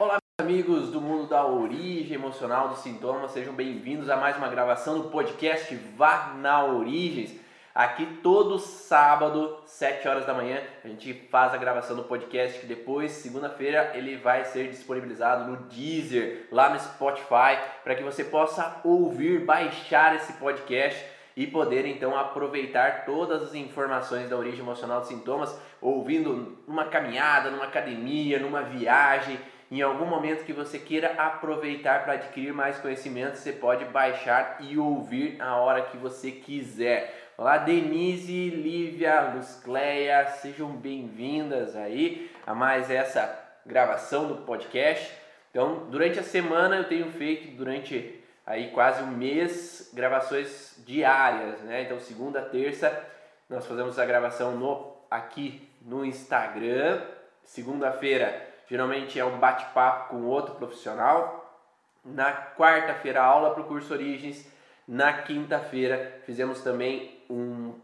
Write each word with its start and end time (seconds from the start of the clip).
Olá, 0.00 0.16
amigos 0.40 0.88
do 0.88 0.98
mundo 0.98 1.28
da 1.28 1.44
origem 1.44 2.14
emocional 2.14 2.70
dos 2.70 2.78
sintomas, 2.78 3.32
sejam 3.32 3.52
bem-vindos 3.52 4.08
a 4.08 4.16
mais 4.16 4.34
uma 4.34 4.48
gravação 4.48 4.98
do 4.98 5.10
podcast 5.10 5.74
Vá 5.94 6.32
na 6.38 6.64
Origens. 6.64 7.38
Aqui 7.74 8.06
todo 8.22 8.58
sábado, 8.58 9.58
7 9.66 10.08
horas 10.08 10.24
da 10.24 10.32
manhã, 10.32 10.62
a 10.82 10.88
gente 10.88 11.12
faz 11.30 11.52
a 11.52 11.58
gravação 11.58 11.94
do 11.94 12.04
podcast 12.04 12.60
que 12.60 12.66
depois, 12.66 13.12
segunda-feira, 13.12 13.90
ele 13.92 14.16
vai 14.16 14.42
ser 14.46 14.70
disponibilizado 14.70 15.50
no 15.50 15.58
Deezer, 15.68 16.48
lá 16.50 16.70
no 16.70 16.80
Spotify, 16.80 17.58
para 17.84 17.94
que 17.94 18.02
você 18.02 18.24
possa 18.24 18.80
ouvir, 18.82 19.44
baixar 19.44 20.16
esse 20.16 20.32
podcast 20.32 21.04
e 21.36 21.46
poder 21.46 21.84
então 21.84 22.18
aproveitar 22.18 23.04
todas 23.04 23.42
as 23.42 23.54
informações 23.54 24.30
da 24.30 24.36
origem 24.38 24.60
emocional 24.60 25.00
dos 25.00 25.10
sintomas, 25.10 25.54
ouvindo 25.78 26.56
numa 26.66 26.86
caminhada, 26.86 27.50
numa 27.50 27.66
academia, 27.66 28.38
numa 28.38 28.62
viagem, 28.62 29.38
em 29.70 29.82
algum 29.82 30.04
momento 30.04 30.44
que 30.44 30.52
você 30.52 30.80
queira 30.80 31.12
aproveitar 31.16 32.02
para 32.02 32.14
adquirir 32.14 32.52
mais 32.52 32.78
conhecimento, 32.78 33.36
você 33.36 33.52
pode 33.52 33.84
baixar 33.84 34.58
e 34.60 34.76
ouvir 34.76 35.40
a 35.40 35.56
hora 35.56 35.82
que 35.82 35.96
você 35.96 36.32
quiser. 36.32 37.30
Olá, 37.38 37.56
Denise, 37.56 38.50
Lívia, 38.50 39.32
Luzcleia, 39.32 40.26
sejam 40.26 40.72
bem-vindas 40.72 41.76
aí 41.76 42.32
a 42.44 42.52
mais 42.52 42.90
essa 42.90 43.32
gravação 43.64 44.26
do 44.26 44.38
podcast. 44.38 45.14
Então, 45.50 45.86
durante 45.88 46.18
a 46.18 46.24
semana 46.24 46.76
eu 46.76 46.88
tenho 46.88 47.06
feito 47.12 47.56
durante 47.56 48.18
aí 48.44 48.72
quase 48.72 49.04
um 49.04 49.12
mês 49.12 49.92
gravações 49.94 50.82
diárias, 50.84 51.60
né? 51.60 51.82
Então, 51.82 52.00
segunda, 52.00 52.42
terça 52.42 53.06
nós 53.48 53.64
fazemos 53.66 54.00
a 54.00 54.04
gravação 54.04 54.56
no 54.56 54.96
aqui 55.08 55.68
no 55.80 56.04
Instagram. 56.04 57.02
Segunda-feira 57.44 58.49
geralmente 58.70 59.18
é 59.18 59.24
um 59.24 59.38
bate-papo 59.38 60.10
com 60.10 60.26
outro 60.26 60.54
profissional. 60.54 61.60
Na 62.04 62.32
quarta-feira 62.32 63.20
aula 63.20 63.50
para 63.50 63.62
o 63.62 63.66
curso 63.66 63.92
Origens. 63.92 64.48
Na 64.86 65.12
quinta-feira 65.12 66.20
fizemos 66.24 66.62
também 66.62 67.20
um, 67.28 67.74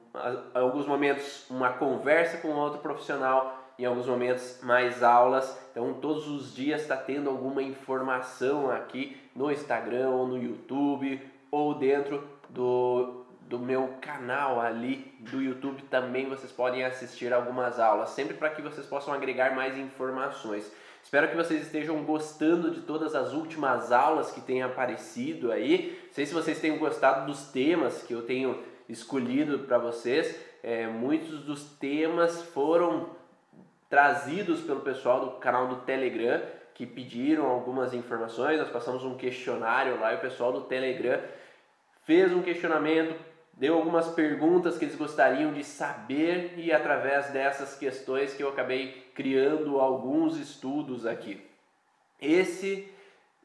alguns 0.54 0.86
momentos 0.86 1.48
uma 1.50 1.72
conversa 1.72 2.38
com 2.38 2.48
outro 2.48 2.80
profissional, 2.80 3.72
em 3.78 3.84
alguns 3.84 4.06
momentos 4.06 4.60
mais 4.62 5.02
aulas. 5.02 5.58
Então 5.70 5.94
todos 5.94 6.28
os 6.28 6.54
dias 6.54 6.82
está 6.82 6.96
tendo 6.96 7.28
alguma 7.28 7.62
informação 7.62 8.70
aqui 8.70 9.20
no 9.34 9.50
Instagram 9.50 10.10
ou 10.10 10.26
no 10.26 10.38
YouTube 10.40 11.20
ou 11.50 11.74
dentro 11.74 12.26
do, 12.48 13.25
do 13.48 13.58
meu 13.58 13.96
canal 14.00 14.60
ali 14.60 15.14
do 15.20 15.40
YouTube 15.40 15.82
também 15.84 16.28
vocês 16.28 16.50
podem 16.50 16.84
assistir 16.84 17.32
algumas 17.32 17.78
aulas, 17.78 18.10
sempre 18.10 18.34
para 18.34 18.50
que 18.50 18.62
vocês 18.62 18.86
possam 18.86 19.14
agregar 19.14 19.54
mais 19.54 19.76
informações. 19.78 20.70
Espero 21.02 21.28
que 21.28 21.36
vocês 21.36 21.62
estejam 21.62 22.02
gostando 22.02 22.72
de 22.72 22.80
todas 22.80 23.14
as 23.14 23.32
últimas 23.32 23.92
aulas 23.92 24.32
que 24.32 24.40
têm 24.40 24.62
aparecido 24.62 25.52
aí. 25.52 25.96
Sei 26.10 26.26
se 26.26 26.34
vocês 26.34 26.58
têm 26.58 26.76
gostado 26.78 27.26
dos 27.26 27.46
temas 27.52 28.02
que 28.02 28.12
eu 28.12 28.22
tenho 28.22 28.60
escolhido 28.88 29.60
para 29.60 29.78
vocês. 29.78 30.36
É, 30.64 30.88
muitos 30.88 31.44
dos 31.44 31.62
temas 31.78 32.42
foram 32.42 33.10
trazidos 33.88 34.62
pelo 34.62 34.80
pessoal 34.80 35.20
do 35.20 35.30
canal 35.38 35.68
do 35.68 35.76
Telegram 35.76 36.42
que 36.74 36.84
pediram 36.84 37.46
algumas 37.46 37.94
informações. 37.94 38.58
Nós 38.58 38.70
passamos 38.70 39.04
um 39.04 39.16
questionário 39.16 40.00
lá 40.00 40.12
e 40.12 40.16
o 40.16 40.20
pessoal 40.20 40.52
do 40.52 40.62
Telegram 40.62 41.20
fez 42.04 42.32
um 42.32 42.42
questionamento, 42.42 43.14
deu 43.56 43.74
algumas 43.74 44.08
perguntas 44.08 44.76
que 44.76 44.84
eles 44.84 44.96
gostariam 44.96 45.52
de 45.52 45.64
saber 45.64 46.54
e 46.58 46.70
através 46.70 47.30
dessas 47.30 47.76
questões 47.76 48.34
que 48.34 48.42
eu 48.42 48.50
acabei 48.50 49.10
criando 49.14 49.80
alguns 49.80 50.38
estudos 50.38 51.06
aqui. 51.06 51.40
Esse, 52.20 52.86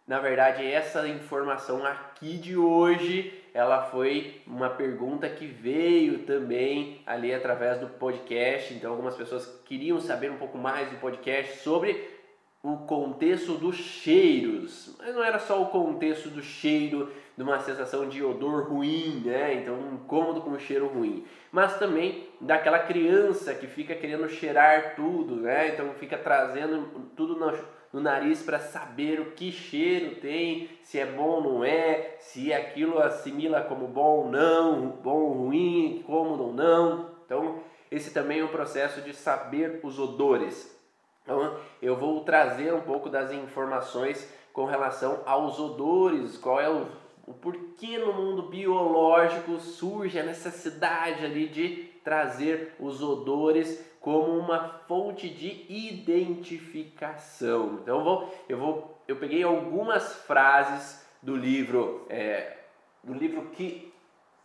na 0.05 0.19
verdade, 0.19 0.65
essa 0.65 1.07
informação 1.07 1.85
aqui 1.85 2.37
de 2.37 2.57
hoje, 2.57 3.33
ela 3.53 3.83
foi 3.83 4.41
uma 4.45 4.69
pergunta 4.69 5.29
que 5.29 5.45
veio 5.45 6.19
também 6.19 7.01
ali 7.05 7.33
através 7.33 7.79
do 7.79 7.87
podcast. 7.87 8.73
Então, 8.73 8.91
algumas 8.91 9.15
pessoas 9.15 9.45
queriam 9.65 9.99
saber 10.01 10.29
um 10.29 10.37
pouco 10.37 10.57
mais 10.57 10.89
do 10.89 10.97
podcast 10.97 11.59
sobre 11.59 12.21
o 12.63 12.77
contexto 12.85 13.53
dos 13.53 13.75
cheiros, 13.75 14.95
mas 14.99 15.15
não 15.15 15.23
era 15.23 15.39
só 15.39 15.61
o 15.61 15.69
contexto 15.69 16.29
do 16.29 16.43
cheiro, 16.43 17.11
de 17.35 17.43
uma 17.43 17.59
sensação 17.59 18.07
de 18.07 18.23
odor 18.23 18.69
ruim, 18.69 19.21
né? 19.25 19.55
Então, 19.55 19.75
um 19.75 19.95
incômodo 19.95 20.41
com 20.41 20.51
um 20.51 20.59
cheiro 20.59 20.87
ruim, 20.87 21.25
mas 21.51 21.77
também 21.77 22.27
daquela 22.39 22.79
criança 22.79 23.53
que 23.53 23.67
fica 23.67 23.95
querendo 23.95 24.27
cheirar 24.29 24.95
tudo, 24.95 25.37
né? 25.37 25.69
Então, 25.69 25.93
fica 25.93 26.17
trazendo 26.17 27.09
tudo 27.15 27.35
no, 27.35 27.57
no 27.93 28.01
nariz 28.01 28.41
para 28.41 28.59
saber 28.59 29.19
o 29.19 29.31
que 29.31 29.51
cheiro 29.51 30.15
tem, 30.15 30.69
se 30.83 30.99
é 30.99 31.05
bom 31.05 31.23
ou 31.23 31.41
não 31.41 31.63
é, 31.63 32.17
se 32.19 32.53
aquilo 32.53 32.99
assimila 32.99 33.61
como 33.61 33.87
bom 33.87 34.25
ou 34.25 34.29
não, 34.29 34.87
bom 34.87 35.21
ou 35.21 35.33
ruim, 35.33 36.03
cômodo 36.05 36.43
ou 36.45 36.53
não. 36.53 37.11
Então, 37.25 37.59
esse 37.89 38.13
também 38.13 38.39
é 38.39 38.43
um 38.43 38.49
processo 38.49 39.01
de 39.01 39.13
saber 39.13 39.79
os 39.83 39.99
odores. 39.99 40.77
Então, 41.23 41.55
eu 41.81 41.95
vou 41.95 42.21
trazer 42.21 42.73
um 42.73 42.81
pouco 42.81 43.09
das 43.09 43.31
informações 43.31 44.27
com 44.53 44.65
relação 44.65 45.21
aos 45.25 45.59
odores, 45.59 46.37
qual 46.37 46.59
é 46.59 46.69
o, 46.69 46.87
o 47.31 47.33
porquê 47.33 47.97
no 47.97 48.11
mundo 48.11 48.43
biológico 48.43 49.57
surge 49.57 50.19
a 50.19 50.23
necessidade 50.23 51.23
ali 51.23 51.47
de 51.47 51.89
trazer 52.03 52.75
os 52.77 53.01
odores 53.01 53.81
como 54.01 54.37
uma 54.37 54.67
fonte 54.85 55.29
de 55.29 55.65
identificação. 55.69 57.79
Então 57.81 57.99
eu 57.99 58.03
vou, 58.03 58.35
eu 58.49 58.57
vou, 58.57 59.01
eu 59.07 59.15
peguei 59.15 59.43
algumas 59.43 60.13
frases 60.25 61.07
do 61.21 61.33
livro, 61.33 62.05
é, 62.09 62.57
do 63.01 63.13
livro 63.13 63.43
que 63.53 63.93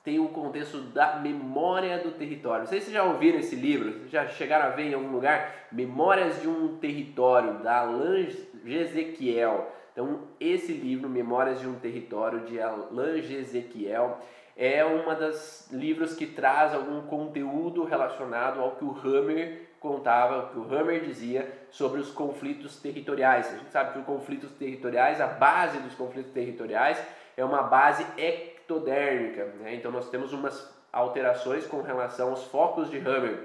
tem 0.04 0.20
o 0.20 0.28
contexto 0.28 0.78
da 0.78 1.16
memória 1.16 1.98
do 1.98 2.12
território. 2.12 2.60
Não 2.60 2.68
sei 2.68 2.80
se 2.80 2.92
já 2.92 3.02
ouviram 3.02 3.40
esse 3.40 3.56
livro, 3.56 4.08
já 4.08 4.28
chegaram 4.28 4.66
a 4.66 4.76
ver 4.76 4.84
em 4.84 4.94
algum 4.94 5.10
lugar, 5.10 5.66
Memórias 5.72 6.40
de 6.40 6.48
um 6.48 6.76
Território, 6.76 7.54
da 7.54 7.78
Alain 7.78 8.28
Ezequiel. 8.64 9.72
Então, 9.96 10.28
esse 10.38 10.74
livro, 10.74 11.08
Memórias 11.08 11.58
de 11.58 11.66
um 11.66 11.78
Território, 11.78 12.40
de 12.40 12.60
Alain 12.60 13.16
Ezequiel, 13.16 14.18
é 14.54 14.84
uma 14.84 15.14
das 15.14 15.70
livros 15.72 16.14
que 16.14 16.26
traz 16.26 16.74
algum 16.74 17.00
conteúdo 17.06 17.82
relacionado 17.82 18.60
ao 18.60 18.72
que 18.72 18.84
o 18.84 18.90
Hammer 18.90 19.70
contava, 19.80 20.38
o 20.38 20.48
que 20.50 20.58
o 20.58 20.64
Hammer 20.64 21.00
dizia 21.00 21.50
sobre 21.70 21.98
os 21.98 22.10
conflitos 22.10 22.78
territoriais. 22.78 23.46
A 23.46 23.56
gente 23.56 23.70
sabe 23.70 23.94
que 23.94 24.00
os 24.00 24.04
conflitos 24.04 24.50
territoriais, 24.50 25.18
a 25.18 25.28
base 25.28 25.78
dos 25.78 25.94
conflitos 25.94 26.30
territoriais 26.30 27.02
é 27.34 27.42
uma 27.42 27.62
base 27.62 28.06
ectodérmica. 28.18 29.46
Né? 29.60 29.76
Então 29.76 29.90
nós 29.90 30.10
temos 30.10 30.30
umas 30.34 30.76
alterações 30.92 31.66
com 31.66 31.80
relação 31.80 32.28
aos 32.28 32.44
focos 32.44 32.90
de 32.90 32.98
Hammer 32.98 33.44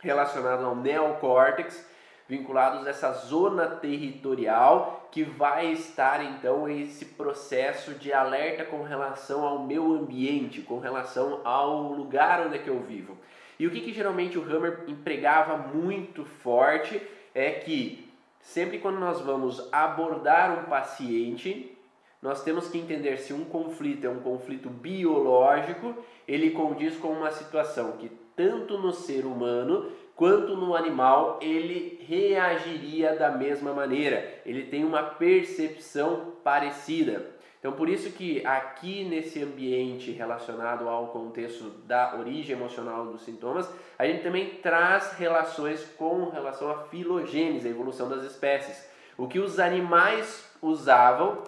relacionados 0.00 0.64
ao 0.64 0.74
neocórtex, 0.74 1.88
vinculados 2.28 2.84
a 2.84 2.90
essa 2.90 3.12
zona 3.12 3.68
territorial 3.68 5.03
que 5.14 5.22
vai 5.22 5.70
estar 5.70 6.24
então 6.24 6.68
esse 6.68 7.04
processo 7.04 7.94
de 7.94 8.12
alerta 8.12 8.64
com 8.64 8.82
relação 8.82 9.46
ao 9.46 9.64
meu 9.64 9.92
ambiente, 9.92 10.60
com 10.60 10.80
relação 10.80 11.40
ao 11.44 11.92
lugar 11.92 12.44
onde 12.44 12.56
é 12.56 12.58
que 12.58 12.68
eu 12.68 12.80
vivo. 12.80 13.16
E 13.56 13.64
o 13.64 13.70
que, 13.70 13.80
que 13.80 13.92
geralmente 13.92 14.36
o 14.36 14.42
Hammer 14.42 14.82
empregava 14.88 15.56
muito 15.56 16.24
forte 16.24 17.00
é 17.32 17.52
que 17.52 18.10
sempre 18.40 18.80
quando 18.80 18.98
nós 18.98 19.20
vamos 19.20 19.68
abordar 19.70 20.58
um 20.58 20.64
paciente, 20.64 21.78
nós 22.20 22.42
temos 22.42 22.66
que 22.66 22.78
entender 22.78 23.18
se 23.18 23.32
um 23.32 23.44
conflito 23.44 24.08
é 24.08 24.10
um 24.10 24.18
conflito 24.18 24.68
biológico, 24.68 25.94
ele 26.26 26.50
condiz 26.50 26.96
com 26.96 27.12
uma 27.12 27.30
situação 27.30 27.92
que 27.98 28.10
tanto 28.34 28.78
no 28.78 28.92
ser 28.92 29.24
humano 29.26 29.92
quanto 30.16 30.56
no 30.56 30.74
animal 30.74 31.38
ele 31.42 32.04
reagiria 32.06 33.16
da 33.16 33.30
mesma 33.30 33.72
maneira. 33.72 34.40
Ele 34.44 34.64
tem 34.64 34.84
uma 34.84 35.02
percepção 35.02 36.34
parecida. 36.42 37.34
Então, 37.64 37.72
por 37.72 37.88
isso 37.88 38.10
que 38.10 38.44
aqui 38.46 39.04
nesse 39.04 39.42
ambiente 39.42 40.10
relacionado 40.10 40.86
ao 40.86 41.06
contexto 41.06 41.70
da 41.86 42.14
origem 42.14 42.54
emocional 42.54 43.06
dos 43.06 43.22
sintomas, 43.22 43.66
a 43.98 44.06
gente 44.06 44.22
também 44.22 44.50
traz 44.62 45.14
relações 45.14 45.82
com 45.96 46.28
relação 46.28 46.70
à 46.70 46.84
filogênese, 46.84 47.66
a 47.66 47.70
evolução 47.70 48.06
das 48.06 48.22
espécies. 48.22 48.86
O 49.16 49.26
que 49.26 49.38
os 49.38 49.58
animais 49.58 50.46
usavam 50.60 51.42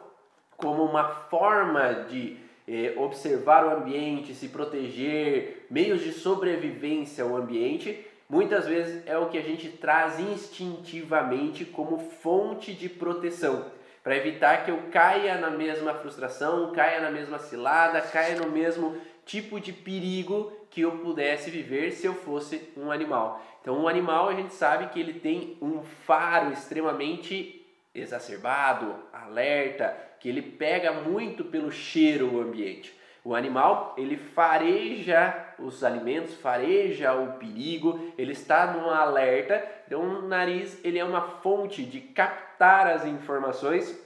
como 0.56 0.82
uma 0.84 1.04
forma 1.04 2.06
de 2.08 2.38
eh, 2.66 2.94
observar 2.96 3.66
o 3.66 3.76
ambiente, 3.76 4.34
se 4.34 4.48
proteger, 4.48 5.66
meios 5.70 6.00
de 6.00 6.12
sobrevivência 6.12 7.24
ao 7.24 7.36
ambiente, 7.36 8.05
muitas 8.28 8.66
vezes 8.66 9.02
é 9.06 9.16
o 9.16 9.28
que 9.28 9.38
a 9.38 9.42
gente 9.42 9.68
traz 9.68 10.18
instintivamente 10.18 11.64
como 11.64 11.98
fonte 11.98 12.72
de 12.72 12.88
proteção, 12.88 13.70
para 14.02 14.16
evitar 14.16 14.64
que 14.64 14.70
eu 14.70 14.78
caia 14.92 15.36
na 15.38 15.50
mesma 15.50 15.94
frustração, 15.94 16.72
caia 16.72 17.00
na 17.00 17.10
mesma 17.10 17.38
cilada, 17.38 18.00
caia 18.00 18.36
no 18.36 18.50
mesmo 18.50 18.96
tipo 19.24 19.58
de 19.58 19.72
perigo 19.72 20.52
que 20.70 20.82
eu 20.82 20.98
pudesse 20.98 21.50
viver 21.50 21.90
se 21.90 22.06
eu 22.06 22.14
fosse 22.14 22.72
um 22.76 22.92
animal. 22.92 23.44
Então, 23.60 23.76
um 23.76 23.88
animal 23.88 24.28
a 24.28 24.34
gente 24.34 24.54
sabe 24.54 24.90
que 24.90 25.00
ele 25.00 25.14
tem 25.14 25.58
um 25.60 25.82
faro 25.82 26.52
extremamente 26.52 27.66
exacerbado, 27.92 28.94
alerta, 29.12 29.96
que 30.20 30.28
ele 30.28 30.42
pega 30.42 30.92
muito 30.92 31.44
pelo 31.44 31.72
cheiro 31.72 32.32
o 32.32 32.40
ambiente. 32.40 32.95
O 33.26 33.34
animal, 33.34 33.92
ele 33.98 34.16
fareja 34.16 35.34
os 35.58 35.82
alimentos, 35.82 36.34
fareja 36.34 37.12
o 37.12 37.32
perigo, 37.32 38.12
ele 38.16 38.30
está 38.30 38.68
num 38.72 38.88
alerta. 38.88 39.66
Então, 39.84 40.00
o 40.00 40.22
nariz, 40.22 40.78
ele 40.84 40.96
é 40.96 41.04
uma 41.04 41.20
fonte 41.20 41.84
de 41.84 42.00
captar 42.00 42.86
as 42.86 43.04
informações 43.04 44.00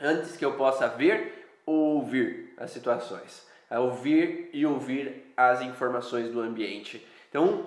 antes 0.00 0.36
que 0.36 0.44
eu 0.44 0.52
possa 0.52 0.86
ver 0.86 1.44
ou 1.66 1.96
ouvir 1.96 2.54
as 2.56 2.70
situações. 2.70 3.44
A 3.68 3.80
ouvir 3.80 4.48
e 4.52 4.64
ouvir 4.64 5.34
as 5.36 5.60
informações 5.60 6.30
do 6.30 6.40
ambiente. 6.40 7.04
Então, 7.28 7.66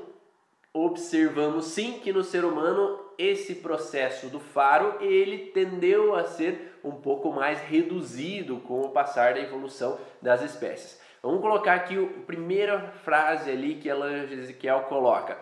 observamos 0.74 1.65
sim 1.65 2.00
que 2.00 2.13
no 2.13 2.24
ser 2.24 2.45
humano 2.45 3.04
esse 3.17 3.56
processo 3.56 4.27
do 4.27 4.39
faro 4.39 4.97
ele 5.01 5.47
tendeu 5.47 6.15
a 6.15 6.23
ser 6.23 6.79
um 6.83 6.91
pouco 6.91 7.31
mais 7.31 7.59
reduzido 7.62 8.57
com 8.57 8.81
o 8.81 8.89
passar 8.89 9.33
da 9.33 9.39
evolução 9.39 9.97
das 10.21 10.41
espécies. 10.41 11.00
Vamos 11.21 11.41
colocar 11.41 11.73
aqui 11.73 11.97
a 11.97 12.25
primeira 12.25 12.79
frase 13.03 13.50
ali 13.50 13.75
que 13.75 13.89
ela 13.89 14.12
Ezequiel 14.23 14.81
coloca. 14.81 15.38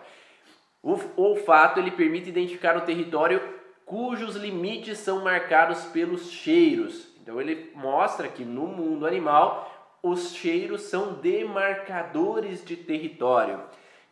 O 0.82 0.98
olfato 1.16 1.78
ele 1.78 1.90
permite 1.90 2.28
identificar 2.28 2.76
o 2.76 2.82
território 2.82 3.40
cujos 3.84 4.36
limites 4.36 4.98
são 4.98 5.22
marcados 5.22 5.84
pelos 5.86 6.30
cheiros. 6.30 7.08
Então 7.22 7.40
ele 7.40 7.70
mostra 7.74 8.28
que 8.28 8.44
no 8.44 8.66
mundo 8.66 9.06
animal 9.06 9.70
os 10.02 10.34
cheiros 10.34 10.82
são 10.82 11.14
demarcadores 11.14 12.64
de 12.64 12.76
território. 12.76 13.62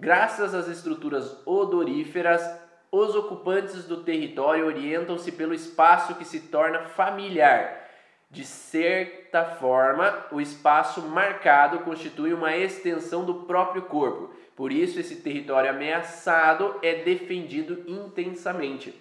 Graças 0.00 0.54
às 0.54 0.66
estruturas 0.66 1.46
odoríferas, 1.46 2.42
os 2.92 3.16
ocupantes 3.16 3.86
do 3.86 4.04
território 4.04 4.66
orientam-se 4.66 5.32
pelo 5.32 5.54
espaço 5.54 6.14
que 6.14 6.26
se 6.26 6.40
torna 6.40 6.80
familiar. 6.80 7.88
De 8.30 8.44
certa 8.44 9.44
forma, 9.46 10.26
o 10.30 10.40
espaço 10.40 11.00
marcado 11.00 11.80
constitui 11.80 12.34
uma 12.34 12.54
extensão 12.54 13.24
do 13.24 13.46
próprio 13.46 13.82
corpo. 13.82 14.30
Por 14.54 14.70
isso, 14.70 15.00
esse 15.00 15.16
território 15.16 15.70
ameaçado 15.70 16.76
é 16.82 16.96
defendido 16.96 17.82
intensamente. 17.86 18.94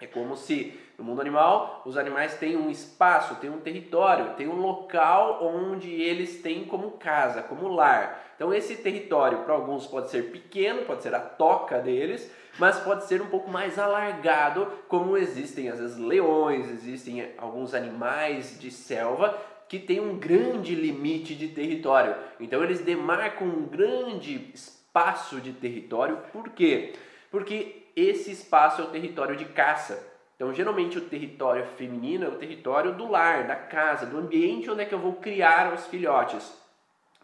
É 0.00 0.06
como 0.06 0.34
se 0.34 0.78
no 0.96 1.04
mundo 1.04 1.20
animal 1.20 1.82
os 1.84 1.96
animais 1.96 2.34
têm 2.36 2.56
um 2.56 2.70
espaço, 2.70 3.36
têm 3.36 3.50
um 3.50 3.60
território, 3.60 4.34
têm 4.36 4.48
um 4.48 4.60
local 4.60 5.44
onde 5.44 5.90
eles 5.90 6.40
têm 6.40 6.64
como 6.64 6.92
casa, 6.92 7.42
como 7.42 7.68
lar. 7.68 8.27
Então 8.38 8.54
esse 8.54 8.76
território 8.76 9.40
para 9.40 9.52
alguns 9.52 9.84
pode 9.84 10.10
ser 10.10 10.30
pequeno, 10.30 10.82
pode 10.82 11.02
ser 11.02 11.12
a 11.12 11.18
toca 11.18 11.80
deles, 11.80 12.30
mas 12.56 12.78
pode 12.78 13.04
ser 13.04 13.20
um 13.20 13.26
pouco 13.26 13.50
mais 13.50 13.80
alargado, 13.80 14.70
como 14.86 15.16
existem 15.16 15.68
às 15.68 15.80
vezes 15.80 15.98
leões, 15.98 16.70
existem 16.70 17.32
alguns 17.36 17.74
animais 17.74 18.56
de 18.60 18.70
selva 18.70 19.36
que 19.68 19.80
têm 19.80 19.98
um 19.98 20.16
grande 20.16 20.72
limite 20.76 21.34
de 21.34 21.48
território. 21.48 22.14
Então 22.38 22.62
eles 22.62 22.80
demarcam 22.80 23.48
um 23.48 23.66
grande 23.66 24.52
espaço 24.54 25.40
de 25.40 25.52
território. 25.52 26.18
Por 26.32 26.50
quê? 26.50 26.92
Porque 27.32 27.82
esse 27.96 28.30
espaço 28.30 28.80
é 28.80 28.84
o 28.84 28.90
território 28.90 29.34
de 29.34 29.46
caça. 29.46 30.06
Então, 30.36 30.54
geralmente 30.54 30.96
o 30.96 31.00
território 31.00 31.66
feminino 31.76 32.24
é 32.24 32.28
o 32.28 32.36
território 32.36 32.94
do 32.94 33.10
lar, 33.10 33.48
da 33.48 33.56
casa, 33.56 34.06
do 34.06 34.18
ambiente 34.18 34.70
onde 34.70 34.82
é 34.82 34.84
que 34.84 34.94
eu 34.94 35.00
vou 35.00 35.14
criar 35.14 35.74
os 35.74 35.88
filhotes. 35.88 36.56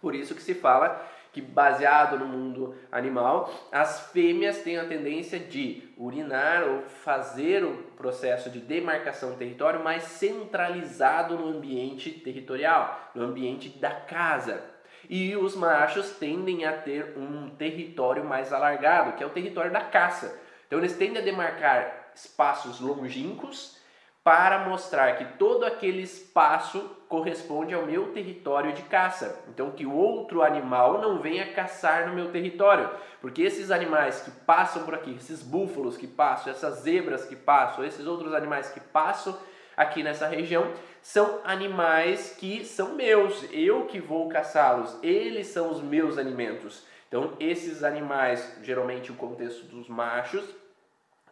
Por 0.05 0.15
isso 0.15 0.35
que 0.35 0.43
se 0.43 0.53
fala 0.53 1.03
que 1.33 1.41
baseado 1.41 2.19
no 2.19 2.27
mundo 2.27 2.77
animal, 2.93 3.51
as 3.73 4.11
fêmeas 4.11 4.59
têm 4.59 4.77
a 4.77 4.85
tendência 4.85 5.41
de 5.41 5.83
urinar 5.97 6.63
ou 6.63 6.83
fazer 6.83 7.65
o 7.65 7.73
processo 7.97 8.51
de 8.51 8.61
demarcação 8.61 9.31
do 9.31 9.39
território 9.39 9.83
mais 9.83 10.03
centralizado 10.03 11.39
no 11.39 11.49
ambiente 11.49 12.11
territorial, 12.11 13.13
no 13.15 13.25
ambiente 13.25 13.71
da 13.71 13.93
casa. 13.93 14.63
E 15.09 15.35
os 15.35 15.57
machos 15.57 16.11
tendem 16.19 16.67
a 16.67 16.75
ter 16.75 17.17
um 17.17 17.49
território 17.57 18.23
mais 18.23 18.53
alargado, 18.53 19.17
que 19.17 19.25
é 19.25 19.27
o 19.27 19.31
território 19.31 19.73
da 19.73 19.81
caça. 19.81 20.39
Então 20.67 20.79
eles 20.79 20.99
tendem 20.99 21.23
a 21.23 21.25
demarcar 21.25 22.11
espaços 22.15 22.79
longínquos 22.79 23.74
para 24.25 24.61
mostrar 24.61 25.19
que 25.19 25.37
todo 25.37 25.67
aquele 25.67 26.01
espaço 26.01 26.81
corresponde 27.11 27.75
ao 27.75 27.85
meu 27.85 28.11
território 28.13 28.73
de 28.73 28.81
caça. 28.83 29.45
Então, 29.51 29.71
que 29.71 29.85
o 29.85 29.93
outro 29.93 30.43
animal 30.43 30.99
não 30.99 31.19
venha 31.21 31.53
caçar 31.53 32.09
no 32.09 32.15
meu 32.15 32.33
território, 32.33 32.89
porque 33.21 33.43
esses 33.43 33.71
animais 33.71 34.23
que 34.23 34.31
passam 34.31 34.83
por 34.85 34.95
aqui, 34.95 35.15
esses 35.15 35.43
búfalos 35.43 35.99
que 35.99 36.07
passam, 36.07 36.51
essas 36.51 36.81
zebras 36.81 37.27
que 37.27 37.37
passam, 37.37 37.85
esses 37.85 38.07
outros 38.07 38.33
animais 38.33 38.71
que 38.71 38.81
passam 38.81 39.37
aqui 39.77 40.03
nessa 40.03 40.27
região, 40.27 40.73
são 41.03 41.41
animais 41.45 42.35
que 42.39 42.65
são 42.65 42.95
meus, 42.95 43.45
eu 43.53 43.85
que 43.85 44.01
vou 44.01 44.31
caçá-los, 44.31 44.97
eles 45.03 45.49
são 45.49 45.71
os 45.71 45.83
meus 45.83 46.17
alimentos. 46.17 46.87
Então, 47.09 47.35
esses 47.39 47.85
animais, 47.85 48.57
geralmente 48.63 49.13
o 49.13 49.17
contexto 49.17 49.67
dos 49.67 49.87
machos, 49.87 50.45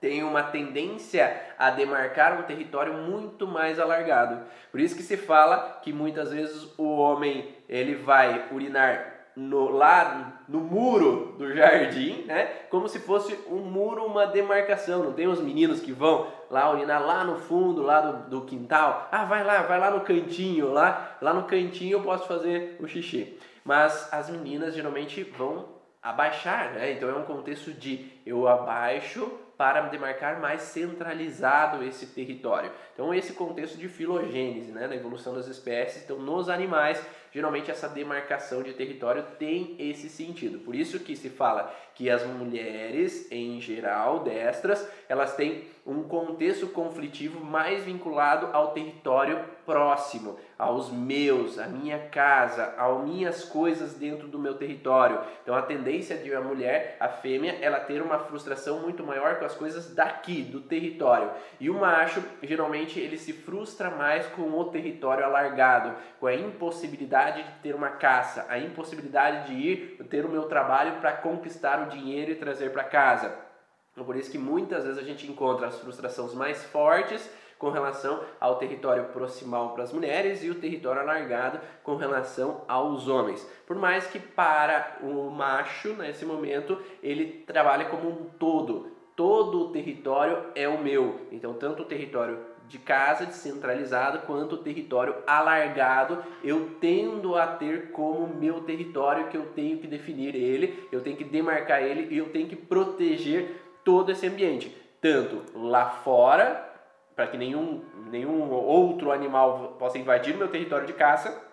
tem 0.03 0.25
uma 0.25 0.43
tendência 0.43 1.41
a 1.57 1.71
demarcar 1.71 2.39
um 2.39 2.43
território 2.43 2.93
muito 2.93 3.47
mais 3.47 3.79
alargado. 3.79 4.45
Por 4.73 4.81
isso 4.81 4.97
que 4.97 5.03
se 5.03 5.17
fala 5.17 5.79
que 5.81 5.93
muitas 5.93 6.33
vezes 6.33 6.69
o 6.77 6.97
homem 6.97 7.55
ele 7.69 7.95
vai 7.95 8.49
urinar 8.51 9.13
no, 9.37 9.71
lá 9.71 10.43
no 10.49 10.59
muro 10.59 11.37
do 11.39 11.55
jardim, 11.55 12.25
né? 12.27 12.47
Como 12.69 12.89
se 12.89 12.99
fosse 12.99 13.39
um 13.49 13.59
muro, 13.59 14.05
uma 14.05 14.27
demarcação. 14.27 15.05
Não 15.05 15.13
tem 15.13 15.29
os 15.29 15.41
meninos 15.41 15.81
que 15.81 15.93
vão 15.93 16.27
lá 16.51 16.69
urinar 16.69 17.01
lá 17.01 17.23
no 17.23 17.37
fundo, 17.37 17.81
lá 17.81 18.01
do, 18.01 18.29
do 18.29 18.45
quintal. 18.45 19.09
Ah, 19.13 19.25
vai 19.25 19.45
lá, 19.45 19.63
vai 19.63 19.79
lá 19.79 19.93
no 19.93 20.01
cantinho, 20.01 20.73
lá, 20.73 21.17
lá 21.23 21.33
no 21.33 21.45
cantinho 21.45 21.99
eu 21.99 22.03
posso 22.03 22.27
fazer 22.27 22.77
o 22.81 22.89
xixi. 22.89 23.39
Mas 23.65 24.13
as 24.13 24.29
meninas 24.29 24.75
geralmente 24.75 25.23
vão 25.23 25.69
abaixar, 26.03 26.73
né? 26.73 26.91
Então 26.91 27.09
é 27.09 27.15
um 27.15 27.25
contexto 27.25 27.73
de 27.73 28.11
eu 28.27 28.49
abaixo 28.49 29.31
para 29.63 29.83
demarcar 29.83 30.41
mais 30.41 30.61
centralizado 30.63 31.85
esse 31.85 32.07
território. 32.07 32.73
Então, 32.93 33.15
esse 33.15 33.33
contexto 33.33 33.79
de 33.79 33.87
filogênese, 33.87 34.73
né, 34.73 34.89
na 34.89 34.97
evolução 34.97 35.33
das 35.33 35.47
espécies. 35.47 36.03
Então, 36.03 36.19
nos 36.19 36.49
animais, 36.49 37.01
geralmente 37.33 37.71
essa 37.71 37.89
demarcação 37.89 38.63
de 38.63 38.73
território 38.75 39.25
tem 39.39 39.75
esse 39.79 40.09
sentido. 40.09 40.59
Por 40.59 40.75
isso 40.75 41.01
que 41.01 41.17
se 41.17 41.31
fala 41.31 41.75
que 41.95 42.09
as 42.09 42.25
mulheres, 42.25 43.31
em 43.31 43.61
geral, 43.61 44.21
destras, 44.21 44.89
elas 45.09 45.35
têm 45.35 45.65
um 45.85 46.05
contexto 46.05 46.69
conflitivo 46.69 47.45
mais 47.45 47.83
vinculado 47.83 48.49
ao 48.53 48.71
território 48.71 49.45
próximo, 49.67 50.39
aos 50.57 50.91
meus, 50.91 51.59
à 51.59 51.67
minha 51.67 51.99
casa, 51.99 52.75
às 52.79 53.05
minhas 53.05 53.45
coisas 53.45 53.95
dentro 53.95 54.29
do 54.29 54.39
meu 54.39 54.55
território. 54.55 55.21
Então 55.43 55.55
a 55.55 55.63
tendência 55.63 56.17
de 56.17 56.31
uma 56.31 56.41
mulher, 56.41 56.97
a 57.01 57.09
fêmea, 57.09 57.59
ela 57.61 57.81
ter 57.81 58.01
uma 58.01 58.19
frustração 58.19 58.81
muito 58.81 59.05
maior 59.05 59.39
com 59.39 59.45
as 59.45 59.55
coisas 59.55 59.93
daqui, 59.93 60.43
do 60.43 60.61
território. 60.61 61.31
E 61.59 61.69
o 61.69 61.75
macho, 61.75 62.23
geralmente, 62.43 63.01
ele 63.01 63.19
se 63.19 63.33
frustra 63.33 63.91
mais 63.91 64.27
com 64.27 64.51
o 64.53 64.65
território 64.67 65.25
alargado, 65.25 65.97
com 66.21 66.27
a 66.27 66.35
impossibilidade 66.35 67.22
de 67.31 67.45
ter 67.63 67.75
uma 67.75 67.91
caça, 67.91 68.47
a 68.49 68.59
impossibilidade 68.59 69.49
de 69.49 69.55
ir 69.55 70.07
ter 70.11 70.25
o 70.25 70.29
meu 70.29 70.45
trabalho 70.45 71.01
para 71.01 71.13
conquistar 71.13 71.83
o 71.83 71.89
dinheiro 71.89 72.33
e 72.33 72.37
trazer 72.37 72.71
para 72.73 72.85
casa. 72.85 73.35
Então, 73.93 74.05
por 74.05 74.17
isso 74.17 74.31
que 74.31 74.39
muitas 74.39 74.85
vezes 74.85 74.99
a 74.99 75.05
gente 75.05 75.31
encontra 75.31 75.67
as 75.67 75.79
frustrações 75.79 76.35
mais 76.35 76.65
fortes 76.65 77.31
com 77.59 77.71
relação 77.71 78.25
ao 78.41 78.57
território 78.57 79.05
proximal 79.13 79.73
para 79.73 79.85
as 79.85 79.93
mulheres 79.93 80.43
e 80.43 80.51
o 80.51 80.57
território 80.57 81.01
alargado 81.01 81.61
com 81.85 81.95
relação 81.95 82.65
aos 82.67 83.07
homens. 83.07 83.49
Por 83.67 83.77
mais 83.77 84.05
que 84.09 84.19
para 84.19 84.99
o 85.01 85.31
macho, 85.31 85.93
nesse 85.95 86.25
momento, 86.25 86.77
ele 87.01 87.45
trabalha 87.47 87.85
como 87.85 88.09
um 88.09 88.25
todo. 88.37 88.91
Todo 89.15 89.67
o 89.67 89.69
território 89.73 90.47
é 90.57 90.67
o 90.67 90.83
meu. 90.83 91.29
Então, 91.31 91.55
tanto 91.55 91.83
o 91.83 91.87
território 91.87 92.45
de 92.73 92.79
casa 92.79 93.27
descentralizado 93.27 94.21
quanto 94.21 94.57
território 94.57 95.15
alargado, 95.27 96.25
eu 96.43 96.71
tendo 96.81 97.37
a 97.37 97.47
ter 97.47 97.93
como 97.93 98.27
meu 98.27 98.63
território 98.63 99.29
que 99.29 99.37
eu 99.37 99.45
tenho 99.55 99.77
que 99.77 99.87
definir 99.87 100.35
ele, 100.35 100.89
eu 100.91 101.03
tenho 101.03 101.15
que 101.15 101.23
demarcar 101.23 101.83
ele 101.83 102.09
e 102.11 102.17
eu 102.17 102.31
tenho 102.31 102.49
que 102.49 102.57
proteger 102.57 103.63
todo 103.85 104.11
esse 104.11 104.27
ambiente, 104.27 104.75
tanto 105.03 105.43
lá 105.55 105.91
fora 105.91 106.67
para 107.15 107.27
que 107.27 107.37
nenhum, 107.37 107.83
nenhum 108.11 108.51
outro 108.51 109.13
animal 109.13 109.77
possa 109.79 109.99
invadir 109.99 110.35
meu 110.35 110.49
território 110.49 110.87
de 110.87 110.95
caça, 110.95 111.52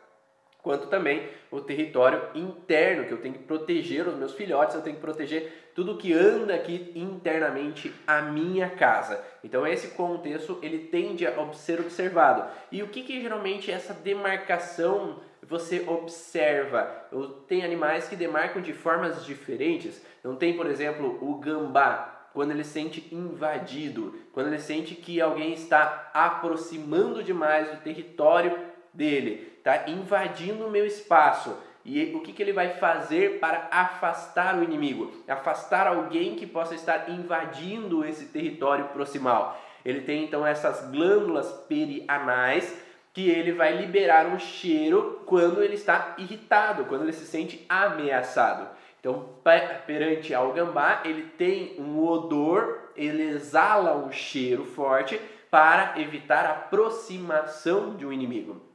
quanto 0.62 0.88
também 0.88 1.28
o 1.50 1.62
território 1.62 2.22
interno, 2.36 3.06
que 3.06 3.12
eu 3.12 3.22
tenho 3.22 3.34
que 3.34 3.44
proteger 3.44 4.08
os 4.08 4.16
meus 4.16 4.34
filhotes, 4.34 4.76
eu 4.76 4.82
tenho 4.82 4.96
que 4.96 5.02
proteger 5.02 5.72
tudo 5.74 5.98
que 5.98 6.14
anda 6.14 6.54
aqui 6.54 6.92
internamente 6.96 7.94
a 8.06 8.22
minha 8.22 8.70
casa. 8.70 9.24
Então 9.44 9.66
esse 9.66 9.90
contexto 9.90 10.60
ele 10.62 10.80
tende 10.80 11.26
a 11.26 11.54
ser 11.54 11.80
observado. 11.80 12.46
E 12.72 12.84
o 12.84 12.88
que, 12.88 13.04
que 13.04 13.22
geralmente 13.22 13.72
essa 13.72 13.94
demarcação 13.94 15.20
você 15.42 15.86
observa? 15.88 16.84
Tem 17.48 17.64
animais 17.64 18.08
que 18.08 18.16
demarcam 18.16 18.62
de 18.62 18.74
formas 18.74 19.26
diferentes. 19.26 20.04
Não 20.24 20.36
tem, 20.36 20.56
por 20.56 20.66
exemplo, 20.66 21.18
o 21.22 21.36
gambá 21.36 22.28
quando 22.34 22.52
ele 22.52 22.64
sente 22.64 23.08
invadido, 23.12 24.16
quando 24.32 24.48
ele 24.48 24.60
sente 24.60 24.94
que 24.96 25.20
alguém 25.20 25.54
está 25.54 26.12
aproximando 26.14 27.24
demais 27.24 27.72
do 27.72 27.78
território 27.78 28.58
dele, 28.94 29.59
está 29.70 29.90
invadindo 29.90 30.66
o 30.66 30.72
meu 30.72 30.86
espaço. 30.86 31.56
E 31.86 32.14
o 32.16 32.20
que, 32.22 32.34
que 32.34 32.44
ele 32.44 32.52
vai 32.52 32.74
fazer 32.74 33.40
para 33.40 33.68
afastar 33.72 34.58
o 34.58 34.64
inimigo? 34.64 35.12
Afastar 35.28 35.88
alguém 35.88 36.36
que 36.36 36.46
possa 36.46 36.76
estar 36.76 37.10
invadindo 37.10 38.06
esse 38.06 38.26
território 38.26 38.86
proximal. 38.90 39.60
Ele 39.86 40.02
tem 40.02 40.26
então 40.26 40.46
essas 40.46 40.90
glândulas 40.92 41.52
perianais 41.68 42.78
que 43.14 43.30
ele 43.30 43.54
vai 43.54 43.76
liberar 43.76 44.28
um 44.28 44.38
cheiro 44.38 45.24
quando 45.26 45.64
ele 45.64 45.76
está 45.76 46.16
irritado, 46.18 46.86
quando 46.86 47.04
ele 47.04 47.14
se 47.14 47.26
sente 47.26 47.66
ameaçado. 47.68 48.68
Então, 49.00 49.30
perante 49.88 50.34
ao 50.34 50.52
gambá, 50.52 51.02
ele 51.06 51.24
tem 51.38 51.76
um 51.80 52.06
odor, 52.06 52.92
ele 52.96 53.24
exala 53.24 53.96
um 53.96 54.12
cheiro 54.12 54.66
forte 54.66 55.20
para 55.50 56.00
evitar 56.00 56.46
a 56.46 56.52
aproximação 56.52 57.96
de 57.96 58.06
um 58.06 58.12
inimigo. 58.12 58.69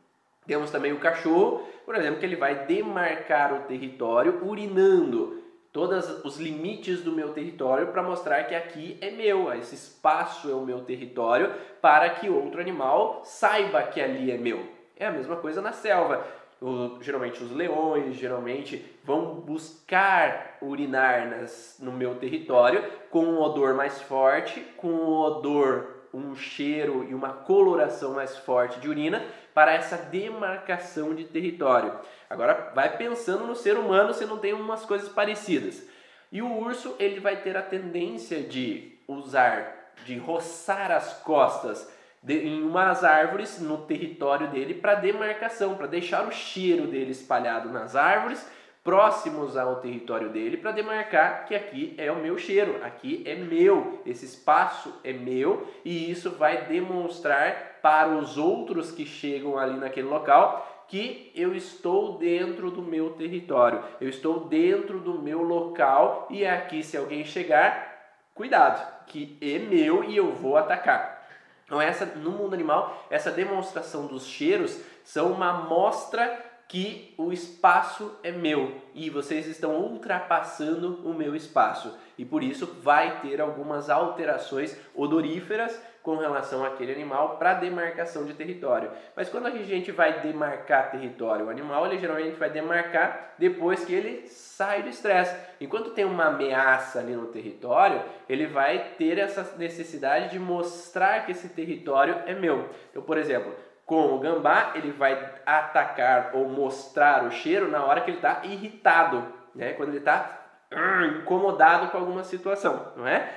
Temos 0.46 0.70
também 0.70 0.92
o 0.92 0.98
cachorro, 0.98 1.66
por 1.84 1.94
exemplo, 1.94 2.20
que 2.20 2.26
ele 2.26 2.36
vai 2.36 2.66
demarcar 2.66 3.54
o 3.54 3.60
território 3.60 4.40
urinando 4.44 5.42
todos 5.72 6.24
os 6.24 6.38
limites 6.38 7.02
do 7.02 7.10
meu 7.10 7.30
território 7.30 7.88
para 7.88 8.00
mostrar 8.00 8.44
que 8.44 8.54
aqui 8.54 8.96
é 9.00 9.10
meu, 9.10 9.52
esse 9.54 9.74
espaço 9.74 10.48
é 10.48 10.54
o 10.54 10.60
meu 10.60 10.82
território, 10.82 11.52
para 11.82 12.08
que 12.10 12.30
outro 12.30 12.60
animal 12.60 13.22
saiba 13.24 13.82
que 13.82 14.00
ali 14.00 14.30
é 14.30 14.38
meu. 14.38 14.64
É 14.96 15.06
a 15.06 15.10
mesma 15.10 15.34
coisa 15.36 15.60
na 15.60 15.72
selva. 15.72 16.24
O, 16.62 17.02
geralmente 17.02 17.42
os 17.42 17.50
leões 17.50 18.14
geralmente 18.14 18.84
vão 19.02 19.34
buscar 19.34 20.56
urinar 20.62 21.28
nas, 21.28 21.76
no 21.80 21.90
meu 21.90 22.14
território 22.14 22.84
com 23.10 23.24
um 23.24 23.40
odor 23.40 23.74
mais 23.74 24.00
forte, 24.00 24.60
com 24.76 24.88
um 24.88 25.12
odor, 25.12 25.93
um 26.16 26.34
cheiro 26.36 27.06
e 27.08 27.14
uma 27.14 27.30
coloração 27.30 28.14
mais 28.14 28.36
forte 28.36 28.78
de 28.80 28.88
urina 28.88 29.24
para 29.52 29.72
essa 29.72 29.96
demarcação 29.96 31.14
de 31.14 31.24
território. 31.24 31.92
Agora 32.28 32.72
vai 32.74 32.96
pensando 32.96 33.46
no 33.46 33.54
ser 33.54 33.76
humano 33.76 34.14
se 34.14 34.24
não 34.24 34.38
tem 34.38 34.52
umas 34.52 34.84
coisas 34.84 35.08
parecidas. 35.08 35.86
E 36.30 36.42
o 36.42 36.52
urso 36.58 36.96
ele 36.98 37.20
vai 37.20 37.36
ter 37.36 37.56
a 37.56 37.62
tendência 37.62 38.42
de 38.42 38.98
usar, 39.06 39.92
de 40.04 40.18
roçar 40.18 40.90
as 40.90 41.14
costas 41.22 41.88
de, 42.22 42.38
em 42.38 42.62
umas 42.62 43.04
árvores 43.04 43.60
no 43.60 43.78
território 43.78 44.48
dele 44.48 44.74
para 44.74 44.94
demarcação, 44.94 45.76
para 45.76 45.86
deixar 45.86 46.26
o 46.26 46.32
cheiro 46.32 46.86
dele 46.86 47.12
espalhado 47.12 47.68
nas 47.68 47.94
árvores 47.94 48.44
próximos 48.84 49.56
ao 49.56 49.76
território 49.76 50.28
dele 50.28 50.58
para 50.58 50.70
demarcar 50.70 51.46
que 51.46 51.54
aqui 51.54 51.94
é 51.96 52.12
o 52.12 52.16
meu 52.16 52.36
cheiro, 52.36 52.84
aqui 52.84 53.24
é 53.26 53.34
meu, 53.34 54.02
esse 54.04 54.26
espaço 54.26 55.00
é 55.02 55.10
meu 55.10 55.66
e 55.82 56.10
isso 56.10 56.32
vai 56.32 56.66
demonstrar 56.66 57.78
para 57.80 58.10
os 58.10 58.36
outros 58.36 58.92
que 58.92 59.06
chegam 59.06 59.58
ali 59.58 59.78
naquele 59.78 60.06
local 60.06 60.84
que 60.86 61.32
eu 61.34 61.54
estou 61.54 62.18
dentro 62.18 62.70
do 62.70 62.82
meu 62.82 63.10
território, 63.14 63.82
eu 63.98 64.08
estou 64.08 64.40
dentro 64.40 65.00
do 65.00 65.18
meu 65.18 65.42
local 65.42 66.28
e 66.28 66.44
aqui 66.44 66.82
se 66.82 66.94
alguém 66.94 67.24
chegar, 67.24 68.20
cuidado, 68.34 69.06
que 69.06 69.38
é 69.40 69.58
meu 69.58 70.04
e 70.04 70.14
eu 70.14 70.30
vou 70.30 70.58
atacar. 70.58 71.26
Então 71.64 71.80
essa 71.80 72.04
no 72.04 72.32
mundo 72.32 72.52
animal, 72.52 73.06
essa 73.08 73.30
demonstração 73.30 74.06
dos 74.06 74.26
cheiros 74.26 74.78
são 75.02 75.32
uma 75.32 75.62
amostra 75.62 76.52
que 76.68 77.14
o 77.18 77.32
espaço 77.32 78.18
é 78.22 78.32
meu 78.32 78.80
e 78.94 79.10
vocês 79.10 79.46
estão 79.46 79.76
ultrapassando 79.76 81.00
o 81.04 81.12
meu 81.12 81.36
espaço 81.36 81.96
e 82.16 82.24
por 82.24 82.42
isso 82.42 82.66
vai 82.82 83.20
ter 83.20 83.40
algumas 83.40 83.90
alterações 83.90 84.76
odoríferas 84.94 85.80
com 86.02 86.16
relação 86.16 86.62
àquele 86.62 86.92
animal 86.92 87.38
para 87.38 87.54
demarcação 87.54 88.26
de 88.26 88.34
território. 88.34 88.90
Mas 89.16 89.30
quando 89.30 89.46
a 89.46 89.50
gente 89.50 89.90
vai 89.90 90.20
demarcar 90.20 90.90
território, 90.90 91.46
o 91.46 91.50
animal 91.50 91.86
ele 91.86 91.98
geralmente 91.98 92.38
vai 92.38 92.50
demarcar 92.50 93.34
depois 93.38 93.86
que 93.86 93.94
ele 93.94 94.28
sai 94.28 94.82
do 94.82 94.90
estresse. 94.90 95.34
Enquanto 95.58 95.90
tem 95.90 96.04
uma 96.04 96.26
ameaça 96.26 96.98
ali 96.98 97.14
no 97.14 97.28
território, 97.28 98.02
ele 98.28 98.46
vai 98.46 98.90
ter 98.98 99.18
essa 99.18 99.56
necessidade 99.56 100.30
de 100.30 100.38
mostrar 100.38 101.24
que 101.24 101.32
esse 101.32 101.48
território 101.48 102.22
é 102.26 102.34
meu. 102.34 102.68
Então, 102.90 103.02
por 103.02 103.16
exemplo, 103.16 103.54
com 103.86 104.14
o 104.14 104.18
gambá, 104.18 104.72
ele 104.74 104.92
vai 104.92 105.12
atacar 105.44 106.30
ou 106.34 106.48
mostrar 106.48 107.24
o 107.24 107.30
cheiro 107.30 107.70
na 107.70 107.84
hora 107.84 108.00
que 108.00 108.10
ele 108.10 108.18
está 108.18 108.40
irritado, 108.44 109.26
né? 109.54 109.72
quando 109.74 109.90
ele 109.90 109.98
está 109.98 110.40
uh, 110.72 111.18
incomodado 111.18 111.90
com 111.90 111.98
alguma 111.98 112.24
situação, 112.24 112.92
não 112.96 113.06
é? 113.06 113.32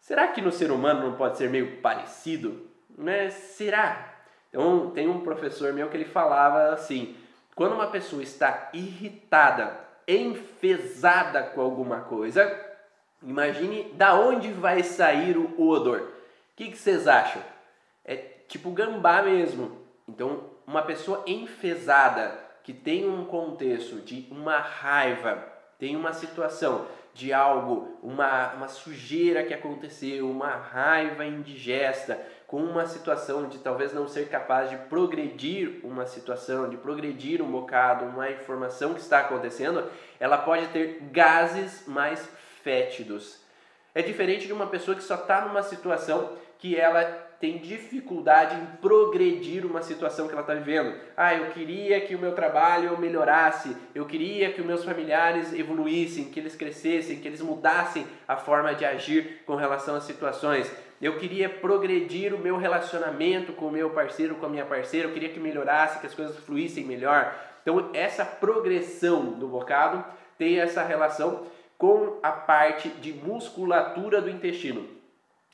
Será 0.00 0.28
que 0.28 0.40
no 0.40 0.52
ser 0.52 0.70
humano 0.70 1.08
não 1.08 1.16
pode 1.16 1.36
ser 1.36 1.50
meio 1.50 1.80
parecido? 1.80 2.68
Né? 2.96 3.30
Será? 3.30 4.14
Então, 4.48 4.90
tem 4.90 5.08
um 5.08 5.20
professor 5.20 5.72
meu 5.72 5.88
que 5.88 5.96
ele 5.96 6.04
falava 6.04 6.72
assim: 6.72 7.16
quando 7.54 7.74
uma 7.74 7.88
pessoa 7.88 8.22
está 8.22 8.70
irritada, 8.72 9.78
enfesada 10.06 11.42
com 11.42 11.60
alguma 11.60 12.00
coisa, 12.00 12.54
imagine 13.22 13.92
da 13.94 14.14
onde 14.14 14.52
vai 14.52 14.82
sair 14.82 15.36
o, 15.36 15.60
odor. 15.60 16.00
O 16.00 16.10
que 16.56 16.76
vocês 16.76 17.08
acham? 17.08 17.42
Tipo 18.48 18.70
gambá 18.70 19.22
mesmo. 19.22 19.78
Então, 20.08 20.50
uma 20.66 20.82
pessoa 20.82 21.22
enfesada 21.26 22.38
que 22.62 22.72
tem 22.72 23.08
um 23.08 23.24
contexto 23.24 24.00
de 24.00 24.26
uma 24.30 24.58
raiva, 24.58 25.44
tem 25.78 25.94
uma 25.94 26.12
situação 26.12 26.86
de 27.14 27.32
algo, 27.32 27.98
uma, 28.02 28.52
uma 28.54 28.68
sujeira 28.68 29.42
que 29.42 29.54
aconteceu, 29.54 30.28
uma 30.28 30.50
raiva 30.50 31.24
indigesta, 31.24 32.20
com 32.46 32.58
uma 32.58 32.86
situação 32.86 33.48
de 33.48 33.58
talvez 33.58 33.92
não 33.92 34.06
ser 34.06 34.28
capaz 34.28 34.68
de 34.68 34.76
progredir 34.76 35.80
uma 35.82 36.06
situação, 36.06 36.68
de 36.68 36.76
progredir 36.76 37.40
um 37.40 37.50
bocado, 37.50 38.04
uma 38.04 38.30
informação 38.30 38.94
que 38.94 39.00
está 39.00 39.20
acontecendo, 39.20 39.90
ela 40.20 40.38
pode 40.38 40.66
ter 40.68 41.00
gases 41.10 41.86
mais 41.86 42.28
fétidos. 42.62 43.40
É 43.94 44.02
diferente 44.02 44.46
de 44.46 44.52
uma 44.52 44.66
pessoa 44.66 44.94
que 44.94 45.02
só 45.02 45.14
está 45.14 45.40
numa 45.40 45.62
situação 45.62 46.36
que 46.58 46.76
ela 46.76 47.25
tem 47.40 47.58
dificuldade 47.58 48.56
em 48.56 48.66
progredir 48.80 49.66
uma 49.66 49.82
situação 49.82 50.26
que 50.26 50.32
ela 50.32 50.40
está 50.40 50.54
vivendo. 50.54 50.94
Ah, 51.16 51.34
eu 51.34 51.50
queria 51.50 52.00
que 52.00 52.14
o 52.14 52.18
meu 52.18 52.32
trabalho 52.32 52.98
melhorasse, 52.98 53.76
eu 53.94 54.06
queria 54.06 54.52
que 54.52 54.60
os 54.60 54.66
meus 54.66 54.84
familiares 54.84 55.52
evoluíssem, 55.52 56.26
que 56.26 56.40
eles 56.40 56.56
crescessem, 56.56 57.20
que 57.20 57.28
eles 57.28 57.42
mudassem 57.42 58.06
a 58.26 58.36
forma 58.36 58.74
de 58.74 58.84
agir 58.84 59.42
com 59.44 59.54
relação 59.54 59.94
às 59.94 60.04
situações. 60.04 60.70
Eu 61.00 61.18
queria 61.18 61.48
progredir 61.48 62.32
o 62.32 62.38
meu 62.38 62.56
relacionamento 62.56 63.52
com 63.52 63.66
o 63.66 63.72
meu 63.72 63.90
parceiro, 63.90 64.36
com 64.36 64.46
a 64.46 64.48
minha 64.48 64.64
parceira, 64.64 65.08
eu 65.08 65.12
queria 65.12 65.28
que 65.28 65.38
melhorasse, 65.38 66.00
que 66.00 66.06
as 66.06 66.14
coisas 66.14 66.38
fluíssem 66.38 66.84
melhor. 66.84 67.34
Então, 67.60 67.90
essa 67.92 68.24
progressão 68.24 69.32
do 69.32 69.46
bocado 69.46 70.02
tem 70.38 70.58
essa 70.58 70.82
relação 70.82 71.44
com 71.76 72.18
a 72.22 72.32
parte 72.32 72.88
de 72.88 73.12
musculatura 73.12 74.22
do 74.22 74.30
intestino 74.30 74.95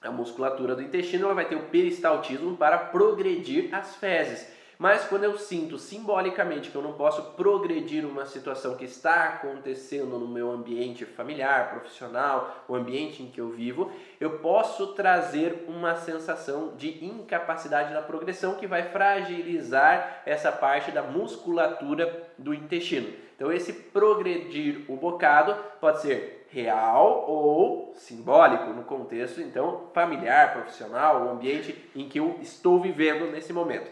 a 0.02 0.10
musculatura 0.10 0.74
do 0.74 0.82
intestino 0.82 1.26
ela 1.26 1.34
vai 1.34 1.44
ter 1.44 1.56
o 1.56 1.66
peristaltismo 1.66 2.56
para 2.56 2.78
progredir 2.78 3.74
as 3.74 3.96
fezes. 3.96 4.46
Mas 4.82 5.04
quando 5.04 5.22
eu 5.22 5.38
sinto 5.38 5.78
simbolicamente 5.78 6.68
que 6.68 6.74
eu 6.74 6.82
não 6.82 6.94
posso 6.94 7.34
progredir 7.34 8.04
uma 8.04 8.26
situação 8.26 8.74
que 8.74 8.84
está 8.84 9.26
acontecendo 9.26 10.18
no 10.18 10.26
meu 10.26 10.50
ambiente 10.50 11.04
familiar, 11.04 11.70
profissional, 11.70 12.64
o 12.66 12.74
ambiente 12.74 13.22
em 13.22 13.30
que 13.30 13.40
eu 13.40 13.50
vivo, 13.50 13.92
eu 14.18 14.40
posso 14.40 14.88
trazer 14.88 15.66
uma 15.68 15.94
sensação 15.94 16.74
de 16.76 17.04
incapacidade 17.04 17.94
na 17.94 18.02
progressão 18.02 18.56
que 18.56 18.66
vai 18.66 18.82
fragilizar 18.90 20.22
essa 20.26 20.50
parte 20.50 20.90
da 20.90 21.02
musculatura 21.04 22.28
do 22.36 22.52
intestino. 22.52 23.08
Então 23.36 23.52
esse 23.52 23.72
progredir 23.72 24.84
o 24.88 24.96
bocado 24.96 25.54
pode 25.80 26.00
ser 26.00 26.41
real 26.52 27.24
ou 27.26 27.94
simbólico 27.96 28.72
no 28.72 28.84
contexto 28.84 29.40
então 29.40 29.88
familiar, 29.94 30.52
profissional, 30.52 31.24
o 31.24 31.30
ambiente 31.30 31.90
em 31.96 32.08
que 32.08 32.18
eu 32.18 32.38
estou 32.42 32.78
vivendo 32.78 33.30
nesse 33.30 33.52
momento. 33.52 33.90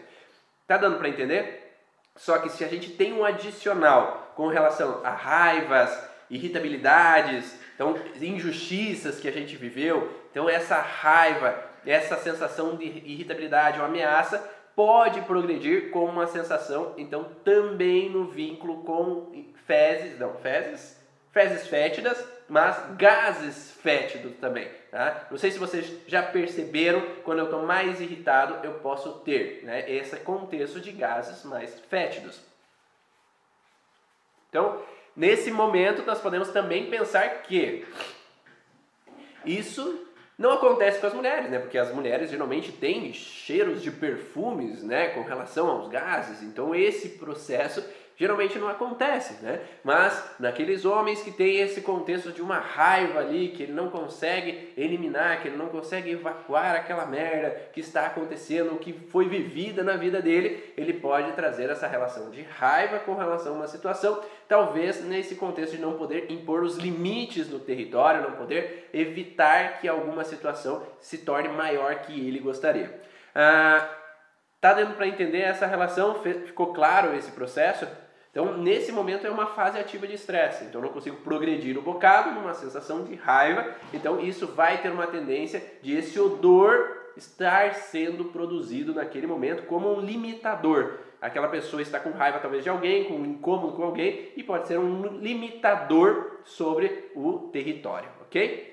Tá 0.67 0.77
dando 0.77 0.97
para 0.97 1.09
entender? 1.09 1.75
Só 2.15 2.37
que 2.37 2.49
se 2.49 2.63
a 2.63 2.67
gente 2.67 2.91
tem 2.91 3.13
um 3.13 3.25
adicional 3.25 4.33
com 4.35 4.47
relação 4.47 5.01
a 5.03 5.09
raivas, 5.09 6.09
irritabilidades, 6.29 7.59
então 7.75 7.95
injustiças 8.21 9.19
que 9.19 9.27
a 9.27 9.31
gente 9.31 9.55
viveu, 9.55 10.09
então 10.29 10.47
essa 10.47 10.79
raiva, 10.79 11.57
essa 11.85 12.15
sensação 12.17 12.75
de 12.75 12.85
irritabilidade 12.85 13.79
ou 13.79 13.85
ameaça 13.85 14.37
pode 14.75 15.21
progredir 15.21 15.89
com 15.89 16.05
uma 16.05 16.27
sensação, 16.27 16.93
então 16.97 17.23
também 17.43 18.09
no 18.09 18.25
vínculo 18.25 18.83
com 18.83 19.31
fezes, 19.65 20.17
não, 20.19 20.35
fezes, 20.35 21.00
fezes 21.31 21.67
fétidas, 21.67 22.23
mas 22.49 22.95
gases 22.97 23.71
fétidos 23.81 24.33
também. 24.39 24.69
Tá? 24.89 25.27
Não 25.31 25.37
sei 25.37 25.51
se 25.51 25.57
vocês 25.59 25.89
já 26.07 26.21
perceberam, 26.21 27.01
quando 27.23 27.39
eu 27.39 27.45
estou 27.45 27.63
mais 27.63 28.01
irritado, 28.01 28.65
eu 28.65 28.73
posso 28.75 29.19
ter 29.19 29.63
né, 29.63 29.89
esse 29.89 30.17
contexto 30.17 30.81
de 30.81 30.91
gases 30.91 31.45
mais 31.45 31.79
fétidos. 31.89 32.41
Então, 34.49 34.81
nesse 35.15 35.49
momento, 35.49 36.03
nós 36.05 36.19
podemos 36.19 36.49
também 36.49 36.89
pensar 36.89 37.43
que 37.43 37.87
isso 39.45 40.07
Não 40.41 40.53
acontece 40.53 40.99
com 40.99 41.05
as 41.05 41.13
mulheres, 41.13 41.51
né? 41.51 41.59
Porque 41.59 41.77
as 41.77 41.93
mulheres 41.93 42.31
geralmente 42.31 42.71
têm 42.71 43.13
cheiros 43.13 43.79
de 43.79 43.91
perfumes, 43.91 44.81
né? 44.81 45.09
Com 45.09 45.21
relação 45.21 45.69
aos 45.69 45.87
gases. 45.87 46.41
Então 46.41 46.73
esse 46.73 47.09
processo 47.09 47.83
geralmente 48.21 48.59
não 48.59 48.69
acontece, 48.69 49.41
né? 49.41 49.61
Mas 49.83 50.35
naqueles 50.39 50.85
homens 50.85 51.23
que 51.23 51.31
têm 51.31 51.57
esse 51.57 51.81
contexto 51.81 52.31
de 52.31 52.39
uma 52.39 52.59
raiva 52.59 53.19
ali, 53.19 53.47
que 53.47 53.63
ele 53.63 53.71
não 53.71 53.89
consegue 53.89 54.71
eliminar, 54.77 55.41
que 55.41 55.47
ele 55.47 55.57
não 55.57 55.69
consegue 55.69 56.11
evacuar 56.11 56.75
aquela 56.75 57.03
merda 57.07 57.49
que 57.73 57.79
está 57.79 58.05
acontecendo, 58.05 58.77
que 58.77 58.93
foi 58.93 59.27
vivida 59.27 59.81
na 59.81 59.97
vida 59.97 60.21
dele, 60.21 60.71
ele 60.77 60.93
pode 60.93 61.31
trazer 61.31 61.71
essa 61.71 61.87
relação 61.87 62.29
de 62.29 62.43
raiva 62.43 62.99
com 62.99 63.15
relação 63.15 63.53
a 63.53 63.55
uma 63.55 63.67
situação, 63.67 64.21
talvez 64.47 65.03
nesse 65.03 65.33
contexto 65.33 65.75
de 65.75 65.81
não 65.81 65.93
poder 65.93 66.31
impor 66.31 66.61
os 66.61 66.77
limites 66.77 67.49
no 67.49 67.59
território, 67.59 68.21
não 68.21 68.33
poder 68.33 68.87
evitar 68.93 69.79
que 69.79 69.87
alguma 69.87 70.23
situação 70.23 70.85
se 70.99 71.17
torne 71.17 71.49
maior 71.49 71.95
que 72.01 72.13
ele 72.27 72.37
gostaria. 72.37 73.01
Ah, 73.33 73.97
Tá 74.61 74.73
dando 74.73 74.93
para 74.93 75.07
entender 75.07 75.39
essa 75.39 75.65
relação? 75.65 76.21
Ficou 76.21 76.71
claro 76.71 77.15
esse 77.15 77.31
processo? 77.31 77.87
Então, 78.31 78.57
nesse 78.57 78.93
momento 78.93 79.27
é 79.27 79.29
uma 79.29 79.47
fase 79.47 79.77
ativa 79.77 80.07
de 80.07 80.15
estresse. 80.15 80.63
Então, 80.63 80.79
eu 80.79 80.85
não 80.85 80.93
consigo 80.93 81.17
progredir 81.17 81.77
o 81.77 81.81
bocado 81.81 82.31
numa 82.31 82.53
sensação 82.53 83.03
de 83.03 83.13
raiva. 83.13 83.75
Então, 83.93 84.21
isso 84.21 84.47
vai 84.47 84.81
ter 84.81 84.89
uma 84.89 85.05
tendência 85.05 85.61
de 85.81 85.93
esse 85.93 86.17
odor 86.17 87.01
estar 87.17 87.75
sendo 87.75 88.25
produzido 88.25 88.93
naquele 88.93 89.27
momento 89.27 89.63
como 89.63 89.93
um 89.93 89.99
limitador. 89.99 90.99
Aquela 91.21 91.49
pessoa 91.49 91.81
está 91.81 91.99
com 91.99 92.11
raiva 92.11 92.39
talvez 92.39 92.63
de 92.63 92.69
alguém, 92.69 93.03
com 93.03 93.15
um 93.15 93.25
incômodo 93.25 93.73
com 93.73 93.83
alguém 93.83 94.31
e 94.35 94.41
pode 94.41 94.67
ser 94.67 94.79
um 94.79 95.17
limitador 95.17 96.39
sobre 96.45 97.11
o 97.13 97.49
território, 97.51 98.09
ok? 98.21 98.71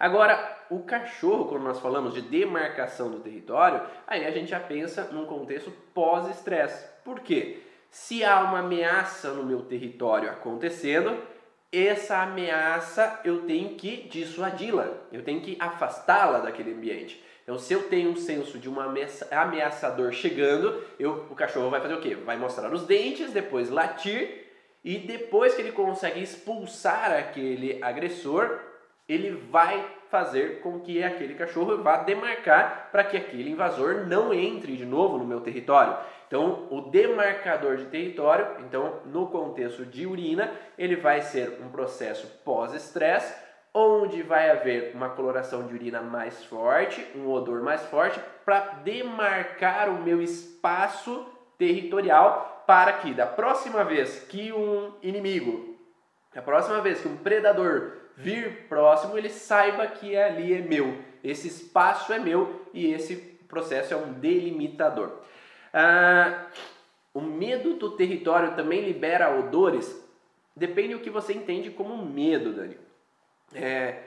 Agora, 0.00 0.58
o 0.68 0.80
cachorro, 0.80 1.44
quando 1.44 1.62
nós 1.62 1.78
falamos 1.78 2.14
de 2.14 2.22
demarcação 2.22 3.10
do 3.10 3.20
território, 3.20 3.82
aí 4.06 4.24
a 4.24 4.30
gente 4.32 4.50
já 4.50 4.58
pensa 4.58 5.04
num 5.12 5.26
contexto 5.26 5.70
pós-estresse. 5.94 6.84
Por 7.04 7.20
quê? 7.20 7.62
Se 7.92 8.24
há 8.24 8.40
uma 8.40 8.60
ameaça 8.60 9.32
no 9.32 9.44
meu 9.44 9.60
território 9.60 10.30
acontecendo, 10.30 11.14
essa 11.70 12.22
ameaça 12.22 13.20
eu 13.22 13.42
tenho 13.42 13.74
que 13.74 14.08
dissuadi-la, 14.08 14.88
eu 15.12 15.22
tenho 15.22 15.42
que 15.42 15.58
afastá-la 15.60 16.38
daquele 16.38 16.72
ambiente. 16.72 17.22
Então, 17.42 17.58
se 17.58 17.74
eu 17.74 17.90
tenho 17.90 18.10
um 18.10 18.16
senso 18.16 18.58
de 18.58 18.66
um 18.66 18.76
ameaçador 19.30 20.10
chegando, 20.10 20.82
eu, 20.98 21.26
o 21.28 21.34
cachorro 21.34 21.68
vai 21.68 21.82
fazer 21.82 21.92
o 21.92 22.00
quê? 22.00 22.14
Vai 22.14 22.38
mostrar 22.38 22.72
os 22.72 22.86
dentes, 22.86 23.30
depois 23.30 23.68
latir, 23.68 24.46
e 24.82 24.96
depois 24.96 25.54
que 25.54 25.60
ele 25.60 25.72
consegue 25.72 26.22
expulsar 26.22 27.12
aquele 27.12 27.78
agressor, 27.84 28.58
ele 29.06 29.32
vai 29.50 29.86
fazer 30.08 30.60
com 30.60 30.80
que 30.80 31.02
aquele 31.02 31.34
cachorro 31.34 31.82
vá 31.82 31.98
demarcar 31.98 32.88
para 32.90 33.04
que 33.04 33.18
aquele 33.18 33.50
invasor 33.50 34.06
não 34.06 34.32
entre 34.32 34.76
de 34.76 34.86
novo 34.86 35.18
no 35.18 35.26
meu 35.26 35.40
território. 35.40 35.96
Então, 36.32 36.66
o 36.70 36.80
demarcador 36.80 37.76
de 37.76 37.84
território, 37.84 38.46
então, 38.60 39.00
no 39.04 39.26
contexto 39.26 39.84
de 39.84 40.06
urina, 40.06 40.50
ele 40.78 40.96
vai 40.96 41.20
ser 41.20 41.58
um 41.60 41.68
processo 41.68 42.26
pós-estresse, 42.42 43.34
onde 43.74 44.22
vai 44.22 44.48
haver 44.48 44.92
uma 44.94 45.10
coloração 45.10 45.66
de 45.66 45.74
urina 45.74 46.00
mais 46.00 46.42
forte, 46.46 47.06
um 47.14 47.28
odor 47.28 47.62
mais 47.62 47.82
forte, 47.82 48.18
para 48.46 48.60
demarcar 48.82 49.90
o 49.90 50.02
meu 50.02 50.22
espaço 50.22 51.26
territorial, 51.58 52.64
para 52.66 52.94
que 52.94 53.12
da 53.12 53.26
próxima 53.26 53.84
vez 53.84 54.20
que 54.20 54.54
um 54.54 54.90
inimigo, 55.02 55.76
da 56.34 56.40
próxima 56.40 56.80
vez 56.80 57.02
que 57.02 57.08
um 57.08 57.16
predador 57.18 57.92
vir 58.16 58.68
próximo, 58.70 59.18
ele 59.18 59.28
saiba 59.28 59.86
que 59.86 60.16
ali 60.16 60.54
é 60.54 60.62
meu, 60.62 60.96
esse 61.22 61.48
espaço 61.48 62.10
é 62.10 62.18
meu 62.18 62.62
e 62.72 62.90
esse 62.90 63.16
processo 63.46 63.92
é 63.92 63.96
um 63.98 64.14
delimitador. 64.14 65.20
Ah, 65.72 66.46
o 67.14 67.20
medo 67.20 67.74
do 67.74 67.92
território 67.92 68.54
também 68.54 68.82
libera 68.82 69.38
odores? 69.38 70.00
Depende 70.54 70.94
do 70.94 71.00
que 71.00 71.10
você 71.10 71.32
entende 71.32 71.70
como 71.70 71.96
medo, 72.04 72.52
Dani. 72.52 72.76
É, 73.54 74.02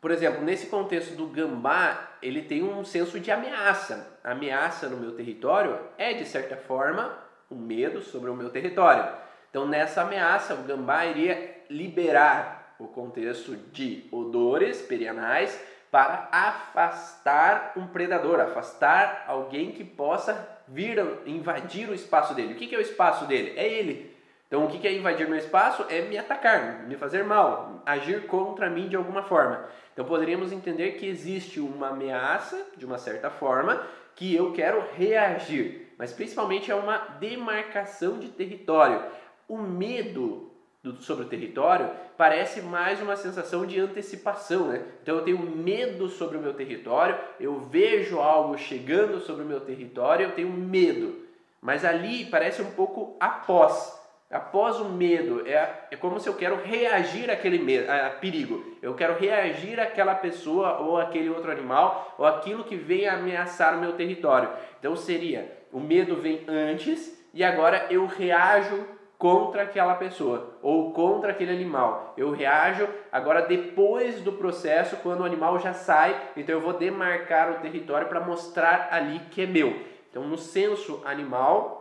por 0.00 0.10
exemplo, 0.10 0.42
nesse 0.42 0.66
contexto 0.66 1.14
do 1.16 1.26
gambá, 1.26 2.16
ele 2.22 2.42
tem 2.42 2.62
um 2.62 2.84
senso 2.84 3.18
de 3.18 3.30
ameaça. 3.30 4.18
A 4.22 4.32
ameaça 4.32 4.88
no 4.88 4.96
meu 4.96 5.12
território 5.12 5.78
é, 5.96 6.12
de 6.12 6.24
certa 6.24 6.56
forma, 6.56 7.18
um 7.50 7.56
medo 7.56 8.00
sobre 8.00 8.30
o 8.30 8.34
meu 8.34 8.50
território. 8.50 9.08
Então, 9.50 9.66
nessa 9.66 10.02
ameaça, 10.02 10.54
o 10.54 10.62
gambá 10.62 11.06
iria 11.06 11.64
liberar 11.68 12.74
o 12.78 12.86
contexto 12.86 13.56
de 13.56 14.06
odores 14.12 14.82
perianais 14.82 15.58
para 15.90 16.28
afastar 16.30 17.72
um 17.76 17.86
predador, 17.86 18.40
afastar 18.40 19.24
alguém 19.26 19.72
que 19.72 19.82
possa 19.82 20.57
vir 20.70 20.98
invadir 21.26 21.88
o 21.88 21.94
espaço 21.94 22.34
dele. 22.34 22.54
O 22.54 22.56
que 22.56 22.74
é 22.74 22.78
o 22.78 22.82
espaço 22.82 23.26
dele? 23.26 23.54
É 23.56 23.66
ele. 23.66 24.16
Então, 24.46 24.64
o 24.64 24.68
que 24.68 24.86
é 24.88 24.92
invadir 24.94 25.28
meu 25.28 25.38
espaço? 25.38 25.84
É 25.90 26.00
me 26.00 26.16
atacar, 26.16 26.86
me 26.86 26.96
fazer 26.96 27.22
mal, 27.22 27.82
agir 27.84 28.26
contra 28.26 28.70
mim 28.70 28.88
de 28.88 28.96
alguma 28.96 29.22
forma. 29.22 29.68
Então, 29.92 30.06
poderíamos 30.06 30.52
entender 30.52 30.92
que 30.92 31.06
existe 31.06 31.60
uma 31.60 31.88
ameaça, 31.88 32.66
de 32.76 32.86
uma 32.86 32.96
certa 32.96 33.28
forma, 33.28 33.86
que 34.16 34.34
eu 34.34 34.52
quero 34.52 34.82
reagir. 34.96 35.92
Mas, 35.98 36.12
principalmente, 36.12 36.70
é 36.70 36.74
uma 36.74 36.96
demarcação 37.20 38.18
de 38.18 38.28
território. 38.28 39.04
O 39.46 39.58
medo 39.58 40.50
do, 40.82 40.96
sobre 41.02 41.24
o 41.24 41.28
território 41.28 41.90
parece 42.16 42.60
mais 42.60 43.00
uma 43.00 43.16
sensação 43.16 43.66
de 43.66 43.78
antecipação, 43.80 44.68
né? 44.68 44.84
Então 45.02 45.16
eu 45.16 45.22
tenho 45.22 45.38
medo 45.38 46.08
sobre 46.08 46.36
o 46.36 46.40
meu 46.40 46.54
território, 46.54 47.16
eu 47.38 47.60
vejo 47.60 48.18
algo 48.18 48.56
chegando 48.56 49.20
sobre 49.20 49.42
o 49.42 49.46
meu 49.46 49.60
território, 49.60 50.26
eu 50.26 50.32
tenho 50.32 50.50
medo. 50.50 51.26
Mas 51.60 51.84
ali 51.84 52.24
parece 52.26 52.62
um 52.62 52.70
pouco 52.72 53.16
após. 53.18 53.96
Após 54.30 54.78
o 54.78 54.90
medo, 54.90 55.48
é, 55.48 55.86
é 55.90 55.96
como 55.96 56.20
se 56.20 56.28
eu 56.28 56.34
quero 56.34 56.62
reagir 56.62 57.30
àquele 57.30 57.58
medo, 57.58 57.90
a, 57.90 58.08
a 58.08 58.10
perigo. 58.10 58.76
Eu 58.82 58.94
quero 58.94 59.18
reagir 59.18 59.80
àquela 59.80 60.14
pessoa 60.14 60.80
ou 60.80 60.98
aquele 60.98 61.30
outro 61.30 61.50
animal 61.50 62.14
ou 62.18 62.26
aquilo 62.26 62.64
que 62.64 62.76
vem 62.76 63.08
ameaçar 63.08 63.76
o 63.76 63.80
meu 63.80 63.94
território. 63.94 64.50
Então 64.78 64.94
seria, 64.94 65.50
o 65.72 65.80
medo 65.80 66.16
vem 66.16 66.44
antes 66.46 67.18
e 67.32 67.42
agora 67.42 67.86
eu 67.90 68.06
reajo 68.06 68.86
contra 69.18 69.62
aquela 69.62 69.96
pessoa 69.96 70.58
ou 70.62 70.92
contra 70.92 71.32
aquele 71.32 71.50
animal. 71.50 72.14
Eu 72.16 72.30
reajo 72.30 72.88
agora 73.10 73.42
depois 73.42 74.20
do 74.20 74.32
processo, 74.32 74.96
quando 74.98 75.20
o 75.20 75.24
animal 75.24 75.58
já 75.58 75.74
sai, 75.74 76.30
então 76.36 76.54
eu 76.54 76.60
vou 76.60 76.74
demarcar 76.74 77.50
o 77.50 77.60
território 77.60 78.06
para 78.06 78.20
mostrar 78.20 78.88
ali 78.92 79.18
que 79.30 79.42
é 79.42 79.46
meu. 79.46 79.76
Então, 80.08 80.22
no 80.22 80.38
senso 80.38 81.02
animal, 81.04 81.78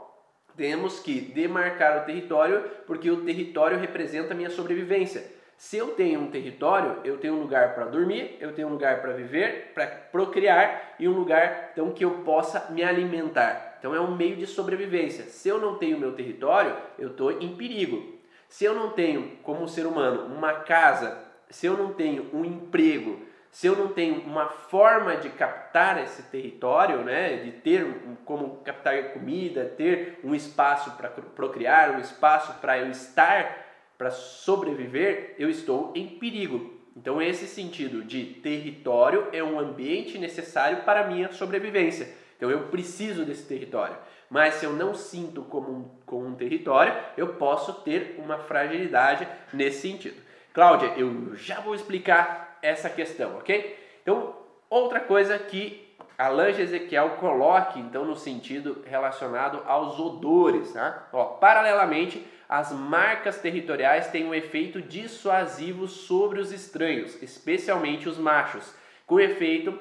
temos 0.57 0.99
que 0.99 1.21
demarcar 1.21 2.01
o 2.01 2.05
território 2.05 2.63
porque 2.87 3.09
o 3.11 3.23
território 3.23 3.77
representa 3.77 4.33
a 4.33 4.35
minha 4.35 4.49
sobrevivência. 4.49 5.37
Se 5.55 5.77
eu 5.77 5.89
tenho 5.89 6.19
um 6.21 6.31
território, 6.31 7.01
eu 7.03 7.17
tenho 7.17 7.35
um 7.35 7.41
lugar 7.41 7.73
para 7.73 7.85
dormir, 7.85 8.37
eu 8.39 8.53
tenho 8.53 8.67
um 8.67 8.71
lugar 8.71 9.01
para 9.01 9.13
viver, 9.13 9.71
para 9.73 9.87
procriar 9.87 10.95
e 10.99 11.07
um 11.07 11.13
lugar 11.13 11.69
então 11.71 11.91
que 11.91 12.03
eu 12.03 12.23
possa 12.23 12.71
me 12.71 12.83
alimentar. 12.83 13.66
Então 13.79 13.93
é 13.93 13.99
um 13.99 14.15
meio 14.15 14.35
de 14.35 14.47
sobrevivência. 14.47 15.25
Se 15.25 15.47
eu 15.47 15.59
não 15.59 15.75
tenho 15.75 15.99
meu 15.99 16.13
território, 16.13 16.75
eu 16.97 17.09
estou 17.09 17.31
em 17.31 17.55
perigo. 17.55 18.17
Se 18.49 18.65
eu 18.65 18.73
não 18.73 18.91
tenho, 18.91 19.37
como 19.43 19.67
ser 19.67 19.85
humano, 19.85 20.33
uma 20.33 20.53
casa, 20.53 21.17
se 21.49 21.65
eu 21.65 21.77
não 21.77 21.93
tenho 21.93 22.29
um 22.33 22.45
emprego, 22.45 23.21
se 23.51 23.67
eu 23.67 23.75
não 23.75 23.87
tenho 23.89 24.21
uma 24.21 24.47
forma 24.47 25.17
de 25.17 25.29
captar 25.29 26.01
esse 26.03 26.23
território, 26.23 26.99
né, 27.03 27.37
de 27.37 27.51
ter 27.51 27.87
como 28.23 28.57
captar 28.57 29.13
comida, 29.13 29.65
ter 29.65 30.19
um 30.23 30.35
espaço 30.35 30.91
para 30.91 31.09
procriar, 31.09 31.91
um 31.91 31.99
espaço 31.99 32.53
para 32.59 32.77
eu 32.77 32.89
estar, 32.91 33.65
para 33.97 34.11
sobreviver, 34.11 35.35
eu 35.39 35.49
estou 35.49 35.91
em 35.95 36.07
perigo. 36.19 36.77
Então 36.95 37.21
esse 37.21 37.47
sentido 37.47 38.03
de 38.03 38.25
território 38.25 39.27
é 39.31 39.43
um 39.43 39.59
ambiente 39.59 40.17
necessário 40.17 40.83
para 40.83 41.01
a 41.01 41.07
minha 41.07 41.31
sobrevivência. 41.31 42.09
Então 42.37 42.49
eu 42.49 42.67
preciso 42.67 43.25
desse 43.25 43.43
território. 43.43 43.97
Mas 44.29 44.55
se 44.55 44.65
eu 44.65 44.73
não 44.73 44.93
sinto 44.93 45.41
como 45.41 45.69
um, 45.69 45.91
como 46.05 46.27
um 46.27 46.35
território, 46.35 46.93
eu 47.17 47.35
posso 47.35 47.73
ter 47.81 48.15
uma 48.17 48.37
fragilidade 48.37 49.27
nesse 49.51 49.81
sentido. 49.81 50.21
Cláudia, 50.53 50.93
eu 50.97 51.35
já 51.35 51.59
vou 51.59 51.75
explicar 51.75 52.57
essa 52.61 52.89
questão, 52.89 53.37
ok? 53.37 53.77
Então, 54.01 54.35
outra 54.69 54.99
coisa 54.99 55.37
que 55.37 55.95
a 56.17 56.29
Lange 56.29 56.61
Ezequiel 56.61 57.11
coloque, 57.19 57.79
então, 57.79 58.03
no 58.03 58.15
sentido 58.15 58.83
relacionado 58.85 59.61
aos 59.65 59.99
odores, 59.99 60.73
tá? 60.73 61.07
Ó, 61.13 61.25
paralelamente, 61.25 62.25
as 62.49 62.71
marcas 62.71 63.39
territoriais 63.39 64.07
têm 64.07 64.25
um 64.25 64.33
efeito 64.33 64.81
dissuasivo 64.81 65.87
sobre 65.87 66.39
os 66.39 66.51
estranhos, 66.51 67.21
especialmente 67.21 68.09
os 68.09 68.17
machos, 68.17 68.73
com 69.05 69.19
efeito 69.19 69.77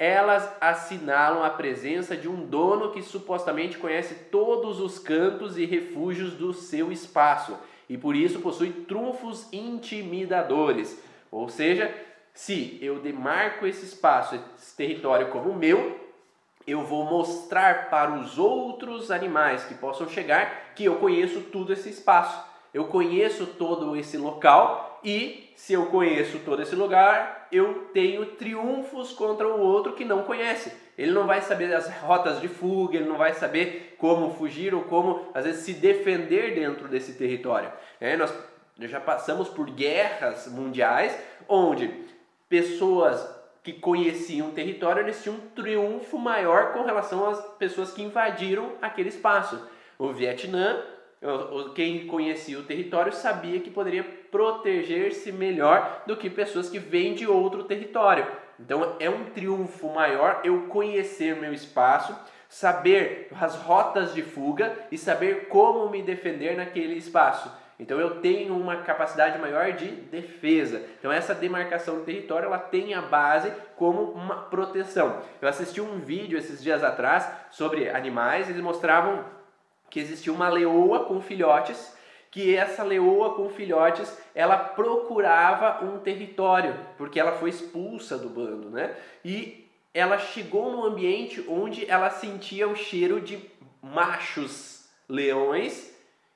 elas 0.00 0.50
assinalam 0.62 1.44
a 1.44 1.50
presença 1.50 2.16
de 2.16 2.26
um 2.26 2.46
dono 2.46 2.90
que 2.90 3.02
supostamente 3.02 3.76
conhece 3.76 4.14
todos 4.30 4.80
os 4.80 4.98
cantos 4.98 5.58
e 5.58 5.66
refúgios 5.66 6.32
do 6.32 6.54
seu 6.54 6.90
espaço 6.90 7.54
e 7.86 7.98
por 7.98 8.16
isso 8.16 8.40
possui 8.40 8.72
trunfos 8.72 9.46
intimidadores. 9.52 10.98
Ou 11.30 11.50
seja, 11.50 11.94
Se 12.32 12.78
eu 12.80 13.00
demarco 13.00 13.66
esse 13.66 13.84
espaço, 13.84 14.40
esse 14.56 14.74
território 14.76 15.28
como 15.28 15.54
meu, 15.54 16.00
eu 16.66 16.84
vou 16.84 17.04
mostrar 17.04 17.90
para 17.90 18.12
os 18.12 18.38
outros 18.38 19.10
animais 19.10 19.64
que 19.64 19.74
possam 19.74 20.08
chegar 20.08 20.72
que 20.74 20.84
eu 20.84 20.96
conheço 20.96 21.40
todo 21.42 21.72
esse 21.72 21.90
espaço. 21.90 22.42
Eu 22.72 22.84
conheço 22.84 23.46
todo 23.46 23.96
esse 23.96 24.16
local 24.16 25.00
e 25.02 25.52
se 25.56 25.72
eu 25.72 25.86
conheço 25.86 26.38
todo 26.38 26.62
esse 26.62 26.76
lugar, 26.76 27.39
eu 27.52 27.88
tenho 27.92 28.26
triunfos 28.26 29.12
contra 29.12 29.48
o 29.48 29.60
outro 29.60 29.94
que 29.94 30.04
não 30.04 30.22
conhece. 30.22 30.72
Ele 30.96 31.12
não 31.12 31.26
vai 31.26 31.40
saber 31.40 31.74
as 31.74 31.88
rotas 31.88 32.40
de 32.40 32.48
fuga, 32.48 32.96
ele 32.96 33.08
não 33.08 33.16
vai 33.16 33.32
saber 33.34 33.96
como 33.98 34.34
fugir 34.34 34.74
ou 34.74 34.82
como, 34.82 35.28
às 35.34 35.44
vezes, 35.44 35.62
se 35.62 35.72
defender 35.72 36.54
dentro 36.54 36.88
desse 36.88 37.14
território. 37.14 37.72
É, 38.00 38.16
nós 38.16 38.32
já 38.78 39.00
passamos 39.00 39.48
por 39.48 39.70
guerras 39.70 40.46
mundiais 40.46 41.16
onde 41.48 41.92
pessoas 42.48 43.40
que 43.62 43.72
conheciam 43.74 44.48
o 44.48 44.52
território 44.52 45.02
eles 45.02 45.22
tinham 45.22 45.36
um 45.36 45.48
triunfo 45.50 46.18
maior 46.18 46.72
com 46.72 46.82
relação 46.82 47.28
às 47.28 47.40
pessoas 47.58 47.92
que 47.92 48.02
invadiram 48.02 48.72
aquele 48.80 49.10
espaço. 49.10 49.60
O 49.98 50.12
Vietnã 50.12 50.82
quem 51.74 52.06
conhecia 52.06 52.58
o 52.58 52.62
território 52.62 53.12
sabia 53.12 53.60
que 53.60 53.70
poderia 53.70 54.04
proteger-se 54.30 55.30
melhor 55.30 56.02
do 56.06 56.16
que 56.16 56.30
pessoas 56.30 56.70
que 56.70 56.78
vêm 56.78 57.14
de 57.14 57.26
outro 57.26 57.64
território. 57.64 58.26
Então 58.58 58.96
é 58.98 59.08
um 59.08 59.24
triunfo 59.24 59.88
maior 59.88 60.40
eu 60.44 60.66
conhecer 60.68 61.36
meu 61.36 61.52
espaço, 61.52 62.16
saber 62.48 63.28
as 63.38 63.54
rotas 63.56 64.14
de 64.14 64.22
fuga 64.22 64.74
e 64.90 64.98
saber 64.98 65.48
como 65.48 65.88
me 65.90 66.02
defender 66.02 66.56
naquele 66.56 66.94
espaço. 66.94 67.50
Então 67.78 67.98
eu 67.98 68.20
tenho 68.20 68.54
uma 68.54 68.76
capacidade 68.76 69.38
maior 69.38 69.72
de 69.72 69.86
defesa. 69.86 70.82
Então 70.98 71.10
essa 71.10 71.34
demarcação 71.34 71.96
do 71.96 72.04
território 72.04 72.46
ela 72.46 72.58
tem 72.58 72.92
a 72.92 73.00
base 73.00 73.50
como 73.76 74.02
uma 74.12 74.36
proteção. 74.36 75.22
Eu 75.40 75.48
assisti 75.48 75.80
um 75.80 75.98
vídeo 75.98 76.38
esses 76.38 76.62
dias 76.62 76.84
atrás 76.84 77.30
sobre 77.50 77.88
animais, 77.88 78.50
eles 78.50 78.60
mostravam 78.60 79.24
que 79.90 79.98
existia 79.98 80.32
uma 80.32 80.48
leoa 80.48 81.04
com 81.04 81.20
filhotes, 81.20 81.96
que 82.30 82.54
essa 82.54 82.84
leoa 82.84 83.34
com 83.34 83.48
filhotes, 83.48 84.16
ela 84.34 84.56
procurava 84.56 85.84
um 85.84 85.98
território, 85.98 86.74
porque 86.96 87.18
ela 87.18 87.32
foi 87.32 87.50
expulsa 87.50 88.16
do 88.16 88.28
bando, 88.28 88.70
né? 88.70 88.94
E 89.24 89.68
ela 89.92 90.16
chegou 90.18 90.70
num 90.70 90.84
ambiente 90.84 91.44
onde 91.48 91.90
ela 91.90 92.08
sentia 92.08 92.68
o 92.68 92.76
cheiro 92.76 93.20
de 93.20 93.50
machos 93.82 94.88
leões 95.08 95.92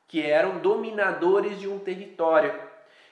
que 0.09 0.21
eram 0.21 0.59
dominadores 0.59 1.61
de 1.61 1.69
um 1.69 1.79
território. 1.79 2.53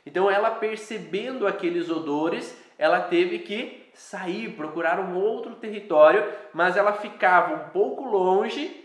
Então 0.05 0.29
ela 0.29 0.51
percebendo 0.51 1.47
aqueles 1.47 1.89
odores, 1.89 2.57
ela 2.77 3.01
teve 3.03 3.39
que 3.41 3.91
sair, 3.95 4.57
procurar 4.57 4.99
um 4.99 5.17
outro 5.17 5.55
território, 5.55 6.25
mas 6.53 6.77
ela 6.77 6.95
ficava 6.95 7.55
um 7.55 7.69
pouco 7.71 8.05
longe 8.05 8.82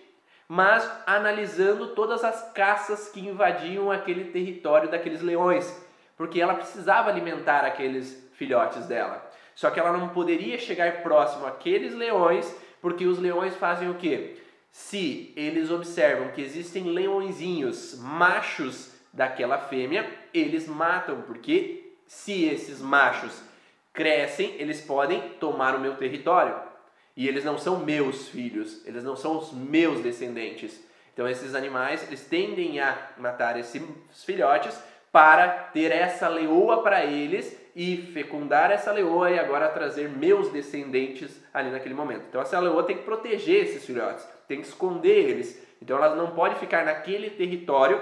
mas 0.48 0.90
analisando 1.06 1.88
todas 1.88 2.24
as 2.24 2.52
caças 2.54 3.10
que 3.10 3.20
invadiam 3.20 3.92
aquele 3.92 4.32
território 4.32 4.90
daqueles 4.90 5.22
leões, 5.22 5.86
porque 6.16 6.40
ela 6.40 6.56
precisava 6.56 7.10
alimentar 7.10 7.66
aqueles 7.66 8.30
filhotes 8.34 8.86
dela. 8.86 9.30
Só 9.54 9.70
que 9.70 9.80
ela 9.80 9.92
não 9.92 10.10
poderia 10.10 10.58
chegar 10.58 11.02
próximo 11.02 11.46
àqueles 11.46 11.94
leões, 11.94 12.56
porque 12.82 13.06
os 13.06 13.20
leões 13.20 13.56
fazem 13.56 13.90
o 13.90 13.96
quê? 13.96 14.38
Se 14.72 15.34
eles 15.36 15.72
observam 15.72 16.30
que 16.30 16.42
existem 16.42 16.84
leõezinhos 16.84 17.98
machos 18.00 18.94
daquela 19.12 19.58
fêmea, 19.58 20.08
eles 20.34 20.68
matam, 20.68 21.24
porque 21.24 21.94
se 22.06 22.46
esses 22.46 22.80
machos 22.80 23.42
crescem, 23.92 24.54
eles 24.60 24.80
podem 24.80 25.20
tomar 25.40 25.76
o 25.76 25.80
meu 25.80 25.96
território. 25.96 26.67
E 27.18 27.28
eles 27.28 27.44
não 27.44 27.58
são 27.58 27.80
meus 27.80 28.30
filhos, 28.30 28.86
eles 28.86 29.04
não 29.04 29.16
são 29.16 29.40
os 29.40 29.52
meus 29.52 30.02
descendentes. 30.02 30.80
Então 31.12 31.28
esses 31.28 31.56
animais, 31.56 32.04
eles 32.04 32.24
tendem 32.24 32.80
a 32.80 32.96
matar 33.18 33.60
esses 33.60 33.84
filhotes 34.24 34.80
para 35.12 35.48
ter 35.50 35.92
essa 35.92 36.28
leoa 36.28 36.84
para 36.84 37.04
eles 37.04 37.60
e 37.76 37.98
fecundar 38.14 38.70
essa 38.70 38.92
leoa 38.92 39.32
e 39.32 39.40
agora 39.40 39.68
trazer 39.70 40.08
meus 40.08 40.52
descendentes 40.52 41.42
ali 41.52 41.72
naquele 41.72 41.96
momento. 41.96 42.26
Então 42.30 42.40
essa 42.40 42.60
leoa 42.60 42.84
tem 42.84 42.98
que 42.98 43.04
proteger 43.04 43.64
esses 43.64 43.84
filhotes, 43.84 44.24
tem 44.48 44.62
que 44.62 44.68
esconder 44.68 45.28
eles. 45.28 45.60
Então 45.82 45.98
ela 45.98 46.16
não 46.16 46.36
pode 46.36 46.60
ficar 46.60 46.86
naquele 46.86 47.32
território 47.32 48.00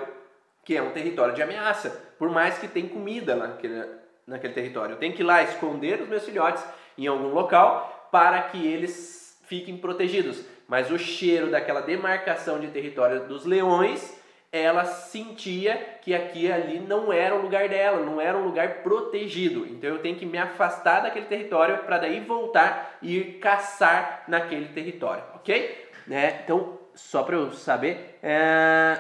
que 0.65 0.75
é 0.75 0.82
um 0.82 0.91
território 0.91 1.34
de 1.34 1.41
ameaça, 1.41 1.89
por 2.19 2.30
mais 2.30 2.58
que 2.58 2.67
tenha 2.67 2.89
comida 2.89 3.34
naquele, 3.34 3.86
naquele 4.28 4.54
território. 4.54 4.95
Eu 4.95 4.99
tenho 4.99 5.13
que 5.13 5.21
ir 5.21 5.25
lá 5.25 5.41
esconder 5.41 6.01
os 6.01 6.10
meus 6.10 6.25
filhotes 6.25 6.62
em 6.97 7.08
algum 7.08 7.34
local 7.34 7.94
para 8.15 8.43
que 8.43 8.65
eles 8.65 9.38
fiquem 9.45 9.75
protegidos. 9.75 10.45
Mas 10.69 10.89
o 10.89 10.97
cheiro 10.97 11.51
daquela 11.51 11.82
demarcação 11.82 12.62
de 12.62 12.67
território 12.67 13.28
dos 13.28 13.43
leões, 13.43 14.17
ela 14.54 14.86
sentia 14.86 15.75
que 16.01 16.15
aqui 16.15 16.49
ali 16.49 16.80
não 16.80 17.12
era 17.12 17.36
o 17.36 17.41
lugar 17.41 17.67
dela, 17.67 18.06
não 18.06 18.21
era 18.21 18.38
um 18.38 18.45
lugar 18.45 18.84
protegido. 18.84 19.67
Então 19.67 19.89
eu 19.89 19.99
tenho 19.99 20.15
que 20.15 20.25
me 20.25 20.38
afastar 20.38 21.01
daquele 21.01 21.25
território 21.25 21.80
para 21.80 21.97
daí 21.97 22.21
voltar 22.21 22.97
e 23.01 23.17
ir 23.17 23.39
caçar 23.39 24.23
naquele 24.30 24.69
território, 24.69 25.25
ok? 25.36 25.89
Né? 26.08 26.39
Então, 26.41 26.80
só 26.93 27.21
para 27.21 27.36
eu 27.36 27.51
saber, 27.51 28.17
é... 28.23 28.97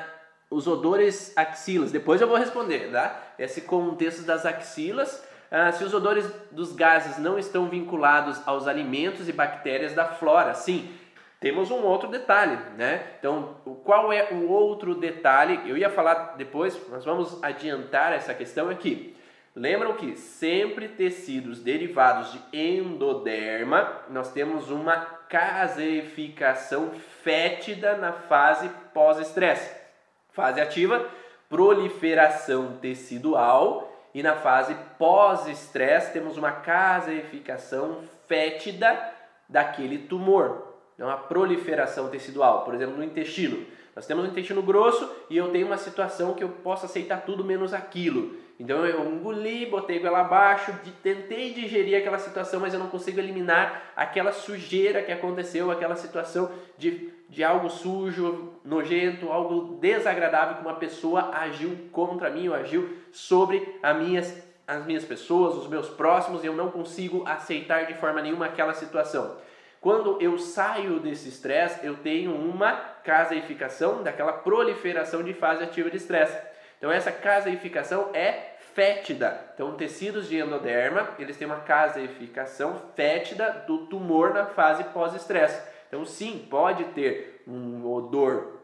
os 0.51 0.67
odores 0.67 1.31
axilas, 1.37 1.89
depois 1.89 2.19
eu 2.19 2.27
vou 2.27 2.35
responder, 2.35 2.91
tá? 2.91 3.17
Esse 3.39 3.61
contexto 3.61 4.23
das 4.23 4.45
axilas 4.45 5.25
ah, 5.57 5.71
se 5.71 5.85
os 5.85 5.93
odores 5.93 6.29
dos 6.51 6.73
gases 6.73 7.17
não 7.17 7.39
estão 7.39 7.69
vinculados 7.69 8.45
aos 8.45 8.67
alimentos 8.67 9.29
e 9.29 9.31
bactérias 9.31 9.93
da 9.93 10.03
flora. 10.03 10.53
Sim, 10.53 10.93
temos 11.39 11.71
um 11.71 11.81
outro 11.81 12.09
detalhe, 12.09 12.57
né? 12.75 13.01
Então, 13.17 13.55
qual 13.85 14.11
é 14.11 14.33
o 14.33 14.49
outro 14.49 14.93
detalhe? 14.93 15.61
Eu 15.65 15.77
ia 15.77 15.89
falar 15.89 16.35
depois, 16.35 16.77
mas 16.89 17.05
vamos 17.05 17.41
adiantar 17.41 18.11
essa 18.11 18.33
questão 18.33 18.69
aqui. 18.69 19.15
Lembram 19.55 19.93
que 19.93 20.17
sempre 20.17 20.89
tecidos 20.89 21.61
derivados 21.61 22.33
de 22.33 22.41
endoderma, 22.51 24.01
nós 24.09 24.33
temos 24.33 24.69
uma 24.69 24.97
caseificação 25.29 26.91
fétida 27.23 27.95
na 27.95 28.11
fase 28.11 28.69
pós-estresse. 28.93 29.73
Fase 30.33 30.59
ativa, 30.59 31.07
proliferação 31.47 32.73
tecidual 32.81 33.94
e 34.15 34.23
na 34.23 34.33
fase 34.33 34.73
pós-estresse, 34.97 36.13
temos 36.13 36.37
uma 36.37 36.49
caseificação 36.49 37.99
fétida 38.29 38.97
daquele 39.49 39.97
tumor. 39.97 40.73
Então, 40.95 41.09
a 41.09 41.17
proliferação 41.17 42.07
tecidual, 42.07 42.63
por 42.63 42.73
exemplo, 42.73 42.95
no 42.95 43.03
intestino. 43.03 43.65
Nós 43.93 44.07
temos 44.07 44.23
um 44.23 44.29
intestino 44.29 44.63
grosso 44.63 45.13
e 45.29 45.35
eu 45.35 45.51
tenho 45.51 45.67
uma 45.67 45.77
situação 45.77 46.33
que 46.33 46.45
eu 46.45 46.47
posso 46.47 46.85
aceitar 46.85 47.25
tudo 47.25 47.43
menos 47.43 47.73
aquilo. 47.73 48.37
Então 48.57 48.85
eu 48.85 49.11
engoli, 49.11 49.65
botei 49.65 50.01
ela 50.01 50.21
abaixo, 50.21 50.73
tentei 51.03 51.53
digerir 51.53 51.97
aquela 51.97 52.17
situação, 52.17 52.61
mas 52.61 52.73
eu 52.73 52.79
não 52.79 52.87
consigo 52.87 53.19
eliminar 53.19 53.91
aquela 53.95 54.31
sujeira 54.31 55.03
que 55.03 55.11
aconteceu, 55.11 55.69
aquela 55.69 55.97
situação 55.97 56.49
de, 56.77 57.11
de 57.29 57.43
algo 57.43 57.69
sujo, 57.69 58.53
nojento, 58.63 59.29
algo 59.29 59.77
desagradável 59.81 60.55
que 60.55 60.61
uma 60.61 60.75
pessoa 60.75 61.31
agiu 61.33 61.89
contra 61.91 62.29
mim 62.29 62.47
ou 62.47 62.55
agiu 62.55 62.97
sobre 63.11 63.77
as 63.83 63.97
minhas, 63.97 64.47
as 64.65 64.85
minhas 64.85 65.03
pessoas, 65.03 65.55
os 65.55 65.67
meus 65.67 65.89
próximos, 65.89 66.41
e 66.41 66.47
eu 66.47 66.55
não 66.55 66.71
consigo 66.71 67.23
aceitar 67.27 67.85
de 67.85 67.95
forma 67.95 68.21
nenhuma 68.21 68.45
aquela 68.45 68.73
situação. 68.73 69.35
Quando 69.81 70.19
eu 70.21 70.39
saio 70.39 70.99
desse 70.99 71.27
estresse, 71.27 71.85
eu 71.85 71.97
tenho 71.97 72.33
uma 72.33 72.71
caseificação 73.03 74.01
daquela 74.01 74.33
proliferação 74.33 75.21
de 75.21 75.33
fase 75.33 75.61
ativa 75.61 75.91
de 75.91 75.97
estresse. 75.97 76.54
Então 76.85 76.93
essa 76.93 77.11
caseificação 77.11 78.11
é 78.13 78.57
fétida. 78.75 79.41
Então 79.55 79.75
tecidos 79.75 80.29
de 80.29 80.37
endoderma, 80.37 81.09
eles 81.17 81.35
têm 81.35 81.47
uma 81.47 81.61
caseificação 81.61 82.79
fétida 82.95 83.63
do 83.65 83.87
tumor 83.87 84.35
na 84.35 84.45
fase 84.45 84.83
pós-estresse. 84.83 85.59
Então 85.87 86.05
sim, 86.05 86.45
pode 86.47 86.83
ter 86.89 87.41
um 87.47 87.91
odor 87.91 88.59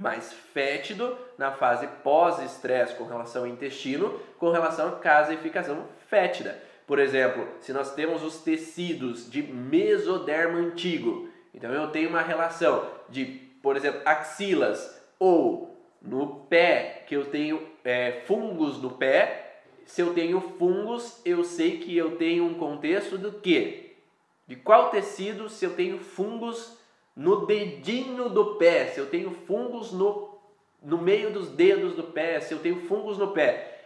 mais 0.00 0.32
fétido 0.32 1.14
na 1.36 1.52
fase 1.52 1.86
pós-estresse 2.02 2.94
com 2.94 3.04
relação 3.04 3.42
ao 3.42 3.48
intestino, 3.48 4.18
com 4.38 4.50
relação 4.50 4.88
à 4.88 4.92
caseificação 4.92 5.84
fétida. 6.08 6.58
Por 6.86 6.98
exemplo, 6.98 7.46
se 7.60 7.70
nós 7.74 7.94
temos 7.94 8.22
os 8.22 8.38
tecidos 8.38 9.30
de 9.30 9.42
mesoderma 9.42 10.58
antigo, 10.58 11.28
então 11.52 11.70
eu 11.70 11.88
tenho 11.88 12.08
uma 12.08 12.22
relação 12.22 12.90
de, 13.10 13.26
por 13.62 13.76
exemplo, 13.76 14.00
axilas 14.06 14.98
ou 15.18 15.76
no 16.00 16.46
pé, 16.46 16.97
que 17.08 17.16
eu 17.16 17.24
tenho 17.24 17.66
é, 17.82 18.22
fungos 18.26 18.80
no 18.82 18.90
pé. 18.90 19.62
Se 19.86 20.02
eu 20.02 20.12
tenho 20.12 20.38
fungos, 20.58 21.22
eu 21.24 21.42
sei 21.42 21.78
que 21.78 21.96
eu 21.96 22.16
tenho 22.16 22.44
um 22.44 22.54
contexto 22.54 23.16
do 23.16 23.32
que? 23.32 23.96
De 24.46 24.54
qual 24.54 24.90
tecido 24.90 25.48
se 25.48 25.64
eu 25.64 25.74
tenho 25.74 25.98
fungos 25.98 26.76
no 27.16 27.46
dedinho 27.46 28.28
do 28.28 28.56
pé, 28.56 28.88
se 28.88 29.00
eu 29.00 29.06
tenho 29.06 29.30
fungos 29.30 29.90
no, 29.90 30.38
no 30.82 30.98
meio 30.98 31.32
dos 31.32 31.48
dedos 31.48 31.94
do 31.94 32.04
pé, 32.04 32.40
se 32.40 32.52
eu 32.52 32.58
tenho 32.58 32.86
fungos 32.86 33.16
no 33.16 33.32
pé 33.32 33.76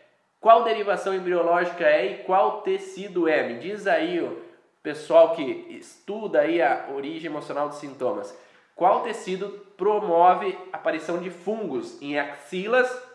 Qual 0.41 0.65
derivação 0.65 1.15
embriológica 1.15 1.85
é 1.85 2.07
e 2.07 2.25
qual 2.25 2.63
tecido 2.63 3.29
é? 3.29 3.47
Me 3.47 3.61
diz 3.61 3.87
aí, 3.87 4.21
o 4.21 4.43
pessoal 4.83 5.37
que 5.37 5.43
estuda 5.71 6.41
aí 6.41 6.61
a 6.61 6.89
origem 6.93 7.31
emocional 7.31 7.69
dos 7.69 7.79
sintomas. 7.79 8.37
Qual 8.75 9.03
tecido 9.03 9.49
promove 9.77 10.59
a 10.73 10.77
aparição 10.77 11.19
de 11.19 11.31
fungos 11.31 12.01
em 12.03 12.19
axilas 12.19 13.12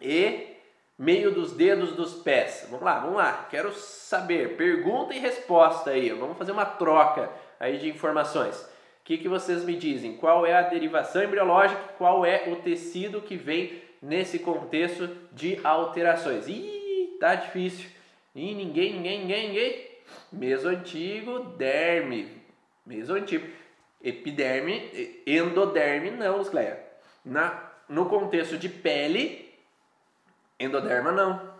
e 0.00 0.56
meio 0.98 1.30
dos 1.30 1.52
dedos 1.52 1.92
dos 1.92 2.14
pés? 2.14 2.66
Vamos 2.70 2.84
lá, 2.84 2.98
vamos 2.98 3.16
lá. 3.16 3.46
Quero 3.50 3.72
saber. 3.72 4.56
Pergunta 4.56 5.14
e 5.14 5.18
resposta 5.18 5.90
aí. 5.90 6.10
Vamos 6.10 6.36
fazer 6.36 6.52
uma 6.52 6.64
troca 6.64 7.30
aí 7.58 7.78
de 7.78 7.88
informações. 7.88 8.56
O 8.56 9.04
que, 9.04 9.18
que 9.18 9.28
vocês 9.28 9.64
me 9.64 9.76
dizem? 9.76 10.16
Qual 10.16 10.46
é 10.46 10.54
a 10.54 10.62
derivação 10.62 11.22
embriológica? 11.22 11.80
Qual 11.98 12.24
é 12.24 12.44
o 12.48 12.56
tecido 12.56 13.20
que 13.20 13.36
vem 13.36 13.82
nesse 14.00 14.38
contexto 14.38 15.08
de 15.32 15.58
alterações? 15.64 16.46
Ih, 16.48 17.16
tá 17.18 17.34
difícil. 17.34 17.88
Ih, 18.34 18.54
ninguém, 18.54 18.94
ninguém, 18.94 19.20
ninguém, 19.20 19.48
ninguém. 19.48 19.86
Mesoantigo, 20.32 21.40
derme. 21.56 22.28
Mesoantigo. 22.86 23.46
Epiderme, 24.02 25.18
endoderme, 25.26 26.10
não, 26.10 26.42
Cleia. 26.44 26.80
Na, 27.24 27.70
no 27.88 28.06
contexto 28.06 28.56
de 28.56 28.68
pele, 28.68 29.49
endoderma 30.60 31.10
não. 31.10 31.50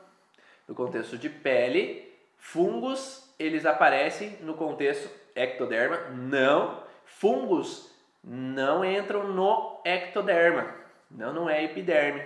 No 0.69 0.75
contexto 0.75 1.19
de 1.19 1.29
pele, 1.29 2.13
fungos, 2.37 3.35
eles 3.39 3.67
aparecem 3.67 4.37
no 4.43 4.55
contexto 4.55 5.11
ectoderma, 5.35 5.97
não. 6.11 6.85
Fungos 7.05 7.91
não 8.23 8.85
entram 8.85 9.27
no 9.33 9.81
ectoderma, 9.85 10.73
não, 11.11 11.33
não 11.33 11.51
é 11.51 11.65
epiderme. 11.65 12.23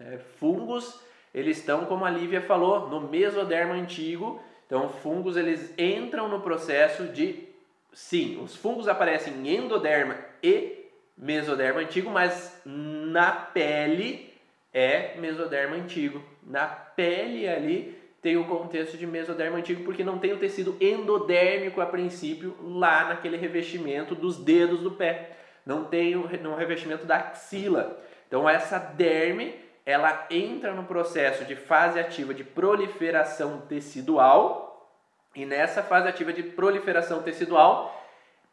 É, 0.00 0.18
fungos, 0.38 1.00
eles 1.34 1.58
estão, 1.58 1.84
como 1.84 2.04
a 2.04 2.10
Lívia 2.10 2.40
falou, 2.40 2.88
no 2.88 3.00
mesoderma 3.02 3.74
antigo. 3.74 4.40
Então, 4.66 4.88
fungos, 4.88 5.36
eles 5.36 5.74
entram 5.76 6.28
no 6.28 6.40
processo 6.40 7.08
de 7.08 7.52
Sim, 7.94 8.42
os 8.42 8.56
fungos 8.56 8.88
aparecem 8.88 9.32
em 9.34 9.56
endoderma 9.56 10.16
e 10.42 10.84
mesoderma 11.16 11.80
antigo, 11.80 12.10
mas 12.10 12.60
na 12.64 13.30
pele 13.30 14.33
é 14.74 15.14
mesoderma 15.16 15.76
antigo. 15.76 16.20
Na 16.42 16.66
pele 16.66 17.48
ali 17.48 17.96
tem 18.20 18.36
o 18.36 18.46
contexto 18.46 18.98
de 18.98 19.06
mesoderma 19.06 19.58
antigo 19.58 19.84
porque 19.84 20.02
não 20.02 20.18
tem 20.18 20.32
o 20.32 20.38
tecido 20.38 20.76
endodérmico 20.80 21.80
a 21.80 21.86
princípio 21.86 22.56
lá 22.60 23.04
naquele 23.04 23.36
revestimento 23.36 24.14
dos 24.14 24.36
dedos 24.36 24.80
do 24.80 24.90
pé. 24.90 25.36
Não 25.64 25.84
tem 25.84 26.16
o 26.16 26.28
no 26.42 26.56
revestimento 26.56 27.06
da 27.06 27.16
axila. 27.16 28.02
Então 28.26 28.48
essa 28.48 28.78
derme, 28.78 29.54
ela 29.86 30.26
entra 30.28 30.72
no 30.72 30.84
processo 30.84 31.44
de 31.44 31.54
fase 31.54 32.00
ativa 32.00 32.34
de 32.34 32.42
proliferação 32.42 33.60
tecidual 33.68 34.64
e 35.34 35.44
nessa 35.44 35.82
fase 35.82 36.08
ativa 36.08 36.32
de 36.32 36.42
proliferação 36.42 37.22
tecidual, 37.22 38.02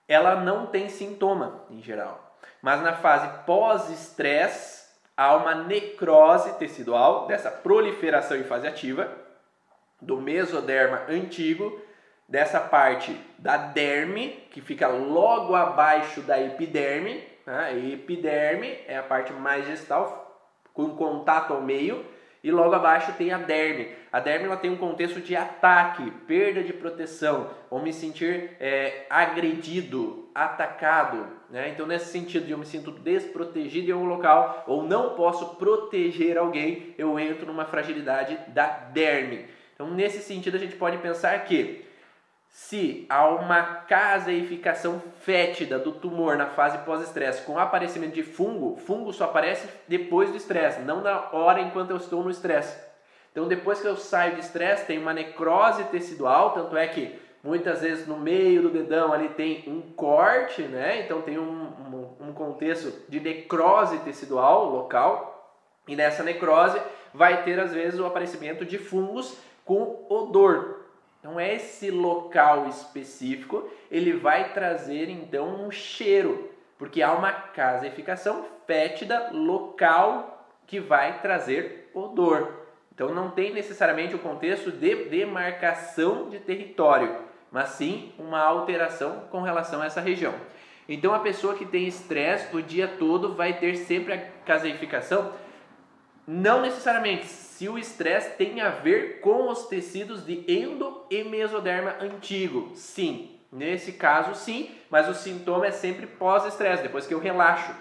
ela 0.07 0.35
não 0.35 0.65
tem 0.67 0.89
sintoma 0.89 1.63
em 1.69 1.81
geral. 1.81 2.35
Mas 2.61 2.81
na 2.81 2.93
fase 2.93 3.45
pós-estresse, 3.45 4.80
há 5.15 5.35
uma 5.35 5.55
necrose 5.55 6.53
tecidual 6.53 7.27
dessa 7.27 7.51
proliferação 7.51 8.37
em 8.37 8.43
fase 8.43 8.67
ativa 8.67 9.11
do 10.01 10.17
mesoderma 10.17 11.03
antigo, 11.07 11.79
dessa 12.27 12.59
parte 12.59 13.15
da 13.37 13.57
derme, 13.57 14.29
que 14.51 14.61
fica 14.61 14.87
logo 14.87 15.53
abaixo 15.53 16.21
da 16.21 16.41
epiderme. 16.41 17.23
Né? 17.45 17.91
epiderme 17.93 18.79
é 18.87 18.97
a 18.97 19.03
parte 19.03 19.33
mais 19.33 19.65
gestal, 19.65 20.39
com 20.73 20.95
contato 20.95 21.53
ao 21.53 21.61
meio 21.61 22.05
e 22.43 22.51
logo 22.51 22.73
abaixo 22.73 23.13
tem 23.13 23.31
a 23.31 23.37
derme. 23.37 23.89
A 24.11 24.19
derme 24.19 24.45
ela 24.45 24.57
tem 24.57 24.71
um 24.71 24.77
contexto 24.77 25.21
de 25.21 25.35
ataque, 25.35 26.09
perda 26.27 26.63
de 26.63 26.73
proteção, 26.73 27.49
ou 27.69 27.81
me 27.81 27.93
sentir 27.93 28.51
é, 28.59 29.05
agredido, 29.09 30.29
atacado. 30.33 31.27
Né? 31.49 31.69
Então, 31.69 31.85
nesse 31.85 32.11
sentido 32.11 32.49
eu 32.49 32.57
me 32.57 32.65
sinto 32.65 32.91
desprotegido 32.91 33.91
em 33.91 33.93
um 33.93 34.05
local 34.05 34.63
ou 34.67 34.83
não 34.83 35.15
posso 35.15 35.55
proteger 35.55 36.37
alguém, 36.37 36.95
eu 36.97 37.19
entro 37.19 37.45
numa 37.45 37.65
fragilidade 37.65 38.37
da 38.47 38.67
derme. 38.67 39.45
Então, 39.73 39.89
nesse 39.89 40.19
sentido, 40.19 40.55
a 40.55 40.59
gente 40.59 40.75
pode 40.75 40.97
pensar 40.97 41.37
que 41.45 41.85
se 42.51 43.05
há 43.09 43.27
uma 43.29 43.63
caseificação 43.63 45.01
fétida 45.21 45.79
do 45.79 45.93
tumor 45.93 46.35
na 46.35 46.47
fase 46.47 46.79
pós-estresse 46.79 47.43
com 47.43 47.57
aparecimento 47.57 48.13
de 48.13 48.23
fungo, 48.23 48.75
fungo 48.75 49.13
só 49.13 49.23
aparece 49.23 49.69
depois 49.87 50.29
do 50.29 50.37
estresse, 50.37 50.81
não 50.81 51.01
na 51.01 51.29
hora 51.31 51.61
enquanto 51.61 51.91
eu 51.91 51.97
estou 51.97 52.21
no 52.21 52.29
estresse. 52.29 52.77
Então, 53.31 53.47
depois 53.47 53.79
que 53.79 53.87
eu 53.87 53.95
saio 53.95 54.35
de 54.35 54.41
estresse, 54.41 54.85
tem 54.85 54.99
uma 54.99 55.13
necrose 55.13 55.85
tecidual, 55.85 56.51
tanto 56.51 56.75
é 56.75 56.85
que 56.87 57.17
muitas 57.41 57.81
vezes 57.81 58.05
no 58.05 58.17
meio 58.17 58.63
do 58.63 58.69
dedão 58.69 59.13
ali 59.13 59.29
tem 59.29 59.63
um 59.67 59.81
corte, 59.93 60.63
né? 60.63 60.99
Então, 61.05 61.21
tem 61.21 61.39
um, 61.39 61.43
um, 62.19 62.27
um 62.27 62.33
contexto 62.33 62.91
de 63.07 63.21
necrose 63.21 63.99
tecidual 63.99 64.65
local, 64.65 65.55
e 65.87 65.95
nessa 65.95 66.21
necrose 66.23 66.79
vai 67.13 67.43
ter 67.43 67.57
às 67.57 67.73
vezes 67.73 67.97
o 67.97 68.05
aparecimento 68.05 68.65
de 68.65 68.77
fungos 68.77 69.37
com 69.63 70.05
odor, 70.09 70.80
então 71.21 71.39
esse 71.39 71.91
local 71.91 72.67
específico, 72.67 73.69
ele 73.91 74.11
vai 74.11 74.53
trazer 74.53 75.07
então 75.07 75.63
um 75.63 75.69
cheiro, 75.69 76.49
porque 76.79 77.03
há 77.03 77.13
uma 77.13 77.31
caseificação 77.31 78.43
fétida 78.65 79.29
local 79.31 80.47
que 80.65 80.79
vai 80.79 81.21
trazer 81.21 81.91
odor. 81.93 82.51
Então 82.91 83.13
não 83.13 83.29
tem 83.29 83.53
necessariamente 83.53 84.15
o 84.15 84.19
contexto 84.19 84.71
de 84.71 84.95
demarcação 85.05 86.27
de 86.27 86.39
território, 86.39 87.15
mas 87.51 87.69
sim 87.69 88.11
uma 88.17 88.41
alteração 88.41 89.27
com 89.29 89.43
relação 89.43 89.79
a 89.79 89.85
essa 89.85 90.01
região. 90.01 90.33
Então 90.89 91.13
a 91.13 91.19
pessoa 91.19 91.53
que 91.53 91.65
tem 91.65 91.87
estresse 91.87 92.55
o 92.55 92.63
dia 92.63 92.87
todo 92.87 93.35
vai 93.35 93.53
ter 93.59 93.75
sempre 93.75 94.13
a 94.13 94.25
caseificação, 94.43 95.31
não 96.27 96.61
necessariamente 96.61 97.25
se 97.25 97.67
o 97.67 97.77
estresse 97.77 98.35
tem 98.37 98.61
a 98.61 98.69
ver 98.69 99.19
com 99.19 99.49
os 99.49 99.67
tecidos 99.67 100.25
de 100.25 100.43
endo 100.47 101.05
e 101.09 101.23
mesoderma 101.23 101.95
antigo. 101.99 102.71
Sim, 102.75 103.39
nesse 103.51 103.93
caso 103.93 104.35
sim, 104.35 104.71
mas 104.89 105.09
o 105.09 105.13
sintoma 105.13 105.67
é 105.67 105.71
sempre 105.71 106.07
pós-estresse, 106.07 106.83
depois 106.83 107.05
que 107.05 107.13
eu 107.13 107.19
relaxo. 107.19 107.73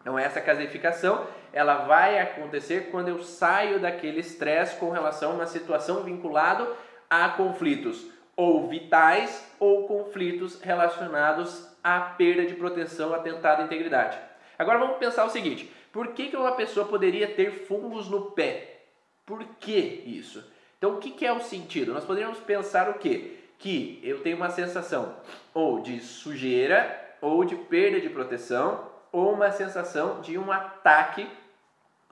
Então 0.00 0.18
essa 0.18 0.40
casificação, 0.40 1.26
ela 1.52 1.84
vai 1.84 2.18
acontecer 2.18 2.88
quando 2.90 3.08
eu 3.08 3.22
saio 3.22 3.78
daquele 3.78 4.20
estresse 4.20 4.76
com 4.76 4.90
relação 4.90 5.32
a 5.32 5.34
uma 5.34 5.46
situação 5.46 6.02
vinculado 6.02 6.68
a 7.08 7.28
conflitos 7.28 8.06
ou 8.36 8.68
vitais 8.68 9.52
ou 9.60 9.86
conflitos 9.86 10.60
relacionados 10.60 11.68
à 11.84 12.00
perda 12.00 12.46
de 12.46 12.54
proteção, 12.54 13.14
atentado 13.14 13.62
à 13.62 13.64
integridade. 13.64 14.18
Agora 14.58 14.78
vamos 14.78 14.96
pensar 14.96 15.24
o 15.24 15.30
seguinte: 15.30 15.70
por 15.92 16.08
que, 16.08 16.28
que 16.28 16.36
uma 16.36 16.52
pessoa 16.52 16.86
poderia 16.86 17.28
ter 17.28 17.50
fungos 17.66 18.08
no 18.08 18.30
pé? 18.30 18.80
Por 19.26 19.44
que 19.60 20.02
isso? 20.06 20.42
Então, 20.78 20.94
o 20.94 20.98
que, 20.98 21.10
que 21.10 21.26
é 21.26 21.32
o 21.32 21.40
sentido? 21.40 21.92
Nós 21.92 22.04
poderíamos 22.04 22.38
pensar 22.38 22.88
o 22.88 22.94
quê? 22.94 23.36
Que 23.58 24.00
eu 24.02 24.20
tenho 24.22 24.36
uma 24.36 24.50
sensação 24.50 25.14
ou 25.54 25.80
de 25.80 26.00
sujeira, 26.00 26.98
ou 27.20 27.44
de 27.44 27.54
perda 27.54 28.00
de 28.00 28.08
proteção, 28.08 28.90
ou 29.12 29.32
uma 29.32 29.52
sensação 29.52 30.20
de 30.20 30.36
um 30.36 30.50
ataque 30.50 31.28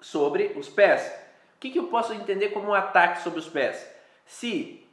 sobre 0.01 0.53
os 0.57 0.69
pés. 0.69 1.05
O 1.57 1.61
que, 1.61 1.71
que 1.71 1.79
eu 1.79 1.89
posso 1.89 2.13
entender 2.13 2.51
como 2.51 2.69
um 2.69 2.75
ataque 2.75 3.23
sobre 3.23 3.41
os 3.41 3.49
pés? 3.49 3.91
Se 4.25 4.87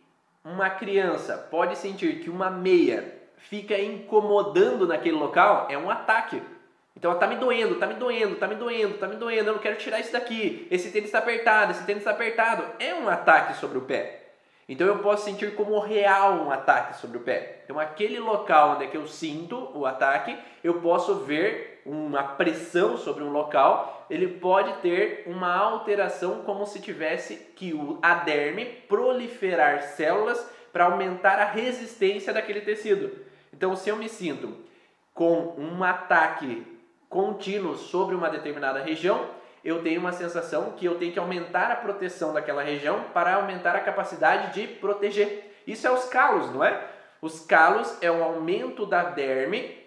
uma 0.43 0.69
criança 0.69 1.38
pode 1.38 1.78
sentir 1.78 2.19
que 2.21 2.30
uma 2.30 2.50
meia 2.50 3.15
fica 3.38 3.78
incomodando 3.80 4.88
naquele 4.88 5.17
local, 5.17 5.67
é 5.69 5.78
um 5.78 5.89
ataque. 5.89 6.41
Então, 6.97 7.13
tá 7.19 7.27
me 7.27 7.36
doendo, 7.36 7.75
tá 7.75 7.86
me 7.86 7.93
doendo, 7.93 8.38
tá 8.38 8.47
me 8.47 8.55
doendo, 8.55 8.97
tá 8.97 9.07
me 9.07 9.17
doendo, 9.17 9.49
eu 9.49 9.53
não 9.53 9.62
quero 9.62 9.77
tirar 9.77 9.99
isso 9.99 10.12
daqui. 10.12 10.67
Esse 10.71 10.89
tênis 10.89 11.10
está 11.10 11.19
apertado, 11.19 11.71
esse 11.71 11.86
tênis 11.86 12.01
está 12.01 12.10
apertado. 12.10 12.65
É 12.79 12.95
um 12.95 13.07
ataque 13.07 13.55
sobre 13.60 13.77
o 13.77 13.81
pé. 13.81 14.23
Então, 14.67 14.88
eu 14.88 14.97
posso 14.97 15.23
sentir 15.23 15.53
como 15.53 15.77
real 15.77 16.33
um 16.33 16.51
ataque 16.51 16.97
sobre 16.97 17.19
o 17.19 17.21
pé. 17.21 17.62
Então, 17.63 17.79
aquele 17.79 18.19
local 18.19 18.71
onde 18.71 18.86
é 18.86 18.88
que 18.88 18.97
eu 18.97 19.05
sinto 19.05 19.69
o 19.75 19.86
ataque, 19.86 20.36
eu 20.63 20.81
posso 20.81 21.19
ver 21.19 21.83
uma 21.86 22.23
pressão 22.23 22.97
sobre 22.97 23.23
um 23.23 23.31
local, 23.31 24.07
ele 24.10 24.27
pode 24.27 24.73
ter 24.81 25.21
uma 25.27 25.55
alteração 25.55 26.41
como 26.41 26.65
se 26.65 26.81
tivesse 26.81 27.36
que 27.55 27.75
o 27.75 27.99
aderme 28.01 28.65
proliferar 28.65 29.83
células 29.83 30.43
para 30.73 30.86
aumentar 30.86 31.38
a 31.38 31.45
resistência 31.45 32.33
daquele 32.33 32.62
tecido. 32.62 33.12
Então, 33.53 33.75
se 33.75 33.88
eu 33.88 33.95
me 33.97 34.10
sinto 34.10 34.57
com 35.13 35.53
um 35.60 35.83
ataque 35.83 36.75
contínuo 37.10 37.76
sobre 37.76 38.15
uma 38.15 38.30
determinada 38.30 38.82
região, 38.82 39.30
eu 39.63 39.82
tenho 39.84 40.00
uma 40.00 40.12
sensação 40.12 40.72
que 40.72 40.86
eu 40.86 40.98
tenho 40.98 41.12
que 41.12 41.20
aumentar 41.20 41.72
a 41.72 41.76
proteção 41.76 42.34
daquela 42.34 42.63
região 42.63 43.06
para 43.13 43.36
aumentar 43.36 43.76
a 43.76 43.82
capacidade 43.82 44.54
de 44.54 44.67
proteger. 44.76 45.62
Isso 45.65 45.86
é 45.86 45.91
os 45.91 46.06
calos, 46.06 46.54
não 46.54 46.63
é? 46.63 46.88
Os 47.22 47.39
calos 47.39 47.98
é 48.02 48.12
um 48.12 48.24
aumento 48.24 48.86
da 48.86 49.04
derme 49.04 49.78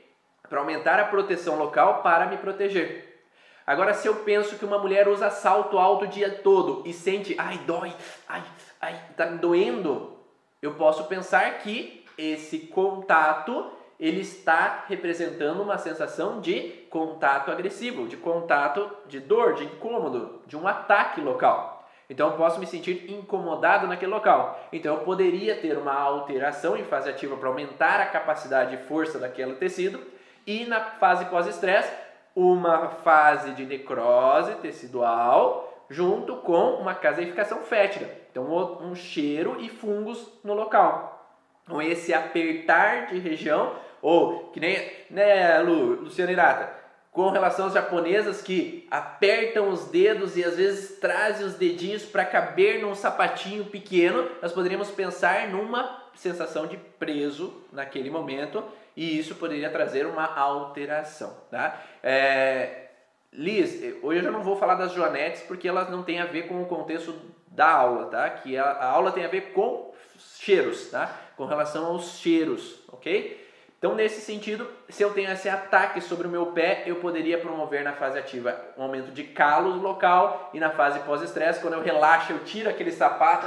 para 0.48 0.58
aumentar 0.58 0.98
a 0.98 1.04
proteção 1.04 1.56
local 1.56 2.02
para 2.02 2.26
me 2.26 2.36
proteger. 2.36 3.22
Agora, 3.66 3.94
se 3.94 4.08
eu 4.08 4.16
penso 4.16 4.58
que 4.58 4.64
uma 4.64 4.78
mulher 4.78 5.06
usa 5.08 5.30
salto 5.30 5.78
alto 5.78 6.04
o 6.04 6.08
dia 6.08 6.40
todo 6.42 6.82
e 6.84 6.92
sente, 6.92 7.36
ai, 7.38 7.58
dói, 7.58 7.94
ai, 8.28 8.42
ai, 8.80 9.00
tá 9.16 9.26
doendo, 9.26 10.18
eu 10.60 10.74
posso 10.74 11.04
pensar 11.04 11.58
que 11.58 12.04
esse 12.18 12.58
contato 12.66 13.70
ele 14.00 14.22
está 14.22 14.86
representando 14.88 15.62
uma 15.62 15.76
sensação 15.76 16.40
de 16.40 16.86
contato 16.88 17.50
agressivo, 17.50 18.08
de 18.08 18.16
contato 18.16 18.90
de 19.06 19.20
dor, 19.20 19.52
de 19.52 19.64
incômodo, 19.64 20.40
de 20.46 20.56
um 20.56 20.66
ataque 20.66 21.20
local. 21.20 21.86
Então 22.08 22.30
eu 22.30 22.36
posso 22.36 22.58
me 22.58 22.66
sentir 22.66 23.08
incomodado 23.08 23.86
naquele 23.86 24.10
local. 24.10 24.58
Então 24.72 24.96
eu 24.96 25.02
poderia 25.02 25.54
ter 25.54 25.76
uma 25.76 25.94
alteração 25.94 26.76
em 26.76 26.84
fase 26.84 27.10
ativa 27.10 27.36
para 27.36 27.48
aumentar 27.48 28.00
a 28.00 28.06
capacidade 28.06 28.74
e 28.74 28.78
força 28.88 29.18
daquele 29.18 29.54
tecido 29.56 30.00
e 30.46 30.64
na 30.64 30.80
fase 30.80 31.26
pós-estresse 31.26 31.92
uma 32.34 32.88
fase 32.88 33.52
de 33.52 33.66
necrose 33.66 34.54
tecidual 34.56 35.86
junto 35.90 36.36
com 36.36 36.74
uma 36.76 36.94
caseificação 36.94 37.58
fétida. 37.58 38.08
Então 38.30 38.46
um 38.80 38.94
cheiro 38.94 39.60
e 39.60 39.68
fungos 39.68 40.32
no 40.42 40.54
local. 40.54 41.38
Então 41.64 41.82
esse 41.82 42.14
apertar 42.14 43.06
de 43.06 43.18
região 43.18 43.74
ou 44.02 44.50
que 44.50 44.60
nem 44.60 44.90
né, 45.10 45.58
Lu, 45.60 46.02
Luciana 46.02 46.32
Irata, 46.32 46.80
com 47.12 47.28
relação 47.30 47.66
às 47.66 47.72
japonesas 47.72 48.40
que 48.40 48.86
apertam 48.90 49.68
os 49.68 49.86
dedos 49.86 50.36
e 50.36 50.44
às 50.44 50.56
vezes 50.56 50.98
trazem 51.00 51.46
os 51.46 51.54
dedinhos 51.54 52.04
para 52.04 52.24
caber 52.24 52.80
num 52.80 52.94
sapatinho 52.94 53.64
pequeno, 53.64 54.28
nós 54.40 54.52
poderíamos 54.52 54.90
pensar 54.90 55.48
numa 55.48 56.04
sensação 56.14 56.66
de 56.66 56.76
preso 56.76 57.64
naquele 57.72 58.10
momento 58.10 58.62
e 58.96 59.18
isso 59.18 59.34
poderia 59.34 59.70
trazer 59.70 60.06
uma 60.06 60.24
alteração. 60.24 61.36
Tá? 61.50 61.80
É, 62.02 62.88
Liz, 63.32 63.80
hoje 64.02 64.18
eu 64.18 64.24
já 64.24 64.30
não 64.30 64.42
vou 64.42 64.56
falar 64.56 64.74
das 64.74 64.92
joanetes 64.92 65.42
porque 65.42 65.68
elas 65.68 65.88
não 65.90 66.02
têm 66.02 66.20
a 66.20 66.26
ver 66.26 66.48
com 66.48 66.62
o 66.62 66.66
contexto 66.66 67.14
da 67.46 67.70
aula, 67.70 68.06
tá? 68.06 68.28
Que 68.30 68.56
a, 68.56 68.64
a 68.64 68.90
aula 68.90 69.12
tem 69.12 69.24
a 69.24 69.28
ver 69.28 69.52
com 69.52 69.92
cheiros, 70.18 70.90
tá? 70.90 71.16
Com 71.36 71.44
relação 71.44 71.86
aos 71.86 72.18
cheiros, 72.18 72.82
ok? 72.88 73.49
Então, 73.80 73.94
nesse 73.94 74.20
sentido, 74.20 74.68
se 74.90 75.02
eu 75.02 75.14
tenho 75.14 75.32
esse 75.32 75.48
ataque 75.48 76.02
sobre 76.02 76.26
o 76.26 76.30
meu 76.30 76.52
pé, 76.52 76.82
eu 76.84 76.96
poderia 76.96 77.38
promover 77.38 77.82
na 77.82 77.94
fase 77.94 78.18
ativa 78.18 78.54
um 78.76 78.82
aumento 78.82 79.10
de 79.10 79.24
calo 79.24 79.70
local 79.80 80.50
e 80.52 80.60
na 80.60 80.68
fase 80.68 80.98
pós-estresse, 81.00 81.62
quando 81.62 81.72
eu 81.72 81.82
relaxo, 81.82 82.30
eu 82.30 82.44
tiro 82.44 82.68
aquele 82.68 82.92
sapato, 82.92 83.46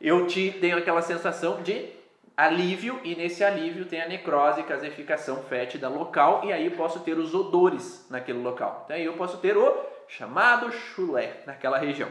eu 0.00 0.26
te, 0.26 0.50
tenho 0.60 0.76
aquela 0.76 1.02
sensação 1.02 1.62
de 1.62 1.88
alívio 2.36 3.00
e 3.04 3.14
nesse 3.14 3.44
alívio 3.44 3.84
tem 3.84 4.02
a 4.02 4.08
necrose, 4.08 4.64
caseificação 4.64 5.44
fétida 5.44 5.88
local 5.88 6.42
e 6.44 6.52
aí 6.52 6.66
eu 6.66 6.72
posso 6.72 6.98
ter 6.98 7.16
os 7.16 7.32
odores 7.32 8.04
naquele 8.10 8.40
local. 8.40 8.86
Daí 8.88 9.04
eu 9.04 9.12
posso 9.12 9.38
ter 9.38 9.56
o 9.56 9.86
chamado 10.08 10.72
chulé 10.72 11.42
naquela 11.46 11.78
região. 11.78 12.08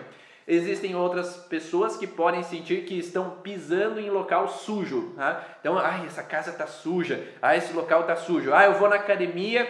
Existem 0.47 0.95
outras 0.95 1.37
pessoas 1.37 1.97
que 1.97 2.05
podem 2.05 2.43
sentir 2.43 2.85
que 2.85 2.97
estão 2.97 3.31
pisando 3.41 3.99
em 3.99 4.11
local 4.11 4.47
sujo. 4.47 5.13
Tá? 5.15 5.43
Então, 5.59 5.77
ai, 5.77 6.05
essa 6.05 6.21
casa 6.21 6.51
está 6.51 6.67
suja, 6.67 7.27
ah, 7.41 7.55
esse 7.55 7.73
local 7.73 8.01
está 8.01 8.15
sujo. 8.15 8.53
Ah, 8.53 8.65
eu 8.65 8.73
vou 8.73 8.87
na 8.87 8.97
academia 8.97 9.67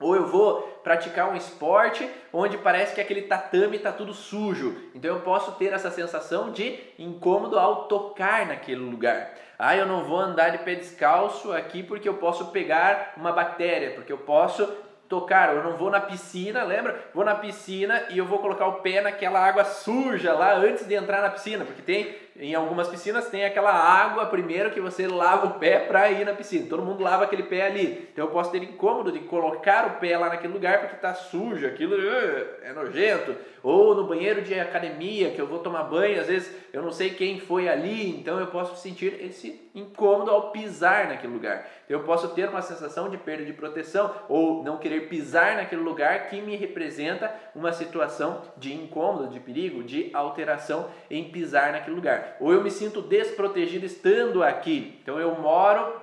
ou 0.00 0.16
eu 0.16 0.26
vou 0.26 0.62
praticar 0.82 1.30
um 1.30 1.36
esporte 1.36 2.08
onde 2.32 2.56
parece 2.56 2.94
que 2.94 3.00
aquele 3.00 3.22
tatame 3.22 3.76
está 3.76 3.92
tudo 3.92 4.14
sujo. 4.14 4.74
Então 4.94 5.14
eu 5.14 5.20
posso 5.20 5.52
ter 5.52 5.72
essa 5.72 5.90
sensação 5.90 6.50
de 6.50 6.78
incômodo 6.98 7.58
ao 7.58 7.84
tocar 7.84 8.46
naquele 8.46 8.80
lugar. 8.80 9.32
Ah, 9.58 9.76
eu 9.76 9.84
não 9.84 10.04
vou 10.04 10.18
andar 10.18 10.48
de 10.48 10.58
pé 10.58 10.74
descalço 10.74 11.52
aqui 11.52 11.82
porque 11.82 12.08
eu 12.08 12.14
posso 12.14 12.46
pegar 12.46 13.12
uma 13.16 13.30
bactéria, 13.30 13.90
porque 13.90 14.10
eu 14.10 14.18
posso 14.18 14.66
tocar. 15.10 15.54
Eu 15.54 15.64
não 15.64 15.76
vou 15.76 15.90
na 15.90 16.00
piscina, 16.00 16.62
lembra? 16.62 16.98
Vou 17.12 17.24
na 17.24 17.34
piscina 17.34 18.04
e 18.10 18.16
eu 18.16 18.24
vou 18.24 18.38
colocar 18.38 18.66
o 18.66 18.80
pé 18.80 19.02
naquela 19.02 19.44
água 19.44 19.64
suja 19.64 20.32
lá 20.32 20.54
antes 20.54 20.86
de 20.86 20.94
entrar 20.94 21.20
na 21.20 21.28
piscina, 21.28 21.64
porque 21.64 21.82
tem 21.82 22.14
em 22.40 22.54
algumas 22.54 22.88
piscinas 22.88 23.28
tem 23.28 23.44
aquela 23.44 23.70
água 23.70 24.24
primeiro 24.24 24.70
que 24.70 24.80
você 24.80 25.06
lava 25.06 25.46
o 25.46 25.58
pé 25.58 25.80
para 25.80 26.10
ir 26.10 26.24
na 26.24 26.32
piscina. 26.32 26.66
Todo 26.66 26.82
mundo 26.82 27.02
lava 27.02 27.24
aquele 27.24 27.42
pé 27.42 27.66
ali. 27.66 28.08
Então 28.10 28.24
eu 28.24 28.30
posso 28.30 28.50
ter 28.50 28.62
incômodo 28.62 29.12
de 29.12 29.18
colocar 29.18 29.86
o 29.86 30.00
pé 30.00 30.16
lá 30.16 30.30
naquele 30.30 30.54
lugar 30.54 30.80
porque 30.80 30.94
está 30.96 31.12
sujo, 31.12 31.66
aquilo 31.66 31.96
uh, 31.96 32.46
é 32.62 32.72
nojento. 32.72 33.36
Ou 33.62 33.94
no 33.94 34.04
banheiro 34.04 34.40
de 34.40 34.58
academia 34.58 35.32
que 35.32 35.38
eu 35.38 35.46
vou 35.46 35.58
tomar 35.58 35.82
banho, 35.82 36.18
às 36.18 36.28
vezes 36.28 36.50
eu 36.72 36.80
não 36.80 36.90
sei 36.90 37.10
quem 37.10 37.38
foi 37.38 37.68
ali, 37.68 38.08
então 38.08 38.40
eu 38.40 38.46
posso 38.46 38.74
sentir 38.80 39.22
esse 39.22 39.68
incômodo 39.74 40.30
ao 40.30 40.50
pisar 40.50 41.08
naquele 41.08 41.34
lugar. 41.34 41.68
Então 41.84 41.98
eu 41.98 42.06
posso 42.06 42.28
ter 42.28 42.48
uma 42.48 42.62
sensação 42.62 43.10
de 43.10 43.18
perda 43.18 43.44
de 43.44 43.52
proteção 43.52 44.14
ou 44.30 44.64
não 44.64 44.78
querer 44.78 45.10
pisar 45.10 45.56
naquele 45.56 45.82
lugar 45.82 46.30
que 46.30 46.40
me 46.40 46.56
representa 46.56 47.30
uma 47.54 47.70
situação 47.70 48.40
de 48.56 48.72
incômodo, 48.72 49.28
de 49.28 49.40
perigo, 49.40 49.82
de 49.82 50.08
alteração 50.14 50.88
em 51.10 51.24
pisar 51.24 51.72
naquele 51.72 51.96
lugar 51.96 52.29
ou 52.38 52.52
eu 52.52 52.62
me 52.62 52.70
sinto 52.70 53.02
desprotegido 53.02 53.86
estando 53.86 54.42
aqui. 54.42 54.98
Então 55.02 55.18
eu 55.18 55.34
moro 55.36 56.00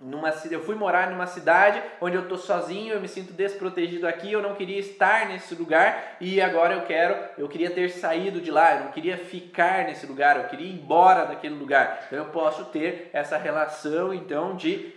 numa 0.00 0.28
eu 0.50 0.62
fui 0.62 0.74
morar 0.74 1.10
numa 1.10 1.26
cidade 1.26 1.82
onde 2.00 2.16
eu 2.16 2.22
estou 2.22 2.36
sozinho, 2.36 2.94
eu 2.94 3.00
me 3.00 3.08
sinto 3.08 3.32
desprotegido 3.32 4.06
aqui, 4.06 4.32
eu 4.32 4.42
não 4.42 4.54
queria 4.54 4.78
estar 4.78 5.28
nesse 5.28 5.54
lugar 5.54 6.16
e 6.20 6.40
agora 6.40 6.74
eu 6.74 6.82
quero, 6.82 7.16
eu 7.38 7.48
queria 7.48 7.70
ter 7.70 7.90
saído 7.90 8.40
de 8.40 8.50
lá, 8.50 8.74
eu 8.74 8.84
não 8.84 8.92
queria 8.92 9.16
ficar 9.16 9.84
nesse 9.84 10.06
lugar, 10.06 10.36
eu 10.36 10.44
queria 10.44 10.66
ir 10.66 10.74
embora 10.74 11.24
daquele 11.24 11.54
lugar. 11.54 12.04
Então 12.06 12.18
eu 12.18 12.26
posso 12.26 12.66
ter 12.66 13.10
essa 13.12 13.36
relação 13.38 14.12
então 14.12 14.54
de 14.54 14.94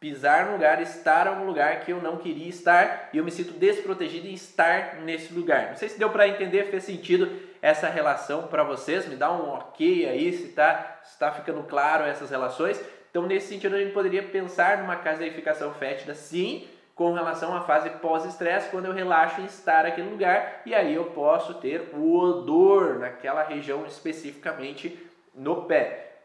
pisar 0.00 0.46
no 0.46 0.52
lugar, 0.52 0.80
estar 0.80 1.26
em 1.26 1.42
um 1.42 1.46
lugar 1.46 1.80
que 1.80 1.92
eu 1.92 2.00
não 2.00 2.16
queria 2.16 2.48
estar 2.48 3.10
e 3.12 3.18
eu 3.18 3.24
me 3.24 3.30
sinto 3.30 3.52
desprotegido 3.52 4.26
em 4.26 4.32
estar 4.32 4.96
nesse 5.02 5.32
lugar. 5.32 5.68
Não 5.68 5.76
sei 5.76 5.90
se 5.90 5.98
deu 5.98 6.08
para 6.08 6.26
entender, 6.26 6.70
fez 6.70 6.84
sentido 6.84 7.49
essa 7.62 7.88
relação 7.88 8.44
para 8.44 8.62
vocês, 8.62 9.06
me 9.06 9.16
dá 9.16 9.30
um 9.30 9.50
ok 9.50 10.08
aí 10.08 10.32
se 10.32 10.44
está 10.44 10.98
se 11.02 11.18
tá 11.18 11.32
ficando 11.32 11.62
claro 11.64 12.04
essas 12.04 12.30
relações. 12.30 12.80
Então, 13.10 13.26
nesse 13.26 13.48
sentido, 13.48 13.74
a 13.74 13.78
gente 13.78 13.92
poderia 13.92 14.22
pensar 14.22 14.78
numa 14.78 14.96
caseificação 14.96 15.74
fétida, 15.74 16.14
sim, 16.14 16.68
com 16.94 17.12
relação 17.12 17.56
à 17.56 17.62
fase 17.62 17.90
pós-estresse, 17.90 18.70
quando 18.70 18.84
eu 18.84 18.92
relaxo 18.92 19.40
em 19.40 19.46
estar 19.46 19.84
naquele 19.84 20.10
lugar, 20.10 20.62
e 20.66 20.74
aí 20.74 20.94
eu 20.94 21.06
posso 21.06 21.54
ter 21.54 21.90
o 21.94 22.14
odor 22.16 22.98
naquela 22.98 23.42
região 23.42 23.86
especificamente 23.86 24.98
no 25.34 25.64
pé. 25.64 26.18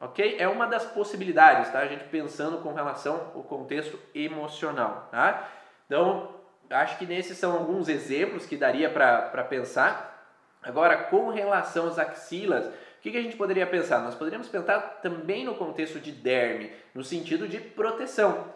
Ok? 0.00 0.36
É 0.38 0.48
uma 0.48 0.66
das 0.66 0.84
possibilidades, 0.84 1.70
tá? 1.70 1.78
A 1.78 1.86
gente 1.86 2.04
pensando 2.04 2.58
com 2.58 2.72
relação 2.72 3.30
ao 3.34 3.42
contexto 3.42 3.98
emocional, 4.14 5.08
tá? 5.10 5.48
Então, 5.86 6.34
acho 6.70 6.98
que 6.98 7.06
nesses 7.06 7.36
são 7.36 7.52
alguns 7.52 7.88
exemplos 7.88 8.46
que 8.46 8.56
daria 8.56 8.90
para 8.90 9.44
pensar. 9.44 10.09
Agora, 10.62 10.96
com 10.96 11.30
relação 11.30 11.86
às 11.86 11.98
axilas, 11.98 12.66
o 12.66 12.72
que, 13.00 13.16
a 13.16 13.22
gente 13.22 13.36
poderia 13.36 13.66
pensar? 13.66 14.00
Nós 14.00 14.14
poderíamos 14.14 14.48
pensar 14.48 15.00
também 15.02 15.44
no 15.44 15.54
contexto 15.54 15.98
de 15.98 16.12
derme, 16.12 16.70
no 16.94 17.02
sentido 17.02 17.48
de 17.48 17.58
proteção. 17.58 18.46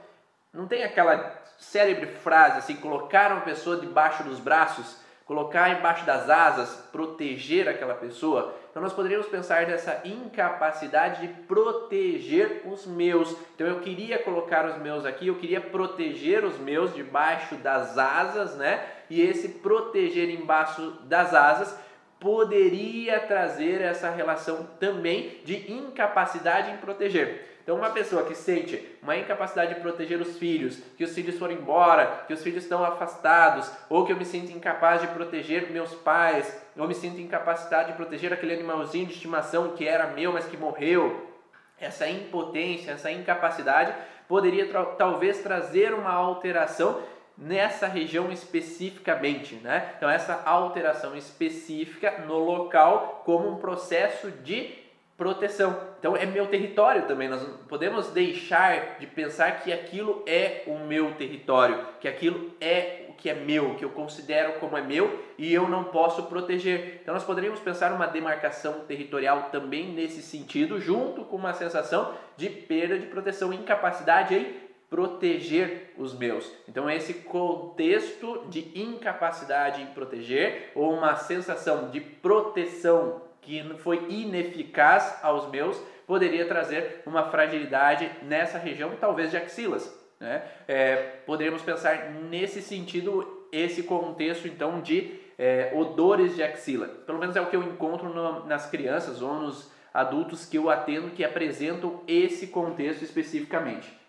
Não 0.53 0.67
tem 0.67 0.85
aquela 0.85 1.43
célebre 1.59 2.07
frase 2.07 2.59
assim, 2.59 2.77
colocar 2.77 3.33
uma 3.33 3.41
pessoa 3.41 3.79
debaixo 3.79 4.23
dos 4.23 4.39
braços 4.39 5.03
colocar 5.27 5.71
embaixo 5.71 6.05
das 6.05 6.29
asas, 6.29 6.75
proteger 6.93 7.69
aquela 7.69 7.95
pessoa. 7.95 8.55
Então 8.71 8.83
nós 8.83 8.93
poderíamos 8.93 9.27
pensar 9.27 9.67
nessa 9.67 10.03
incapacidade 10.05 11.27
de 11.27 11.29
proteger 11.45 12.63
os 12.67 12.87
meus. 12.87 13.35
Então 13.55 13.67
eu 13.67 13.81
queria 13.81 14.19
colocar 14.19 14.67
os 14.67 14.77
meus 14.79 15.07
aqui, 15.07 15.29
eu 15.29 15.37
queria 15.37 15.61
proteger 15.61 16.45
os 16.45 16.59
meus 16.59 16.95
debaixo 16.95 17.55
das 17.57 17.97
asas, 17.97 18.55
né? 18.57 18.85
E 19.09 19.21
esse 19.21 19.49
proteger 19.49 20.29
embaixo 20.29 20.83
das 21.05 21.33
asas 21.33 21.79
poderia 22.25 23.21
trazer 23.21 23.83
essa 23.83 24.09
relação 24.09 24.67
também 24.81 25.43
de 25.45 25.71
incapacidade 25.71 26.71
em 26.71 26.79
proteger. 26.79 27.51
Então, 27.63 27.77
uma 27.77 27.91
pessoa 27.91 28.25
que 28.25 28.35
sente 28.35 28.83
uma 29.03 29.15
incapacidade 29.15 29.75
de 29.75 29.81
proteger 29.83 30.19
os 30.19 30.39
filhos, 30.39 30.79
que 30.97 31.05
os 31.05 31.15
filhos 31.15 31.39
foram 31.39 31.53
embora, 31.53 32.25
que 32.27 32.33
os 32.33 32.43
filhos 32.43 32.63
estão 32.63 32.83
afastados, 32.83 33.71
ou 33.91 34.07
que 34.07 34.13
eu 34.13 34.17
me 34.17 34.25
sinto 34.25 34.51
incapaz 34.53 35.03
de 35.03 35.09
proteger 35.09 35.71
meus 35.71 35.95
pais, 35.95 36.59
ou 36.79 36.89
me 36.89 36.95
sinto 36.95 37.21
incapacitado 37.21 37.89
de 37.89 37.97
proteger 37.97 38.33
aquele 38.33 38.55
animalzinho 38.55 39.07
de 39.07 39.13
estimação 39.13 39.73
que 39.73 39.87
era 39.87 40.07
meu, 40.07 40.33
mas 40.33 40.47
que 40.47 40.57
morreu, 40.57 41.31
essa 41.79 42.09
impotência, 42.09 42.93
essa 42.93 43.11
incapacidade 43.11 43.95
poderia 44.27 44.67
talvez 44.97 45.43
trazer 45.43 45.93
uma 45.93 46.13
alteração 46.13 47.03
nessa 47.37 47.87
região 47.87 48.31
especificamente, 48.31 49.57
né? 49.57 49.95
Então 49.97 50.09
essa 50.09 50.43
alteração 50.45 51.17
específica 51.17 52.25
no 52.27 52.39
local 52.39 53.23
como 53.25 53.49
um 53.49 53.57
processo 53.57 54.31
de 54.31 54.85
proteção. 55.17 55.79
Então 55.99 56.17
é 56.17 56.27
meu 56.27 56.47
território 56.47 57.07
também. 57.07 57.29
Nós 57.29 57.43
podemos 57.69 58.09
deixar 58.09 58.99
de 58.99 59.07
pensar 59.07 59.61
que 59.61 59.73
aquilo 59.73 60.23
é 60.27 60.63
o 60.67 60.79
meu 60.79 61.15
território, 61.15 61.87
que 62.01 62.09
aquilo 62.09 62.53
é 62.61 63.07
o 63.09 63.13
que 63.15 63.31
é 63.31 63.35
meu, 63.35 63.77
que 63.77 63.85
eu 63.85 63.91
considero 63.91 64.55
como 64.55 64.77
é 64.77 64.83
meu 64.83 65.23
e 65.39 65.53
eu 65.53 65.69
não 65.69 65.85
posso 65.85 66.25
proteger. 66.25 67.01
Então 67.01 67.15
nós 67.15 67.25
poderíamos 67.25 67.61
pensar 67.61 67.93
uma 67.93 68.07
demarcação 68.07 68.81
territorial 68.81 69.51
também 69.53 69.87
nesse 69.93 70.21
sentido, 70.21 70.81
junto 70.81 71.25
com 71.25 71.37
uma 71.37 71.55
sensação 71.55 72.13
de 72.37 72.51
perda 72.51 72.99
de 72.99 73.07
proteção, 73.07 73.53
incapacidade 73.53 74.35
em 74.35 74.64
proteger 74.95 75.93
os 75.99 76.17
meus. 76.17 76.49
Então, 76.69 76.89
esse 76.89 77.15
contexto 77.15 78.45
de 78.49 78.71
incapacidade 78.81 79.83
em 79.83 79.87
proteger 79.87 80.71
ou 80.73 80.95
uma 80.95 81.17
sensação 81.17 81.91
de 81.91 82.01
proteção 82.01 83.21
que 83.43 83.61
foi 83.79 84.07
ineficaz 84.09 85.19
aos 85.21 85.51
meus 85.51 85.77
poderia 86.07 86.47
trazer 86.47 87.03
uma 87.05 87.25
fragilidade 87.25 88.09
nessa 88.23 88.57
região, 88.57 88.93
talvez 89.01 89.33
de 89.33 89.37
axilas. 89.37 89.93
Né? 90.21 90.45
É, 90.69 90.95
poderíamos 91.27 91.63
pensar 91.63 92.13
nesse 92.31 92.63
sentido, 92.63 93.49
esse 93.51 93.83
contexto 93.83 94.47
então 94.47 94.81
de 94.81 95.19
é, 95.37 95.73
odores 95.75 96.37
de 96.37 96.43
axila. 96.45 96.87
Pelo 96.87 97.19
menos 97.19 97.35
é 97.35 97.41
o 97.41 97.47
que 97.47 97.57
eu 97.57 97.65
encontro 97.65 98.11
no, 98.11 98.47
nas 98.47 98.71
crianças 98.71 99.21
ou 99.21 99.35
nos 99.35 99.73
adultos 99.93 100.47
que 100.47 100.57
eu 100.57 100.71
atendo 100.71 101.11
que 101.11 101.25
apresentam 101.25 102.01
esse 102.07 102.47
contexto 102.47 103.03
especificamente. 103.03 104.04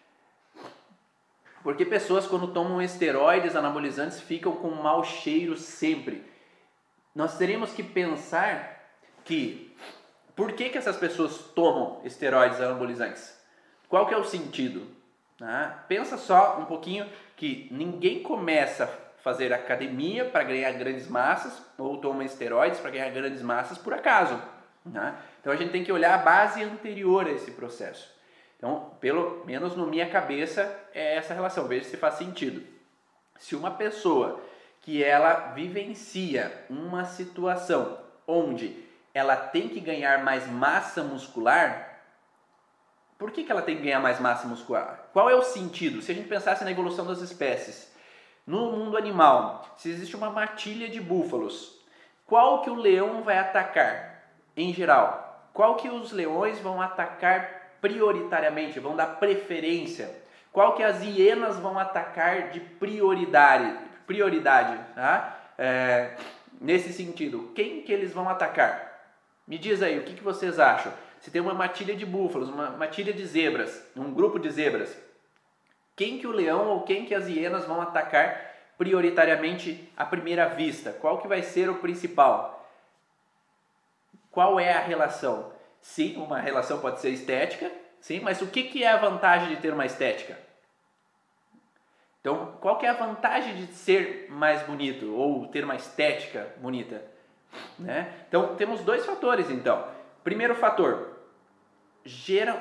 Porque 1.65 1.83
pessoas, 1.83 2.27
quando 2.27 2.49
tomam 2.49 2.79
esteroides 2.79 3.55
anabolizantes, 3.55 4.21
ficam 4.21 4.51
com 4.51 4.67
um 4.67 4.83
mau 4.83 5.03
cheiro 5.03 5.57
sempre. 5.57 6.23
Nós 7.15 7.39
teríamos 7.39 7.73
que 7.73 7.81
pensar 7.81 8.83
que 9.23 9.75
por 10.35 10.51
que, 10.51 10.69
que 10.69 10.77
essas 10.77 10.95
pessoas 10.95 11.39
tomam 11.55 12.01
esteroides 12.03 12.61
anabolizantes? 12.61 13.35
Qual 13.89 14.05
que 14.05 14.13
é 14.13 14.17
o 14.17 14.23
sentido? 14.23 14.85
Ah, 15.41 15.83
pensa 15.87 16.19
só 16.19 16.59
um 16.59 16.65
pouquinho 16.65 17.09
que 17.35 17.67
ninguém 17.71 18.21
começa 18.21 18.83
a 18.83 19.23
fazer 19.23 19.51
academia 19.51 20.23
para 20.23 20.43
ganhar 20.43 20.71
grandes 20.73 21.07
massas 21.07 21.59
ou 21.79 21.97
toma 21.97 22.23
esteroides 22.23 22.79
para 22.79 22.91
ganhar 22.91 23.09
grandes 23.09 23.41
massas 23.41 23.79
por 23.79 23.91
acaso. 23.91 24.39
Né? 24.85 25.15
Então 25.41 25.51
a 25.51 25.55
gente 25.55 25.71
tem 25.71 25.83
que 25.83 25.91
olhar 25.91 26.13
a 26.13 26.21
base 26.21 26.61
anterior 26.61 27.25
a 27.25 27.31
esse 27.31 27.49
processo. 27.49 28.14
Então, 28.65 28.89
pelo 28.99 29.45
menos 29.45 29.75
na 29.75 29.85
minha 29.85 30.09
cabeça, 30.09 30.75
é 30.91 31.17
essa 31.17 31.35
relação. 31.35 31.67
Veja 31.67 31.87
se 31.87 31.97
faz 31.97 32.15
sentido. 32.15 32.65
Se 33.37 33.55
uma 33.55 33.69
pessoa 33.69 34.41
que 34.81 35.03
ela 35.03 35.51
vivencia 35.53 36.65
uma 36.67 37.05
situação 37.05 37.99
onde 38.27 38.83
ela 39.13 39.35
tem 39.35 39.69
que 39.69 39.79
ganhar 39.79 40.23
mais 40.23 40.47
massa 40.47 41.03
muscular, 41.03 42.01
por 43.19 43.29
que, 43.29 43.43
que 43.43 43.51
ela 43.51 43.61
tem 43.61 43.77
que 43.77 43.83
ganhar 43.83 43.99
mais 43.99 44.19
massa 44.19 44.47
muscular? 44.47 45.09
Qual 45.13 45.29
é 45.29 45.35
o 45.35 45.43
sentido? 45.43 46.01
Se 46.01 46.11
a 46.11 46.15
gente 46.15 46.27
pensasse 46.27 46.63
na 46.63 46.71
evolução 46.71 47.05
das 47.05 47.21
espécies, 47.21 47.93
no 48.47 48.71
mundo 48.71 48.97
animal, 48.97 49.75
se 49.77 49.89
existe 49.89 50.15
uma 50.15 50.31
matilha 50.31 50.89
de 50.89 50.99
búfalos, 50.99 51.79
qual 52.25 52.63
que 52.63 52.71
o 52.71 52.75
leão 52.75 53.21
vai 53.21 53.37
atacar 53.37 54.23
em 54.57 54.73
geral? 54.73 55.49
Qual 55.53 55.75
que 55.75 55.87
os 55.87 56.11
leões 56.11 56.59
vão 56.59 56.81
atacar 56.81 57.54
prioritariamente, 57.85 58.79
vão 58.79 58.95
dar 58.95 59.19
preferência. 59.19 60.09
Qual 60.51 60.73
que 60.73 60.81
as 60.81 61.03
hienas 61.03 61.59
vão 61.59 61.77
atacar 61.77 62.49
de 62.49 62.59
prioridade? 62.59 63.77
Prioridade, 64.07 64.75
tá? 64.95 65.39
É, 65.55 66.15
nesse 66.59 66.91
sentido, 66.91 67.51
quem 67.53 67.83
que 67.83 67.93
eles 67.93 68.11
vão 68.11 68.27
atacar? 68.27 69.13
Me 69.47 69.59
diz 69.59 69.83
aí, 69.83 69.99
o 69.99 70.03
que, 70.03 70.15
que 70.15 70.23
vocês 70.23 70.59
acham? 70.59 70.91
Se 71.19 71.29
tem 71.29 71.39
uma 71.39 71.53
matilha 71.53 71.95
de 71.95 72.07
búfalos, 72.07 72.49
uma 72.49 72.71
matilha 72.71 73.13
de 73.13 73.23
zebras, 73.23 73.85
um 73.95 74.11
grupo 74.11 74.39
de 74.39 74.49
zebras, 74.49 74.97
quem 75.95 76.17
que 76.17 76.25
o 76.25 76.31
leão 76.31 76.69
ou 76.69 76.81
quem 76.81 77.05
que 77.05 77.13
as 77.13 77.27
hienas 77.27 77.65
vão 77.65 77.79
atacar 77.79 78.51
prioritariamente 78.79 79.93
à 79.95 80.03
primeira 80.03 80.49
vista? 80.49 80.91
Qual 80.91 81.19
que 81.19 81.27
vai 81.27 81.43
ser 81.43 81.69
o 81.69 81.75
principal? 81.75 82.67
Qual 84.31 84.59
é 84.59 84.73
a 84.73 84.81
relação? 84.81 85.53
Sim, 85.85 86.17
uma 86.17 86.39
relação 86.39 86.79
pode 86.79 86.99
ser 86.99 87.11
estética, 87.11 87.71
sim, 88.01 88.19
mas 88.19 88.41
o 88.41 88.47
que, 88.47 88.63
que 88.63 88.83
é 88.83 88.91
a 88.91 88.97
vantagem 88.97 89.49
de 89.49 89.57
ter 89.57 89.71
uma 89.71 89.85
estética? 89.85 90.35
Então, 92.19 92.57
qual 92.59 92.79
que 92.79 92.87
é 92.87 92.89
a 92.89 92.93
vantagem 92.93 93.55
de 93.55 93.67
ser 93.67 94.25
mais 94.31 94.63
bonito 94.63 95.15
ou 95.15 95.47
ter 95.47 95.63
uma 95.63 95.75
estética 95.75 96.51
bonita? 96.57 97.05
Né? 97.77 98.11
Então, 98.27 98.55
temos 98.55 98.81
dois 98.81 99.05
fatores, 99.05 99.51
então. 99.51 99.87
Primeiro 100.23 100.55
fator, 100.55 101.19
gera... 102.03 102.59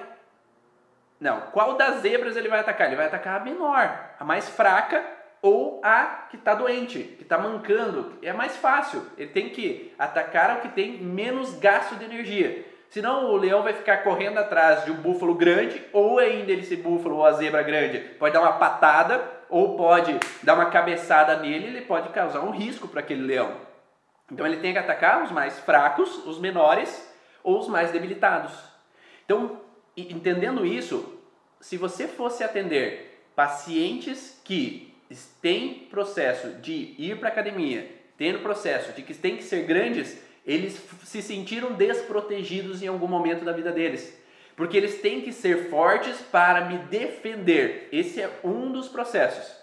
Não, 1.19 1.41
qual 1.51 1.79
das 1.79 2.03
zebras 2.03 2.37
ele 2.37 2.51
vai 2.51 2.61
atacar? 2.61 2.89
Ele 2.89 2.97
vai 2.97 3.07
atacar 3.07 3.41
a 3.41 3.45
menor, 3.45 4.15
a 4.21 4.25
mais 4.25 4.51
fraca 4.51 5.03
ou 5.41 5.81
a 5.83 6.27
que 6.29 6.37
está 6.37 6.55
doente, 6.55 7.03
que 7.03 7.23
está 7.23 7.39
mancando. 7.39 8.19
É 8.21 8.35
mais 8.35 8.55
fácil. 8.55 9.11
Ele 9.17 9.31
tem 9.31 9.49
que 9.49 9.95
atacar 9.99 10.59
o 10.59 10.61
que 10.61 10.69
tem 10.69 10.99
menos 10.99 11.55
gasto 11.55 11.97
de 11.97 12.05
energia. 12.05 12.74
Senão 12.95 13.33
o 13.33 13.37
leão 13.37 13.65
vai 13.65 13.73
ficar 13.73 14.05
correndo 14.05 14.39
atrás 14.39 14.85
de 14.85 14.93
um 14.93 14.95
búfalo 14.95 15.35
grande, 15.35 15.83
ou 15.93 16.21
ainda 16.21 16.53
esse 16.53 16.77
búfalo 16.77 17.17
ou 17.17 17.27
a 17.27 17.33
zebra 17.33 17.61
grande 17.61 17.99
pode 17.99 18.33
dar 18.33 18.41
uma 18.41 18.53
patada, 18.53 19.21
ou 19.49 19.77
pode 19.77 20.17
dar 20.45 20.55
uma 20.55 20.67
cabeçada 20.67 21.37
nele, 21.39 21.67
ele 21.67 21.81
pode 21.81 22.11
causar 22.11 22.43
um 22.43 22.53
risco 22.53 22.87
para 22.87 23.01
aquele 23.01 23.23
leão. 23.23 23.57
Então 24.31 24.47
ele 24.47 24.59
tem 24.59 24.73
que 24.73 24.79
atacar 24.79 25.25
os 25.25 25.33
mais 25.33 25.59
fracos, 25.59 26.25
os 26.25 26.39
menores 26.39 27.13
ou 27.43 27.59
os 27.59 27.67
mais 27.67 27.91
debilitados. 27.91 28.53
Então, 29.25 29.61
entendendo 29.97 30.65
isso, 30.65 31.19
se 31.61 31.77
você 31.77 32.07
fosse 32.07 32.45
atender 32.45 33.27
pacientes 33.35 34.41
que 34.45 34.95
têm 35.43 35.89
processo 35.91 36.61
de 36.61 36.95
ir 36.97 37.19
para 37.19 37.29
academia, 37.29 37.91
tendo 38.17 38.39
processo 38.39 38.93
de 38.93 39.03
que 39.03 39.15
têm 39.15 39.37
que 39.37 39.43
ser 39.43 39.65
grandes, 39.65 40.17
eles 40.47 40.81
se 41.05 41.23
sentiram 41.23 41.73
desprotegidos 41.73 42.83
em 42.83 42.87
algum 42.87 43.09
momento 43.09 43.45
da 43.45 43.53
vida 43.53 43.73
deles. 43.73 44.19
Porque 44.57 44.77
eles 44.77 45.01
têm 45.01 45.21
que 45.21 45.33
ser 45.33 45.69
fortes 45.71 46.21
para 46.21 46.67
me 46.67 46.79
defender. 46.79 47.89
Esse 47.91 48.21
é 48.21 48.31
um 48.45 48.71
dos 48.71 48.89
processos. 48.89 49.57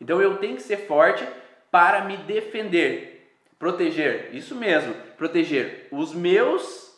Então 0.00 0.20
eu 0.20 0.36
tenho 0.38 0.56
que 0.56 0.62
ser 0.62 0.86
forte 0.86 1.26
para 1.70 2.04
me 2.04 2.16
defender, 2.18 3.36
proteger, 3.58 4.34
isso 4.34 4.54
mesmo, 4.54 4.94
proteger 5.16 5.88
os 5.90 6.14
meus 6.14 6.94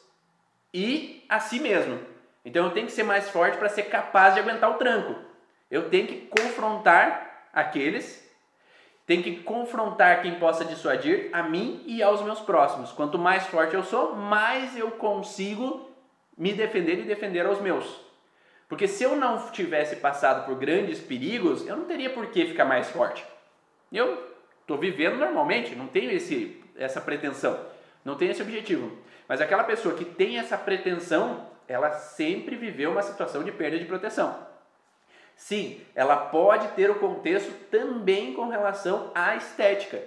e 0.73 1.25
a 1.29 1.39
si 1.39 1.61
mesmo. 1.61 1.99
Então 2.45 2.67
eu 2.67 2.73
tenho 2.73 2.87
que 2.87 2.93
ser 2.93 3.03
mais 3.03 3.29
forte 3.29 3.57
para 3.57 3.69
ser 3.69 3.85
capaz 3.85 4.35
de 4.35 4.41
aguentar 4.41 4.71
o 4.71 4.75
tranco. 4.75 5.15
Eu 5.71 5.89
tenho 5.91 6.07
que 6.07 6.27
confrontar 6.27 7.49
aqueles 7.53 8.28
tem 9.09 9.23
que 9.23 9.37
confrontar 9.37 10.21
quem 10.21 10.35
possa 10.35 10.67
dissuadir 10.67 11.31
a 11.33 11.43
mim 11.43 11.83
e 11.87 12.03
aos 12.03 12.21
meus 12.21 12.41
próximos. 12.41 12.93
Quanto 12.93 13.19
mais 13.19 13.47
forte 13.47 13.75
eu 13.75 13.83
sou, 13.83 14.15
mais 14.15 14.77
eu 14.77 14.91
consigo 14.91 15.91
me 16.37 16.53
defender 16.53 16.99
e 16.99 17.05
defender 17.05 17.47
aos 17.47 17.59
meus. 17.59 18.01
Porque 18.69 18.87
se 18.87 19.03
eu 19.03 19.17
não 19.17 19.51
tivesse 19.51 19.97
passado 19.97 20.45
por 20.45 20.57
grandes 20.57 21.01
perigos, 21.01 21.67
eu 21.67 21.75
não 21.75 21.87
teria 21.87 22.11
por 22.11 22.27
que 22.27 22.49
ficar 22.49 22.67
mais 22.67 22.91
forte. 22.91 23.25
Eu 23.91 24.31
estou 24.61 24.77
vivendo 24.77 25.17
normalmente, 25.17 25.75
não 25.75 25.87
tenho 25.87 26.11
esse, 26.11 26.63
essa 26.77 27.01
pretensão, 27.01 27.59
não 28.05 28.15
tenho 28.15 28.33
esse 28.33 28.43
objetivo. 28.43 28.95
Mas 29.27 29.41
aquela 29.41 29.65
pessoa 29.65 29.95
que 29.95 30.05
tem 30.05 30.39
essa 30.39 30.59
pretensão, 30.59 31.47
ela 31.67 31.93
sempre 31.93 32.57
viveu 32.57 32.91
uma 32.91 33.03
situação 33.03 33.43
de 33.43 33.53
perda 33.53 33.79
de 33.79 33.87
proteção. 33.87 34.37
Sim, 35.39 35.81
ela 35.95 36.17
pode 36.17 36.67
ter 36.73 36.91
o 36.91 36.97
contexto 36.97 37.53
também 37.71 38.35
com 38.35 38.49
relação 38.49 39.13
à 39.15 39.37
estética, 39.37 40.03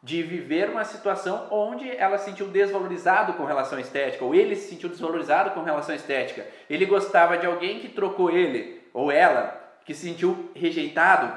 de 0.00 0.22
viver 0.22 0.70
uma 0.70 0.84
situação 0.84 1.48
onde 1.50 1.90
ela 1.90 2.16
se 2.16 2.26
sentiu 2.26 2.46
desvalorizado 2.46 3.32
com 3.32 3.44
relação 3.44 3.76
à 3.76 3.80
estética, 3.80 4.24
ou 4.24 4.36
ele 4.36 4.54
se 4.54 4.70
sentiu 4.70 4.88
desvalorizado 4.88 5.50
com 5.50 5.64
relação 5.64 5.92
à 5.92 5.96
estética. 5.96 6.46
Ele 6.70 6.86
gostava 6.86 7.36
de 7.36 7.44
alguém 7.44 7.80
que 7.80 7.88
trocou 7.88 8.30
ele, 8.30 8.80
ou 8.94 9.10
ela, 9.10 9.60
que 9.84 9.92
se 9.92 10.08
sentiu 10.08 10.48
rejeitado. 10.54 11.36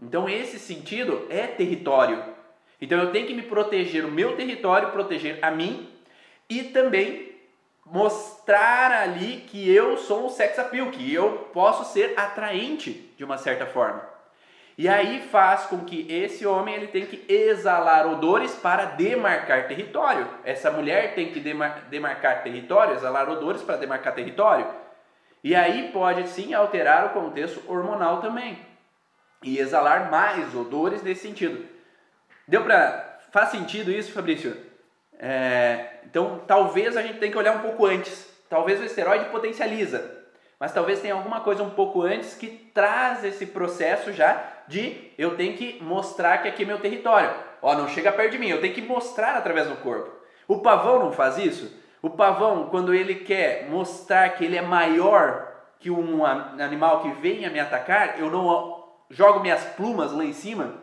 Então 0.00 0.28
esse 0.28 0.56
sentido 0.56 1.26
é 1.28 1.44
território. 1.48 2.22
Então 2.80 3.00
eu 3.00 3.10
tenho 3.10 3.26
que 3.26 3.34
me 3.34 3.42
proteger 3.42 4.04
o 4.04 4.12
meu 4.12 4.36
território, 4.36 4.92
proteger 4.92 5.40
a 5.42 5.50
mim 5.50 5.88
e 6.48 6.62
também 6.62 7.35
mostrar 7.86 8.90
ali 8.90 9.44
que 9.48 9.72
eu 9.72 9.96
sou 9.96 10.26
um 10.26 10.28
sex 10.28 10.58
appeal, 10.58 10.90
que 10.90 11.12
eu 11.12 11.50
posso 11.52 11.92
ser 11.92 12.14
atraente 12.18 12.92
de 13.16 13.24
uma 13.24 13.38
certa 13.38 13.64
forma. 13.64 14.16
E 14.78 14.88
aí 14.88 15.26
faz 15.30 15.62
com 15.62 15.84
que 15.84 16.06
esse 16.12 16.44
homem 16.46 16.74
ele 16.74 16.88
tem 16.88 17.06
que 17.06 17.24
exalar 17.32 18.06
odores 18.06 18.54
para 18.54 18.84
demarcar 18.84 19.68
território. 19.68 20.28
Essa 20.44 20.70
mulher 20.70 21.14
tem 21.14 21.32
que 21.32 21.40
demar 21.40 21.86
demarcar 21.88 22.42
território, 22.42 22.94
exalar 22.94 23.30
odores 23.30 23.62
para 23.62 23.76
demarcar 23.76 24.14
território. 24.14 24.66
E 25.42 25.54
aí 25.54 25.90
pode 25.92 26.28
sim 26.28 26.52
alterar 26.52 27.06
o 27.06 27.10
contexto 27.10 27.62
hormonal 27.70 28.20
também. 28.20 28.58
E 29.42 29.58
exalar 29.58 30.10
mais 30.10 30.54
odores 30.54 31.02
nesse 31.02 31.22
sentido. 31.22 31.66
Deu 32.46 32.62
para 32.62 33.18
faz 33.32 33.50
sentido 33.50 33.90
isso, 33.90 34.12
Fabrício? 34.12 34.65
É, 35.18 35.98
então, 36.04 36.42
talvez 36.46 36.96
a 36.96 37.02
gente 37.02 37.18
tenha 37.18 37.32
que 37.32 37.38
olhar 37.38 37.56
um 37.56 37.60
pouco 37.60 37.86
antes. 37.86 38.34
Talvez 38.48 38.80
o 38.80 38.84
esteroide 38.84 39.26
potencializa, 39.26 40.24
mas 40.58 40.72
talvez 40.72 41.00
tenha 41.00 41.14
alguma 41.14 41.40
coisa 41.40 41.62
um 41.62 41.70
pouco 41.70 42.02
antes 42.02 42.34
que 42.34 42.46
traz 42.46 43.24
esse 43.24 43.46
processo 43.46 44.12
já 44.12 44.40
de 44.68 45.12
eu 45.18 45.36
tenho 45.36 45.56
que 45.56 45.82
mostrar 45.82 46.38
que 46.38 46.48
aqui 46.48 46.62
é 46.62 46.66
meu 46.66 46.78
território. 46.78 47.34
Ó, 47.60 47.74
não 47.74 47.88
chega 47.88 48.12
perto 48.12 48.32
de 48.32 48.38
mim, 48.38 48.48
eu 48.48 48.60
tenho 48.60 48.74
que 48.74 48.82
mostrar 48.82 49.36
através 49.36 49.66
do 49.66 49.76
corpo. 49.76 50.10
O 50.46 50.58
pavão 50.58 51.00
não 51.00 51.12
faz 51.12 51.38
isso? 51.38 51.76
O 52.00 52.10
pavão, 52.10 52.68
quando 52.70 52.94
ele 52.94 53.16
quer 53.16 53.68
mostrar 53.68 54.28
que 54.30 54.44
ele 54.44 54.56
é 54.56 54.62
maior 54.62 55.52
que 55.80 55.90
um 55.90 56.24
animal 56.24 57.02
que 57.02 57.10
venha 57.20 57.50
me 57.50 57.58
atacar, 57.58 58.18
eu 58.18 58.30
não 58.30 58.84
jogo 59.10 59.40
minhas 59.40 59.64
plumas 59.74 60.12
lá 60.12 60.24
em 60.24 60.32
cima. 60.32 60.74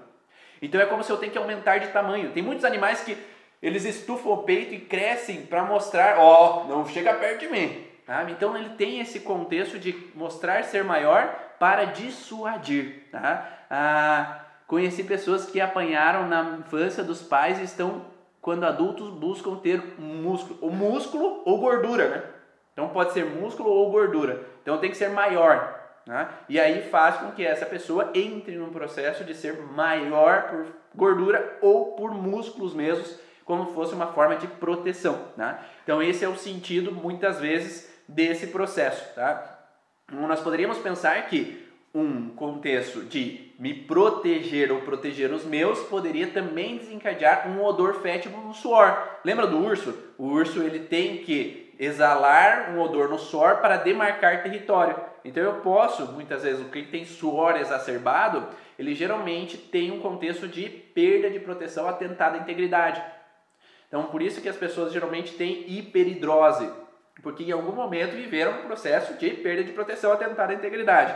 Então 0.62 0.80
é 0.80 0.86
como 0.86 1.04
se 1.04 1.12
eu 1.12 1.18
tenho 1.18 1.32
que 1.32 1.38
aumentar 1.38 1.78
de 1.78 1.88
tamanho. 1.88 2.32
Tem 2.32 2.44
muitos 2.44 2.66
animais 2.66 3.02
que 3.02 3.18
eles 3.64 3.86
estufam 3.86 4.34
o 4.34 4.43
peito 4.43 4.74
e 4.74 4.80
crescem 4.82 5.45
para 5.45 5.64
mostrar, 5.64 6.20
ó, 6.20 6.66
oh, 6.66 6.68
não 6.68 6.86
chega 6.86 7.14
perto 7.14 7.39
de 7.39 7.47
mim. 7.47 7.88
Tá? 8.05 8.30
Então 8.30 8.57
ele 8.57 8.72
tem 8.72 8.99
esse 8.99 9.22
contexto 9.22 9.80
de 9.80 10.11
mostrar 10.14 10.66
ser 10.66 10.84
maior 10.84 11.34
para 11.57 11.86
dissuadir. 11.86 13.07
Tá? 13.09 13.47
Ah, 13.70 14.41
conheci 14.68 15.01
pessoas 15.05 15.45
que 15.45 15.61
apanharam 15.61 16.28
na 16.28 16.57
infância 16.59 17.01
dos 17.05 17.22
pais 17.22 17.57
e 17.59 17.64
estão, 17.64 18.05
quando 18.41 18.66
adultos, 18.66 19.09
buscam 19.09 19.55
ter 19.55 19.82
músculo, 19.97 20.59
ou 20.61 20.70
músculo 20.70 21.41
ou 21.45 21.57
gordura, 21.59 22.09
né? 22.09 22.24
Então 22.74 22.89
pode 22.89 23.14
ser 23.14 23.24
músculo 23.26 23.70
ou 23.70 23.89
gordura. 23.91 24.43
Então 24.61 24.78
tem 24.78 24.89
que 24.89 24.97
ser 24.97 25.09
maior. 25.09 25.80
Né? 26.05 26.28
E 26.49 26.59
aí 26.59 26.89
faz 26.89 27.16
com 27.16 27.32
que 27.32 27.45
essa 27.45 27.66
pessoa 27.66 28.11
entre 28.14 28.57
num 28.57 28.72
processo 28.72 29.24
de 29.24 29.34
ser 29.34 29.61
maior 29.61 30.49
por 30.49 30.66
gordura 30.93 31.57
ou 31.61 31.93
por 31.93 32.11
músculos 32.11 32.74
mesmos, 32.74 33.18
como 33.46 33.74
fosse 33.74 33.94
uma 33.94 34.08
forma 34.08 34.36
de 34.36 34.48
proteção. 34.48 35.20
Né? 35.36 35.58
Então 35.84 36.02
esse 36.02 36.24
é 36.24 36.30
o 36.30 36.36
sentido 36.36 36.91
muitas 36.91 37.39
vezes 37.39 37.91
desse 38.08 38.48
processo. 38.48 39.14
Tá? 39.16 39.60
Então, 40.06 40.28
nós 40.28 40.41
poderíamos 40.41 40.78
pensar 40.78 41.28
que 41.28 41.64
um 41.96 42.30
contexto 42.30 43.04
de 43.04 43.54
me 43.60 43.74
proteger 43.74 44.72
ou 44.72 44.82
proteger 44.82 45.32
os 45.32 45.46
meus 45.46 45.80
poderia 45.82 46.28
também 46.28 46.78
desencadear 46.78 47.48
um 47.48 47.64
odor 47.64 48.02
fétido 48.02 48.36
no 48.38 48.54
suor. 48.54 49.20
Lembra 49.24 49.46
do 49.46 49.60
urso? 49.60 49.96
O 50.18 50.26
urso 50.26 50.64
ele 50.64 50.80
tem 50.80 51.18
que 51.18 51.74
exalar 51.80 52.72
um 52.72 52.80
odor 52.80 53.10
no 53.10 53.20
suor 53.20 53.58
para 53.58 53.78
demarcar 53.78 54.41
território. 54.41 54.96
Então 55.24 55.44
eu 55.44 55.62
posso, 55.62 56.12
muitas 56.12 56.44
vezes, 56.44 56.62
o 56.62 56.70
que 56.70 56.84
tem 56.84 57.06
suor 57.06 57.56
exacerbado, 57.56 58.48
ele 58.78 58.94
geralmente 58.94 59.58
tem 59.58 59.91
um 59.91 60.00
contexto 60.00 60.48
de 60.48 60.68
perda 60.70 61.30
de 61.30 61.39
proteção, 61.39 61.88
atentado 61.88 62.36
à 62.36 62.39
integridade. 62.39 63.02
Então 63.94 64.06
por 64.06 64.24
isso 64.24 64.41
que 64.41 64.50
as 64.50 64.58
pessoas 64.58 64.91
geralmente 64.91 65.36
têm 65.36 65.72
hiperidrose, 65.72 66.68
porque 67.22 67.44
em 67.44 67.52
algum 67.52 67.74
momento 67.74 68.16
viveram 68.16 68.54
um 68.54 68.66
processo 68.66 69.14
de 69.20 69.30
perda 69.30 69.64
de 69.64 69.72
proteção, 69.72 70.12
atentado 70.12 70.50
à 70.50 70.56
integridade. 70.56 71.16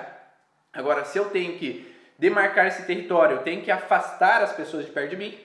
Agora, 0.72 1.04
se 1.04 1.18
eu 1.18 1.32
tenho 1.32 1.58
que 1.58 1.92
demarcar 2.20 2.68
esse 2.68 2.86
território, 2.86 3.38
eu 3.38 3.42
tenho 3.42 3.64
que 3.64 3.72
afastar 3.72 4.44
as 4.44 4.54
pessoas 4.54 4.86
de 4.86 4.92
perto 4.92 5.10
de 5.10 5.18
mim, 5.18 5.40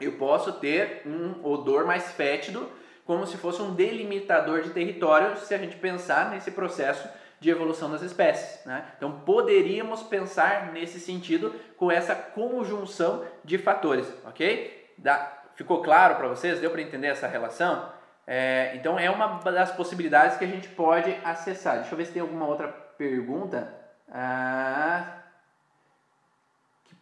eu 0.00 0.12
posso 0.12 0.54
ter 0.54 1.02
um 1.04 1.46
odor 1.46 1.84
mais 1.84 2.10
fétido, 2.12 2.66
como 3.04 3.26
se 3.26 3.36
fosse 3.36 3.60
um 3.60 3.74
delimitador 3.74 4.62
de 4.62 4.70
território, 4.70 5.36
se 5.36 5.52
a 5.52 5.58
gente 5.58 5.76
pensar 5.76 6.30
nesse 6.30 6.52
processo 6.52 7.06
de 7.38 7.50
evolução 7.50 7.90
das 7.90 8.00
espécies. 8.00 8.64
Né? 8.64 8.82
Então 8.96 9.20
poderíamos 9.26 10.02
pensar 10.04 10.72
nesse 10.72 11.00
sentido 11.00 11.54
com 11.76 11.92
essa 11.92 12.14
conjunção 12.14 13.26
de 13.44 13.58
fatores, 13.58 14.10
ok? 14.24 14.94
Dá, 14.96 15.39
ficou 15.62 15.82
claro 15.82 16.16
para 16.16 16.28
vocês? 16.28 16.58
Deu 16.58 16.70
para 16.70 16.80
entender 16.80 17.08
essa 17.08 17.28
relação? 17.28 17.92
É, 18.26 18.72
então 18.76 18.98
é 18.98 19.10
uma 19.10 19.38
das 19.50 19.72
possibilidades 19.72 20.36
que 20.38 20.44
a 20.44 20.48
gente 20.48 20.68
pode 20.68 21.14
acessar. 21.24 21.80
Deixa 21.80 21.92
eu 21.92 21.98
ver 21.98 22.06
se 22.06 22.12
tem 22.12 22.22
alguma 22.22 22.46
outra 22.46 22.68
pergunta 22.68 23.74
ah, 24.10 25.22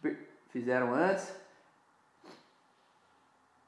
que 0.01 0.17
fizeram 0.49 0.93
antes. 0.93 1.37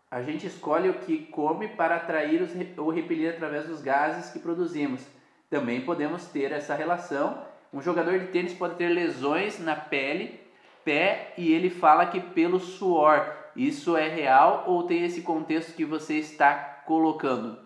A 0.10 0.22
gente 0.22 0.46
escolhe 0.46 0.90
o 0.90 1.00
que 1.00 1.28
come 1.28 1.70
para 1.70 1.96
atrair 1.96 2.42
os, 2.42 2.52
ou 2.78 2.90
repelir 2.90 3.34
através 3.34 3.68
dos 3.68 3.82
gases 3.82 4.32
que 4.32 4.40
produzimos 4.40 5.06
também 5.52 5.82
podemos 5.82 6.26
ter 6.28 6.54
essa 6.54 6.74
relação. 6.74 7.46
Um 7.74 7.82
jogador 7.82 8.18
de 8.18 8.28
tênis 8.28 8.54
pode 8.54 8.76
ter 8.76 8.88
lesões 8.88 9.60
na 9.60 9.76
pele, 9.76 10.40
pé, 10.86 11.34
e 11.38 11.52
ele 11.52 11.70
fala 11.70 12.06
que 12.06 12.22
pelo 12.22 12.58
suor. 12.58 13.41
Isso 13.56 13.98
é 13.98 14.08
real 14.08 14.66
ou 14.68 14.84
tem 14.84 15.04
esse 15.04 15.22
contexto 15.22 15.76
que 15.76 15.86
você 15.86 16.16
está 16.16 16.54
colocando? 16.86 17.58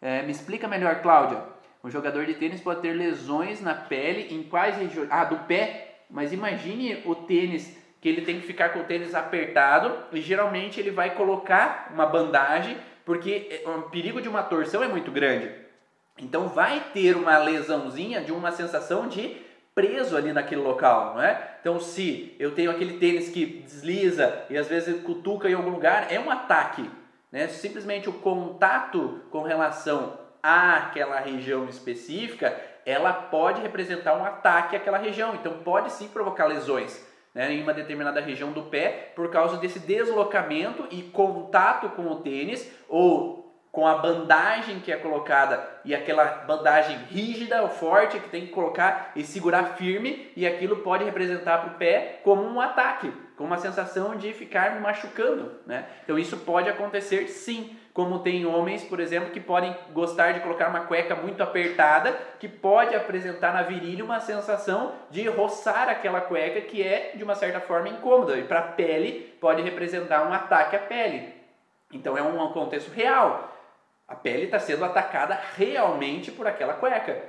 É, 0.00 0.22
me 0.22 0.30
explica 0.30 0.68
melhor, 0.68 1.00
Cláudia. 1.02 1.42
Um 1.82 1.90
jogador 1.90 2.26
de 2.26 2.34
tênis 2.34 2.60
pode 2.60 2.80
ter 2.80 2.92
lesões 2.92 3.60
na 3.60 3.74
pele 3.74 4.34
em 4.34 4.42
quais 4.42 4.76
regiões? 4.76 5.08
Ah, 5.10 5.24
do 5.24 5.36
pé. 5.46 6.02
Mas 6.10 6.32
imagine 6.32 7.02
o 7.04 7.14
tênis 7.14 7.76
que 8.00 8.08
ele 8.08 8.22
tem 8.22 8.40
que 8.40 8.46
ficar 8.46 8.70
com 8.70 8.80
o 8.80 8.84
tênis 8.84 9.14
apertado 9.14 9.96
e 10.12 10.20
geralmente 10.20 10.80
ele 10.80 10.90
vai 10.90 11.14
colocar 11.14 11.90
uma 11.92 12.06
bandagem 12.06 12.76
porque 13.04 13.62
é, 13.64 13.68
o 13.68 13.82
perigo 13.82 14.20
de 14.20 14.28
uma 14.28 14.42
torção 14.42 14.82
é 14.82 14.88
muito 14.88 15.10
grande. 15.10 15.50
Então 16.18 16.48
vai 16.48 16.80
ter 16.92 17.16
uma 17.16 17.38
lesãozinha 17.38 18.20
de 18.20 18.32
uma 18.32 18.52
sensação 18.52 19.08
de 19.08 19.36
preso 19.78 20.16
ali 20.16 20.32
naquele 20.32 20.60
local, 20.60 21.14
não 21.14 21.22
é? 21.22 21.40
Então 21.60 21.78
se 21.78 22.34
eu 22.36 22.52
tenho 22.52 22.68
aquele 22.68 22.98
tênis 22.98 23.28
que 23.28 23.46
desliza 23.46 24.44
e 24.50 24.58
às 24.58 24.66
vezes 24.66 25.04
cutuca 25.04 25.48
em 25.48 25.54
algum 25.54 25.70
lugar, 25.70 26.12
é 26.12 26.18
um 26.18 26.28
ataque, 26.28 26.90
né? 27.30 27.46
Simplesmente 27.46 28.08
o 28.08 28.14
contato 28.14 29.20
com 29.30 29.42
relação 29.42 30.18
àquela 30.42 31.20
região 31.20 31.66
específica, 31.68 32.60
ela 32.84 33.12
pode 33.12 33.62
representar 33.62 34.16
um 34.16 34.24
ataque 34.24 34.74
àquela 34.74 34.98
região, 34.98 35.36
então 35.36 35.58
pode 35.58 35.92
sim 35.92 36.08
provocar 36.08 36.46
lesões. 36.46 37.06
Né, 37.34 37.52
em 37.52 37.62
uma 37.62 37.74
determinada 37.74 38.20
região 38.20 38.52
do 38.52 38.62
pé 38.62 39.12
por 39.14 39.30
causa 39.30 39.58
desse 39.58 39.78
deslocamento 39.78 40.88
e 40.90 41.02
contato 41.02 41.90
com 41.90 42.06
o 42.10 42.16
tênis 42.16 42.68
ou 42.88 43.47
com 43.78 43.86
a 43.86 43.94
bandagem 43.94 44.80
que 44.80 44.90
é 44.90 44.96
colocada 44.96 45.64
e 45.84 45.94
aquela 45.94 46.24
bandagem 46.24 46.96
rígida 47.08 47.62
ou 47.62 47.68
forte 47.68 48.18
que 48.18 48.28
tem 48.28 48.44
que 48.44 48.52
colocar 48.52 49.12
e 49.14 49.22
segurar 49.22 49.76
firme 49.76 50.32
e 50.34 50.44
aquilo 50.44 50.78
pode 50.78 51.04
representar 51.04 51.58
para 51.58 51.70
o 51.70 51.74
pé 51.76 52.18
como 52.24 52.42
um 52.42 52.60
ataque, 52.60 53.12
com 53.36 53.44
uma 53.44 53.56
sensação 53.56 54.16
de 54.16 54.32
ficar 54.32 54.80
machucando, 54.80 55.52
né? 55.64 55.86
Então 56.02 56.18
isso 56.18 56.38
pode 56.38 56.68
acontecer 56.68 57.28
sim, 57.28 57.76
como 57.94 58.18
tem 58.18 58.44
homens, 58.44 58.82
por 58.82 58.98
exemplo, 58.98 59.30
que 59.30 59.38
podem 59.38 59.72
gostar 59.92 60.32
de 60.32 60.40
colocar 60.40 60.70
uma 60.70 60.80
cueca 60.80 61.14
muito 61.14 61.40
apertada, 61.40 62.18
que 62.40 62.48
pode 62.48 62.96
apresentar 62.96 63.54
na 63.54 63.62
virilha 63.62 64.04
uma 64.04 64.18
sensação 64.18 64.92
de 65.08 65.28
roçar 65.28 65.88
aquela 65.88 66.20
cueca 66.20 66.62
que 66.62 66.82
é 66.82 67.12
de 67.14 67.22
uma 67.22 67.36
certa 67.36 67.60
forma 67.60 67.88
incômoda 67.88 68.36
e 68.36 68.42
para 68.42 68.58
a 68.58 68.62
pele 68.72 69.36
pode 69.40 69.62
representar 69.62 70.28
um 70.28 70.32
ataque 70.32 70.74
à 70.74 70.80
pele. 70.80 71.32
Então 71.92 72.18
é 72.18 72.22
um 72.22 72.52
contexto 72.52 72.90
real. 72.90 73.54
A 74.08 74.14
pele 74.14 74.44
está 74.44 74.58
sendo 74.58 74.84
atacada 74.84 75.38
realmente 75.54 76.32
por 76.32 76.46
aquela 76.46 76.74
cueca. 76.74 77.22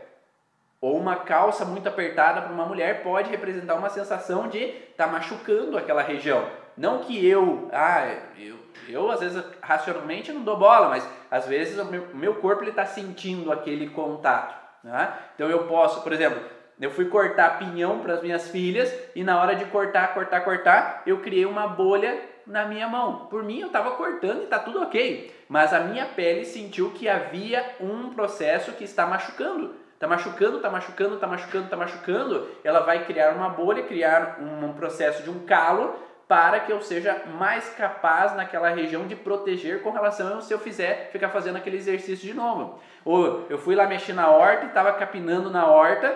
Ou 0.79 0.97
uma 0.97 1.17
calça 1.17 1.65
muito 1.65 1.89
apertada 1.89 2.41
para 2.41 2.53
uma 2.53 2.65
mulher 2.65 3.03
pode 3.03 3.29
representar 3.29 3.75
uma 3.75 3.89
sensação 3.89 4.47
de 4.47 4.63
estar 4.63 5.05
tá 5.05 5.11
machucando 5.11 5.77
aquela 5.77 6.01
região. 6.01 6.49
Não 6.77 6.99
que 6.99 7.27
eu, 7.27 7.67
ah, 7.73 8.07
eu, 8.37 8.55
eu 8.87 9.11
às 9.11 9.19
vezes 9.19 9.43
racionalmente 9.61 10.31
não 10.31 10.43
dou 10.43 10.55
bola, 10.55 10.87
mas 10.87 11.05
às 11.29 11.45
vezes 11.45 11.77
o 11.77 11.83
meu, 11.83 12.07
meu 12.13 12.35
corpo 12.35 12.63
está 12.63 12.85
sentindo 12.85 13.51
aquele 13.51 13.89
contato. 13.89 14.55
Né? 14.81 15.13
Então 15.35 15.49
eu 15.49 15.67
posso, 15.67 16.01
por 16.01 16.13
exemplo, 16.13 16.41
eu 16.79 16.91
fui 16.91 17.09
cortar 17.09 17.59
pinhão 17.59 17.99
para 17.99 18.13
as 18.13 18.21
minhas 18.21 18.47
filhas 18.47 18.93
e 19.13 19.21
na 19.21 19.41
hora 19.41 19.53
de 19.53 19.65
cortar, 19.65 20.13
cortar, 20.13 20.39
cortar, 20.45 21.03
eu 21.05 21.19
criei 21.19 21.45
uma 21.45 21.67
bolha 21.67 22.17
na 22.49 22.65
minha 22.65 22.87
mão. 22.87 23.27
Por 23.27 23.43
mim, 23.43 23.59
eu 23.59 23.67
estava 23.67 23.91
cortando 23.91 24.41
e 24.41 24.43
está 24.43 24.59
tudo 24.59 24.81
ok. 24.81 25.33
Mas 25.47 25.71
a 25.71 25.79
minha 25.79 26.05
pele 26.07 26.43
sentiu 26.43 26.89
que 26.89 27.07
havia 27.07 27.75
um 27.79 28.09
processo 28.09 28.73
que 28.73 28.83
está 28.83 29.05
machucando. 29.05 29.75
Está 29.93 30.07
machucando, 30.07 30.57
está 30.57 30.69
machucando, 30.69 31.15
está 31.15 31.27
machucando, 31.27 31.63
está 31.65 31.77
machucando. 31.77 32.47
Ela 32.63 32.79
vai 32.79 33.05
criar 33.05 33.33
uma 33.35 33.49
bolha, 33.49 33.83
criar 33.83 34.39
um 34.39 34.73
processo 34.73 35.23
de 35.23 35.29
um 35.29 35.45
calo 35.45 35.95
para 36.27 36.59
que 36.59 36.71
eu 36.71 36.81
seja 36.81 37.23
mais 37.37 37.69
capaz 37.69 38.35
naquela 38.35 38.69
região 38.69 39.07
de 39.07 39.15
proteger 39.15 39.81
com 39.81 39.89
relação 39.89 40.41
se 40.41 40.53
eu 40.53 40.59
fizer 40.59 41.09
ficar 41.11 41.29
fazendo 41.29 41.57
aquele 41.57 41.77
exercício 41.77 42.27
de 42.27 42.33
novo. 42.33 42.79
Ou 43.03 43.47
eu 43.49 43.57
fui 43.57 43.75
lá 43.75 43.87
mexer 43.87 44.13
na 44.13 44.29
horta 44.29 44.65
e 44.65 44.67
estava 44.67 44.93
capinando 44.93 45.49
na 45.49 45.65
horta 45.65 46.15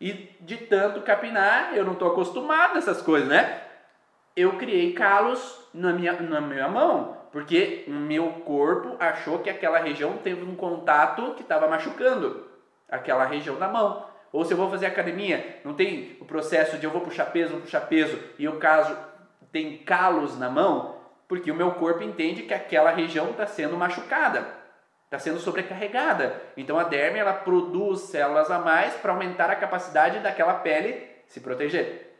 e 0.00 0.36
de 0.40 0.56
tanto 0.56 1.00
capinar, 1.02 1.74
eu 1.74 1.84
não 1.84 1.92
estou 1.92 2.10
acostumado 2.10 2.74
a 2.74 2.78
essas 2.78 3.00
coisas, 3.00 3.28
né? 3.28 3.61
Eu 4.36 4.56
criei 4.56 4.92
calos 4.92 5.68
na 5.72 5.92
minha, 5.92 6.12
na 6.20 6.40
minha 6.40 6.68
mão, 6.68 7.16
porque 7.30 7.84
o 7.86 7.90
meu 7.90 8.28
corpo 8.44 8.96
achou 8.98 9.38
que 9.38 9.50
aquela 9.50 9.78
região 9.78 10.18
teve 10.18 10.42
um 10.44 10.54
contato 10.54 11.34
que 11.34 11.42
estava 11.42 11.68
machucando 11.68 12.46
aquela 12.88 13.24
região 13.24 13.56
da 13.56 13.68
mão. 13.68 14.06
Ou 14.32 14.44
se 14.44 14.52
eu 14.52 14.56
vou 14.56 14.70
fazer 14.70 14.86
academia, 14.86 15.60
não 15.64 15.74
tem 15.74 16.16
o 16.20 16.24
processo 16.24 16.78
de 16.78 16.84
eu 16.84 16.90
vou 16.90 17.02
puxar 17.02 17.26
peso, 17.26 17.52
vou 17.52 17.60
puxar 17.60 17.82
peso, 17.82 18.18
e 18.38 18.48
o 18.48 18.58
caso 18.58 18.96
tem 19.50 19.78
calos 19.78 20.38
na 20.38 20.48
mão, 20.48 20.96
porque 21.28 21.50
o 21.50 21.54
meu 21.54 21.72
corpo 21.72 22.02
entende 22.02 22.42
que 22.42 22.54
aquela 22.54 22.90
região 22.90 23.30
está 23.30 23.46
sendo 23.46 23.76
machucada, 23.76 24.46
está 25.04 25.18
sendo 25.18 25.38
sobrecarregada. 25.38 26.40
Então 26.56 26.78
a 26.78 26.84
derme 26.84 27.18
ela 27.18 27.34
produz 27.34 28.00
células 28.00 28.50
a 28.50 28.58
mais 28.58 28.94
para 28.94 29.12
aumentar 29.12 29.50
a 29.50 29.56
capacidade 29.56 30.20
daquela 30.20 30.54
pele 30.54 31.06
se 31.26 31.40
proteger. 31.40 32.11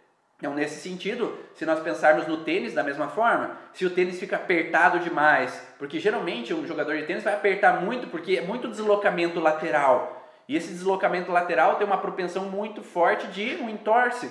Então, 0.43 0.55
nesse 0.55 0.81
sentido, 0.81 1.39
se 1.55 1.65
nós 1.65 1.79
pensarmos 1.85 2.27
no 2.27 2.39
tênis 2.39 2.75
da 2.75 2.83
mesma 2.83 3.07
forma, 3.07 3.57
se 3.73 3.87
o 3.87 3.91
tênis 3.91 4.19
fica 4.19 4.35
apertado 4.35 4.99
demais, 4.99 5.65
porque 5.79 6.01
geralmente 6.01 6.53
um 6.53 6.67
jogador 6.67 6.97
de 6.97 7.05
tênis 7.05 7.23
vai 7.23 7.33
apertar 7.33 7.81
muito 7.81 8.09
porque 8.09 8.39
é 8.39 8.41
muito 8.41 8.67
deslocamento 8.67 9.39
lateral. 9.39 10.29
E 10.49 10.57
esse 10.57 10.73
deslocamento 10.73 11.31
lateral 11.31 11.77
tem 11.77 11.87
uma 11.87 11.97
propensão 11.97 12.47
muito 12.47 12.83
forte 12.83 13.29
de 13.29 13.55
um 13.63 13.69
entorse. 13.71 14.29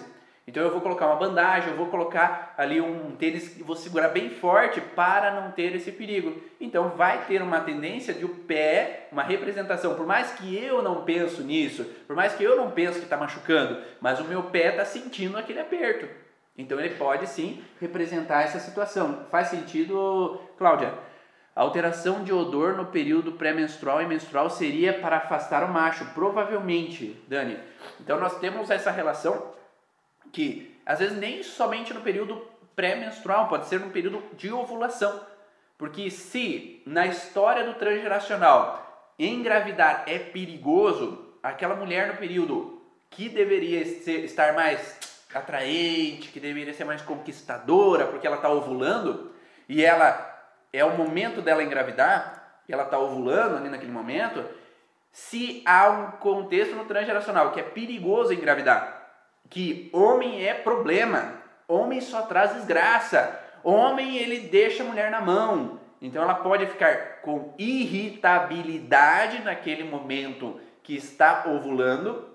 Então 0.47 0.63
eu 0.63 0.71
vou 0.71 0.81
colocar 0.81 1.05
uma 1.05 1.15
bandagem, 1.15 1.69
eu 1.69 1.77
vou 1.77 1.87
colocar 1.87 2.53
ali 2.57 2.81
um 2.81 3.15
tênis 3.15 3.57
vou 3.59 3.75
segurar 3.75 4.09
bem 4.09 4.31
forte 4.31 4.81
para 4.81 5.31
não 5.39 5.51
ter 5.51 5.75
esse 5.75 5.91
perigo. 5.91 6.41
Então 6.59 6.89
vai 6.89 7.25
ter 7.25 7.41
uma 7.41 7.61
tendência 7.61 8.13
de 8.13 8.25
o 8.25 8.29
pé, 8.29 9.07
uma 9.11 9.23
representação, 9.23 9.95
por 9.95 10.05
mais 10.05 10.31
que 10.31 10.55
eu 10.55 10.81
não 10.81 11.03
penso 11.03 11.43
nisso, 11.43 11.85
por 12.07 12.15
mais 12.15 12.33
que 12.33 12.43
eu 12.43 12.57
não 12.57 12.71
penso 12.71 12.97
que 12.97 13.05
está 13.05 13.17
machucando, 13.17 13.81
mas 14.01 14.19
o 14.19 14.25
meu 14.25 14.43
pé 14.43 14.69
está 14.69 14.83
sentindo 14.83 15.37
aquele 15.37 15.59
aperto. 15.59 16.07
Então 16.57 16.79
ele 16.79 16.95
pode 16.95 17.27
sim 17.27 17.63
representar 17.79 18.43
essa 18.43 18.59
situação. 18.59 19.25
Faz 19.29 19.47
sentido, 19.47 20.41
Cláudia? 20.57 20.93
A 21.55 21.61
alteração 21.61 22.23
de 22.23 22.31
odor 22.31 22.75
no 22.75 22.85
período 22.85 23.33
pré-menstrual 23.33 24.01
e 24.01 24.07
menstrual 24.07 24.49
seria 24.49 24.93
para 24.93 25.17
afastar 25.17 25.63
o 25.63 25.67
macho, 25.67 26.05
provavelmente, 26.13 27.21
Dani. 27.27 27.59
Então 27.99 28.19
nós 28.19 28.39
temos 28.39 28.69
essa 28.69 28.89
relação 28.89 29.51
que 30.31 30.79
às 30.85 30.99
vezes 30.99 31.17
nem 31.17 31.43
somente 31.43 31.93
no 31.93 32.01
período 32.01 32.45
pré-menstrual, 32.75 33.47
pode 33.47 33.67
ser 33.67 33.79
no 33.79 33.91
período 33.91 34.23
de 34.35 34.51
ovulação. 34.51 35.21
Porque 35.77 36.09
se 36.09 36.81
na 36.85 37.07
história 37.07 37.63
do 37.63 37.73
transgeracional 37.73 39.13
engravidar 39.17 40.03
é 40.07 40.17
perigoso, 40.19 41.35
aquela 41.41 41.75
mulher 41.75 42.07
no 42.07 42.17
período 42.17 42.81
que 43.09 43.29
deveria 43.29 43.85
ser, 43.85 44.23
estar 44.23 44.53
mais 44.53 44.99
atraente, 45.33 46.29
que 46.29 46.39
deveria 46.39 46.73
ser 46.73 46.85
mais 46.85 47.01
conquistadora, 47.01 48.07
porque 48.07 48.27
ela 48.27 48.37
está 48.37 48.49
ovulando, 48.49 49.31
e 49.67 49.83
ela 49.83 50.27
é 50.73 50.83
o 50.83 50.97
momento 50.97 51.41
dela 51.41 51.63
engravidar, 51.63 52.61
e 52.67 52.73
ela 52.73 52.83
está 52.83 52.97
ovulando 52.97 53.57
ali 53.57 53.69
naquele 53.69 53.91
momento, 53.91 54.43
se 55.11 55.61
há 55.65 55.89
um 55.89 56.11
contexto 56.11 56.75
no 56.75 56.85
transgeracional 56.85 57.51
que 57.51 57.59
é 57.59 57.63
perigoso 57.63 58.33
engravidar, 58.33 59.00
que 59.51 59.89
homem 59.91 60.47
é 60.47 60.53
problema, 60.53 61.35
homem 61.67 61.99
só 61.99 62.21
traz 62.21 62.53
desgraça, 62.55 63.37
homem 63.61 64.15
ele 64.15 64.47
deixa 64.47 64.81
a 64.81 64.85
mulher 64.85 65.11
na 65.11 65.19
mão. 65.19 65.79
Então 66.01 66.23
ela 66.23 66.35
pode 66.35 66.65
ficar 66.65 67.21
com 67.21 67.53
irritabilidade 67.59 69.43
naquele 69.43 69.83
momento 69.83 70.59
que 70.81 70.95
está 70.95 71.43
ovulando 71.47 72.29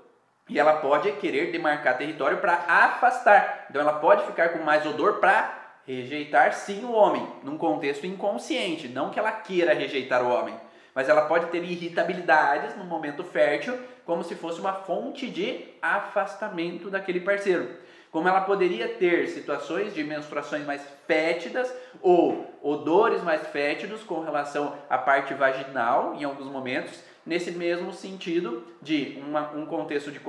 e 0.48 0.58
ela 0.58 0.74
pode 0.74 1.10
querer 1.12 1.50
demarcar 1.50 1.96
território 1.96 2.36
para 2.38 2.64
afastar. 2.68 3.66
Então 3.70 3.80
ela 3.80 3.94
pode 3.94 4.24
ficar 4.26 4.50
com 4.50 4.58
mais 4.58 4.84
odor 4.84 5.14
para 5.14 5.78
rejeitar 5.86 6.52
sim 6.52 6.84
o 6.84 6.92
homem, 6.92 7.26
num 7.42 7.56
contexto 7.56 8.06
inconsciente, 8.06 8.88
não 8.88 9.08
que 9.08 9.18
ela 9.18 9.32
queira 9.32 9.72
rejeitar 9.72 10.22
o 10.22 10.28
homem, 10.28 10.54
mas 10.94 11.08
ela 11.08 11.22
pode 11.22 11.46
ter 11.46 11.64
irritabilidades 11.64 12.76
no 12.76 12.84
momento 12.84 13.24
fértil 13.24 13.78
como 14.06 14.22
se 14.22 14.36
fosse 14.36 14.60
uma 14.60 14.72
fonte 14.72 15.28
de 15.28 15.64
afastamento 15.82 16.88
daquele 16.88 17.20
parceiro. 17.20 17.68
Como 18.10 18.28
ela 18.28 18.40
poderia 18.42 18.88
ter 18.88 19.28
situações 19.28 19.92
de 19.92 20.02
menstruações 20.02 20.64
mais 20.64 20.80
fétidas 21.06 21.70
ou 22.00 22.50
odores 22.62 23.22
mais 23.22 23.46
fétidos 23.48 24.02
com 24.02 24.20
relação 24.20 24.74
à 24.88 24.96
parte 24.96 25.34
vaginal 25.34 26.14
em 26.14 26.24
alguns 26.24 26.46
momentos, 26.46 27.02
nesse 27.26 27.50
mesmo 27.50 27.92
sentido 27.92 28.64
de 28.80 29.18
uma, 29.26 29.50
um 29.50 29.66
contexto 29.66 30.10
de 30.10 30.20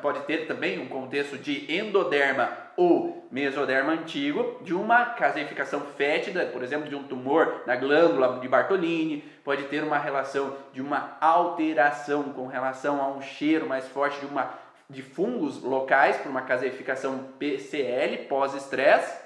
pode 0.00 0.20
ter 0.20 0.46
também 0.46 0.78
um 0.78 0.88
contexto 0.88 1.36
de 1.36 1.72
endoderma 1.72 2.50
ou 2.76 3.26
mesoderma 3.30 3.92
antigo, 3.92 4.60
de 4.62 4.72
uma 4.72 5.04
caseificação 5.04 5.80
fétida, 5.80 6.46
por 6.46 6.62
exemplo, 6.62 6.88
de 6.88 6.94
um 6.94 7.02
tumor 7.02 7.62
na 7.66 7.76
glândula 7.76 8.38
de 8.40 8.48
Bartolini, 8.48 9.24
pode 9.44 9.64
ter 9.64 9.82
uma 9.82 9.98
relação 9.98 10.56
de 10.72 10.80
uma 10.80 11.16
alteração 11.20 12.24
com 12.32 12.46
relação 12.46 13.00
a 13.02 13.08
um 13.08 13.20
cheiro 13.20 13.68
mais 13.68 13.86
forte 13.88 14.20
de 14.20 14.26
uma 14.26 14.68
de 14.90 15.02
fungos 15.02 15.62
locais 15.62 16.16
por 16.16 16.30
uma 16.30 16.42
caseificação 16.42 17.28
PCL 17.38 18.26
pós-estresse 18.26 19.20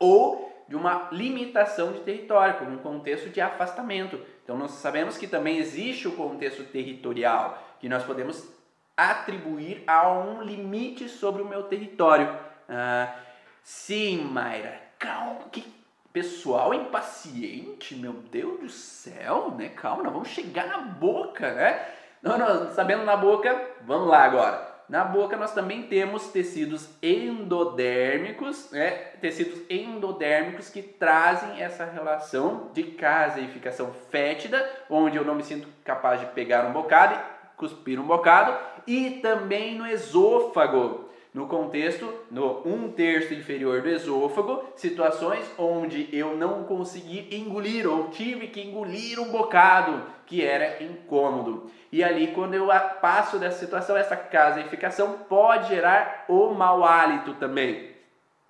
ou 0.00 0.50
de 0.68 0.74
uma 0.74 1.08
limitação 1.12 1.92
de 1.92 2.00
território, 2.00 2.58
como 2.58 2.72
um 2.72 2.78
contexto 2.78 3.28
de 3.28 3.40
afastamento. 3.40 4.20
Então 4.42 4.56
nós 4.56 4.72
sabemos 4.72 5.16
que 5.16 5.28
também 5.28 5.58
existe 5.58 6.08
o 6.08 6.12
contexto 6.16 6.64
territorial, 6.64 7.76
que 7.78 7.88
nós 7.88 8.02
podemos 8.02 8.48
atribuir 8.96 9.82
a 9.86 10.10
um 10.10 10.42
limite 10.42 11.08
sobre 11.08 11.42
o 11.42 11.46
meu 11.46 11.64
território. 11.64 12.28
Ah, 12.68 13.14
sim, 13.62 14.22
Mayra, 14.22 14.80
calma, 14.98 15.48
que 15.50 15.64
pessoal 16.12 16.74
impaciente, 16.74 17.94
meu 17.94 18.12
Deus 18.12 18.60
do 18.60 18.68
céu, 18.68 19.54
né? 19.56 19.68
Calma, 19.68 20.02
nós 20.02 20.12
vamos 20.12 20.28
chegar 20.28 20.66
na 20.66 20.78
boca, 20.78 21.52
né? 21.52 21.86
Não, 22.22 22.36
não, 22.36 22.72
sabendo 22.72 23.04
na 23.04 23.16
boca, 23.16 23.58
vamos 23.82 24.08
lá 24.08 24.24
agora. 24.24 24.68
Na 24.88 25.04
boca 25.04 25.36
nós 25.36 25.54
também 25.54 25.84
temos 25.84 26.28
tecidos 26.28 26.90
endodérmicos, 27.00 28.72
né? 28.72 28.90
tecidos 29.20 29.60
endodérmicos 29.70 30.68
que 30.68 30.82
trazem 30.82 31.62
essa 31.62 31.84
relação 31.84 32.70
de 32.74 32.82
caseificação 32.82 33.92
fétida, 34.10 34.68
onde 34.90 35.16
eu 35.16 35.24
não 35.24 35.36
me 35.36 35.44
sinto 35.44 35.68
capaz 35.84 36.18
de 36.18 36.26
pegar 36.26 36.66
um 36.66 36.72
bocado 36.72 37.16
cuspir 37.60 38.00
um 38.00 38.06
bocado, 38.06 38.56
e 38.86 39.18
também 39.22 39.76
no 39.76 39.86
esôfago. 39.86 41.08
No 41.32 41.46
contexto, 41.46 42.12
no 42.28 42.60
um 42.66 42.90
terço 42.90 43.32
inferior 43.32 43.82
do 43.82 43.88
esôfago, 43.88 44.64
situações 44.74 45.48
onde 45.56 46.08
eu 46.12 46.36
não 46.36 46.64
consegui 46.64 47.28
engolir 47.30 47.88
ou 47.88 48.08
tive 48.08 48.48
que 48.48 48.60
engolir 48.60 49.20
um 49.20 49.30
bocado 49.30 50.02
que 50.26 50.44
era 50.44 50.82
incômodo. 50.82 51.70
E 51.92 52.02
ali, 52.02 52.28
quando 52.28 52.54
eu 52.54 52.66
passo 53.00 53.38
dessa 53.38 53.60
situação, 53.60 53.96
essa 53.96 54.16
caseificação 54.16 55.18
pode 55.28 55.68
gerar 55.68 56.24
o 56.28 56.52
mau 56.52 56.84
hálito 56.84 57.34
também 57.34 57.89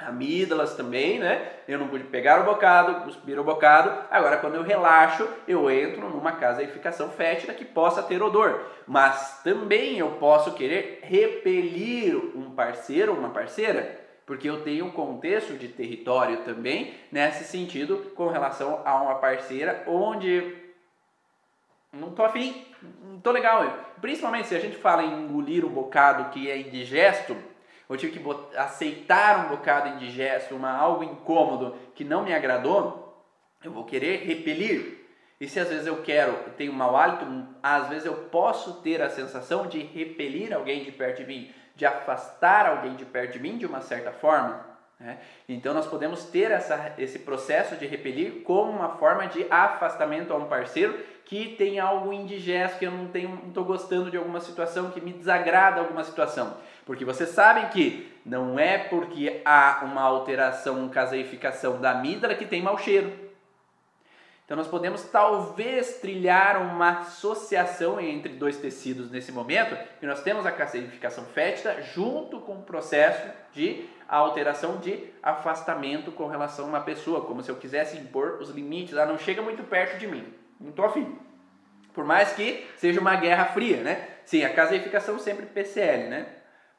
amígdalas 0.07 0.75
também, 0.75 1.19
né? 1.19 1.51
Eu 1.69 1.79
não 1.79 1.89
pude 1.89 2.05
pegar 2.05 2.41
o 2.41 2.45
bocado, 2.45 3.05
cuspir 3.05 3.39
o 3.39 3.45
bocado. 3.45 3.93
Agora, 4.11 4.39
quando 4.39 4.55
eu 4.55 4.63
relaxo, 4.63 5.29
eu 5.47 5.71
entro 5.71 6.09
numa 6.09 6.33
caseificação 6.33 7.11
fétida 7.11 7.55
que 7.55 7.65
possa 7.65 8.03
ter 8.03 8.23
odor. 8.23 8.61
Mas 8.87 9.41
também 9.43 9.99
eu 9.99 10.13
posso 10.13 10.53
querer 10.55 11.01
repelir 11.03 12.17
um 12.37 12.51
parceiro 12.51 13.13
ou 13.13 13.19
uma 13.19 13.31
parceira, 13.31 14.01
porque 14.27 14.49
eu 14.49 14.63
tenho 14.63 14.87
um 14.87 14.91
contexto 14.91 15.55
de 15.55 15.69
território 15.69 16.39
também 16.39 16.95
nesse 17.11 17.45
sentido 17.45 18.13
com 18.15 18.29
relação 18.29 18.83
a 18.85 19.03
uma 19.03 19.17
parceira 19.17 19.83
onde 19.87 20.57
não 21.93 22.13
tô 22.13 22.23
afim, 22.23 22.65
não 23.03 23.21
tô 23.21 23.33
legal. 23.33 23.67
Principalmente 24.01 24.49
se 24.49 24.55
a 24.55 24.61
gente 24.61 24.77
fala 24.77 25.03
em 25.03 25.25
engolir 25.25 25.65
um 25.65 25.71
bocado 25.71 26.31
que 26.31 26.49
é 26.49 26.57
indigesto, 26.57 27.37
eu 27.95 27.99
tive 27.99 28.19
que 28.19 28.57
aceitar 28.57 29.47
um 29.47 29.49
bocado 29.49 29.89
indigesto, 29.89 30.55
uma, 30.55 30.71
algo 30.71 31.03
incômodo 31.03 31.77
que 31.95 32.05
não 32.05 32.23
me 32.23 32.33
agradou, 32.33 33.25
eu 33.65 33.73
vou 33.73 33.85
querer 33.85 34.25
repelir. 34.25 34.99
E 35.41 35.49
se 35.49 35.59
às 35.59 35.69
vezes 35.69 35.87
eu 35.87 36.03
quero, 36.03 36.33
tenho 36.57 36.73
mau 36.73 36.97
hálito, 36.97 37.27
às 37.63 37.89
vezes 37.89 38.05
eu 38.05 38.15
posso 38.15 38.81
ter 38.83 39.03
a 39.03 39.11
sensação 39.11 39.67
de 39.67 39.81
repelir 39.81 40.53
alguém 40.53 40.85
de 40.85 40.93
perto 40.93 41.19
de 41.19 41.27
mim, 41.27 41.51
de 41.75 41.85
afastar 41.87 42.67
alguém 42.67 42.95
de 42.95 43.05
perto 43.05 43.33
de 43.33 43.41
mim 43.41 43.57
de 43.57 43.67
uma 43.67 43.81
certa 43.81 44.13
forma. 44.13 44.65
Né? 45.01 45.19
Então 45.49 45.73
nós 45.73 45.87
podemos 45.87 46.25
ter 46.27 46.51
essa, 46.51 46.95
esse 46.99 47.21
processo 47.21 47.75
de 47.77 47.87
repelir 47.87 48.43
como 48.43 48.71
uma 48.71 48.99
forma 48.99 49.27
de 49.27 49.47
afastamento 49.51 50.33
a 50.33 50.37
um 50.37 50.45
parceiro 50.45 50.97
que 51.25 51.57
tem 51.57 51.81
algo 51.81 52.13
indigesto, 52.13 52.79
que 52.79 52.85
eu 52.85 52.91
não 52.91 53.11
estou 53.49 53.65
gostando 53.65 54.11
de 54.11 54.17
alguma 54.17 54.41
situação, 54.41 54.91
que 54.91 55.01
me 55.01 55.13
desagrada 55.13 55.81
alguma 55.81 56.05
situação. 56.05 56.57
Porque 56.85 57.05
vocês 57.05 57.31
sabem 57.31 57.69
que 57.69 58.13
não 58.25 58.59
é 58.59 58.79
porque 58.79 59.41
há 59.45 59.83
uma 59.85 60.03
alteração, 60.03 60.79
uma 60.79 60.89
caseificação 60.89 61.81
da 61.81 61.93
amígdala 61.93 62.35
que 62.35 62.47
tem 62.47 62.63
mau 62.63 62.79
cheiro. 62.79 63.31
Então 64.51 64.57
nós 64.57 64.67
podemos 64.67 65.05
talvez 65.05 65.99
trilhar 66.01 66.61
uma 66.61 67.03
associação 67.03 68.01
entre 68.01 68.33
dois 68.33 68.57
tecidos 68.57 69.09
nesse 69.09 69.31
momento, 69.31 69.79
que 70.01 70.07
nós 70.07 70.25
temos 70.25 70.45
a 70.45 70.51
caseificação 70.51 71.25
fétida 71.27 71.81
junto 71.83 72.41
com 72.41 72.55
o 72.55 72.63
processo 72.63 73.31
de 73.53 73.89
alteração 74.09 74.79
de 74.79 75.05
afastamento 75.23 76.11
com 76.11 76.27
relação 76.27 76.65
a 76.65 76.69
uma 76.69 76.81
pessoa, 76.81 77.21
como 77.21 77.45
se 77.45 77.49
eu 77.49 77.55
quisesse 77.55 77.97
impor 77.97 78.39
os 78.41 78.51
limites, 78.51 78.95
ela 78.95 79.07
não 79.07 79.19
chega 79.19 79.41
muito 79.41 79.63
perto 79.63 79.99
de 79.99 80.09
mim, 80.09 80.27
não 80.61 80.71
estou 80.71 80.85
afim. 80.85 81.17
Por 81.95 82.05
mais 82.05 82.33
que 82.33 82.67
seja 82.77 83.01
uma 83.01 83.15
guerra 83.15 83.45
fria, 83.45 83.77
né? 83.85 84.09
Sim, 84.25 84.43
a 84.43 84.53
caseificação 84.53 85.17
sempre 85.21 85.47
PCL, 85.47 86.09
né? 86.09 86.27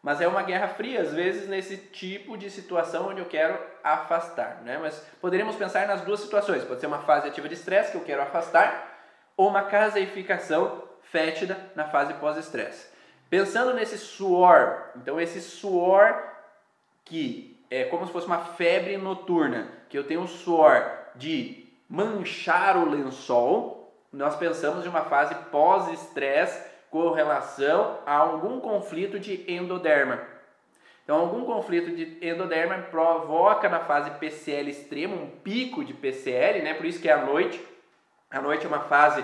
Mas 0.01 0.19
é 0.19 0.27
uma 0.27 0.41
guerra 0.41 0.67
fria, 0.67 1.01
às 1.01 1.13
vezes, 1.13 1.47
nesse 1.47 1.77
tipo 1.77 2.35
de 2.35 2.49
situação 2.49 3.09
onde 3.09 3.19
eu 3.19 3.25
quero 3.25 3.57
afastar. 3.83 4.61
Né? 4.63 4.77
Mas 4.79 5.05
poderíamos 5.21 5.55
pensar 5.55 5.87
nas 5.87 6.01
duas 6.01 6.19
situações. 6.19 6.63
Pode 6.63 6.79
ser 6.79 6.87
uma 6.87 7.03
fase 7.03 7.27
ativa 7.27 7.47
de 7.47 7.53
estresse 7.53 7.91
que 7.91 7.97
eu 7.97 8.03
quero 8.03 8.21
afastar, 8.21 8.89
ou 9.37 9.47
uma 9.47 9.63
caseificação 9.63 10.83
fétida 11.03 11.57
na 11.75 11.85
fase 11.85 12.13
pós-estresse. 12.15 12.89
Pensando 13.29 13.73
nesse 13.73 13.97
suor, 13.97 14.89
então 14.95 15.21
esse 15.21 15.39
suor 15.39 16.31
que 17.05 17.63
é 17.69 17.85
como 17.85 18.05
se 18.05 18.11
fosse 18.11 18.27
uma 18.27 18.39
febre 18.39 18.97
noturna, 18.97 19.67
que 19.87 19.97
eu 19.97 20.03
tenho 20.03 20.21
um 20.21 20.27
suor 20.27 20.83
de 21.15 21.67
manchar 21.87 22.77
o 22.77 22.89
lençol, 22.89 23.93
nós 24.11 24.35
pensamos 24.35 24.83
de 24.83 24.89
uma 24.89 25.03
fase 25.05 25.35
pós-estresse 25.51 26.70
com 26.91 27.09
relação 27.11 27.99
a 28.05 28.13
algum 28.17 28.59
conflito 28.59 29.17
de 29.17 29.49
endoderma. 29.51 30.19
Então, 31.03 31.17
algum 31.17 31.45
conflito 31.45 31.95
de 31.95 32.17
endoderma 32.21 32.77
provoca 32.91 33.67
na 33.67 33.79
fase 33.79 34.11
PCL 34.11 34.69
extrema 34.69 35.15
um 35.15 35.29
pico 35.29 35.83
de 35.83 35.93
PCL, 35.93 36.61
né? 36.61 36.73
Por 36.73 36.85
isso 36.85 37.01
que 37.01 37.09
é 37.09 37.13
a 37.13 37.25
noite. 37.25 37.65
A 38.29 38.39
noite 38.41 38.65
é 38.65 38.67
uma 38.67 38.81
fase 38.81 39.23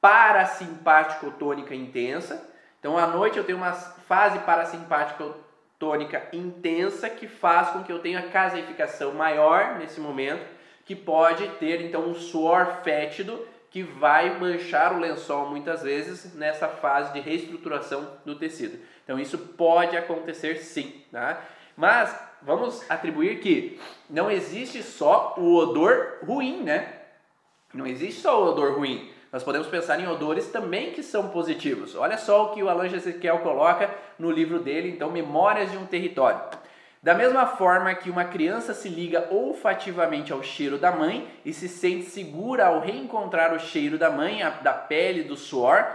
parasimpático 0.00 1.30
tônica 1.32 1.74
intensa. 1.74 2.46
Então, 2.78 2.98
à 2.98 3.06
noite 3.06 3.38
eu 3.38 3.44
tenho 3.44 3.58
uma 3.58 3.72
fase 3.72 4.40
parasimpático 4.40 5.34
tônica 5.78 6.28
intensa 6.32 7.08
que 7.08 7.28
faz 7.28 7.70
com 7.70 7.82
que 7.82 7.92
eu 7.92 8.00
tenha 8.00 8.30
caseificação 8.30 9.12
maior 9.14 9.78
nesse 9.78 10.00
momento, 10.00 10.44
que 10.84 10.94
pode 10.94 11.46
ter 11.58 11.80
então 11.82 12.02
um 12.02 12.14
suor 12.14 12.80
fétido 12.82 13.46
que 13.76 13.82
vai 13.82 14.38
manchar 14.38 14.94
o 14.94 14.98
lençol 14.98 15.50
muitas 15.50 15.82
vezes 15.82 16.34
nessa 16.34 16.66
fase 16.66 17.12
de 17.12 17.20
reestruturação 17.20 18.08
do 18.24 18.34
tecido. 18.34 18.78
Então 19.04 19.18
isso 19.18 19.36
pode 19.36 19.94
acontecer 19.94 20.56
sim, 20.60 21.02
tá? 21.12 21.42
Mas 21.76 22.18
vamos 22.40 22.90
atribuir 22.90 23.38
que 23.40 23.78
não 24.08 24.30
existe 24.30 24.82
só 24.82 25.34
o 25.36 25.54
odor 25.56 26.20
ruim, 26.24 26.62
né? 26.62 26.90
Não 27.74 27.86
existe 27.86 28.22
só 28.22 28.42
o 28.42 28.48
odor 28.48 28.78
ruim. 28.78 29.10
Nós 29.30 29.44
podemos 29.44 29.66
pensar 29.66 30.00
em 30.00 30.08
odores 30.08 30.50
também 30.50 30.92
que 30.92 31.02
são 31.02 31.28
positivos. 31.28 31.94
Olha 31.94 32.16
só 32.16 32.46
o 32.46 32.54
que 32.54 32.62
o 32.62 32.70
Alan 32.70 32.86
Ezequiel 32.86 33.40
coloca 33.40 33.94
no 34.18 34.30
livro 34.30 34.58
dele, 34.58 34.88
então, 34.88 35.10
Memórias 35.10 35.70
de 35.70 35.76
um 35.76 35.84
Território. 35.84 36.40
Da 37.06 37.14
mesma 37.14 37.46
forma 37.46 37.94
que 37.94 38.10
uma 38.10 38.24
criança 38.24 38.74
se 38.74 38.88
liga 38.88 39.28
olfativamente 39.30 40.32
ao 40.32 40.42
cheiro 40.42 40.76
da 40.76 40.90
mãe 40.90 41.24
e 41.44 41.52
se 41.52 41.68
sente 41.68 42.06
segura 42.06 42.66
ao 42.66 42.80
reencontrar 42.80 43.54
o 43.54 43.60
cheiro 43.60 43.96
da 43.96 44.10
mãe, 44.10 44.40
da 44.60 44.72
pele, 44.72 45.22
do 45.22 45.36
suor, 45.36 45.86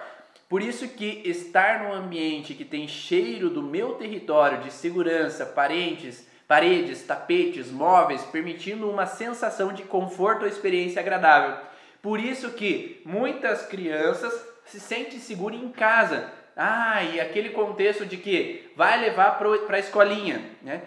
por 0.47 0.61
isso 0.61 0.87
que 0.87 1.21
estar 1.25 1.83
num 1.83 1.91
ambiente 1.91 2.53
que 2.53 2.63
tem 2.63 2.87
cheiro 2.87 3.49
do 3.49 3.61
meu 3.61 3.95
território 3.95 4.59
de 4.59 4.71
segurança, 4.71 5.45
parentes, 5.45 6.25
paredes, 6.47 7.03
tapetes, 7.03 7.69
móveis, 7.69 8.23
permitindo 8.27 8.89
uma 8.89 9.05
sensação 9.05 9.73
de 9.73 9.83
conforto 9.83 10.43
ou 10.43 10.47
experiência 10.47 11.01
agradável. 11.01 11.57
Por 12.01 12.21
isso 12.21 12.51
que 12.51 13.01
muitas 13.05 13.65
crianças 13.65 14.33
se 14.63 14.79
sentem 14.79 15.19
seguras 15.19 15.61
em 15.61 15.67
casa. 15.73 16.31
Ah, 16.55 17.03
e 17.03 17.19
aquele 17.19 17.49
contexto 17.49 18.05
de 18.05 18.15
que 18.15 18.71
vai 18.77 18.97
levar 18.97 19.37
para 19.37 19.75
a 19.75 19.79
escolinha, 19.79 20.41
né? 20.61 20.81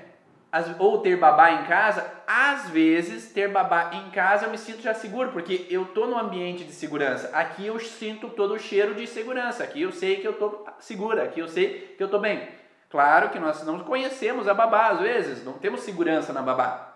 Ou 0.78 0.98
ter 0.98 1.16
babá 1.16 1.50
em 1.50 1.64
casa, 1.64 2.06
às 2.26 2.68
vezes 2.70 3.32
ter 3.32 3.48
babá 3.48 3.90
em 3.92 4.10
casa 4.10 4.46
eu 4.46 4.50
me 4.50 4.58
sinto 4.58 4.82
já 4.82 4.94
seguro, 4.94 5.32
porque 5.32 5.66
eu 5.68 5.86
tô 5.86 6.06
no 6.06 6.18
ambiente 6.18 6.64
de 6.64 6.72
segurança. 6.72 7.30
Aqui 7.32 7.66
eu 7.66 7.78
sinto 7.80 8.28
todo 8.30 8.54
o 8.54 8.58
cheiro 8.58 8.94
de 8.94 9.06
segurança. 9.06 9.64
Aqui 9.64 9.82
eu 9.82 9.92
sei 9.92 10.16
que 10.16 10.26
eu 10.26 10.34
tô 10.34 10.64
segura, 10.78 11.24
aqui 11.24 11.40
eu 11.40 11.48
sei 11.48 11.94
que 11.96 12.02
eu 12.02 12.08
tô 12.08 12.18
bem. 12.18 12.48
Claro 12.88 13.30
que 13.30 13.38
nós 13.38 13.64
não 13.64 13.80
conhecemos 13.80 14.46
a 14.46 14.54
babá 14.54 14.90
às 14.90 15.00
vezes, 15.00 15.44
não 15.44 15.54
temos 15.54 15.80
segurança 15.80 16.32
na 16.32 16.42
babá. 16.42 16.92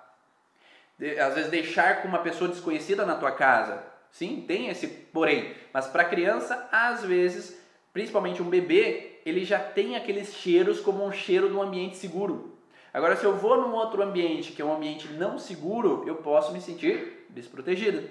Às 1.01 1.35
vezes 1.35 1.51
deixar 1.51 2.03
com 2.03 2.09
uma 2.09 2.19
pessoa 2.19 2.49
desconhecida 2.49 3.05
na 3.05 3.15
tua 3.15 3.33
casa, 3.33 3.83
Sim, 4.11 4.45
tem 4.47 4.69
esse 4.69 4.87
porém. 4.87 5.55
Mas 5.73 5.87
para 5.87 6.05
criança, 6.05 6.69
às 6.73 7.05
vezes, 7.05 7.61
principalmente 7.93 8.43
um 8.43 8.49
bebê, 8.49 9.21
ele 9.25 9.45
já 9.45 9.59
tem 9.59 9.97
aqueles 9.97 10.35
cheiros 10.35 10.81
como 10.81 11.05
um 11.05 11.13
cheiro 11.13 11.49
de 11.49 11.55
um 11.55 11.63
ambiente 11.63 11.97
seguro. 11.97 12.58
Agora, 12.93 13.17
se 13.17 13.25
eu 13.25 13.35
vou 13.35 13.61
num 13.61 13.75
outro 13.75 14.03
ambiente 14.03 14.53
que 14.53 14.63
é 14.63 14.65
um 14.65 14.75
ambiente 14.75 15.09
não 15.13 15.39
seguro, 15.39 16.05
eu 16.07 16.17
posso 16.17 16.53
me 16.53 16.61
sentir 16.61 17.27
desprotegida. 17.31 18.03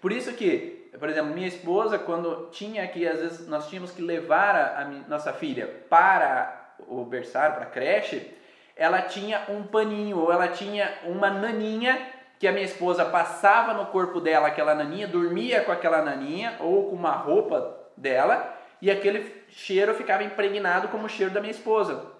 Por 0.00 0.12
isso 0.12 0.32
que, 0.34 0.90
por 0.98 1.08
exemplo, 1.08 1.32
minha 1.32 1.48
esposa, 1.48 1.98
quando 1.98 2.50
tinha 2.50 2.86
que, 2.86 3.06
às 3.08 3.20
vezes, 3.20 3.48
nós 3.48 3.68
tínhamos 3.68 3.90
que 3.90 4.02
levar 4.02 4.54
a, 4.54 4.82
a 4.82 4.84
nossa 5.08 5.32
filha 5.32 5.66
para 5.88 6.74
o 6.86 7.04
berçário, 7.04 7.56
para 7.56 7.64
a 7.64 7.70
creche, 7.70 8.30
ela 8.76 9.00
tinha 9.00 9.44
um 9.48 9.62
paninho 9.62 10.18
ou 10.18 10.32
ela 10.32 10.48
tinha 10.48 10.92
uma 11.04 11.30
naninha 11.30 11.98
que 12.38 12.46
a 12.46 12.52
minha 12.52 12.64
esposa 12.64 13.04
passava 13.04 13.72
no 13.72 13.86
corpo 13.86 14.20
dela 14.20 14.48
aquela 14.48 14.74
naninha, 14.74 15.06
dormia 15.06 15.62
com 15.62 15.72
aquela 15.72 16.02
naninha 16.02 16.56
ou 16.60 16.90
com 16.90 16.96
uma 16.96 17.12
roupa 17.12 17.74
dela 17.96 18.54
e 18.82 18.90
aquele 18.90 19.44
cheiro 19.48 19.94
ficava 19.94 20.24
impregnado 20.24 20.88
como 20.88 21.06
o 21.06 21.08
cheiro 21.08 21.32
da 21.32 21.40
minha 21.40 21.52
esposa. 21.52 22.13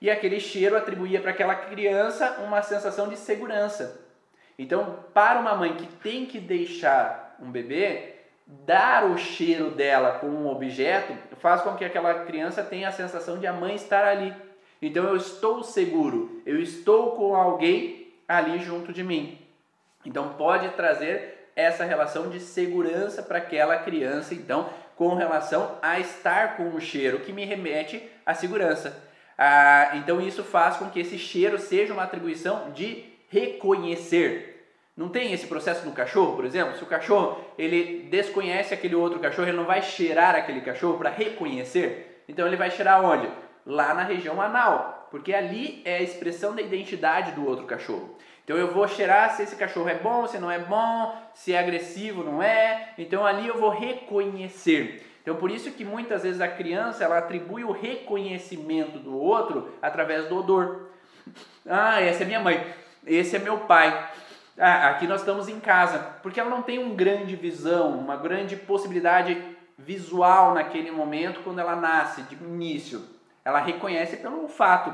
E 0.00 0.10
aquele 0.10 0.40
cheiro 0.40 0.76
atribuía 0.76 1.20
para 1.20 1.30
aquela 1.30 1.54
criança 1.54 2.40
uma 2.44 2.62
sensação 2.62 3.08
de 3.08 3.16
segurança. 3.16 4.00
Então, 4.58 5.04
para 5.12 5.40
uma 5.40 5.54
mãe 5.54 5.74
que 5.74 5.86
tem 5.86 6.26
que 6.26 6.38
deixar 6.38 7.36
um 7.40 7.50
bebê, 7.50 8.14
dar 8.46 9.04
o 9.04 9.18
cheiro 9.18 9.70
dela 9.70 10.18
com 10.18 10.26
um 10.26 10.48
objeto 10.48 11.12
faz 11.36 11.60
com 11.62 11.74
que 11.74 11.84
aquela 11.84 12.24
criança 12.24 12.62
tenha 12.62 12.88
a 12.88 12.92
sensação 12.92 13.38
de 13.38 13.46
a 13.46 13.52
mãe 13.52 13.74
estar 13.74 14.04
ali. 14.04 14.34
Então 14.80 15.04
eu 15.04 15.16
estou 15.16 15.62
seguro, 15.62 16.42
eu 16.46 16.60
estou 16.60 17.12
com 17.12 17.34
alguém 17.34 18.14
ali 18.26 18.58
junto 18.58 18.92
de 18.92 19.04
mim. 19.04 19.38
Então 20.04 20.34
pode 20.34 20.68
trazer 20.70 21.50
essa 21.54 21.84
relação 21.84 22.30
de 22.30 22.40
segurança 22.40 23.22
para 23.22 23.38
aquela 23.38 23.76
criança, 23.78 24.32
então, 24.32 24.70
com 24.94 25.14
relação 25.14 25.76
a 25.82 25.98
estar 25.98 26.56
com 26.56 26.70
o 26.70 26.80
cheiro 26.80 27.18
que 27.20 27.32
me 27.32 27.44
remete 27.44 28.08
à 28.24 28.32
segurança. 28.32 29.07
Ah, 29.38 29.92
então 29.94 30.20
isso 30.20 30.42
faz 30.42 30.76
com 30.76 30.90
que 30.90 30.98
esse 30.98 31.16
cheiro 31.16 31.58
seja 31.58 31.92
uma 31.94 32.02
atribuição 32.02 32.72
de 32.72 33.04
reconhecer. 33.28 34.58
Não 34.96 35.08
tem 35.08 35.32
esse 35.32 35.46
processo 35.46 35.86
no 35.86 35.92
cachorro, 35.92 36.34
por 36.34 36.44
exemplo? 36.44 36.76
Se 36.76 36.82
o 36.82 36.86
cachorro 36.86 37.38
ele 37.56 38.08
desconhece 38.10 38.74
aquele 38.74 38.96
outro 38.96 39.20
cachorro, 39.20 39.46
ele 39.46 39.56
não 39.56 39.64
vai 39.64 39.80
cheirar 39.80 40.34
aquele 40.34 40.60
cachorro 40.60 40.98
para 40.98 41.10
reconhecer. 41.10 42.24
Então 42.28 42.48
ele 42.48 42.56
vai 42.56 42.68
cheirar 42.68 43.04
onde? 43.04 43.30
Lá 43.64 43.94
na 43.94 44.02
região 44.02 44.42
anal, 44.42 45.06
porque 45.08 45.32
ali 45.32 45.82
é 45.84 45.98
a 45.98 46.02
expressão 46.02 46.52
da 46.52 46.60
identidade 46.60 47.30
do 47.32 47.46
outro 47.46 47.64
cachorro. 47.64 48.18
Então 48.42 48.56
eu 48.56 48.72
vou 48.72 48.88
cheirar 48.88 49.36
se 49.36 49.42
esse 49.42 49.54
cachorro 49.54 49.88
é 49.88 49.94
bom, 49.94 50.26
se 50.26 50.38
não 50.38 50.50
é 50.50 50.58
bom, 50.58 51.14
se 51.32 51.52
é 51.52 51.58
agressivo, 51.60 52.24
não 52.24 52.42
é. 52.42 52.94
Então 52.98 53.24
ali 53.24 53.46
eu 53.46 53.56
vou 53.56 53.70
reconhecer. 53.70 55.07
Então 55.22 55.36
por 55.36 55.50
isso 55.50 55.72
que 55.72 55.84
muitas 55.84 56.22
vezes 56.22 56.40
a 56.40 56.48
criança 56.48 57.04
ela 57.04 57.18
atribui 57.18 57.64
o 57.64 57.72
reconhecimento 57.72 58.98
do 58.98 59.16
outro 59.16 59.72
através 59.82 60.26
do 60.28 60.38
odor. 60.38 60.88
Ah, 61.66 62.00
essa 62.00 62.22
é 62.22 62.26
minha 62.26 62.40
mãe. 62.40 62.64
Esse 63.06 63.36
é 63.36 63.38
meu 63.38 63.58
pai. 63.58 64.10
Ah, 64.58 64.88
aqui 64.88 65.06
nós 65.06 65.20
estamos 65.20 65.48
em 65.48 65.60
casa, 65.60 65.98
porque 66.22 66.40
ela 66.40 66.50
não 66.50 66.62
tem 66.62 66.78
uma 66.78 66.94
grande 66.94 67.36
visão, 67.36 67.96
uma 67.96 68.16
grande 68.16 68.56
possibilidade 68.56 69.40
visual 69.78 70.54
naquele 70.54 70.90
momento 70.90 71.40
quando 71.44 71.60
ela 71.60 71.76
nasce, 71.76 72.22
de 72.22 72.34
início. 72.34 73.04
Ela 73.44 73.60
reconhece 73.60 74.16
pelo 74.16 74.42
olfato. 74.42 74.92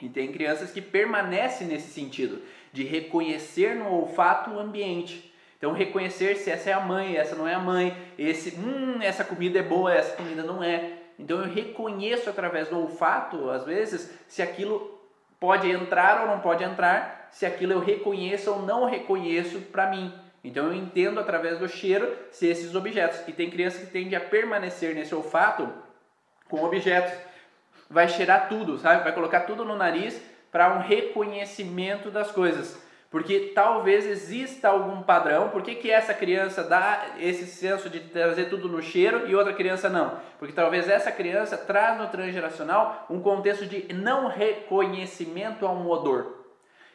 E 0.00 0.08
tem 0.08 0.32
crianças 0.32 0.70
que 0.70 0.80
permanecem 0.80 1.68
nesse 1.68 1.90
sentido 1.90 2.42
de 2.72 2.84
reconhecer 2.84 3.74
no 3.74 3.90
olfato 3.90 4.50
o 4.50 4.58
ambiente. 4.58 5.27
Então, 5.58 5.72
reconhecer 5.72 6.36
se 6.36 6.50
essa 6.50 6.70
é 6.70 6.72
a 6.72 6.80
mãe, 6.80 7.16
essa 7.16 7.34
não 7.34 7.46
é 7.46 7.54
a 7.54 7.58
mãe, 7.58 7.96
esse, 8.16 8.56
hum, 8.56 9.02
essa 9.02 9.24
comida 9.24 9.58
é 9.58 9.62
boa, 9.62 9.92
essa 9.92 10.16
comida 10.16 10.44
não 10.44 10.62
é. 10.62 10.92
Então, 11.18 11.40
eu 11.40 11.52
reconheço 11.52 12.30
através 12.30 12.68
do 12.68 12.78
olfato, 12.78 13.50
às 13.50 13.64
vezes, 13.64 14.16
se 14.28 14.40
aquilo 14.40 14.98
pode 15.40 15.68
entrar 15.68 16.22
ou 16.22 16.28
não 16.28 16.38
pode 16.38 16.62
entrar, 16.62 17.28
se 17.32 17.44
aquilo 17.44 17.72
eu 17.72 17.80
reconheço 17.80 18.52
ou 18.52 18.62
não 18.62 18.84
reconheço 18.84 19.60
para 19.72 19.90
mim. 19.90 20.14
Então, 20.44 20.66
eu 20.66 20.74
entendo 20.74 21.18
através 21.18 21.58
do 21.58 21.68
cheiro 21.68 22.16
se 22.30 22.46
esses 22.46 22.76
objetos. 22.76 23.26
E 23.26 23.32
tem 23.32 23.50
criança 23.50 23.80
que 23.80 23.90
tende 23.90 24.14
a 24.14 24.20
permanecer 24.20 24.94
nesse 24.94 25.12
olfato 25.12 25.68
com 26.48 26.62
objetos. 26.62 27.12
Vai 27.90 28.08
cheirar 28.08 28.48
tudo, 28.48 28.78
sabe? 28.78 29.02
Vai 29.02 29.12
colocar 29.12 29.40
tudo 29.40 29.64
no 29.64 29.76
nariz 29.76 30.22
para 30.52 30.72
um 30.74 30.80
reconhecimento 30.80 32.10
das 32.12 32.30
coisas. 32.30 32.80
Porque 33.10 33.52
talvez 33.54 34.04
exista 34.04 34.68
algum 34.68 35.02
padrão. 35.02 35.48
Por 35.48 35.62
que, 35.62 35.74
que 35.74 35.90
essa 35.90 36.12
criança 36.12 36.62
dá 36.62 37.14
esse 37.18 37.46
senso 37.46 37.88
de 37.88 38.00
trazer 38.00 38.50
tudo 38.50 38.68
no 38.68 38.82
cheiro 38.82 39.26
e 39.26 39.34
outra 39.34 39.54
criança 39.54 39.88
não? 39.88 40.20
Porque 40.38 40.52
talvez 40.52 40.88
essa 40.88 41.10
criança 41.10 41.56
traz 41.56 41.98
no 41.98 42.08
transgeracional 42.08 43.06
um 43.08 43.20
contexto 43.20 43.64
de 43.64 43.92
não 43.94 44.28
reconhecimento 44.28 45.66
a 45.66 45.72
um 45.72 45.88
odor. 45.88 46.38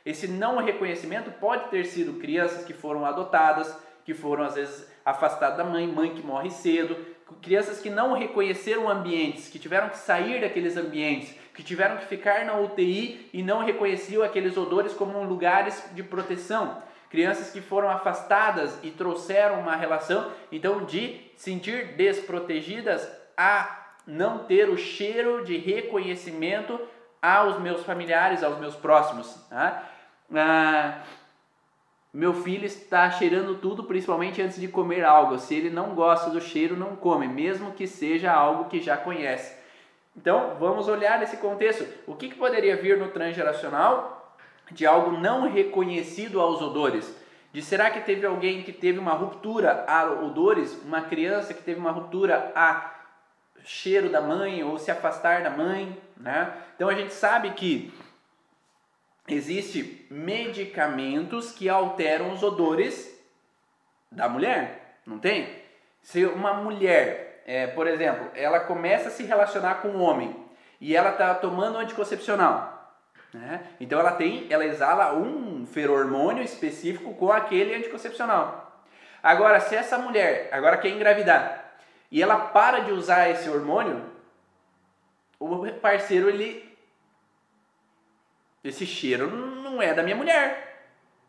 Esse 0.05 0.28
não 0.28 0.57
reconhecimento 0.64 1.32
pode 1.32 1.70
ter 1.70 1.86
sido 1.86 2.20
crianças 2.20 2.64
que 2.64 2.74
foram 2.74 3.05
adotadas, 3.05 3.76
que 4.05 4.14
foram 4.14 4.43
às 4.43 4.53
vezes 4.53 4.88
afastadas 5.03 5.57
da 5.57 5.64
mãe, 5.64 5.88
mãe 5.88 6.14
que 6.14 6.22
morre 6.22 6.51
cedo, 6.51 6.95
crianças 7.41 7.80
que 7.80 7.89
não 7.89 8.14
reconheceram 8.14 8.89
ambientes, 8.89 9.49
que 9.49 9.57
tiveram 9.57 9.89
que 9.89 9.97
sair 9.97 10.41
daqueles 10.41 10.78
ambientes, 10.78 11.36
que 11.54 11.64
tiveram 11.64 11.97
que 11.97 12.06
ficar 12.06 12.45
na 12.45 12.58
UTI 12.58 13.30
e 13.32 13.43
não 13.43 13.64
reconheciam 13.64 14.24
aqueles 14.24 14.58
odores 14.58 14.93
como 14.93 15.24
lugares 15.24 15.84
de 15.93 16.01
proteção. 16.01 16.82
Crianças 17.10 17.51
que 17.51 17.62
foram 17.62 17.89
afastadas 17.89 18.80
e 18.82 18.89
trouxeram 18.89 19.60
uma 19.60 19.76
relação, 19.76 20.32
então, 20.51 20.84
de 20.84 21.22
sentir 21.36 21.95
desprotegidas 21.95 23.08
a 23.38 23.84
não 24.08 24.39
ter 24.39 24.68
o 24.68 24.78
cheiro 24.78 25.45
de 25.45 25.58
reconhecimento 25.58 26.80
aos 27.22 27.60
meus 27.60 27.84
familiares, 27.84 28.43
aos 28.43 28.58
meus 28.58 28.76
próximos. 28.76 29.34
Tá? 29.49 29.84
Ah, 30.34 31.04
meu 32.12 32.34
filho 32.34 32.66
está 32.66 33.10
cheirando 33.12 33.56
tudo, 33.56 33.84
principalmente 33.84 34.41
antes 34.41 34.60
de 34.60 34.68
comer 34.68 35.04
algo. 35.04 35.38
Se 35.38 35.56
ele 35.56 35.70
não 35.70 35.95
gosta 35.95 36.30
do 36.30 36.41
cheiro, 36.41 36.76
não 36.76 36.95
come, 36.95 37.28
mesmo 37.28 37.74
que 37.74 37.88
seja 37.88 38.32
algo 38.34 38.70
que 38.70 38.82
já 38.82 38.97
conhece. 38.97 39.62
Então, 40.16 40.55
vamos 40.59 40.88
olhar 40.88 41.22
esse 41.24 41.38
contexto. 41.38 41.86
O 42.05 42.16
que, 42.16 42.30
que 42.30 42.36
poderia 42.36 42.76
vir 42.76 42.97
no 42.97 43.09
transgeracional 43.09 44.38
de 44.72 44.86
algo 44.86 45.18
não 45.18 45.51
reconhecido 45.51 46.39
aos 46.39 46.61
odores? 46.61 47.16
De 47.51 47.61
será 47.61 47.89
que 47.89 48.01
teve 48.01 48.26
alguém 48.26 48.64
que 48.64 48.72
teve 48.72 48.99
uma 48.99 49.14
ruptura 49.14 49.86
a 49.88 50.05
odores, 50.11 50.74
uma 50.84 51.01
criança 51.01 51.53
que 51.53 51.61
teve 51.61 51.80
uma 51.80 51.91
ruptura 51.91 52.51
a 52.55 52.93
cheiro 53.64 54.09
da 54.09 54.22
mãe 54.22 54.64
ou 54.64 54.78
se 54.78 54.91
afastar 54.91 55.43
da 55.43 55.49
mãe, 55.49 55.97
né? 56.18 56.53
Então 56.76 56.89
a 56.89 56.95
gente 56.95 57.14
sabe 57.14 57.51
que 57.51 57.93
existe 59.28 60.05
medicamentos 60.09 61.51
que 61.51 61.70
alteram 61.70 62.34
os 62.34 62.43
odores 62.43 63.14
da 64.11 64.28
mulher, 64.28 64.97
não 65.05 65.20
tem? 65.20 65.61
Se 66.01 66.26
uma 66.26 66.53
mulher, 66.55 67.33
é, 67.46 67.68
por 67.68 67.88
exemplo, 67.88 68.30
ela 68.36 68.60
começa 68.60 69.10
a 69.10 69.12
se 69.12 69.24
relacionar 69.24 69.76
com 69.76 69.89
um 69.89 70.02
homem 70.02 70.36
e 70.80 70.96
ela 70.96 71.12
está 71.12 71.34
tomando 71.36 71.78
anticoncepcional, 71.78 72.98
né? 73.34 73.62
então 73.80 74.00
ela 74.00 74.12
tem, 74.12 74.48
ela 74.50 74.66
exala 74.66 75.14
um 75.14 75.66
feromônio 75.66 76.44
específico 76.44 77.14
com 77.16 77.32
aquele 77.32 77.76
anticoncepcional. 77.76 78.84
Agora, 79.22 79.60
se 79.60 79.76
essa 79.76 79.98
mulher 79.98 80.50
agora 80.52 80.78
quer 80.78 80.89
engravidar 80.89 81.76
e 82.12 82.22
ela 82.22 82.38
para 82.38 82.80
de 82.80 82.91
usar 82.91 83.30
esse 83.30 83.50
hormônio, 83.50 84.12
o 85.39 85.72
parceiro 85.74 86.30
ele 86.30 86.74
esse 88.64 88.86
cheiro 88.86 89.30
não 89.30 89.82
é 89.82 89.94
da 89.94 90.04
minha 90.04 90.16
mulher. 90.16 90.72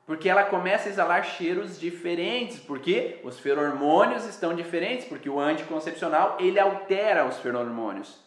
Porque 0.07 0.29
ela 0.29 0.45
começa 0.45 0.89
a 0.89 0.93
exalar 0.93 1.25
cheiros 1.25 1.81
diferentes, 1.81 2.59
porque 2.59 3.21
os 3.25 3.39
feromônios 3.39 4.27
estão 4.27 4.55
diferentes, 4.55 5.07
porque 5.07 5.31
o 5.31 5.41
anticoncepcional 5.41 6.37
ele 6.39 6.61
altera 6.61 7.25
os 7.25 7.39
feromônios. 7.39 8.23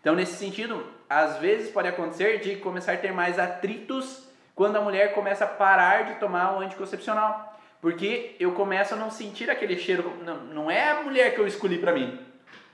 Então, 0.00 0.14
nesse 0.14 0.34
sentido, 0.34 0.84
às 1.08 1.38
vezes 1.38 1.70
pode 1.70 1.86
acontecer 1.86 2.40
de 2.40 2.56
começar 2.56 2.94
a 2.94 2.96
ter 2.96 3.12
mais 3.12 3.38
atritos 3.38 4.28
quando 4.56 4.76
a 4.76 4.80
mulher 4.80 5.14
começa 5.14 5.44
a 5.44 5.48
parar 5.48 6.04
de 6.04 6.14
tomar 6.18 6.56
o 6.56 6.60
anticoncepcional. 6.60 7.58
Porque 7.80 8.34
eu 8.40 8.52
começo 8.52 8.94
a 8.94 8.96
não 8.96 9.10
sentir 9.10 9.48
aquele 9.50 9.78
cheiro, 9.78 10.12
não, 10.24 10.36
não 10.44 10.70
é 10.70 10.90
a 10.90 11.02
mulher 11.02 11.34
que 11.34 11.40
eu 11.40 11.46
escolhi 11.46 11.78
para 11.78 11.92
mim. 11.92 12.18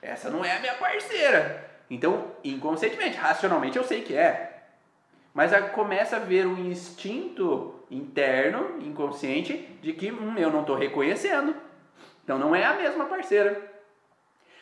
Essa 0.00 0.30
não 0.30 0.44
é 0.44 0.56
a 0.56 0.60
minha 0.60 0.74
parceira. 0.74 1.68
Então, 1.90 2.32
inconscientemente, 2.42 3.16
racionalmente 3.16 3.76
eu 3.76 3.84
sei 3.84 4.00
que 4.00 4.16
é 4.16 4.56
mas 5.36 5.52
começa 5.72 6.16
a 6.16 6.18
ver 6.18 6.46
um 6.46 6.58
instinto 6.58 7.75
interno, 7.90 8.78
inconsciente, 8.80 9.56
de 9.82 9.92
que 9.92 10.10
hum, 10.10 10.36
eu 10.36 10.50
não 10.50 10.60
estou 10.60 10.76
reconhecendo. 10.76 11.54
Então 12.24 12.38
não 12.38 12.54
é 12.54 12.64
a 12.64 12.74
mesma 12.74 13.06
parceira. 13.06 13.60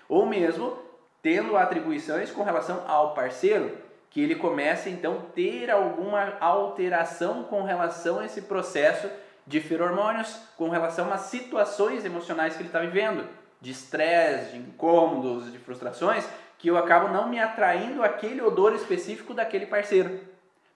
Ou 0.08 0.26
mesmo 0.26 0.78
tendo 1.22 1.56
atribuições 1.56 2.30
com 2.30 2.42
relação 2.42 2.84
ao 2.86 3.14
parceiro, 3.14 3.78
que 4.10 4.20
ele 4.20 4.34
começa 4.34 4.90
então 4.90 5.14
a 5.14 5.32
ter 5.32 5.70
alguma 5.70 6.36
alteração 6.38 7.44
com 7.44 7.62
relação 7.62 8.20
a 8.20 8.26
esse 8.26 8.42
processo 8.42 9.10
de 9.46 9.60
feromônios, 9.60 10.38
com 10.56 10.68
relação 10.68 11.12
às 11.12 11.22
situações 11.22 12.04
emocionais 12.04 12.54
que 12.54 12.60
ele 12.60 12.68
está 12.68 12.80
vivendo, 12.80 13.26
de 13.60 13.70
estresse, 13.70 14.52
de 14.52 14.58
incômodos, 14.58 15.50
de 15.50 15.58
frustrações, 15.58 16.28
que 16.58 16.68
eu 16.68 16.76
acabo 16.76 17.08
não 17.08 17.28
me 17.28 17.40
atraindo 17.40 18.02
aquele 18.02 18.40
odor 18.40 18.74
específico 18.74 19.34
daquele 19.34 19.66
parceiro 19.66 20.20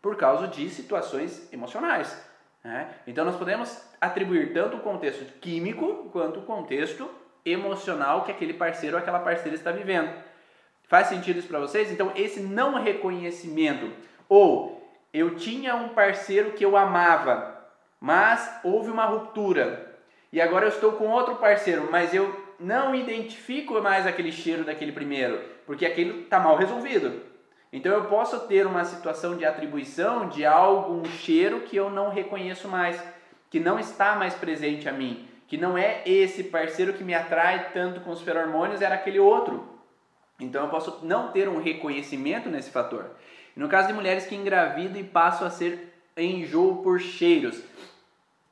por 0.00 0.16
causa 0.16 0.48
de 0.48 0.68
situações 0.70 1.52
emocionais. 1.52 2.27
Né? 2.68 2.86
Então 3.06 3.24
nós 3.24 3.36
podemos 3.36 3.82
atribuir 3.98 4.52
tanto 4.52 4.76
o 4.76 4.80
contexto 4.80 5.24
químico 5.40 6.10
quanto 6.12 6.40
o 6.40 6.42
contexto 6.42 7.08
emocional 7.42 8.24
que 8.24 8.30
aquele 8.30 8.52
parceiro 8.52 8.94
ou 8.94 9.00
aquela 9.00 9.20
parceira 9.20 9.56
está 9.56 9.72
vivendo. 9.72 10.12
Faz 10.86 11.06
sentido 11.06 11.38
isso 11.38 11.48
para 11.48 11.60
vocês? 11.60 11.90
Então 11.90 12.12
esse 12.14 12.40
não 12.40 12.74
reconhecimento 12.74 13.90
ou 14.28 14.86
eu 15.14 15.36
tinha 15.36 15.76
um 15.76 15.88
parceiro 15.88 16.52
que 16.52 16.62
eu 16.62 16.76
amava, 16.76 17.58
mas 17.98 18.60
houve 18.62 18.90
uma 18.90 19.06
ruptura 19.06 19.96
e 20.30 20.38
agora 20.38 20.66
eu 20.66 20.68
estou 20.68 20.92
com 20.92 21.08
outro 21.08 21.36
parceiro, 21.36 21.88
mas 21.90 22.12
eu 22.12 22.38
não 22.60 22.94
identifico 22.94 23.80
mais 23.80 24.06
aquele 24.06 24.30
cheiro 24.30 24.62
daquele 24.62 24.92
primeiro, 24.92 25.42
porque 25.64 25.86
aquele 25.86 26.24
está 26.24 26.38
mal 26.38 26.56
resolvido. 26.56 27.22
Então 27.72 27.92
eu 27.92 28.04
posso 28.04 28.40
ter 28.40 28.66
uma 28.66 28.84
situação 28.84 29.36
de 29.36 29.44
atribuição 29.44 30.28
de 30.28 30.44
algo, 30.44 30.94
um 30.94 31.04
cheiro 31.04 31.60
que 31.60 31.76
eu 31.76 31.90
não 31.90 32.08
reconheço 32.08 32.66
mais, 32.66 33.02
que 33.50 33.60
não 33.60 33.78
está 33.78 34.14
mais 34.14 34.34
presente 34.34 34.88
a 34.88 34.92
mim, 34.92 35.28
que 35.46 35.56
não 35.56 35.76
é 35.76 36.02
esse 36.06 36.44
parceiro 36.44 36.94
que 36.94 37.04
me 37.04 37.14
atrai 37.14 37.70
tanto 37.72 38.00
com 38.00 38.10
os 38.10 38.22
feromônios, 38.22 38.80
era 38.80 38.94
aquele 38.94 39.18
outro. 39.18 39.68
Então 40.40 40.64
eu 40.64 40.70
posso 40.70 41.04
não 41.04 41.30
ter 41.30 41.48
um 41.48 41.60
reconhecimento 41.60 42.48
nesse 42.48 42.70
fator. 42.70 43.10
No 43.54 43.68
caso 43.68 43.88
de 43.88 43.94
mulheres 43.94 44.26
que 44.26 44.34
engravidam 44.34 45.00
e 45.00 45.04
passam 45.04 45.46
a 45.46 45.50
ser 45.50 45.92
enjoo 46.16 46.82
por 46.82 47.00
cheiros, 47.00 47.62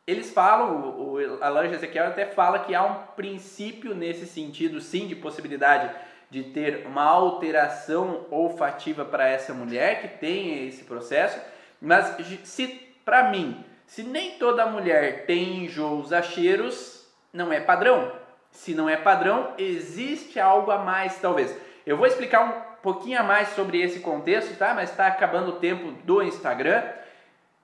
eles 0.06 0.32
falam, 0.32 0.98
o 0.98 1.18
Alan 1.42 1.66
Ezequiel 1.66 2.06
até 2.06 2.26
fala 2.26 2.60
que 2.60 2.74
há 2.74 2.84
um 2.84 2.94
princípio 3.16 3.94
nesse 3.94 4.26
sentido, 4.26 4.80
sim, 4.80 5.06
de 5.06 5.16
possibilidade 5.16 5.92
de 6.30 6.42
ter 6.44 6.86
uma 6.86 7.04
alteração 7.04 8.26
olfativa 8.30 9.04
para 9.04 9.28
essa 9.28 9.54
mulher 9.54 10.00
que 10.00 10.08
tem 10.18 10.66
esse 10.66 10.84
processo, 10.84 11.40
mas 11.80 12.16
se 12.44 12.66
para 13.04 13.30
mim, 13.30 13.64
se 13.86 14.02
nem 14.02 14.32
toda 14.32 14.66
mulher 14.66 15.26
tem 15.26 15.64
enjoos 15.64 16.12
a 16.12 16.20
cheiros, 16.20 17.06
não 17.32 17.52
é 17.52 17.60
padrão. 17.60 18.12
Se 18.50 18.74
não 18.74 18.88
é 18.88 18.96
padrão, 18.96 19.52
existe 19.58 20.40
algo 20.40 20.70
a 20.70 20.78
mais 20.78 21.18
talvez. 21.20 21.56
Eu 21.86 21.96
vou 21.96 22.06
explicar 22.06 22.42
um 22.42 22.76
pouquinho 22.82 23.20
a 23.20 23.22
mais 23.22 23.48
sobre 23.50 23.80
esse 23.80 24.00
contexto, 24.00 24.56
tá? 24.56 24.74
Mas 24.74 24.90
está 24.90 25.06
acabando 25.06 25.50
o 25.50 25.56
tempo 25.60 25.92
do 26.04 26.22
Instagram. 26.22 26.82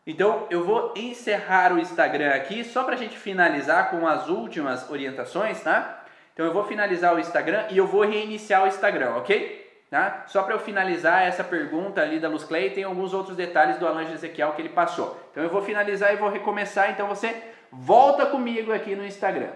Então 0.07 0.47
eu 0.51 0.65
vou 0.65 0.93
encerrar 0.97 1.73
o 1.73 1.79
Instagram 1.79 2.35
aqui 2.35 2.63
só 2.63 2.85
para 2.85 2.95
a 2.95 2.99
gente 2.99 3.17
finalizar 3.17 3.91
com 3.91 4.07
as 4.07 4.29
últimas 4.29 4.89
orientações, 4.91 5.61
tá? 5.61 6.02
Então 6.33 6.47
eu 6.47 6.53
vou 6.53 6.64
finalizar 6.64 7.14
o 7.14 7.20
Instagram 7.20 7.66
e 7.70 7.78
eu 7.78 7.87
vou 7.87 8.03
reiniciar 8.03 8.64
o 8.64 8.66
Instagram, 8.66 9.16
ok? 9.16 9.62
Tá? 9.91 10.24
Só 10.26 10.43
para 10.43 10.55
eu 10.55 10.59
finalizar 10.59 11.22
essa 11.22 11.45
pergunta 11.45 12.01
ali 12.01 12.18
da 12.18 12.28
Luz 12.28 12.45
Clay, 12.45 12.70
tem 12.70 12.85
alguns 12.85 13.12
outros 13.12 13.37
detalhes 13.37 13.78
do 13.78 13.87
Alan 13.87 14.11
Ezequiel 14.11 14.55
que 14.55 14.62
ele 14.62 14.70
passou. 14.70 15.20
Então 15.30 15.43
eu 15.43 15.51
vou 15.51 15.61
finalizar 15.61 16.14
e 16.14 16.16
vou 16.16 16.30
recomeçar, 16.30 16.91
então 16.91 17.07
você 17.07 17.53
volta 17.70 18.24
comigo 18.24 18.72
aqui 18.72 18.97
no 18.97 19.05
Instagram. 19.05 19.53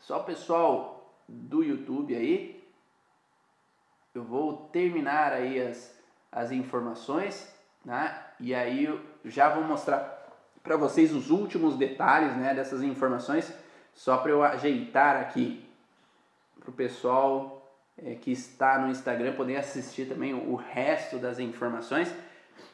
Só 0.00 0.20
pessoal 0.20 1.12
do 1.28 1.62
YouTube 1.62 2.16
aí, 2.16 2.66
eu 4.14 4.24
vou 4.24 4.68
terminar 4.68 5.34
aí 5.34 5.60
as, 5.60 5.94
as 6.32 6.50
informações 6.50 7.57
né? 7.84 8.16
E 8.40 8.54
aí 8.54 8.84
eu 8.84 9.00
já 9.24 9.48
vou 9.48 9.64
mostrar 9.64 10.18
para 10.62 10.76
vocês 10.76 11.14
os 11.14 11.30
últimos 11.30 11.76
detalhes 11.76 12.36
né, 12.36 12.54
dessas 12.54 12.82
informações, 12.82 13.52
só 13.94 14.18
para 14.18 14.30
eu 14.30 14.42
ajeitar 14.42 15.16
aqui 15.16 15.64
para 16.60 16.70
o 16.70 16.72
pessoal 16.72 17.58
é, 17.96 18.14
que 18.14 18.30
está 18.30 18.78
no 18.78 18.90
Instagram 18.90 19.32
poder 19.34 19.56
assistir 19.56 20.06
também 20.06 20.34
o 20.34 20.54
resto 20.54 21.18
das 21.18 21.38
informações. 21.38 22.14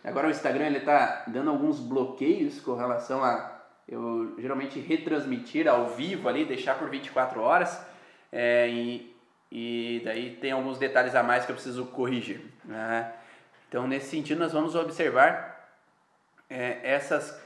Agora 0.03 0.27
o 0.27 0.31
Instagram 0.31 0.67
ele 0.67 0.79
está 0.79 1.25
dando 1.27 1.51
alguns 1.51 1.79
bloqueios 1.79 2.61
com 2.61 2.75
relação 2.75 3.23
a 3.23 3.53
eu 3.87 4.35
geralmente 4.39 4.81
retransmitir 4.81 5.69
ao 5.69 5.91
vivo 5.91 6.29
ali, 6.29 6.45
deixar 6.45 6.79
por 6.79 6.89
24 6.89 7.41
horas 7.41 7.81
é, 8.33 8.69
e, 8.69 9.15
e 9.53 10.03
daí 10.05 10.37
tem 10.41 10.53
alguns 10.53 10.79
detalhes 10.79 11.15
a 11.15 11.23
mais 11.23 11.45
que 11.45 11.53
eu 11.53 11.55
preciso 11.55 11.85
corrigir. 11.87 12.41
Né? 12.65 13.13
Então, 13.75 13.89
nesse 13.89 14.11
sentido, 14.11 14.39
nós 14.39 14.53
vamos 14.53 14.77
observar 14.77 15.68
é, 16.49 16.79
essas, 16.85 17.37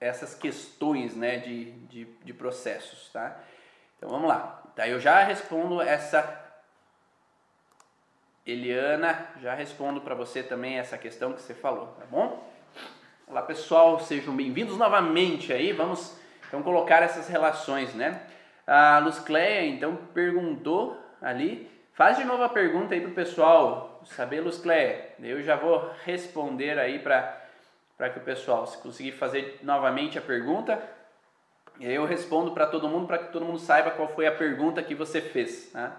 essas 0.00 0.32
questões 0.32 1.16
né, 1.16 1.38
de, 1.38 1.72
de, 1.72 2.04
de 2.04 2.32
processos. 2.32 3.10
Tá? 3.12 3.36
Então, 3.98 4.08
vamos 4.08 4.28
lá. 4.28 4.62
Tá, 4.76 4.86
eu 4.86 5.00
já 5.00 5.24
respondo 5.24 5.82
essa. 5.82 6.40
Eliana, 8.46 9.26
já 9.42 9.54
respondo 9.54 10.00
para 10.02 10.14
você 10.14 10.40
também 10.40 10.78
essa 10.78 10.96
questão 10.96 11.32
que 11.32 11.42
você 11.42 11.52
falou, 11.52 11.88
tá 11.98 12.06
bom? 12.08 12.48
Olá 13.26 13.42
pessoal, 13.42 13.98
sejam 13.98 14.36
bem-vindos 14.36 14.78
novamente 14.78 15.52
aí. 15.52 15.72
Vamos 15.72 16.16
então 16.46 16.62
colocar 16.62 17.02
essas 17.02 17.26
relações, 17.26 17.92
né? 17.92 18.24
A 18.64 19.00
Luz 19.00 19.18
Cleia 19.18 19.66
então 19.66 19.96
perguntou 20.14 20.96
ali, 21.20 21.73
faz 21.94 22.16
de 22.16 22.24
novo 22.24 22.42
a 22.42 22.48
pergunta 22.48 22.94
aí 22.94 23.00
pro 23.00 23.12
pessoal 23.12 24.00
saber, 24.04 24.40
Luz 24.40 24.58
Cleia, 24.58 25.14
eu 25.20 25.42
já 25.42 25.56
vou 25.56 25.90
responder 26.04 26.78
aí 26.78 26.98
para 26.98 28.10
que 28.10 28.18
o 28.18 28.22
pessoal, 28.22 28.66
se 28.66 28.78
conseguir 28.78 29.12
fazer 29.12 29.60
novamente 29.62 30.18
a 30.18 30.22
pergunta, 30.22 30.82
eu 31.80 32.04
respondo 32.04 32.52
para 32.52 32.66
todo 32.66 32.88
mundo, 32.88 33.06
para 33.06 33.18
que 33.18 33.32
todo 33.32 33.44
mundo 33.44 33.58
saiba 33.58 33.90
qual 33.90 34.08
foi 34.08 34.26
a 34.26 34.32
pergunta 34.32 34.82
que 34.82 34.94
você 34.94 35.20
fez. 35.20 35.72
Né? 35.72 35.90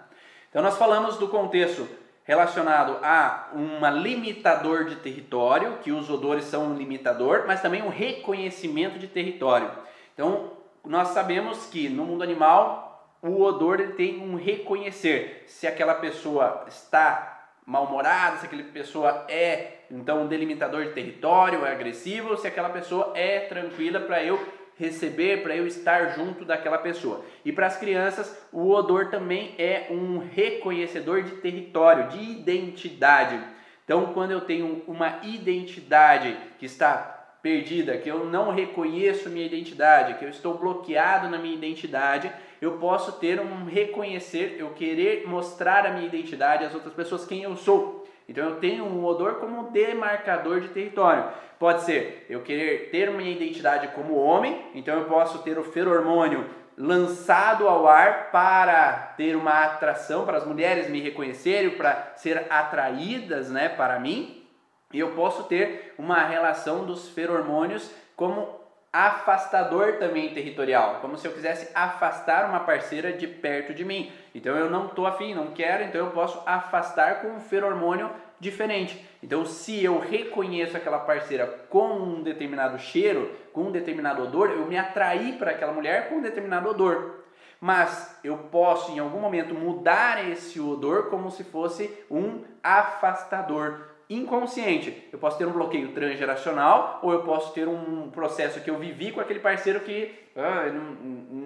Então, 0.49 0.61
nós 0.61 0.77
falamos 0.77 1.17
do 1.17 1.27
contexto 1.27 1.87
relacionado 2.23 2.97
a 3.03 3.49
um 3.53 3.85
limitador 4.01 4.85
de 4.85 4.95
território, 4.95 5.77
que 5.83 5.91
os 5.91 6.09
odores 6.09 6.45
são 6.45 6.67
um 6.67 6.75
limitador, 6.75 7.43
mas 7.45 7.61
também 7.61 7.83
um 7.83 7.89
reconhecimento 7.89 8.97
de 8.97 9.07
território. 9.07 9.69
Então, 10.13 10.53
nós 10.83 11.09
sabemos 11.09 11.67
que 11.67 11.89
no 11.89 12.05
mundo 12.05 12.23
animal 12.23 12.84
o 13.29 13.41
odor 13.41 13.79
ele 13.79 13.93
tem 13.93 14.21
um 14.21 14.35
reconhecer 14.35 15.43
se 15.47 15.65
aquela 15.65 15.95
pessoa 15.95 16.65
está 16.67 17.49
mal-humorada, 17.65 18.37
se 18.37 18.45
aquela 18.45 18.63
pessoa 18.63 19.25
é 19.27 19.85
então 19.89 20.23
um 20.23 20.27
delimitador 20.27 20.85
de 20.85 20.91
território, 20.91 21.65
é 21.65 21.71
agressivo, 21.71 22.37
se 22.37 22.47
aquela 22.47 22.69
pessoa 22.69 23.13
é 23.15 23.39
tranquila 23.41 23.99
para 23.99 24.23
eu 24.23 24.39
receber, 24.77 25.41
para 25.41 25.55
eu 25.55 25.65
estar 25.65 26.15
junto 26.15 26.45
daquela 26.45 26.77
pessoa. 26.77 27.23
E 27.43 27.51
para 27.51 27.65
as 27.65 27.77
crianças, 27.77 28.47
o 28.51 28.69
odor 28.71 29.09
também 29.09 29.55
é 29.57 29.87
um 29.89 30.19
reconhecedor 30.19 31.23
de 31.23 31.31
território, 31.37 32.09
de 32.09 32.19
identidade. 32.19 33.39
Então, 33.83 34.13
quando 34.13 34.31
eu 34.31 34.41
tenho 34.41 34.83
uma 34.87 35.19
identidade 35.23 36.35
que 36.59 36.65
está 36.65 37.15
perdida, 37.41 37.97
que 37.97 38.09
eu 38.09 38.25
não 38.25 38.51
reconheço 38.51 39.29
minha 39.29 39.45
identidade, 39.45 40.15
que 40.15 40.25
eu 40.25 40.29
estou 40.29 40.57
bloqueado 40.57 41.29
na 41.29 41.37
minha 41.37 41.55
identidade, 41.55 42.31
eu 42.61 42.73
posso 42.73 43.13
ter 43.13 43.39
um 43.39 43.65
reconhecer, 43.65 44.55
eu 44.59 44.69
querer 44.71 45.27
mostrar 45.27 45.85
a 45.85 45.91
minha 45.91 46.07
identidade 46.07 46.63
às 46.63 46.73
outras 46.73 46.93
pessoas 46.93 47.25
quem 47.25 47.43
eu 47.43 47.55
sou. 47.55 48.05
Então 48.27 48.43
eu 48.43 48.55
tenho 48.57 48.85
um 48.85 49.05
odor 49.05 49.35
como 49.35 49.69
demarcador 49.71 50.61
de 50.61 50.69
território. 50.69 51.29
Pode 51.59 51.83
ser 51.83 52.25
eu 52.29 52.41
querer 52.41 52.89
ter 52.89 53.11
minha 53.11 53.31
identidade 53.31 53.87
como 53.89 54.15
homem, 54.15 54.65
então 54.73 54.99
eu 54.99 55.05
posso 55.05 55.39
ter 55.39 55.57
o 55.57 55.63
feromônio 55.63 56.45
lançado 56.77 57.67
ao 57.67 57.87
ar 57.87 58.31
para 58.31 59.13
ter 59.15 59.35
uma 59.35 59.63
atração, 59.63 60.25
para 60.25 60.37
as 60.37 60.45
mulheres 60.45 60.89
me 60.89 60.99
reconhecerem, 60.99 61.71
para 61.71 62.13
ser 62.17 62.47
atraídas 62.49 63.49
né, 63.49 63.69
para 63.69 63.99
mim. 63.99 64.43
E 64.91 64.99
eu 64.99 65.11
posso 65.11 65.43
ter 65.43 65.93
uma 65.97 66.23
relação 66.25 66.85
dos 66.85 67.09
feromônios 67.09 67.91
como 68.15 68.64
afastador 68.95 69.97
também 69.97 70.33
territorial, 70.33 70.99
como 71.01 71.17
se 71.17 71.27
eu 71.27 71.33
quisesse 71.33 71.69
afastar 71.75 72.49
uma 72.49 72.61
parceira 72.61 73.11
de 73.11 73.27
perto 73.27 73.73
de 73.73 73.83
mim. 73.83 74.09
Então 74.33 74.55
eu 74.55 74.69
não 74.69 74.85
estou 74.85 75.05
afim, 75.05 75.33
não 75.33 75.47
quero, 75.47 75.83
então 75.83 75.99
eu 75.99 76.11
posso 76.11 76.41
afastar 76.45 77.21
com 77.21 77.27
um 77.27 77.41
feromônio 77.41 78.09
diferente. 78.39 79.05
Então 79.21 79.45
se 79.45 79.83
eu 79.83 79.99
reconheço 79.99 80.77
aquela 80.77 80.99
parceira 80.99 81.45
com 81.69 81.89
um 81.89 82.23
determinado 82.23 82.79
cheiro, 82.79 83.29
com 83.51 83.63
um 83.63 83.71
determinado 83.71 84.23
odor, 84.23 84.49
eu 84.51 84.65
me 84.65 84.77
atraí 84.77 85.33
para 85.33 85.51
aquela 85.51 85.73
mulher 85.73 86.07
com 86.07 86.15
um 86.15 86.21
determinado 86.21 86.69
odor. 86.69 87.25
Mas 87.59 88.17
eu 88.23 88.37
posso 88.49 88.93
em 88.93 88.99
algum 88.99 89.19
momento 89.19 89.53
mudar 89.53 90.25
esse 90.29 90.57
odor 90.57 91.09
como 91.09 91.29
se 91.29 91.43
fosse 91.43 91.91
um 92.09 92.45
afastador 92.63 93.94
inconsciente. 94.09 95.07
Eu 95.11 95.19
posso 95.19 95.37
ter 95.37 95.45
um 95.45 95.51
bloqueio 95.51 95.91
transgeracional 95.93 96.99
ou 97.01 97.11
eu 97.11 97.23
posso 97.23 97.53
ter 97.53 97.67
um 97.67 98.09
processo 98.09 98.61
que 98.61 98.69
eu 98.69 98.77
vivi 98.77 99.11
com 99.11 99.19
aquele 99.19 99.39
parceiro 99.39 99.79
que 99.79 100.13
ah, 100.35 100.65
não, 100.71 100.93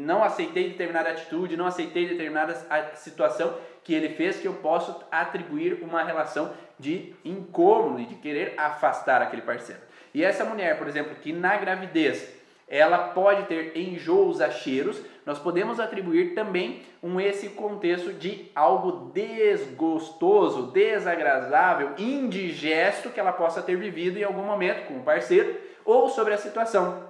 não 0.01 0.23
aceitei 0.23 0.69
determinada 0.69 1.09
atitude, 1.09 1.55
não 1.55 1.67
aceitei 1.67 2.07
determinada 2.07 2.53
situação 2.95 3.55
que 3.83 3.93
ele 3.93 4.09
fez 4.09 4.39
que 4.39 4.47
eu 4.47 4.53
posso 4.55 5.03
atribuir 5.11 5.79
uma 5.81 6.03
relação 6.03 6.53
de 6.77 7.13
incômodo 7.23 8.01
e 8.01 8.05
de 8.05 8.15
querer 8.15 8.53
afastar 8.57 9.21
aquele 9.21 9.41
parceiro. 9.41 9.81
E 10.13 10.23
essa 10.23 10.43
mulher, 10.43 10.77
por 10.77 10.87
exemplo, 10.87 11.15
que 11.15 11.31
na 11.31 11.55
gravidez 11.57 12.39
ela 12.67 13.09
pode 13.09 13.43
ter 13.43 13.75
enjoos 13.77 14.41
a 14.41 14.51
cheiros, 14.51 15.01
nós 15.29 15.37
podemos 15.37 15.79
atribuir 15.79 16.33
também 16.33 16.81
um 17.03 17.21
esse 17.21 17.49
contexto 17.49 18.11
de 18.11 18.49
algo 18.55 19.11
desgostoso, 19.13 20.71
desagradável, 20.71 21.93
indigesto 21.99 23.11
que 23.11 23.19
ela 23.19 23.31
possa 23.31 23.61
ter 23.61 23.75
vivido 23.75 24.17
em 24.17 24.23
algum 24.23 24.41
momento 24.41 24.87
com 24.87 24.95
o 24.95 25.03
parceiro 25.03 25.55
ou 25.85 26.09
sobre 26.09 26.33
a 26.33 26.37
situação. 26.39 27.03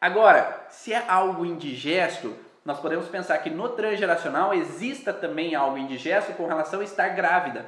Agora, 0.00 0.68
se 0.70 0.94
é 0.94 1.04
algo 1.06 1.44
indigesto, 1.44 2.34
nós 2.64 2.80
podemos 2.80 3.06
pensar 3.08 3.36
que 3.40 3.50
no 3.50 3.68
transgeracional 3.68 4.54
exista 4.54 5.12
também 5.12 5.54
algo 5.54 5.76
indigesto 5.76 6.32
com 6.32 6.46
relação 6.46 6.80
a 6.80 6.84
estar 6.84 7.08
grávida. 7.08 7.66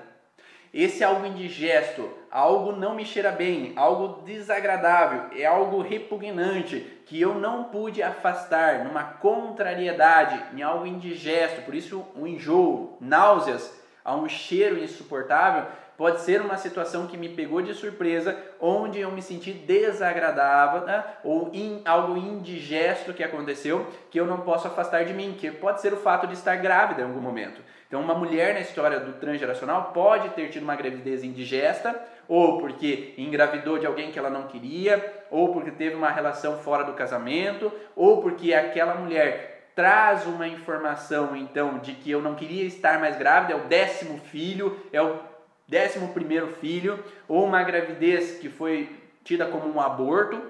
Esse 0.72 1.02
algo 1.02 1.26
indigesto, 1.26 2.08
algo 2.30 2.70
não 2.70 2.94
me 2.94 3.04
cheira 3.04 3.32
bem, 3.32 3.72
algo 3.74 4.22
desagradável, 4.22 5.36
é 5.36 5.44
algo 5.44 5.82
repugnante 5.82 7.02
que 7.06 7.20
eu 7.20 7.34
não 7.34 7.64
pude 7.64 8.00
afastar, 8.04 8.84
numa 8.84 9.02
contrariedade, 9.02 10.40
em 10.54 10.62
algo 10.62 10.86
indigesto, 10.86 11.62
por 11.62 11.74
isso 11.74 12.06
um 12.14 12.24
enjoo, 12.24 12.96
náuseas, 13.00 13.80
a 14.04 14.14
um 14.14 14.28
cheiro 14.28 14.78
insuportável, 14.78 15.66
pode 15.96 16.20
ser 16.20 16.40
uma 16.40 16.56
situação 16.56 17.08
que 17.08 17.16
me 17.16 17.28
pegou 17.28 17.60
de 17.60 17.74
surpresa, 17.74 18.38
onde 18.60 19.00
eu 19.00 19.10
me 19.10 19.20
senti 19.20 19.52
desagradável 19.52 20.86
né? 20.86 21.04
ou 21.24 21.50
in, 21.52 21.82
algo 21.84 22.16
indigesto 22.16 23.12
que 23.12 23.24
aconteceu 23.24 23.86
que 24.10 24.18
eu 24.18 24.24
não 24.24 24.40
posso 24.40 24.68
afastar 24.68 25.04
de 25.04 25.12
mim, 25.12 25.36
que 25.38 25.50
pode 25.50 25.80
ser 25.80 25.92
o 25.92 25.98
fato 25.98 26.28
de 26.28 26.34
estar 26.34 26.56
grávida 26.56 27.02
em 27.02 27.04
algum 27.04 27.20
momento. 27.20 27.60
Então, 27.90 28.00
uma 28.00 28.14
mulher 28.14 28.54
na 28.54 28.60
história 28.60 29.00
do 29.00 29.14
transgeracional 29.14 29.90
pode 29.92 30.28
ter 30.28 30.48
tido 30.48 30.62
uma 30.62 30.76
gravidez 30.76 31.24
indigesta, 31.24 32.00
ou 32.28 32.60
porque 32.60 33.14
engravidou 33.18 33.80
de 33.80 33.86
alguém 33.86 34.12
que 34.12 34.18
ela 34.18 34.30
não 34.30 34.44
queria, 34.44 35.24
ou 35.28 35.52
porque 35.52 35.72
teve 35.72 35.96
uma 35.96 36.08
relação 36.08 36.58
fora 36.58 36.84
do 36.84 36.92
casamento, 36.92 37.72
ou 37.96 38.22
porque 38.22 38.54
aquela 38.54 38.94
mulher 38.94 39.72
traz 39.74 40.24
uma 40.24 40.46
informação 40.46 41.34
então 41.34 41.80
de 41.80 41.94
que 41.94 42.12
eu 42.12 42.22
não 42.22 42.36
queria 42.36 42.62
estar 42.62 43.00
mais 43.00 43.16
grávida, 43.16 43.54
é 43.54 43.56
o 43.56 43.66
décimo 43.66 44.18
filho, 44.18 44.78
é 44.92 45.02
o 45.02 45.18
décimo 45.66 46.12
primeiro 46.12 46.46
filho, 46.46 47.02
ou 47.26 47.44
uma 47.44 47.64
gravidez 47.64 48.38
que 48.38 48.48
foi 48.48 48.88
tida 49.24 49.46
como 49.46 49.68
um 49.68 49.80
aborto, 49.80 50.40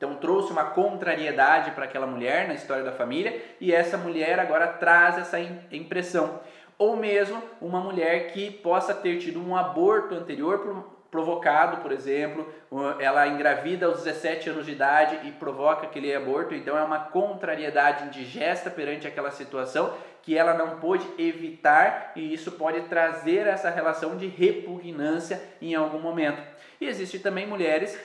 então 0.00 0.14
trouxe 0.14 0.50
uma 0.50 0.64
contrariedade 0.64 1.72
para 1.72 1.84
aquela 1.84 2.06
mulher 2.06 2.48
na 2.48 2.54
história 2.54 2.82
da 2.82 2.90
família 2.90 3.38
e 3.60 3.70
essa 3.70 3.98
mulher 3.98 4.40
agora 4.40 4.66
traz 4.66 5.18
essa 5.18 5.38
impressão 5.70 6.40
ou 6.80 6.96
mesmo 6.96 7.42
uma 7.60 7.78
mulher 7.78 8.32
que 8.32 8.50
possa 8.50 8.94
ter 8.94 9.18
tido 9.18 9.38
um 9.38 9.54
aborto 9.54 10.14
anterior 10.14 10.86
provocado, 11.10 11.82
por 11.82 11.92
exemplo, 11.92 12.48
ela 12.98 13.28
engravida 13.28 13.84
aos 13.84 14.02
17 14.02 14.48
anos 14.48 14.64
de 14.64 14.72
idade 14.72 15.28
e 15.28 15.32
provoca 15.32 15.86
aquele 15.86 16.14
aborto, 16.14 16.54
então 16.54 16.78
é 16.78 16.82
uma 16.82 16.98
contrariedade 16.98 18.06
indigesta 18.06 18.70
perante 18.70 19.06
aquela 19.06 19.30
situação 19.30 19.92
que 20.22 20.38
ela 20.38 20.54
não 20.54 20.78
pôde 20.78 21.06
evitar 21.18 22.12
e 22.16 22.32
isso 22.32 22.52
pode 22.52 22.80
trazer 22.82 23.46
essa 23.46 23.68
relação 23.68 24.16
de 24.16 24.26
repugnância 24.26 25.42
em 25.60 25.74
algum 25.74 25.98
momento. 25.98 26.40
E 26.80 26.86
existem 26.86 27.20
também 27.20 27.46
mulheres, 27.46 28.00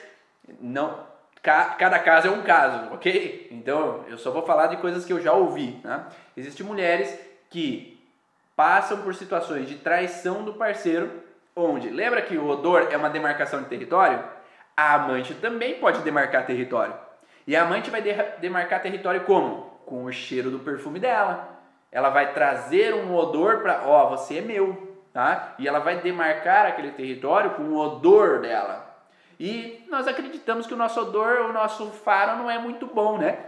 não, 0.60 0.98
cada 1.42 1.98
caso 1.98 2.28
é 2.28 2.30
um 2.30 2.42
caso, 2.42 2.92
ok? 2.92 3.48
Então 3.50 4.04
eu 4.06 4.18
só 4.18 4.30
vou 4.30 4.42
falar 4.42 4.66
de 4.66 4.76
coisas 4.76 5.06
que 5.06 5.14
eu 5.14 5.22
já 5.22 5.32
ouvi. 5.32 5.80
Né? 5.82 6.04
Existem 6.36 6.66
mulheres 6.66 7.18
que 7.48 7.95
passam 8.56 9.02
por 9.02 9.14
situações 9.14 9.68
de 9.68 9.76
traição 9.76 10.42
do 10.42 10.54
parceiro, 10.54 11.22
onde, 11.54 11.90
lembra 11.90 12.22
que 12.22 12.36
o 12.36 12.48
odor 12.48 12.88
é 12.90 12.96
uma 12.96 13.10
demarcação 13.10 13.62
de 13.62 13.68
território? 13.68 14.24
A 14.74 14.94
amante 14.94 15.34
também 15.34 15.74
pode 15.74 16.00
demarcar 16.00 16.46
território. 16.46 16.94
E 17.46 17.54
a 17.54 17.62
amante 17.62 17.90
vai 17.90 18.02
demarcar 18.40 18.82
território 18.82 19.20
como? 19.20 19.78
Com 19.84 20.04
o 20.04 20.12
cheiro 20.12 20.50
do 20.50 20.58
perfume 20.58 20.98
dela. 20.98 21.48
Ela 21.92 22.10
vai 22.10 22.32
trazer 22.32 22.94
um 22.94 23.14
odor 23.14 23.60
para, 23.60 23.82
ó, 23.86 24.06
oh, 24.06 24.16
você 24.16 24.38
é 24.38 24.40
meu, 24.40 24.98
tá? 25.12 25.54
E 25.58 25.68
ela 25.68 25.78
vai 25.78 26.00
demarcar 26.00 26.66
aquele 26.66 26.90
território 26.90 27.50
com 27.50 27.62
o 27.62 27.76
odor 27.76 28.40
dela. 28.40 28.84
E 29.38 29.84
nós 29.88 30.08
acreditamos 30.08 30.66
que 30.66 30.74
o 30.74 30.76
nosso 30.76 31.00
odor, 31.00 31.42
o 31.48 31.52
nosso 31.52 31.90
faro 31.90 32.36
não 32.38 32.50
é 32.50 32.58
muito 32.58 32.86
bom, 32.86 33.18
né? 33.18 33.38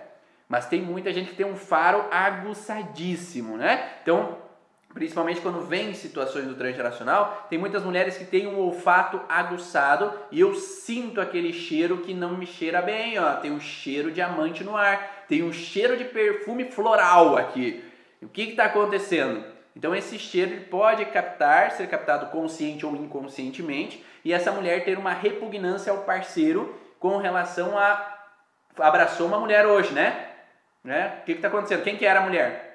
Mas 0.49 0.67
tem 0.67 0.81
muita 0.81 1.13
gente 1.13 1.31
que 1.31 1.37
tem 1.37 1.47
um 1.47 1.57
faro 1.57 2.07
aguçadíssimo, 2.11 3.57
né? 3.57 3.91
Então, 4.03 4.48
principalmente 4.95 5.41
quando 5.41 5.61
vem 5.67 5.95
situações 5.95 6.47
do 6.47 6.55
transgeracional, 6.55 7.47
tem 7.49 7.59
muitas 7.59 7.85
mulheres 7.85 8.17
que 8.17 8.25
têm 8.25 8.47
um 8.47 8.59
olfato 8.59 9.21
aguçado 9.29 10.13
e 10.31 10.41
eu 10.41 10.55
sinto 10.55 11.21
aquele 11.21 11.53
cheiro 11.53 11.99
que 11.99 12.15
não 12.15 12.37
me 12.37 12.47
cheira 12.47 12.81
bem, 12.81 13.19
ó, 13.19 13.35
tem 13.35 13.53
um 13.53 13.61
cheiro 13.61 14.11
de 14.11 14.21
amante 14.21 14.65
no 14.65 14.77
ar, 14.77 15.25
tem 15.29 15.43
um 15.43 15.53
cheiro 15.53 15.97
de 15.97 16.05
perfume 16.05 16.71
floral 16.71 17.37
aqui. 17.37 17.85
O 18.23 18.29
que 18.29 18.43
está 18.43 18.65
acontecendo? 18.65 19.45
Então 19.77 19.95
esse 19.95 20.19
cheiro 20.19 20.63
pode 20.71 21.05
captar, 21.07 21.71
ser 21.73 21.87
captado 21.87 22.27
consciente 22.27 22.85
ou 22.85 22.97
inconscientemente, 22.97 24.05
e 24.25 24.33
essa 24.33 24.51
mulher 24.51 24.85
ter 24.85 24.99
uma 24.99 25.13
repugnância 25.13 25.93
ao 25.93 25.99
parceiro 25.99 26.75
com 26.99 27.17
relação 27.19 27.79
a 27.79 28.17
abraçou 28.77 29.27
uma 29.27 29.39
mulher 29.39 29.67
hoje, 29.67 29.93
né? 29.93 30.29
né? 30.83 31.19
O 31.21 31.25
que 31.25 31.33
está 31.33 31.49
acontecendo? 31.49 31.83
Quem 31.83 31.97
que 31.97 32.07
era 32.07 32.21
a 32.21 32.23
mulher? 32.23 32.68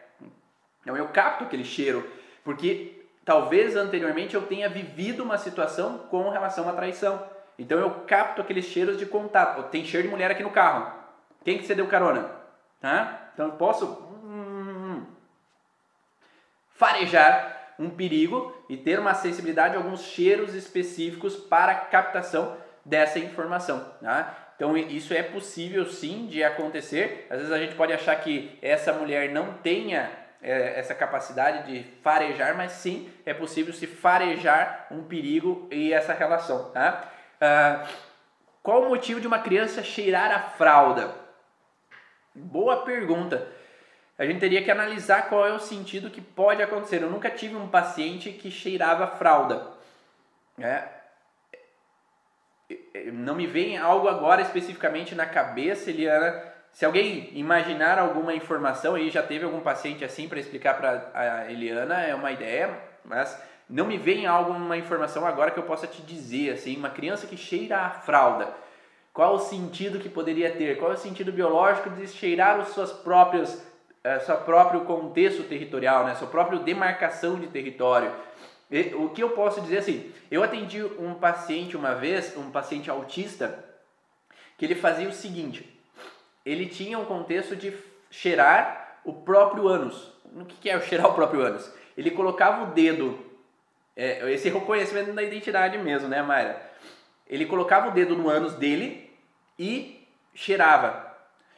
Então 0.84 0.96
eu 0.96 1.08
capto 1.08 1.46
aquele 1.46 1.64
cheiro, 1.64 2.08
porque 2.44 3.04
talvez 3.26 3.76
anteriormente 3.76 4.36
eu 4.36 4.44
tenha 4.44 4.70
vivido 4.70 5.24
uma 5.24 5.38
situação 5.38 6.00
com 6.10 6.30
relação 6.30 6.70
à 6.70 6.74
traição. 6.74 7.24
Então 7.58 7.80
eu 7.80 7.90
capto 8.06 8.42
aqueles 8.42 8.66
cheiros 8.66 8.98
de 8.98 9.06
contato. 9.06 9.70
Tem 9.70 9.86
cheiro 9.86 10.08
de 10.08 10.14
mulher 10.14 10.30
aqui 10.30 10.44
no 10.44 10.52
carro. 10.52 10.92
Quem 11.44 11.58
que 11.58 11.66
você 11.66 11.74
deu 11.74 11.88
carona? 11.88 12.30
Tá? 12.80 13.32
Então 13.34 13.48
eu 13.48 13.54
posso 13.54 13.86
hum, 14.24 15.04
farejar 16.76 17.76
um 17.80 17.90
perigo 17.90 18.56
e 18.70 18.78
ter 18.78 19.00
uma 19.00 19.14
sensibilidade 19.14 19.76
a 19.76 19.78
alguns 19.78 20.02
cheiros 20.02 20.54
específicos 20.54 21.36
para 21.36 21.76
captação 21.76 22.58
dessa 22.84 23.20
informação. 23.20 23.94
Tá? 24.02 24.54
Então 24.56 24.78
isso 24.78 25.14
é 25.14 25.24
possível 25.24 25.86
sim 25.86 26.28
de 26.28 26.44
acontecer. 26.44 27.28
Às 27.30 27.38
vezes 27.40 27.54
a 27.54 27.58
gente 27.58 27.76
pode 27.76 27.94
achar 27.94 28.16
que 28.18 28.58
essa 28.62 28.94
mulher 28.94 29.32
não 29.32 29.54
tenha 29.54 30.23
é, 30.44 30.78
essa 30.78 30.94
capacidade 30.94 31.72
de 31.72 31.84
farejar, 32.02 32.56
mas 32.56 32.74
sim 32.74 33.10
é 33.26 33.34
possível 33.34 33.74
se 33.74 33.88
farejar 33.88 34.88
um 34.92 35.04
perigo 35.04 35.68
e 35.72 35.94
essa 35.94 36.14
relação. 36.14 36.70
Tá? 36.72 37.10
Ah, 37.40 37.88
qual 38.62 38.84
o 38.84 38.90
motivo 38.90 39.22
de 39.22 39.28
uma 39.28 39.40
criança 39.40 39.82
cheirar 39.82 40.32
a 40.32 40.40
fralda? 40.40 41.16
Boa 42.36 42.84
pergunta. 42.84 43.48
A 44.18 44.26
gente 44.26 44.40
teria 44.40 44.64
que 44.64 44.70
analisar 44.70 45.30
qual 45.30 45.48
é 45.48 45.54
o 45.54 45.60
sentido 45.60 46.10
que 46.10 46.22
pode 46.22 46.62
acontecer. 46.62 47.02
Eu 47.02 47.10
nunca 47.10 47.30
tive 47.30 47.56
um 47.56 47.68
paciente 47.68 48.32
que 48.32 48.52
cheirava 48.52 49.08
fralda. 49.08 49.74
É, 50.60 50.84
não 53.12 53.36
me 53.36 53.48
vem 53.48 53.78
algo 53.78 54.08
agora 54.08 54.42
especificamente 54.42 55.16
na 55.16 55.26
cabeça, 55.26 55.90
Eliana. 55.90 56.53
Se 56.74 56.86
alguém 56.86 57.30
imaginar 57.34 58.00
alguma 58.00 58.34
informação, 58.34 58.96
aí 58.96 59.12
já 59.12 59.22
teve 59.22 59.46
algum 59.46 59.60
paciente 59.60 60.04
assim 60.04 60.28
para 60.28 60.40
explicar 60.40 60.76
para 60.76 61.12
a 61.14 61.52
Eliana, 61.52 62.02
é 62.02 62.16
uma 62.16 62.32
ideia, 62.32 62.76
mas 63.06 63.40
não 63.70 63.86
me 63.86 63.96
vem 63.96 64.26
alguma 64.26 64.76
informação 64.76 65.26
agora 65.26 65.52
que 65.52 65.60
eu 65.60 65.64
possa 65.64 65.86
te 65.86 66.02
dizer 66.02 66.52
assim, 66.52 66.76
uma 66.76 66.90
criança 66.90 67.28
que 67.28 67.38
cheira 67.38 67.78
a 67.78 67.90
fralda. 67.92 68.52
Qual 69.14 69.36
o 69.36 69.40
sentido 69.40 70.00
que 70.00 70.10
poderia 70.10 70.52
ter? 70.52 70.80
Qual 70.80 70.92
é 70.92 70.96
o 70.96 70.98
sentido 70.98 71.32
biológico 71.32 71.92
de 71.92 72.08
cheirar 72.08 72.60
os 72.60 72.70
seus 72.70 72.92
próprios, 72.92 73.54
uh, 73.54 74.26
seu 74.26 74.38
próprio 74.38 74.82
contexto 74.82 75.44
territorial, 75.44 76.04
né? 76.06 76.16
Sua 76.16 76.28
própria 76.28 76.58
demarcação 76.58 77.40
de 77.40 77.46
território? 77.48 78.12
O 78.96 79.10
que 79.10 79.22
eu 79.22 79.30
posso 79.30 79.62
dizer 79.62 79.78
assim, 79.78 80.12
eu 80.32 80.42
atendi 80.42 80.84
um 80.84 81.14
paciente 81.14 81.78
uma 81.78 81.94
vez, 81.94 82.36
um 82.36 82.50
paciente 82.50 82.90
autista, 82.90 83.64
que 84.58 84.66
ele 84.66 84.74
fazia 84.74 85.08
o 85.08 85.14
seguinte, 85.14 85.73
ele 86.46 86.66
tinha 86.66 87.00
um 87.00 87.06
contexto 87.06 87.56
de 87.56 87.74
cheirar 88.10 89.00
o 89.04 89.14
próprio 89.14 89.68
ânus. 89.68 90.12
O 90.36 90.46
que 90.46 90.70
é 90.70 90.80
cheirar 90.82 91.08
o 91.08 91.14
próprio 91.14 91.42
ânus? 91.42 91.72
Ele 91.98 92.12
colocava 92.12 92.64
o 92.64 92.74
dedo, 92.74 93.20
é, 93.96 94.32
esse 94.32 94.50
reconhecimento 94.50 95.14
da 95.14 95.22
identidade 95.22 95.78
mesmo, 95.78 96.08
né, 96.08 96.22
Mayra? 96.22 96.62
Ele 97.28 97.46
colocava 97.46 97.90
o 97.90 97.92
dedo 97.92 98.16
no 98.16 98.30
ânus 98.30 98.54
dele 98.54 99.12
e 99.58 100.08
cheirava. 100.34 101.12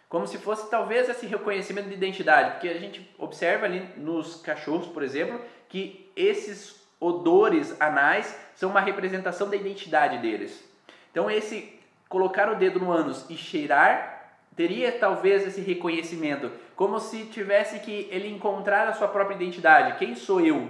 Como 0.08 0.28
se 0.28 0.38
fosse 0.38 0.70
talvez 0.70 1.10
esse 1.10 1.26
reconhecimento 1.26 1.90
de 1.90 1.96
identidade, 1.96 2.52
porque 2.52 2.70
a 2.70 2.80
gente 2.80 3.14
observa 3.18 3.66
ali 3.66 3.80
nos 3.98 4.36
cachorros, 4.42 4.88
por 4.88 5.04
exemplo, 5.04 5.42
que 5.68 6.12
esses 6.16 6.86
odores 7.00 7.80
anais 7.82 8.38
são 8.56 8.70
uma 8.70 8.80
representação 8.80 9.50
da 9.50 9.56
identidade 9.56 10.20
deles. 10.20 10.64
Então 11.12 11.30
esse 11.30 11.78
colocar 12.08 12.50
o 12.50 12.56
dedo 12.56 12.80
no 12.80 12.92
ânus 12.92 13.30
e 13.30 13.36
cheirar 13.36 14.14
teria 14.56 14.91
talvez 14.93 15.45
esse 15.45 15.62
reconhecimento, 15.62 16.51
como 16.76 16.99
se 16.99 17.26
tivesse 17.26 17.80
que 17.80 18.08
ele 18.12 18.30
encontrar 18.30 18.88
a 18.88 18.93
sua 18.93 19.08
própria 19.08 19.36
identidade. 19.36 19.97
Quem 19.97 20.16
sou 20.16 20.39
eu? 20.41 20.70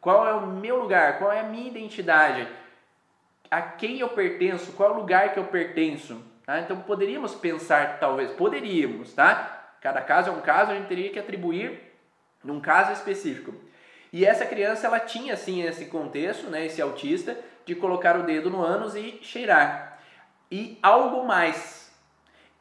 Qual 0.00 0.26
é 0.26 0.32
o 0.32 0.46
meu 0.46 0.80
lugar? 0.80 1.18
Qual 1.18 1.32
é 1.32 1.40
a 1.40 1.44
minha 1.44 1.68
identidade? 1.68 2.46
A 3.50 3.62
quem 3.62 4.00
eu 4.00 4.08
pertenço? 4.08 4.72
Qual 4.72 4.90
é 4.90 4.92
o 4.92 4.96
lugar 4.96 5.32
que 5.32 5.38
eu 5.38 5.44
pertenço? 5.44 6.20
Tá? 6.44 6.60
Então 6.60 6.80
poderíamos 6.80 7.34
pensar, 7.34 7.98
talvez, 7.98 8.30
poderíamos, 8.32 9.12
tá? 9.14 9.76
Cada 9.80 10.00
caso 10.00 10.30
é 10.30 10.32
um 10.32 10.40
caso, 10.40 10.72
a 10.72 10.74
gente 10.74 10.88
teria 10.88 11.10
que 11.10 11.18
atribuir 11.18 11.80
num 12.42 12.60
caso 12.60 12.92
específico. 12.92 13.54
E 14.12 14.24
essa 14.24 14.46
criança 14.46 14.86
ela 14.86 15.00
tinha 15.00 15.34
assim 15.34 15.62
esse 15.62 15.86
contexto, 15.86 16.48
né, 16.48 16.66
esse 16.66 16.80
autista, 16.80 17.36
de 17.64 17.74
colocar 17.74 18.16
o 18.16 18.22
dedo 18.22 18.48
no 18.48 18.62
ânus 18.62 18.94
e 18.94 19.18
cheirar. 19.22 19.98
E 20.50 20.78
algo 20.82 21.26
mais, 21.26 21.83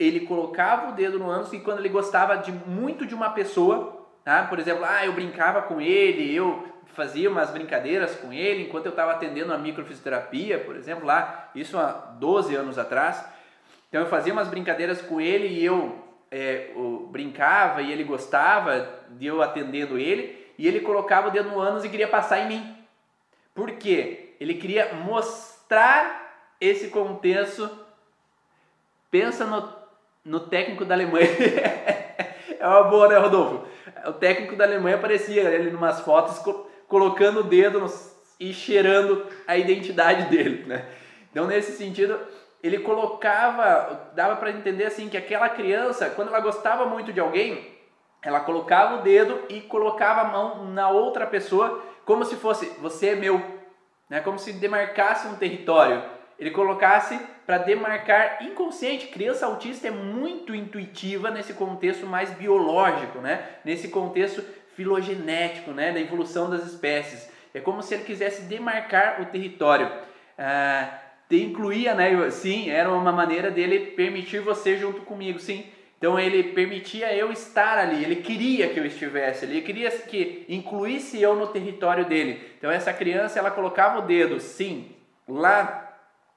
ele 0.03 0.21
colocava 0.21 0.89
o 0.89 0.93
dedo 0.93 1.19
no 1.19 1.29
ânus 1.29 1.53
e 1.53 1.59
quando 1.59 1.79
ele 1.79 1.89
gostava 1.89 2.37
de 2.37 2.51
muito 2.51 3.05
de 3.05 3.15
uma 3.15 3.29
pessoa, 3.29 4.05
tá? 4.23 4.43
por 4.43 4.59
exemplo, 4.59 4.83
ah, 4.85 5.05
eu 5.05 5.13
brincava 5.13 5.61
com 5.61 5.79
ele, 5.79 6.33
eu 6.33 6.67
fazia 6.87 7.29
umas 7.29 7.49
brincadeiras 7.49 8.15
com 8.15 8.31
ele 8.31 8.63
enquanto 8.63 8.85
eu 8.85 8.91
estava 8.91 9.11
atendendo 9.11 9.53
a 9.53 9.57
microfisioterapia, 9.57 10.59
por 10.59 10.75
exemplo, 10.75 11.05
lá, 11.05 11.49
isso 11.55 11.77
há 11.77 11.91
12 11.91 12.55
anos 12.55 12.77
atrás. 12.77 13.23
Então 13.89 14.01
eu 14.01 14.07
fazia 14.07 14.33
umas 14.33 14.47
brincadeiras 14.47 15.01
com 15.01 15.19
ele 15.19 15.47
e 15.47 15.63
eu, 15.63 16.03
é, 16.31 16.71
eu 16.75 17.07
brincava 17.11 17.81
e 17.81 17.91
ele 17.91 18.03
gostava 18.03 18.89
de 19.11 19.25
eu 19.25 19.41
atendendo 19.41 19.97
ele 19.97 20.51
e 20.57 20.67
ele 20.67 20.79
colocava 20.81 21.27
o 21.27 21.31
dedo 21.31 21.49
no 21.49 21.59
ânus 21.59 21.83
e 21.83 21.89
queria 21.89 22.07
passar 22.07 22.39
em 22.39 22.47
mim. 22.47 22.77
Por 23.53 23.71
quê? 23.71 24.35
Ele 24.39 24.55
queria 24.55 24.93
mostrar 24.93 26.23
esse 26.59 26.89
contexto. 26.89 27.69
Pensa 29.11 29.45
no, 29.45 29.82
no 30.23 30.41
técnico 30.41 30.85
da 30.85 30.95
Alemanha. 30.95 31.27
é 32.59 32.67
uma 32.67 32.83
boa, 32.83 33.07
né, 33.07 33.17
Rodolfo? 33.17 33.67
O 34.05 34.13
técnico 34.13 34.55
da 34.55 34.63
Alemanha 34.63 34.95
aparecia 34.95 35.43
ele 35.43 35.69
em 35.69 35.75
umas 35.75 36.01
fotos 36.01 36.41
colocando 36.87 37.41
o 37.41 37.43
dedo 37.43 37.79
no, 37.79 37.87
e 38.39 38.53
cheirando 38.53 39.25
a 39.47 39.57
identidade 39.57 40.29
dele, 40.29 40.65
né? 40.65 40.85
Então, 41.31 41.47
nesse 41.47 41.71
sentido, 41.73 42.19
ele 42.61 42.79
colocava, 42.79 44.11
dava 44.13 44.35
para 44.35 44.51
entender 44.51 44.85
assim 44.85 45.09
que 45.09 45.17
aquela 45.17 45.49
criança, 45.49 46.09
quando 46.09 46.29
ela 46.29 46.39
gostava 46.39 46.85
muito 46.85 47.11
de 47.11 47.19
alguém, 47.19 47.73
ela 48.21 48.39
colocava 48.39 48.95
o 48.95 49.01
dedo 49.01 49.41
e 49.49 49.61
colocava 49.61 50.21
a 50.21 50.31
mão 50.31 50.65
na 50.65 50.89
outra 50.89 51.27
pessoa, 51.27 51.83
como 52.05 52.23
se 52.23 52.35
fosse 52.35 52.65
você 52.79 53.09
é 53.09 53.15
meu, 53.15 53.41
né? 54.09 54.21
Como 54.21 54.39
se 54.39 54.53
demarcasse 54.53 55.27
um 55.27 55.35
território. 55.35 56.12
Ele 56.39 56.51
colocasse 56.51 57.19
para 57.45 57.59
demarcar 57.59 58.43
inconsciente. 58.43 59.07
Criança 59.07 59.45
autista 59.45 59.87
é 59.87 59.91
muito 59.91 60.53
intuitiva 60.55 61.29
nesse 61.29 61.53
contexto 61.53 62.05
mais 62.05 62.31
biológico, 62.31 63.19
né? 63.19 63.43
Nesse 63.63 63.89
contexto 63.89 64.43
filogenético, 64.75 65.71
né? 65.71 65.91
Da 65.91 65.99
evolução 65.99 66.49
das 66.49 66.65
espécies. 66.65 67.29
É 67.53 67.59
como 67.59 67.83
se 67.83 67.93
ele 67.93 68.03
quisesse 68.03 68.43
demarcar 68.43 69.21
o 69.21 69.25
território. 69.25 69.89
Ah, 70.37 70.99
incluía, 71.31 71.93
né? 71.93 72.29
Sim, 72.29 72.69
era 72.69 72.91
uma 72.91 73.11
maneira 73.11 73.49
dele 73.49 73.91
permitir 73.91 74.39
você 74.39 74.77
junto 74.77 75.01
comigo, 75.01 75.39
sim. 75.39 75.65
Então 75.97 76.19
ele 76.19 76.43
permitia 76.43 77.15
eu 77.15 77.31
estar 77.31 77.77
ali, 77.77 78.03
ele 78.03 78.17
queria 78.17 78.67
que 78.67 78.77
eu 78.77 78.85
estivesse 78.85 79.45
ali, 79.45 79.57
ele 79.57 79.65
queria 79.65 79.89
que 79.89 80.45
incluísse 80.49 81.21
eu 81.21 81.33
no 81.33 81.47
território 81.47 82.03
dele. 82.03 82.45
Então 82.57 82.69
essa 82.69 82.91
criança 82.91 83.39
ela 83.39 83.49
colocava 83.49 83.99
o 83.99 84.01
dedo, 84.01 84.37
sim, 84.37 84.91
lá 85.25 85.92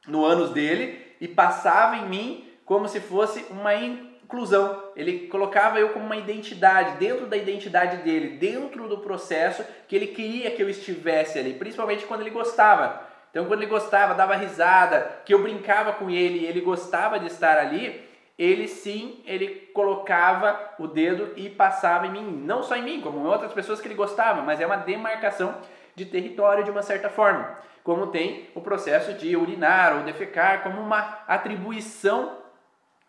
no 0.07 0.24
ânus 0.24 0.50
dele 0.50 1.14
e 1.20 1.28
passava 1.28 1.96
em 1.96 2.09
mim 2.09 2.48
como 2.64 2.88
se 2.88 3.00
fosse 3.00 3.44
uma 3.50 3.74
inclusão. 3.74 4.82
Ele 4.96 5.28
colocava 5.28 5.78
eu 5.78 5.90
como 5.90 6.04
uma 6.04 6.16
identidade, 6.16 6.98
dentro 6.98 7.26
da 7.26 7.36
identidade 7.36 7.98
dele, 7.98 8.36
dentro 8.36 8.88
do 8.88 8.98
processo 8.98 9.64
que 9.88 9.94
ele 9.94 10.09
queria 10.09 10.50
que 10.50 10.62
eu 10.62 10.68
estivesse 10.68 11.38
ali, 11.38 11.54
principalmente 11.54 12.04
quando 12.04 12.22
ele 12.22 12.30
gostava. 12.30 13.07
Então 13.30 13.46
quando 13.46 13.62
ele 13.62 13.70
gostava, 13.70 14.14
dava 14.14 14.34
risada, 14.34 15.20
que 15.24 15.33
eu 15.33 15.42
brincava 15.42 15.92
com 15.92 16.11
ele 16.11 16.41
e 16.41 16.46
ele 16.46 16.61
gostava 16.61 17.18
de 17.18 17.26
estar 17.26 17.58
ali, 17.58 18.04
ele 18.38 18.68
sim, 18.68 19.22
ele 19.24 19.70
colocava 19.72 20.74
o 20.78 20.87
dedo 20.87 21.33
e 21.37 21.49
passava 21.49 22.07
em 22.07 22.11
mim, 22.11 22.42
não 22.45 22.62
só 22.62 22.76
em 22.76 22.83
mim, 22.83 23.00
como 23.00 23.18
em 23.18 23.26
outras 23.26 23.53
pessoas 23.53 23.80
que 23.80 23.87
ele 23.87 23.95
gostava, 23.95 24.42
mas 24.42 24.61
é 24.61 24.66
uma 24.66 24.76
demarcação 24.76 25.54
de 25.97 26.05
território 26.05 26.63
de 26.63 26.71
uma 26.71 26.83
certa 26.83 27.09
forma, 27.11 27.59
como 27.83 28.09
tem 28.09 28.49
o 28.55 28.61
processo 28.61 29.14
de 29.14 29.37
urinar 29.37 29.97
ou 29.97 30.05
defecar 30.05 30.63
como 30.63 30.81
uma 30.81 31.25
atribuição 31.27 32.39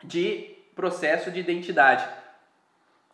de 0.03 0.55
processo 0.75 1.29
de 1.29 1.39
identidade 1.39 2.07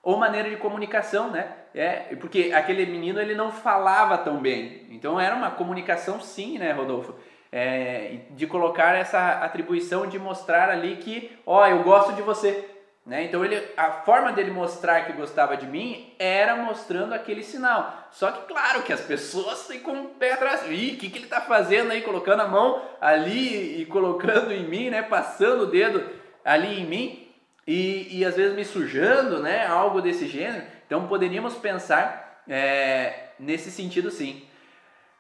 ou 0.02 0.16
maneira 0.18 0.50
de 0.50 0.58
comunicação, 0.58 1.32
né? 1.32 1.54
É, 1.76 2.16
porque 2.16 2.52
aquele 2.54 2.86
menino 2.86 3.20
ele 3.20 3.34
não 3.34 3.52
falava 3.52 4.18
tão 4.18 4.38
bem, 4.38 4.86
então 4.91 5.20
era 5.20 5.36
uma 5.36 5.52
comunicação 5.52 6.22
sim, 6.22 6.58
né, 6.60 6.72
Rodolfo? 6.72 7.16
é, 7.54 8.22
de 8.32 8.48
colocar 8.48 8.95
essa 8.95 9.44
atribuição 9.44 10.08
de 10.08 10.18
mostrar 10.18 10.72
ali 10.72 10.95
que, 10.95 11.38
ó, 11.45 11.68
eu 11.68 11.84
gosto 11.84 12.14
de 12.14 12.24
você. 12.24 12.68
Né? 13.05 13.25
Então 13.25 13.43
ele, 13.43 13.61
a 13.75 13.91
forma 13.91 14.31
dele 14.31 14.49
mostrar 14.49 15.05
que 15.05 15.13
gostava 15.13 15.57
de 15.57 15.67
mim 15.67 16.13
era 16.17 16.55
mostrando 16.55 17.13
aquele 17.13 17.43
sinal. 17.43 18.07
Só 18.11 18.31
que 18.31 18.47
claro 18.47 18.81
que 18.84 18.93
as 18.93 19.01
pessoas 19.01 19.67
têm 19.67 19.81
com 19.81 19.91
o 19.91 20.09
pé 20.09 20.34
atrás. 20.34 20.61
Ih, 20.69 20.93
o 20.93 20.97
que, 20.97 21.09
que 21.09 21.17
ele 21.17 21.25
está 21.25 21.41
fazendo 21.41 21.91
aí? 21.91 22.01
Colocando 22.01 22.41
a 22.41 22.47
mão 22.47 22.81
ali 23.01 23.81
e 23.81 23.85
colocando 23.85 24.53
em 24.53 24.63
mim, 24.63 24.89
né? 24.89 25.01
Passando 25.01 25.63
o 25.63 25.67
dedo 25.67 26.01
ali 26.45 26.80
em 26.80 26.85
mim 26.85 27.27
e, 27.67 28.19
e 28.19 28.25
às 28.25 28.38
vezes 28.38 28.55
me 28.55 28.63
sujando, 28.63 29.41
né? 29.41 29.67
Algo 29.67 30.01
desse 30.01 30.25
gênero. 30.25 30.63
Então 30.88 31.05
poderíamos 31.05 31.55
pensar 31.55 32.41
é, 32.47 33.31
nesse 33.38 33.69
sentido 33.69 34.11
sim. 34.11 34.47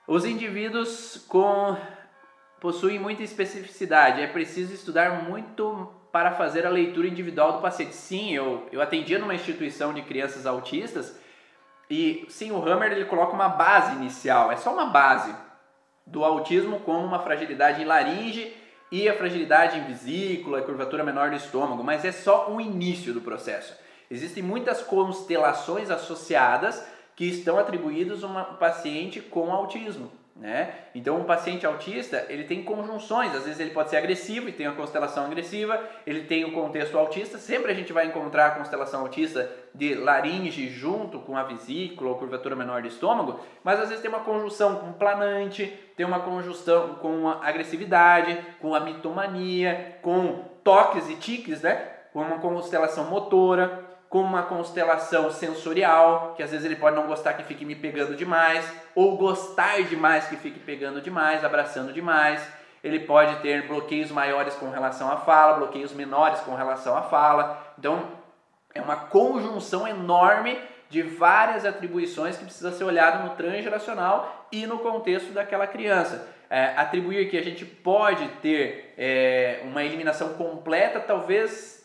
Os 0.07 0.23
indivíduos 0.23 1.25
com 1.27 1.75
possuem 2.61 2.97
muita 2.97 3.23
especificidade. 3.23 4.21
É 4.21 4.27
preciso 4.27 4.73
estudar 4.73 5.23
muito 5.23 5.93
para 6.13 6.35
fazer 6.35 6.63
a 6.63 6.69
leitura 6.69 7.07
individual 7.07 7.53
do 7.53 7.61
paciente. 7.61 7.95
Sim, 7.95 8.35
eu, 8.35 8.67
eu 8.71 8.79
atendia 8.79 9.17
numa 9.17 9.33
instituição 9.33 9.91
de 9.91 10.03
crianças 10.03 10.45
autistas 10.45 11.19
E 11.89 12.27
sim, 12.29 12.51
o 12.51 12.63
Hammer 12.63 12.91
ele 12.91 13.05
coloca 13.05 13.33
uma 13.33 13.49
base 13.49 13.95
inicial, 13.95 14.51
é 14.51 14.55
só 14.55 14.71
uma 14.71 14.85
base 14.85 15.35
do 16.05 16.23
autismo 16.23 16.79
como 16.81 17.03
uma 17.03 17.17
fragilidade 17.17 17.81
em 17.81 17.85
laringe 17.85 18.55
e 18.91 19.09
a 19.09 19.17
fragilidade 19.17 19.79
em 19.79 19.85
vesícula, 19.85 20.61
curvatura 20.61 21.03
menor 21.03 21.31
do 21.31 21.35
estômago, 21.35 21.83
mas 21.83 22.05
é 22.05 22.11
só 22.11 22.51
o 22.51 22.61
início 22.61 23.11
do 23.11 23.21
processo. 23.21 23.75
Existem 24.09 24.43
muitas 24.43 24.83
constelações 24.83 25.89
associadas 25.89 26.85
que 27.15 27.25
estão 27.25 27.57
atribuídas 27.57 28.23
a 28.23 28.27
um 28.27 28.55
paciente 28.57 29.19
com 29.19 29.51
autismo. 29.51 30.11
Né? 30.35 30.73
Então, 30.95 31.19
um 31.19 31.25
paciente 31.25 31.63
autista 31.63 32.25
ele 32.27 32.45
tem 32.45 32.63
conjunções, 32.63 33.35
às 33.35 33.43
vezes 33.43 33.59
ele 33.59 33.69
pode 33.69 33.91
ser 33.91 33.97
agressivo 33.97 34.49
e 34.49 34.51
tem 34.51 34.65
a 34.65 34.71
constelação 34.71 35.25
agressiva, 35.25 35.79
ele 36.07 36.23
tem 36.23 36.43
o 36.43 36.51
contexto 36.51 36.97
autista, 36.97 37.37
sempre 37.37 37.71
a 37.71 37.75
gente 37.75 37.93
vai 37.93 38.07
encontrar 38.07 38.47
a 38.47 38.51
constelação 38.51 39.01
autista 39.01 39.47
de 39.75 39.93
laringe 39.93 40.69
junto 40.69 41.19
com 41.19 41.37
a 41.37 41.43
vesícula 41.43 42.09
ou 42.09 42.17
curvatura 42.17 42.55
menor 42.55 42.81
do 42.81 42.87
estômago, 42.87 43.39
mas 43.63 43.79
às 43.79 43.89
vezes 43.89 44.01
tem 44.01 44.09
uma 44.09 44.21
conjunção 44.21 44.77
com 44.77 44.93
planante, 44.93 45.71
tem 45.95 46.05
uma 46.05 46.21
conjunção 46.21 46.95
com 46.95 47.29
a 47.29 47.47
agressividade, 47.47 48.35
com 48.59 48.73
a 48.73 48.79
mitomania, 48.79 49.99
com 50.01 50.45
toques 50.63 51.09
e 51.11 51.15
tiques, 51.15 51.61
né? 51.61 51.89
com 52.11 52.21
uma 52.21 52.39
constelação 52.39 53.05
motora 53.05 53.82
com 54.13 54.21
uma 54.21 54.43
constelação 54.43 55.31
sensorial, 55.31 56.35
que 56.37 56.43
às 56.43 56.51
vezes 56.51 56.63
ele 56.63 56.75
pode 56.75 56.95
não 56.95 57.07
gostar 57.07 57.33
que 57.33 57.41
fique 57.41 57.65
me 57.65 57.73
pegando 57.73 58.15
demais, 58.15 58.63
ou 58.93 59.17
gostar 59.17 59.81
demais 59.81 60.27
que 60.27 60.35
fique 60.35 60.59
pegando 60.59 61.01
demais, 61.01 61.43
abraçando 61.43 61.91
demais. 61.91 62.47
Ele 62.83 62.99
pode 62.99 63.37
ter 63.37 63.67
bloqueios 63.67 64.11
maiores 64.11 64.53
com 64.53 64.69
relação 64.69 65.11
à 65.11 65.17
fala, 65.17 65.57
bloqueios 65.57 65.93
menores 65.93 66.41
com 66.41 66.53
relação 66.53 66.95
à 66.95 67.01
fala. 67.01 67.73
Então, 67.79 68.03
é 68.75 68.79
uma 68.83 68.97
conjunção 68.97 69.87
enorme 69.87 70.59
de 70.91 71.01
várias 71.01 71.65
atribuições 71.65 72.37
que 72.37 72.45
precisa 72.45 72.71
ser 72.71 72.83
olhado 72.83 73.23
no 73.23 73.31
transgeracional 73.31 74.47
e 74.51 74.67
no 74.67 74.77
contexto 74.77 75.33
daquela 75.33 75.65
criança. 75.65 76.27
É, 76.51 76.65
atribuir 76.77 77.31
que 77.31 77.37
a 77.39 77.43
gente 77.43 77.65
pode 77.65 78.27
ter 78.43 78.93
é, 78.95 79.61
uma 79.63 79.83
eliminação 79.83 80.35
completa, 80.35 80.99
talvez 80.99 81.83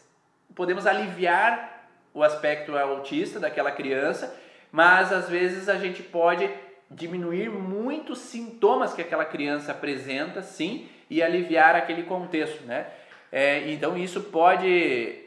podemos 0.55 0.87
aliviar 0.87 1.78
o 2.13 2.23
aspecto 2.23 2.77
autista 2.77 3.39
daquela 3.39 3.71
criança, 3.71 4.35
mas 4.71 5.13
às 5.13 5.29
vezes 5.29 5.69
a 5.69 5.77
gente 5.77 6.03
pode 6.03 6.49
diminuir 6.91 7.51
muitos 7.51 8.19
sintomas 8.19 8.95
que 8.95 9.03
aquela 9.03 9.25
criança 9.25 9.73
apresenta, 9.73 10.43
sim, 10.43 10.89
e 11.11 11.23
aliviar 11.23 11.75
aquele 11.75 12.03
contexto, 12.03 12.65
né? 12.65 12.87
É, 13.31 13.71
então 13.71 13.97
isso 13.97 14.23
pode 14.23 15.25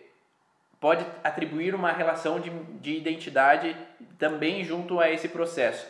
pode 0.79 1.05
atribuir 1.23 1.75
uma 1.75 1.91
relação 1.91 2.39
de, 2.39 2.49
de 2.49 2.97
identidade 2.97 3.77
também 4.17 4.63
junto 4.63 4.99
a 4.99 5.11
esse 5.11 5.27
processo. 5.27 5.87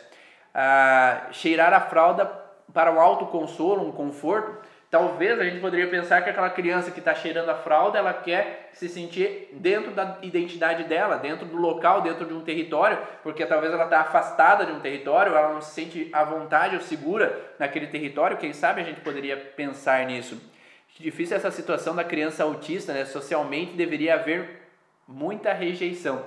Ah, 0.54 1.28
cheirar 1.32 1.72
a 1.72 1.80
fralda 1.80 2.26
para 2.74 2.92
o 2.92 3.00
autoconsolo, 3.00 3.88
um 3.88 3.92
conforto, 3.92 4.58
Talvez 4.92 5.40
a 5.40 5.44
gente 5.44 5.58
poderia 5.58 5.88
pensar 5.88 6.20
que 6.20 6.28
aquela 6.28 6.50
criança 6.50 6.90
que 6.90 6.98
está 6.98 7.14
cheirando 7.14 7.48
a 7.48 7.54
fralda, 7.54 7.98
ela 7.98 8.12
quer 8.12 8.68
se 8.74 8.90
sentir 8.90 9.48
dentro 9.54 9.92
da 9.92 10.18
identidade 10.20 10.84
dela, 10.84 11.16
dentro 11.16 11.46
do 11.46 11.56
local, 11.56 12.02
dentro 12.02 12.26
de 12.26 12.34
um 12.34 12.42
território, 12.42 12.98
porque 13.22 13.46
talvez 13.46 13.72
ela 13.72 13.84
está 13.84 14.02
afastada 14.02 14.66
de 14.66 14.72
um 14.72 14.80
território, 14.80 15.34
ela 15.34 15.54
não 15.54 15.62
se 15.62 15.70
sente 15.70 16.10
à 16.12 16.22
vontade 16.24 16.76
ou 16.76 16.82
segura 16.82 17.54
naquele 17.58 17.86
território. 17.86 18.36
Quem 18.36 18.52
sabe 18.52 18.82
a 18.82 18.84
gente 18.84 19.00
poderia 19.00 19.34
pensar 19.34 20.04
nisso. 20.04 20.38
Difícil 21.00 21.38
essa 21.38 21.50
situação 21.50 21.96
da 21.96 22.04
criança 22.04 22.44
autista, 22.44 22.92
né? 22.92 23.06
Socialmente 23.06 23.72
deveria 23.72 24.16
haver 24.16 24.60
muita 25.08 25.54
rejeição. 25.54 26.26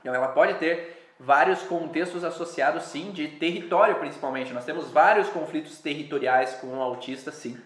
Então 0.00 0.14
ela 0.14 0.28
pode 0.28 0.54
ter 0.60 0.96
vários 1.18 1.62
contextos 1.62 2.22
associados, 2.22 2.84
sim, 2.84 3.10
de 3.10 3.26
território 3.26 3.96
principalmente. 3.96 4.52
Nós 4.52 4.64
temos 4.64 4.92
vários 4.92 5.28
conflitos 5.28 5.80
territoriais 5.80 6.54
com 6.60 6.68
o 6.68 6.80
autista, 6.80 7.32
sim. 7.32 7.60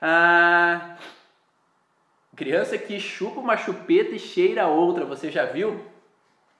Ah, 0.00 0.96
criança 2.36 2.76
que 2.76 3.00
chupa 3.00 3.40
uma 3.40 3.56
chupeta 3.56 4.14
e 4.14 4.18
cheira 4.18 4.66
outra, 4.66 5.04
você 5.04 5.30
já 5.30 5.46
viu? 5.46 5.84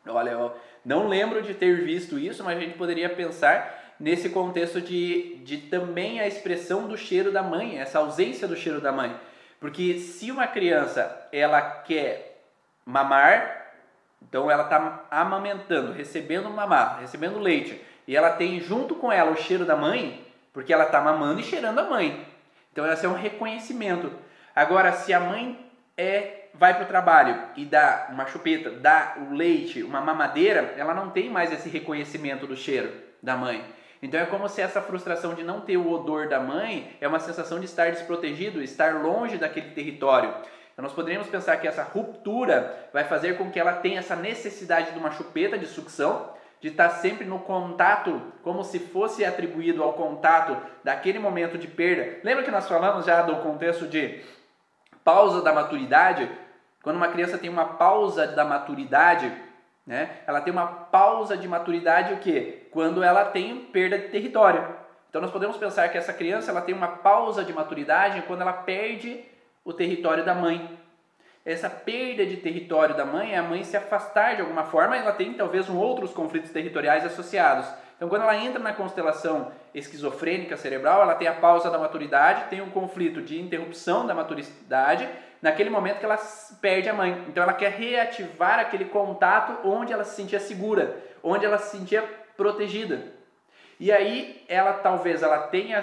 Olha, 0.06 0.30
eu 0.30 0.56
não 0.84 1.08
lembro 1.08 1.42
de 1.42 1.52
ter 1.52 1.84
visto 1.84 2.18
isso, 2.18 2.44
mas 2.44 2.56
a 2.56 2.60
gente 2.60 2.78
poderia 2.78 3.08
pensar 3.08 3.94
nesse 3.98 4.28
contexto 4.28 4.80
de, 4.80 5.36
de 5.44 5.58
também 5.58 6.20
a 6.20 6.26
expressão 6.26 6.86
do 6.86 6.96
cheiro 6.96 7.32
da 7.32 7.42
mãe, 7.42 7.78
essa 7.78 7.98
ausência 7.98 8.46
do 8.46 8.56
cheiro 8.56 8.80
da 8.80 8.92
mãe. 8.92 9.14
Porque 9.58 9.98
se 9.98 10.30
uma 10.30 10.46
criança 10.46 11.28
ela 11.32 11.60
quer 11.60 12.42
mamar, 12.84 13.72
então 14.22 14.50
ela 14.50 14.64
está 14.64 15.04
amamentando, 15.10 15.92
recebendo 15.92 16.48
mamar, 16.50 17.00
recebendo 17.00 17.38
leite, 17.38 17.80
e 18.06 18.14
ela 18.16 18.30
tem 18.30 18.60
junto 18.60 18.94
com 18.94 19.10
ela 19.10 19.32
o 19.32 19.36
cheiro 19.36 19.64
da 19.64 19.74
mãe, 19.74 20.24
porque 20.52 20.72
ela 20.72 20.84
está 20.84 21.00
mamando 21.00 21.40
e 21.40 21.44
cheirando 21.44 21.80
a 21.80 21.84
mãe. 21.84 22.26
Então 22.76 22.92
esse 22.92 23.06
é 23.06 23.08
um 23.08 23.14
reconhecimento. 23.14 24.12
Agora, 24.54 24.92
se 24.92 25.10
a 25.14 25.18
mãe 25.18 25.58
é 25.96 26.48
vai 26.52 26.74
para 26.74 26.84
o 26.84 26.86
trabalho 26.86 27.42
e 27.56 27.64
dá 27.64 28.08
uma 28.10 28.26
chupeta, 28.26 28.70
dá 28.70 29.14
o 29.16 29.32
leite, 29.32 29.82
uma 29.82 30.02
mamadeira, 30.02 30.74
ela 30.76 30.92
não 30.92 31.08
tem 31.08 31.30
mais 31.30 31.50
esse 31.50 31.70
reconhecimento 31.70 32.46
do 32.46 32.54
cheiro 32.54 32.92
da 33.22 33.34
mãe. 33.34 33.64
Então 34.02 34.20
é 34.20 34.26
como 34.26 34.46
se 34.46 34.60
essa 34.60 34.82
frustração 34.82 35.32
de 35.32 35.42
não 35.42 35.62
ter 35.62 35.78
o 35.78 35.90
odor 35.90 36.28
da 36.28 36.38
mãe 36.38 36.94
é 37.00 37.08
uma 37.08 37.18
sensação 37.18 37.58
de 37.58 37.64
estar 37.64 37.90
desprotegido, 37.92 38.62
estar 38.62 39.02
longe 39.02 39.38
daquele 39.38 39.70
território. 39.70 40.28
Então 40.74 40.82
nós 40.82 40.92
poderíamos 40.92 41.28
pensar 41.28 41.56
que 41.56 41.66
essa 41.66 41.82
ruptura 41.82 42.90
vai 42.92 43.04
fazer 43.04 43.38
com 43.38 43.50
que 43.50 43.58
ela 43.58 43.72
tenha 43.72 44.00
essa 44.00 44.14
necessidade 44.14 44.92
de 44.92 44.98
uma 44.98 45.12
chupeta 45.12 45.56
de 45.56 45.64
sucção 45.64 46.35
de 46.60 46.68
estar 46.68 46.88
sempre 46.90 47.24
no 47.24 47.38
contato, 47.40 48.20
como 48.42 48.64
se 48.64 48.78
fosse 48.78 49.24
atribuído 49.24 49.82
ao 49.82 49.92
contato 49.92 50.56
daquele 50.82 51.18
momento 51.18 51.58
de 51.58 51.68
perda. 51.68 52.18
Lembra 52.24 52.44
que 52.44 52.50
nós 52.50 52.66
falamos 52.66 53.04
já 53.04 53.22
do 53.22 53.36
contexto 53.36 53.86
de 53.86 54.22
pausa 55.04 55.42
da 55.42 55.52
maturidade? 55.52 56.30
Quando 56.82 56.96
uma 56.96 57.08
criança 57.08 57.38
tem 57.38 57.50
uma 57.50 57.64
pausa 57.64 58.26
da 58.26 58.44
maturidade, 58.44 59.30
né? 59.86 60.18
Ela 60.26 60.40
tem 60.40 60.52
uma 60.52 60.66
pausa 60.66 61.36
de 61.36 61.46
maturidade 61.46 62.14
o 62.14 62.18
quê? 62.18 62.66
Quando 62.70 63.02
ela 63.02 63.24
tem 63.24 63.56
perda 63.66 63.98
de 63.98 64.08
território. 64.08 64.66
Então 65.08 65.20
nós 65.20 65.30
podemos 65.30 65.56
pensar 65.56 65.88
que 65.88 65.98
essa 65.98 66.12
criança 66.12 66.50
ela 66.50 66.60
tem 66.60 66.74
uma 66.74 66.88
pausa 66.88 67.44
de 67.44 67.52
maturidade 67.52 68.22
quando 68.22 68.40
ela 68.40 68.52
perde 68.52 69.24
o 69.64 69.72
território 69.72 70.24
da 70.24 70.34
mãe 70.34 70.78
essa 71.46 71.70
perda 71.70 72.26
de 72.26 72.38
território 72.38 72.96
da 72.96 73.04
mãe 73.04 73.34
é 73.34 73.38
a 73.38 73.42
mãe 73.42 73.62
se 73.62 73.76
afastar 73.76 74.34
de 74.34 74.42
alguma 74.42 74.64
forma, 74.64 74.96
ela 74.96 75.12
tem 75.12 75.32
talvez 75.32 75.70
um 75.70 75.78
outros 75.78 76.12
conflitos 76.12 76.50
territoriais 76.50 77.06
associados. 77.06 77.66
Então, 77.96 78.08
quando 78.08 78.22
ela 78.22 78.36
entra 78.36 78.58
na 78.58 78.72
constelação 78.72 79.52
esquizofrênica 79.72 80.56
cerebral, 80.56 81.02
ela 81.02 81.14
tem 81.14 81.28
a 81.28 81.34
pausa 81.34 81.70
da 81.70 81.78
maturidade, 81.78 82.50
tem 82.50 82.60
um 82.60 82.70
conflito 82.70 83.22
de 83.22 83.40
interrupção 83.40 84.06
da 84.06 84.12
maturidade, 84.12 85.08
naquele 85.40 85.70
momento 85.70 86.00
que 86.00 86.04
ela 86.04 86.18
perde 86.60 86.88
a 86.88 86.92
mãe. 86.92 87.24
Então, 87.28 87.42
ela 87.42 87.54
quer 87.54 87.70
reativar 87.70 88.58
aquele 88.58 88.86
contato 88.86 89.66
onde 89.66 89.92
ela 89.92 90.02
se 90.02 90.16
sentia 90.16 90.40
segura, 90.40 90.96
onde 91.22 91.46
ela 91.46 91.58
se 91.58 91.78
sentia 91.78 92.02
protegida. 92.36 93.14
E 93.78 93.92
aí, 93.92 94.44
ela 94.48 94.72
talvez 94.72 95.22
ela 95.22 95.38
tenha 95.46 95.78
a 95.78 95.82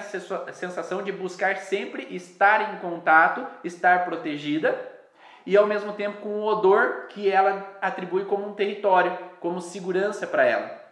sensação 0.51 1.01
de 1.01 1.11
buscar 1.11 1.57
sempre 1.57 2.05
estar 2.11 2.73
em 2.73 2.77
contato, 2.79 3.47
estar 3.63 4.03
protegida, 4.03 4.92
e 5.45 5.57
ao 5.57 5.67
mesmo 5.67 5.93
tempo 5.93 6.21
com 6.21 6.39
o 6.39 6.45
odor 6.45 7.07
que 7.09 7.29
ela 7.29 7.77
atribui 7.81 8.25
como 8.25 8.47
um 8.47 8.53
território, 8.53 9.17
como 9.39 9.61
segurança 9.61 10.25
para 10.27 10.45
ela. 10.45 10.82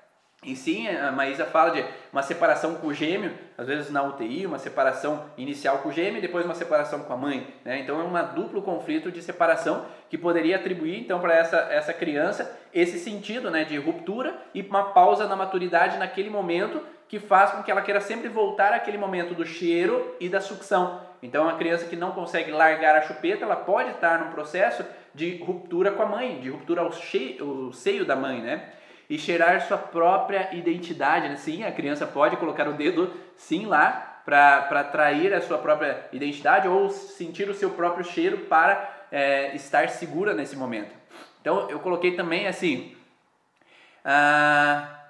E 0.44 0.56
sim, 0.56 0.88
a 0.88 1.12
Maísa 1.12 1.46
fala 1.46 1.70
de 1.70 1.86
uma 2.12 2.24
separação 2.24 2.74
com 2.74 2.88
o 2.88 2.94
gêmeo, 2.94 3.32
às 3.56 3.68
vezes 3.68 3.92
na 3.92 4.02
UTI, 4.02 4.48
uma 4.48 4.58
separação 4.58 5.26
inicial 5.38 5.78
com 5.78 5.90
o 5.90 5.92
gêmeo 5.92 6.18
e 6.18 6.22
depois 6.22 6.46
uma 6.46 6.56
separação 6.56 7.04
com 7.04 7.14
a 7.14 7.16
mãe. 7.16 7.46
Né? 7.64 7.78
Então 7.82 8.02
é 8.02 8.04
um 8.04 8.34
duplo 8.34 8.64
conflito 8.64 9.12
de 9.12 9.22
separação 9.22 9.86
que 10.10 10.18
poderia 10.18 10.56
atribuir 10.56 11.00
então 11.00 11.20
para 11.20 11.36
essa, 11.36 11.58
essa 11.70 11.94
criança 11.94 12.60
esse 12.74 12.98
sentido 12.98 13.52
né, 13.52 13.64
de 13.64 13.78
ruptura 13.78 14.36
e 14.52 14.62
uma 14.62 14.86
pausa 14.86 15.28
na 15.28 15.36
maturidade 15.36 16.00
naquele 16.00 16.32
momento 16.32 16.82
que 17.08 17.20
faz 17.20 17.52
com 17.52 17.62
que 17.62 17.70
ela 17.70 17.84
queira 17.84 18.02
sempre 18.02 18.28
voltar 18.28 18.74
àquele 18.74 18.98
momento 18.98 19.36
do 19.36 19.46
cheiro 19.46 20.16
e 20.20 20.28
da 20.28 20.42
sucção. 20.42 21.02
Então, 21.22 21.44
uma 21.44 21.58
criança 21.58 21.86
que 21.86 21.96
não 21.96 22.14
consegue 22.14 22.50
largar 22.50 22.96
a 22.96 23.02
chupeta, 23.02 23.46
ela 23.46 23.58
pode 23.58 23.92
estar 23.92 24.18
num 24.18 24.32
processo 24.32 24.84
de 25.14 25.38
ruptura 25.44 25.92
com 25.92 26.02
a 26.02 26.06
mãe, 26.06 26.40
de 26.40 26.50
ruptura 26.50 26.82
ao, 26.82 26.92
cheio, 26.92 27.68
ao 27.68 27.74
seio 27.74 28.06
da 28.06 28.16
mãe, 28.16 28.42
né? 28.42 28.70
E 29.12 29.18
cheirar 29.18 29.68
sua 29.68 29.78
própria 29.78 30.48
identidade, 30.54 31.28
né? 31.28 31.36
Sim, 31.36 31.66
a 31.66 31.72
criança 31.74 32.08
pode 32.08 32.38
colocar 32.38 32.66
o 32.70 32.74
dedo, 32.76 33.14
sim, 33.36 33.66
lá 33.66 34.22
para 34.24 34.80
atrair 34.80 35.34
a 35.34 35.42
sua 35.42 35.58
própria 35.58 36.08
identidade 36.14 36.66
ou 36.66 36.90
sentir 36.90 37.50
o 37.50 37.54
seu 37.54 37.72
próprio 37.72 38.06
cheiro 38.06 38.38
para 38.46 38.90
é, 39.12 39.54
estar 39.54 39.90
segura 39.90 40.34
nesse 40.34 40.56
momento. 40.56 40.96
Então, 41.42 41.70
eu 41.70 41.82
coloquei 41.82 42.16
também 42.16 42.48
assim. 42.48 42.96
Ah, 44.06 45.02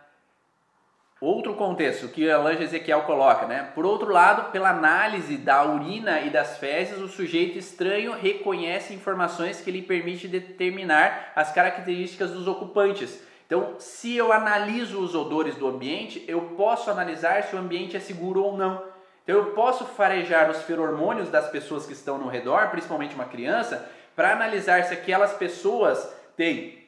Outro 1.21 1.53
contexto 1.53 2.07
que 2.07 2.27
a 2.31 2.39
Lange 2.39 2.63
Ezequiel 2.63 3.03
coloca, 3.03 3.45
né? 3.45 3.69
Por 3.75 3.85
outro 3.85 4.11
lado, 4.11 4.51
pela 4.51 4.71
análise 4.71 5.37
da 5.37 5.63
urina 5.63 6.21
e 6.21 6.31
das 6.31 6.57
fezes, 6.57 6.97
o 6.97 7.07
sujeito 7.07 7.59
estranho 7.59 8.13
reconhece 8.13 8.95
informações 8.95 9.61
que 9.61 9.69
lhe 9.69 9.83
permite 9.83 10.27
determinar 10.27 11.31
as 11.35 11.53
características 11.53 12.31
dos 12.31 12.47
ocupantes. 12.47 13.21
Então, 13.51 13.75
se 13.79 14.15
eu 14.15 14.31
analiso 14.31 15.01
os 15.01 15.13
odores 15.13 15.55
do 15.55 15.67
ambiente, 15.67 16.23
eu 16.25 16.53
posso 16.55 16.89
analisar 16.89 17.43
se 17.43 17.53
o 17.53 17.59
ambiente 17.59 17.97
é 17.97 17.99
seguro 17.99 18.41
ou 18.41 18.55
não. 18.55 18.81
Então, 19.25 19.35
eu 19.35 19.47
posso 19.47 19.83
farejar 19.83 20.49
os 20.49 20.61
feromônios 20.61 21.27
das 21.27 21.49
pessoas 21.49 21.85
que 21.85 21.91
estão 21.91 22.17
no 22.17 22.29
redor, 22.29 22.69
principalmente 22.69 23.13
uma 23.13 23.25
criança, 23.25 23.91
para 24.15 24.31
analisar 24.31 24.85
se 24.85 24.93
aquelas 24.93 25.33
pessoas 25.33 26.09
têm 26.37 26.81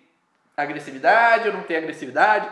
agressividade 0.56 1.50
ou 1.50 1.54
não 1.54 1.64
têm 1.64 1.76
agressividade, 1.76 2.48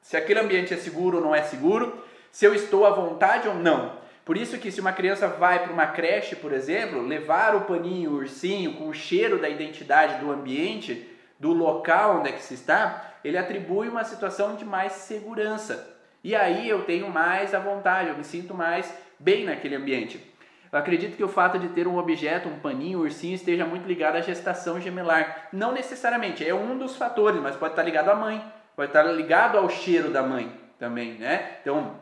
se 0.00 0.16
aquele 0.16 0.40
ambiente 0.40 0.72
é 0.72 0.78
seguro 0.78 1.18
ou 1.18 1.22
não 1.22 1.34
é 1.34 1.42
seguro, 1.42 2.02
se 2.32 2.46
eu 2.46 2.54
estou 2.54 2.86
à 2.86 2.90
vontade 2.90 3.46
ou 3.46 3.56
não. 3.56 3.92
Por 4.24 4.38
isso 4.38 4.56
que 4.56 4.72
se 4.72 4.80
uma 4.80 4.94
criança 4.94 5.28
vai 5.28 5.58
para 5.58 5.70
uma 5.70 5.88
creche, 5.88 6.34
por 6.34 6.54
exemplo, 6.54 7.06
levar 7.06 7.54
o 7.54 7.66
paninho, 7.66 8.12
o 8.12 8.14
ursinho 8.14 8.72
com 8.76 8.88
o 8.88 8.94
cheiro 8.94 9.38
da 9.38 9.50
identidade 9.50 10.18
do 10.24 10.32
ambiente, 10.32 11.06
do 11.38 11.52
local 11.52 12.20
onde 12.20 12.30
é 12.30 12.32
que 12.32 12.42
se 12.42 12.54
está, 12.54 13.09
ele 13.24 13.38
atribui 13.38 13.88
uma 13.88 14.04
situação 14.04 14.56
de 14.56 14.64
mais 14.64 14.92
segurança. 14.92 15.96
E 16.22 16.34
aí 16.34 16.68
eu 16.68 16.84
tenho 16.84 17.08
mais 17.08 17.54
à 17.54 17.58
vontade, 17.58 18.10
eu 18.10 18.16
me 18.16 18.24
sinto 18.24 18.54
mais 18.54 18.92
bem 19.18 19.44
naquele 19.44 19.76
ambiente. 19.76 20.30
Eu 20.72 20.78
acredito 20.78 21.16
que 21.16 21.24
o 21.24 21.28
fato 21.28 21.58
de 21.58 21.68
ter 21.70 21.88
um 21.88 21.98
objeto, 21.98 22.48
um 22.48 22.60
paninho, 22.60 23.00
um 23.00 23.02
ursinho, 23.02 23.34
esteja 23.34 23.66
muito 23.66 23.86
ligado 23.86 24.16
à 24.16 24.20
gestação 24.20 24.80
gemelar. 24.80 25.48
Não 25.52 25.72
necessariamente, 25.72 26.46
é 26.46 26.54
um 26.54 26.78
dos 26.78 26.96
fatores, 26.96 27.40
mas 27.40 27.56
pode 27.56 27.72
estar 27.72 27.82
ligado 27.82 28.10
à 28.10 28.14
mãe, 28.14 28.44
pode 28.76 28.90
estar 28.90 29.02
ligado 29.02 29.58
ao 29.58 29.68
cheiro 29.68 30.10
da 30.10 30.22
mãe 30.22 30.52
também, 30.78 31.14
né? 31.14 31.56
Então, 31.60 31.96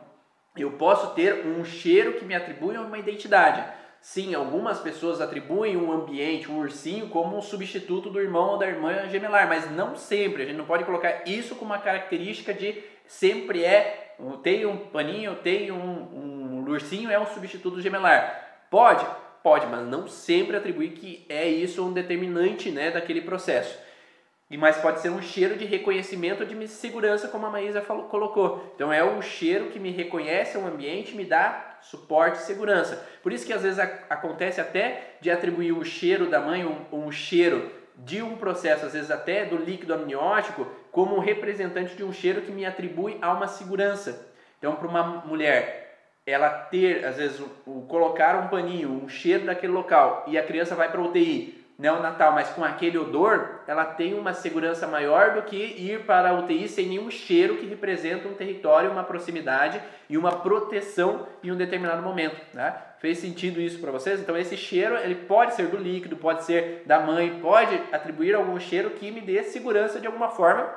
eu 0.55 0.71
posso 0.71 1.15
ter 1.15 1.47
um 1.47 1.65
cheiro 1.65 2.13
que 2.13 2.25
me 2.25 2.35
atribui 2.35 2.77
uma 2.77 2.97
identidade. 2.99 3.63
Sim, 4.01 4.33
algumas 4.33 4.79
pessoas 4.79 5.19
atribuem 5.19 5.75
um 5.75 5.91
ambiente, 5.91 6.49
um 6.49 6.59
ursinho, 6.59 7.09
como 7.09 7.37
um 7.37 7.41
substituto 7.41 8.09
do 8.09 8.21
irmão 8.21 8.51
ou 8.51 8.57
da 8.57 8.67
irmã 8.67 9.07
gemelar, 9.09 9.47
mas 9.47 9.69
não 9.69 9.95
sempre. 9.95 10.43
A 10.43 10.45
gente 10.45 10.57
não 10.57 10.65
pode 10.65 10.85
colocar 10.85 11.27
isso 11.27 11.55
como 11.55 11.71
uma 11.71 11.81
característica 11.81 12.53
de 12.53 12.81
sempre 13.05 13.63
é, 13.63 14.15
tem 14.41 14.65
um 14.65 14.77
paninho, 14.77 15.35
tem 15.35 15.71
um, 15.71 16.63
um 16.63 16.65
ursinho, 16.69 17.11
é 17.11 17.19
um 17.19 17.25
substituto 17.25 17.81
gemelar. 17.81 18.65
Pode? 18.69 19.05
Pode, 19.43 19.67
mas 19.67 19.85
não 19.85 20.07
sempre 20.07 20.55
atribuir 20.55 20.91
que 20.91 21.25
é 21.27 21.47
isso 21.47 21.85
um 21.85 21.93
determinante 21.93 22.71
né, 22.71 22.91
daquele 22.91 23.21
processo. 23.21 23.77
E 24.49 24.57
mas 24.57 24.77
pode 24.77 24.99
ser 24.99 25.09
um 25.09 25.21
cheiro 25.21 25.55
de 25.55 25.65
reconhecimento 25.65 26.45
de 26.45 26.67
segurança, 26.67 27.27
como 27.27 27.45
a 27.45 27.51
Maísa 27.51 27.81
falou, 27.81 28.05
colocou. 28.05 28.71
Então 28.75 28.91
é 28.91 29.03
um 29.03 29.21
cheiro 29.21 29.67
que 29.67 29.79
me 29.79 29.91
reconhece 29.91 30.57
o 30.57 30.65
ambiente, 30.65 31.15
me 31.15 31.23
dá 31.23 31.68
suporte 31.81 32.39
e 32.39 32.43
segurança. 32.43 33.03
Por 33.21 33.31
isso 33.31 33.45
que 33.45 33.53
às 33.53 33.63
vezes 33.63 33.79
a, 33.79 33.83
acontece 34.09 34.61
até 34.61 35.15
de 35.21 35.29
atribuir 35.31 35.71
o 35.71 35.83
cheiro 35.83 36.29
da 36.29 36.39
mãe, 36.39 36.65
um, 36.65 37.05
um 37.05 37.11
cheiro 37.11 37.71
de 37.95 38.21
um 38.21 38.35
processo, 38.37 38.85
às 38.85 38.93
vezes 38.93 39.11
até 39.11 39.45
do 39.45 39.57
líquido 39.57 39.93
amniótico, 39.93 40.65
como 40.91 41.19
representante 41.19 41.95
de 41.95 42.03
um 42.03 42.13
cheiro 42.13 42.41
que 42.41 42.51
me 42.51 42.65
atribui 42.65 43.17
a 43.21 43.33
uma 43.33 43.47
segurança. 43.47 44.27
Então, 44.57 44.75
para 44.75 44.87
uma 44.87 45.03
mulher, 45.25 45.89
ela 46.25 46.49
ter, 46.49 47.05
às 47.05 47.17
vezes, 47.17 47.39
o, 47.39 47.49
o, 47.65 47.81
colocar 47.87 48.35
um 48.35 48.47
paninho, 48.47 48.89
um 48.89 49.09
cheiro 49.09 49.45
daquele 49.45 49.73
local 49.73 50.23
e 50.27 50.37
a 50.37 50.43
criança 50.43 50.75
vai 50.75 50.91
para 50.91 51.01
UTI, 51.01 51.58
neonatal, 51.79 52.33
mas 52.33 52.49
com 52.49 52.61
aquele 52.61 52.97
odor, 52.97 53.61
ela 53.65 53.85
tem 53.85 54.13
uma 54.13 54.33
segurança 54.33 54.85
maior 54.85 55.35
do 55.35 55.43
que 55.43 55.55
ir 55.55 56.01
para 56.01 56.29
a 56.29 56.33
UTI 56.33 56.67
sem 56.67 56.87
nenhum 56.87 57.09
cheiro 57.09 57.55
que 57.55 57.65
representa 57.65 58.27
um 58.27 58.33
território, 58.33 58.91
uma 58.91 59.05
proximidade 59.05 59.81
e 60.09 60.17
uma 60.17 60.33
proteção 60.33 61.25
em 61.41 61.53
um 61.53 61.55
determinado 61.55 62.01
momento. 62.01 62.35
Né? 62.53 62.75
Fez 62.99 63.19
sentido 63.19 63.61
isso 63.61 63.79
para 63.79 63.93
vocês? 63.93 64.19
Então 64.19 64.35
esse 64.35 64.57
cheiro 64.57 64.97
ele 64.97 65.15
pode 65.15 65.55
ser 65.55 65.67
do 65.67 65.77
líquido, 65.77 66.17
pode 66.17 66.43
ser 66.43 66.83
da 66.85 66.99
mãe, 66.99 67.39
pode 67.39 67.81
atribuir 67.93 68.35
algum 68.35 68.59
cheiro 68.59 68.89
que 68.89 69.09
me 69.09 69.21
dê 69.21 69.41
segurança 69.43 70.01
de 70.01 70.07
alguma 70.07 70.27
forma 70.27 70.69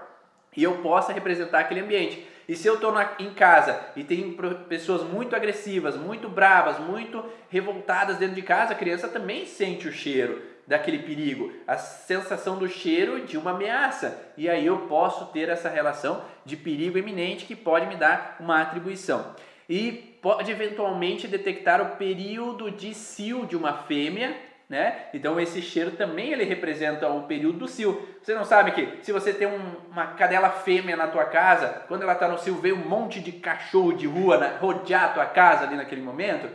e 0.57 0.63
eu 0.63 0.75
possa 0.83 1.13
representar 1.13 1.59
aquele 1.59 1.81
ambiente. 1.81 2.25
E 2.49 2.55
se 2.55 2.69
eu 2.69 2.75
estou 2.75 2.95
em 3.19 3.35
casa 3.35 3.81
e 3.97 4.05
tem 4.05 4.37
pessoas 4.69 5.03
muito 5.03 5.35
agressivas, 5.35 5.97
muito 5.97 6.29
bravas, 6.29 6.79
muito 6.79 7.25
revoltadas 7.49 8.19
dentro 8.19 8.37
de 8.37 8.43
casa, 8.43 8.73
a 8.73 8.77
criança 8.77 9.09
também 9.09 9.47
sente 9.47 9.89
o 9.89 9.93
cheiro 9.93 10.52
daquele 10.67 11.01
perigo, 11.01 11.53
a 11.67 11.77
sensação 11.77 12.57
do 12.57 12.69
cheiro 12.69 13.25
de 13.27 13.37
uma 13.37 13.51
ameaça. 13.51 14.33
E 14.37 14.49
aí 14.49 14.65
eu 14.65 14.81
posso 14.87 15.27
ter 15.27 15.49
essa 15.49 15.69
relação 15.69 16.23
de 16.45 16.57
perigo 16.57 16.99
iminente 16.99 17.45
que 17.45 17.57
pode 17.57 17.87
me 17.87 17.97
dar 17.97 18.37
uma 18.41 18.61
atribuição. 18.63 19.35
E 19.69 20.19
pode 20.23 20.51
eventualmente 20.51 21.27
detectar 21.27 21.81
o 21.81 21.97
período 21.97 22.71
de 22.71 22.95
cio 22.95 23.47
de 23.47 23.57
uma 23.57 23.73
fêmea, 23.73 24.37
né? 24.69 25.07
Então 25.13 25.39
esse 25.39 25.61
cheiro 25.61 25.91
também 25.93 26.33
ele 26.33 26.45
representa 26.45 27.09
o 27.09 27.25
período 27.25 27.59
do 27.59 27.69
cio. 27.69 28.09
Você 28.23 28.35
não 28.35 28.45
sabe 28.45 28.71
que 28.73 29.05
se 29.05 29.13
você 29.13 29.33
tem 29.33 29.47
um, 29.47 29.77
uma 29.91 30.09
cadela 30.09 30.49
fêmea 30.49 30.97
na 30.97 31.09
tua 31.09 31.25
casa, 31.25 31.83
quando 31.89 32.03
ela 32.03 32.15
está 32.15 32.29
no 32.29 32.39
cio, 32.39 32.55
vem 32.55 32.73
um 32.73 32.89
monte 32.89 33.21
de 33.21 33.33
cachorro 33.33 33.93
de 33.93 34.07
rua 34.07 34.39
né, 34.39 34.57
rodear 34.61 35.05
a 35.05 35.09
tua 35.09 35.27
casa 35.27 35.65
ali 35.65 35.77
naquele 35.77 36.01
momento? 36.01 36.49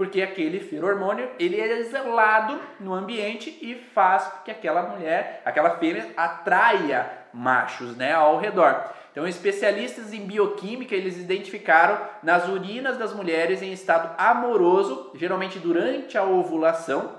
Porque 0.00 0.22
aquele 0.22 0.60
feromônio 0.60 1.28
ele 1.38 1.60
é 1.60 1.78
exalado 1.78 2.58
no 2.80 2.94
ambiente 2.94 3.50
e 3.60 3.74
faz 3.74 4.32
que 4.46 4.50
aquela 4.50 4.80
mulher, 4.80 5.42
aquela 5.44 5.76
fêmea 5.76 6.08
atraia 6.16 7.06
machos, 7.34 7.94
né, 7.98 8.14
ao 8.14 8.38
redor. 8.38 8.82
Então, 9.12 9.28
especialistas 9.28 10.14
em 10.14 10.24
bioquímica 10.24 10.94
eles 10.94 11.18
identificaram 11.18 12.00
nas 12.22 12.48
urinas 12.48 12.96
das 12.96 13.12
mulheres 13.12 13.60
em 13.60 13.74
estado 13.74 14.14
amoroso, 14.16 15.10
geralmente 15.16 15.58
durante 15.58 16.16
a 16.16 16.24
ovulação, 16.24 17.16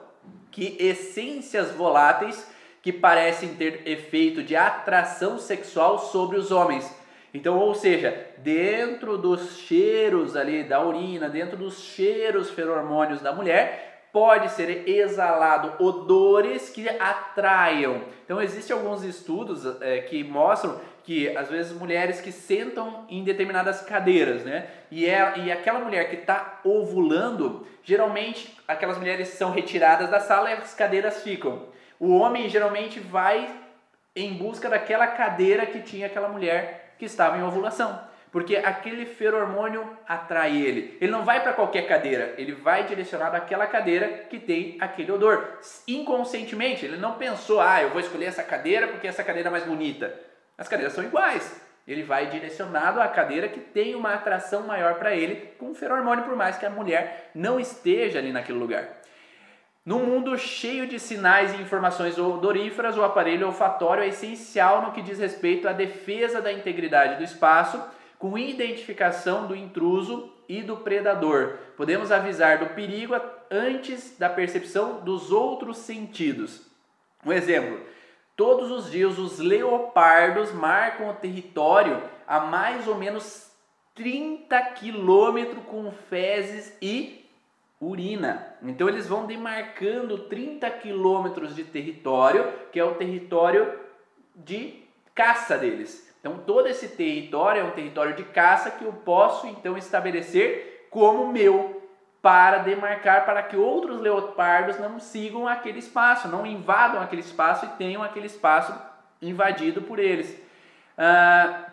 que 0.49 0.75
essências 0.79 1.69
voláteis 1.73 2.49
que 2.81 2.91
parecem 2.91 3.53
ter 3.53 3.87
efeito 3.87 4.41
de 4.41 4.55
atração 4.55 5.37
sexual 5.37 5.99
sobre 5.99 6.35
os 6.35 6.49
homens 6.49 6.91
então, 7.33 7.57
ou 7.57 7.73
seja, 7.73 8.27
dentro 8.39 9.17
dos 9.17 9.57
cheiros 9.59 10.35
ali 10.35 10.63
da 10.63 10.83
urina, 10.83 11.29
dentro 11.29 11.55
dos 11.55 11.79
cheiros 11.79 12.49
feromônios 12.49 13.21
da 13.21 13.31
mulher, 13.31 14.09
pode 14.11 14.51
ser 14.51 14.89
exalado 14.89 15.81
odores 15.81 16.69
que 16.69 16.89
atraiam. 16.89 18.01
Então, 18.25 18.41
existem 18.41 18.75
alguns 18.75 19.03
estudos 19.03 19.65
é, 19.81 19.99
que 19.99 20.23
mostram 20.23 20.79
que 21.03 21.35
às 21.35 21.49
vezes 21.49 21.71
mulheres 21.71 22.21
que 22.21 22.31
sentam 22.31 23.05
em 23.09 23.23
determinadas 23.23 23.81
cadeiras, 23.81 24.43
né? 24.43 24.67
E, 24.91 25.05
é, 25.05 25.33
e 25.37 25.51
aquela 25.51 25.79
mulher 25.79 26.09
que 26.09 26.17
está 26.17 26.59
ovulando, 26.63 27.65
geralmente 27.83 28.55
aquelas 28.67 28.97
mulheres 28.97 29.29
são 29.29 29.51
retiradas 29.51 30.09
da 30.09 30.19
sala 30.19 30.51
e 30.51 30.53
as 30.53 30.73
cadeiras 30.73 31.23
ficam. 31.23 31.65
O 31.99 32.15
homem 32.15 32.49
geralmente 32.49 32.99
vai 32.99 33.49
em 34.15 34.33
busca 34.33 34.69
daquela 34.69 35.07
cadeira 35.07 35.65
que 35.65 35.79
tinha 35.79 36.07
aquela 36.07 36.27
mulher 36.27 36.80
que 37.01 37.05
estava 37.05 37.35
em 37.35 37.41
ovulação. 37.41 37.99
Porque 38.31 38.57
aquele 38.57 39.07
feromônio 39.07 39.97
atrai 40.07 40.55
ele. 40.55 40.99
Ele 41.01 41.11
não 41.11 41.25
vai 41.25 41.41
para 41.41 41.51
qualquer 41.51 41.87
cadeira, 41.87 42.35
ele 42.37 42.53
vai 42.53 42.85
direcionado 42.85 43.35
àquela 43.35 43.65
cadeira 43.65 44.07
que 44.29 44.39
tem 44.39 44.77
aquele 44.79 45.11
odor. 45.11 45.57
Inconscientemente, 45.87 46.85
ele 46.85 46.97
não 46.97 47.15
pensou, 47.15 47.59
ah, 47.59 47.81
eu 47.81 47.89
vou 47.89 47.99
escolher 47.99 48.25
essa 48.25 48.43
cadeira 48.43 48.87
porque 48.87 49.07
essa 49.07 49.23
cadeira 49.23 49.49
é 49.49 49.51
mais 49.51 49.65
bonita. 49.65 50.13
As 50.55 50.67
cadeiras 50.67 50.93
são 50.93 51.03
iguais. 51.03 51.59
Ele 51.87 52.03
vai 52.03 52.27
direcionado 52.27 53.01
à 53.01 53.07
cadeira 53.07 53.49
que 53.49 53.59
tem 53.59 53.95
uma 53.95 54.13
atração 54.13 54.61
maior 54.61 54.99
para 54.99 55.15
ele 55.15 55.53
com 55.57 55.71
o 55.71 55.73
feromônio, 55.73 56.23
por 56.23 56.35
mais 56.35 56.55
que 56.55 56.67
a 56.67 56.69
mulher 56.69 57.31
não 57.33 57.59
esteja 57.59 58.19
ali 58.19 58.31
naquele 58.31 58.59
lugar. 58.59 59.00
Num 59.83 60.05
mundo 60.05 60.37
cheio 60.37 60.87
de 60.87 60.99
sinais 60.99 61.53
e 61.53 61.61
informações 61.61 62.15
odoríferas, 62.19 62.95
o 62.97 63.03
aparelho 63.03 63.47
olfatório 63.47 64.03
é 64.03 64.09
essencial 64.09 64.83
no 64.83 64.91
que 64.91 65.01
diz 65.01 65.17
respeito 65.17 65.67
à 65.67 65.73
defesa 65.73 66.39
da 66.39 66.53
integridade 66.53 67.17
do 67.17 67.23
espaço, 67.23 67.83
com 68.19 68.37
identificação 68.37 69.47
do 69.47 69.55
intruso 69.55 70.31
e 70.47 70.61
do 70.61 70.77
predador. 70.77 71.57
Podemos 71.75 72.11
avisar 72.11 72.59
do 72.59 72.75
perigo 72.75 73.19
antes 73.49 74.15
da 74.19 74.29
percepção 74.29 74.99
dos 74.99 75.31
outros 75.31 75.77
sentidos. 75.77 76.61
Um 77.25 77.33
exemplo: 77.33 77.79
todos 78.35 78.69
os 78.69 78.91
dias 78.91 79.17
os 79.17 79.39
leopardos 79.39 80.53
marcam 80.53 81.09
o 81.09 81.15
território 81.15 82.03
a 82.27 82.41
mais 82.41 82.87
ou 82.87 82.93
menos 82.93 83.49
30 83.95 84.61
quilômetros 84.73 85.63
com 85.65 85.91
fezes 85.91 86.77
e 86.79 87.20
urina. 87.81 88.55
Então 88.61 88.87
eles 88.87 89.07
vão 89.07 89.25
demarcando 89.25 90.19
30 90.19 90.69
quilômetros 90.69 91.55
de 91.55 91.63
território, 91.63 92.47
que 92.71 92.79
é 92.79 92.83
o 92.85 92.93
território 92.93 93.79
de 94.35 94.83
caça 95.15 95.57
deles. 95.57 96.15
Então 96.19 96.37
todo 96.45 96.67
esse 96.67 96.89
território 96.89 97.61
é 97.61 97.63
um 97.63 97.71
território 97.71 98.15
de 98.15 98.23
caça 98.23 98.69
que 98.69 98.85
eu 98.85 98.93
posso 98.93 99.47
então 99.47 99.75
estabelecer 99.75 100.87
como 100.91 101.33
meu 101.33 101.81
para 102.21 102.59
demarcar 102.59 103.25
para 103.25 103.41
que 103.41 103.57
outros 103.57 103.99
leopardos 103.99 104.79
não 104.79 104.99
sigam 104.99 105.47
aquele 105.47 105.79
espaço, 105.79 106.27
não 106.27 106.45
invadam 106.45 107.01
aquele 107.01 107.21
espaço 107.21 107.65
e 107.65 107.69
tenham 107.69 108.03
aquele 108.03 108.27
espaço 108.27 108.79
invadido 109.19 109.81
por 109.81 109.97
eles. 109.97 110.39
Ah, 110.95 111.70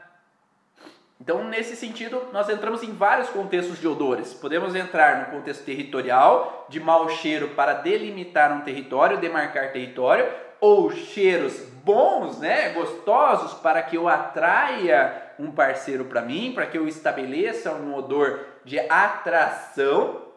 então, 1.21 1.43
nesse 1.43 1.75
sentido, 1.75 2.29
nós 2.33 2.49
entramos 2.49 2.83
em 2.83 2.93
vários 2.93 3.29
contextos 3.29 3.81
de 3.81 3.89
odores. 3.89 4.33
Podemos 4.35 4.75
entrar 4.75 5.19
no 5.19 5.37
contexto 5.37 5.65
territorial, 5.65 6.67
de 6.69 6.79
mau 6.79 7.09
cheiro 7.09 7.49
para 7.49 7.75
delimitar 7.75 8.53
um 8.53 8.61
território, 8.61 9.19
demarcar 9.19 9.73
território, 9.73 10.29
ou 10.61 10.91
cheiros 10.93 11.61
bons, 11.85 12.39
né, 12.39 12.71
gostosos 12.71 13.55
para 13.55 13.83
que 13.83 13.97
eu 13.97 14.09
atraia 14.09 15.33
um 15.39 15.51
parceiro 15.51 16.05
para 16.05 16.23
mim, 16.23 16.53
para 16.55 16.67
que 16.67 16.79
eu 16.79 16.87
estabeleça 16.87 17.73
um 17.73 17.95
odor 17.95 18.41
de 18.65 18.79
atração 18.79 20.28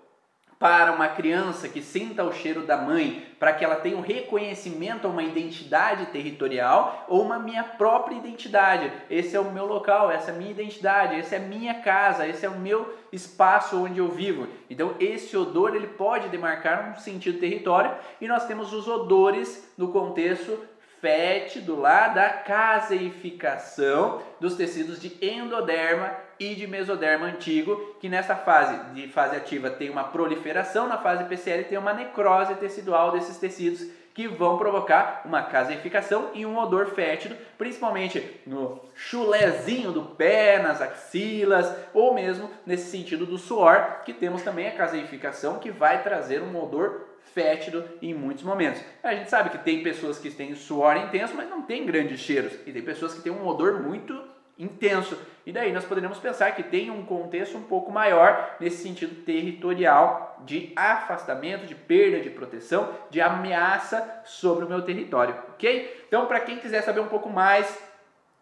para 0.61 0.91
uma 0.91 1.07
criança 1.07 1.67
que 1.67 1.81
sinta 1.81 2.23
o 2.23 2.31
cheiro 2.31 2.67
da 2.67 2.77
mãe, 2.77 3.25
para 3.39 3.51
que 3.51 3.65
ela 3.65 3.77
tenha 3.77 3.97
um 3.97 4.01
reconhecimento 4.01 5.07
a 5.07 5.09
uma 5.09 5.23
identidade 5.23 6.05
territorial 6.11 7.03
ou 7.09 7.23
uma 7.23 7.39
minha 7.39 7.63
própria 7.63 8.15
identidade. 8.15 8.93
Esse 9.09 9.35
é 9.35 9.39
o 9.39 9.51
meu 9.51 9.65
local, 9.65 10.11
essa 10.11 10.29
é 10.29 10.35
a 10.35 10.37
minha 10.37 10.51
identidade, 10.51 11.15
essa 11.15 11.33
é 11.33 11.39
a 11.39 11.41
minha 11.41 11.73
casa, 11.81 12.27
esse 12.27 12.45
é 12.45 12.49
o 12.49 12.59
meu 12.59 12.95
espaço 13.11 13.83
onde 13.83 13.97
eu 13.97 14.09
vivo. 14.09 14.47
Então 14.69 14.93
esse 14.99 15.35
odor 15.35 15.75
ele 15.75 15.87
pode 15.87 16.29
demarcar 16.29 16.91
um 16.91 16.99
sentido 16.99 17.39
território 17.39 17.95
e 18.21 18.27
nós 18.27 18.45
temos 18.45 18.71
os 18.71 18.87
odores 18.87 19.67
no 19.75 19.91
contexto 19.91 20.59
fétido 21.01 21.75
lá 21.75 22.09
da 22.09 22.29
caseificação 22.29 24.21
dos 24.39 24.53
tecidos 24.53 25.01
de 25.01 25.17
endoderma 25.19 26.11
e 26.41 26.55
de 26.55 26.65
mesoderma 26.65 27.27
antigo, 27.27 27.95
que 27.99 28.09
nessa 28.09 28.35
fase 28.35 28.75
de 28.95 29.07
fase 29.07 29.35
ativa 29.35 29.69
tem 29.69 29.91
uma 29.91 30.05
proliferação, 30.05 30.87
na 30.87 30.97
fase 30.97 31.25
PCL 31.25 31.65
tem 31.65 31.77
uma 31.77 31.93
necrose 31.93 32.55
tecidual 32.55 33.11
desses 33.11 33.37
tecidos 33.37 33.87
que 34.11 34.27
vão 34.27 34.57
provocar 34.57 35.21
uma 35.23 35.43
caseificação 35.43 36.31
e 36.33 36.43
um 36.43 36.57
odor 36.57 36.87
fétido, 36.87 37.37
principalmente 37.59 38.41
no 38.45 38.81
chulezinho 38.95 39.91
do 39.91 40.01
pé, 40.01 40.59
nas 40.59 40.81
axilas, 40.81 41.71
ou 41.93 42.13
mesmo 42.13 42.49
nesse 42.65 42.89
sentido 42.89 43.23
do 43.25 43.37
suor, 43.37 44.01
que 44.03 44.11
temos 44.11 44.41
também 44.41 44.67
a 44.67 44.75
caseificação 44.75 45.59
que 45.59 45.69
vai 45.69 46.01
trazer 46.01 46.41
um 46.41 46.61
odor 46.61 47.05
fétido 47.35 47.85
em 48.01 48.15
muitos 48.15 48.43
momentos. 48.43 48.81
A 49.03 49.13
gente 49.13 49.29
sabe 49.29 49.51
que 49.51 49.59
tem 49.59 49.83
pessoas 49.83 50.17
que 50.17 50.31
têm 50.31 50.55
suor 50.55 50.97
intenso, 50.97 51.35
mas 51.35 51.47
não 51.47 51.61
tem 51.61 51.85
grandes 51.85 52.19
cheiros, 52.19 52.53
e 52.65 52.71
tem 52.71 52.81
pessoas 52.81 53.13
que 53.13 53.21
têm 53.21 53.31
um 53.31 53.47
odor 53.47 53.79
muito 53.79 54.19
intenso. 54.63 55.17
E 55.45 55.51
daí 55.51 55.71
nós 55.73 55.85
poderíamos 55.85 56.19
pensar 56.19 56.51
que 56.51 56.63
tem 56.63 56.91
um 56.91 57.03
contexto 57.03 57.57
um 57.57 57.63
pouco 57.63 57.91
maior 57.91 58.55
nesse 58.59 58.83
sentido 58.83 59.23
territorial 59.23 60.39
de 60.45 60.71
afastamento, 60.75 61.65
de 61.65 61.75
perda 61.75 62.19
de 62.19 62.29
proteção, 62.29 62.89
de 63.09 63.19
ameaça 63.19 64.21
sobre 64.23 64.65
o 64.65 64.69
meu 64.69 64.83
território, 64.83 65.35
ok? 65.49 66.05
Então, 66.07 66.25
para 66.27 66.39
quem 66.39 66.57
quiser 66.57 66.81
saber 66.83 66.99
um 66.99 67.07
pouco 67.07 67.29
mais 67.29 67.91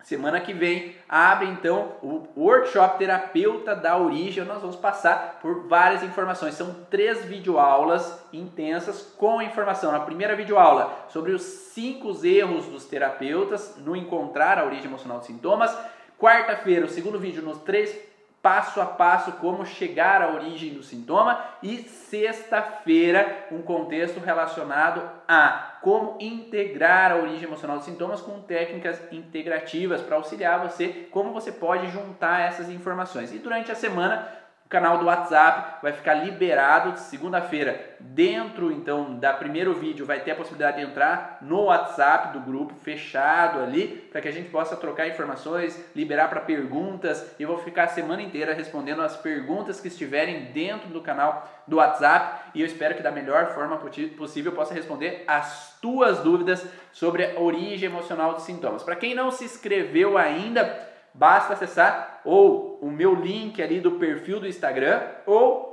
Semana 0.04 0.40
que 0.40 0.54
vem 0.54 0.96
abre 1.10 1.48
então 1.48 1.92
o 2.02 2.26
workshop 2.36 2.98
terapeuta 2.98 3.76
da 3.76 3.98
origem. 3.98 4.46
Nós 4.46 4.62
vamos 4.62 4.78
passar 4.78 5.40
por 5.42 5.68
várias 5.68 6.02
informações. 6.02 6.56
São 6.56 6.74
três 6.90 7.26
videoaulas 7.26 8.18
intensas 8.32 9.02
com 9.18 9.42
informação. 9.42 9.92
Na 9.92 10.00
primeira 10.00 10.38
videoaula 10.38 11.06
sobre 11.10 11.34
os 11.34 11.42
cinco 11.42 12.18
erros 12.26 12.66
dos 12.68 12.86
terapeutas 12.86 13.76
no 13.78 13.94
encontrar 13.94 14.58
a 14.58 14.66
origem 14.66 14.86
emocional 14.86 15.18
dos 15.18 15.28
sintomas. 15.28 15.78
Quarta-feira, 16.20 16.86
o 16.86 16.90
segundo 16.90 17.18
vídeo 17.18 17.42
nos 17.42 17.60
três 17.60 17.98
passo 18.42 18.82
a 18.82 18.86
passo 18.86 19.32
como 19.34 19.66
chegar 19.66 20.22
à 20.22 20.34
origem 20.34 20.74
do 20.74 20.84
sintoma 20.84 21.42
e 21.64 21.78
sexta-feira 21.78 23.48
um 23.52 23.62
contexto 23.62 24.20
relacionado 24.20 25.02
a 25.26 25.78
como 25.82 26.18
integrar 26.20 27.14
a 27.14 27.16
origem 27.16 27.46
emocional 27.46 27.78
dos 27.78 27.86
sintomas 27.86 28.20
com 28.20 28.42
técnicas 28.42 29.02
integrativas 29.14 30.02
para 30.02 30.18
auxiliar 30.18 30.60
você 30.60 31.08
como 31.10 31.32
você 31.32 31.54
pode 31.54 31.90
juntar 31.90 32.42
essas 32.42 32.70
informações. 32.70 33.34
E 33.34 33.38
durante 33.38 33.72
a 33.72 33.76
semana 33.76 34.28
o 34.70 34.72
canal 34.72 35.00
do 35.00 35.06
WhatsApp 35.08 35.82
vai 35.82 35.92
ficar 35.92 36.14
liberado 36.14 36.96
segunda-feira. 37.00 37.98
Dentro 38.00 38.72
então 38.72 39.18
da 39.18 39.34
primeiro 39.34 39.74
vídeo 39.74 40.06
vai 40.06 40.20
ter 40.20 40.30
a 40.30 40.36
possibilidade 40.36 40.78
de 40.78 40.84
entrar 40.84 41.40
no 41.42 41.64
WhatsApp 41.64 42.38
do 42.38 42.40
grupo 42.40 42.76
fechado 42.76 43.64
ali, 43.64 43.88
para 44.12 44.22
que 44.22 44.28
a 44.28 44.32
gente 44.32 44.52
possa 44.52 44.76
trocar 44.76 45.08
informações, 45.08 45.84
liberar 45.96 46.28
para 46.30 46.42
perguntas. 46.42 47.36
E 47.40 47.46
vou 47.48 47.58
ficar 47.58 47.86
a 47.86 47.88
semana 47.88 48.22
inteira 48.22 48.54
respondendo 48.54 49.02
as 49.02 49.18
perguntas 49.18 49.82
que 49.82 49.88
estiverem 49.88 50.52
dentro 50.52 50.90
do 50.90 51.02
canal 51.02 51.50
do 51.66 51.78
WhatsApp 51.78 52.52
e 52.54 52.62
eu 52.62 52.68
espero 52.68 52.94
que 52.94 53.02
da 53.02 53.12
melhor 53.12 53.54
forma 53.56 53.78
possível 54.18 54.52
possa 54.52 54.74
responder 54.74 55.24
as 55.28 55.80
tuas 55.82 56.20
dúvidas 56.20 56.64
sobre 56.92 57.26
a 57.26 57.40
origem 57.40 57.90
emocional 57.90 58.34
dos 58.34 58.44
sintomas. 58.44 58.84
Para 58.84 58.96
quem 58.96 59.16
não 59.16 59.32
se 59.32 59.46
inscreveu 59.46 60.18
ainda, 60.18 60.89
basta 61.14 61.54
acessar 61.54 62.22
ou 62.24 62.80
o 62.82 62.90
meu 62.92 63.14
link 63.14 63.62
ali 63.62 63.80
do 63.80 63.92
perfil 63.94 64.40
do 64.40 64.48
Instagram 64.48 65.02
ou 65.26 65.70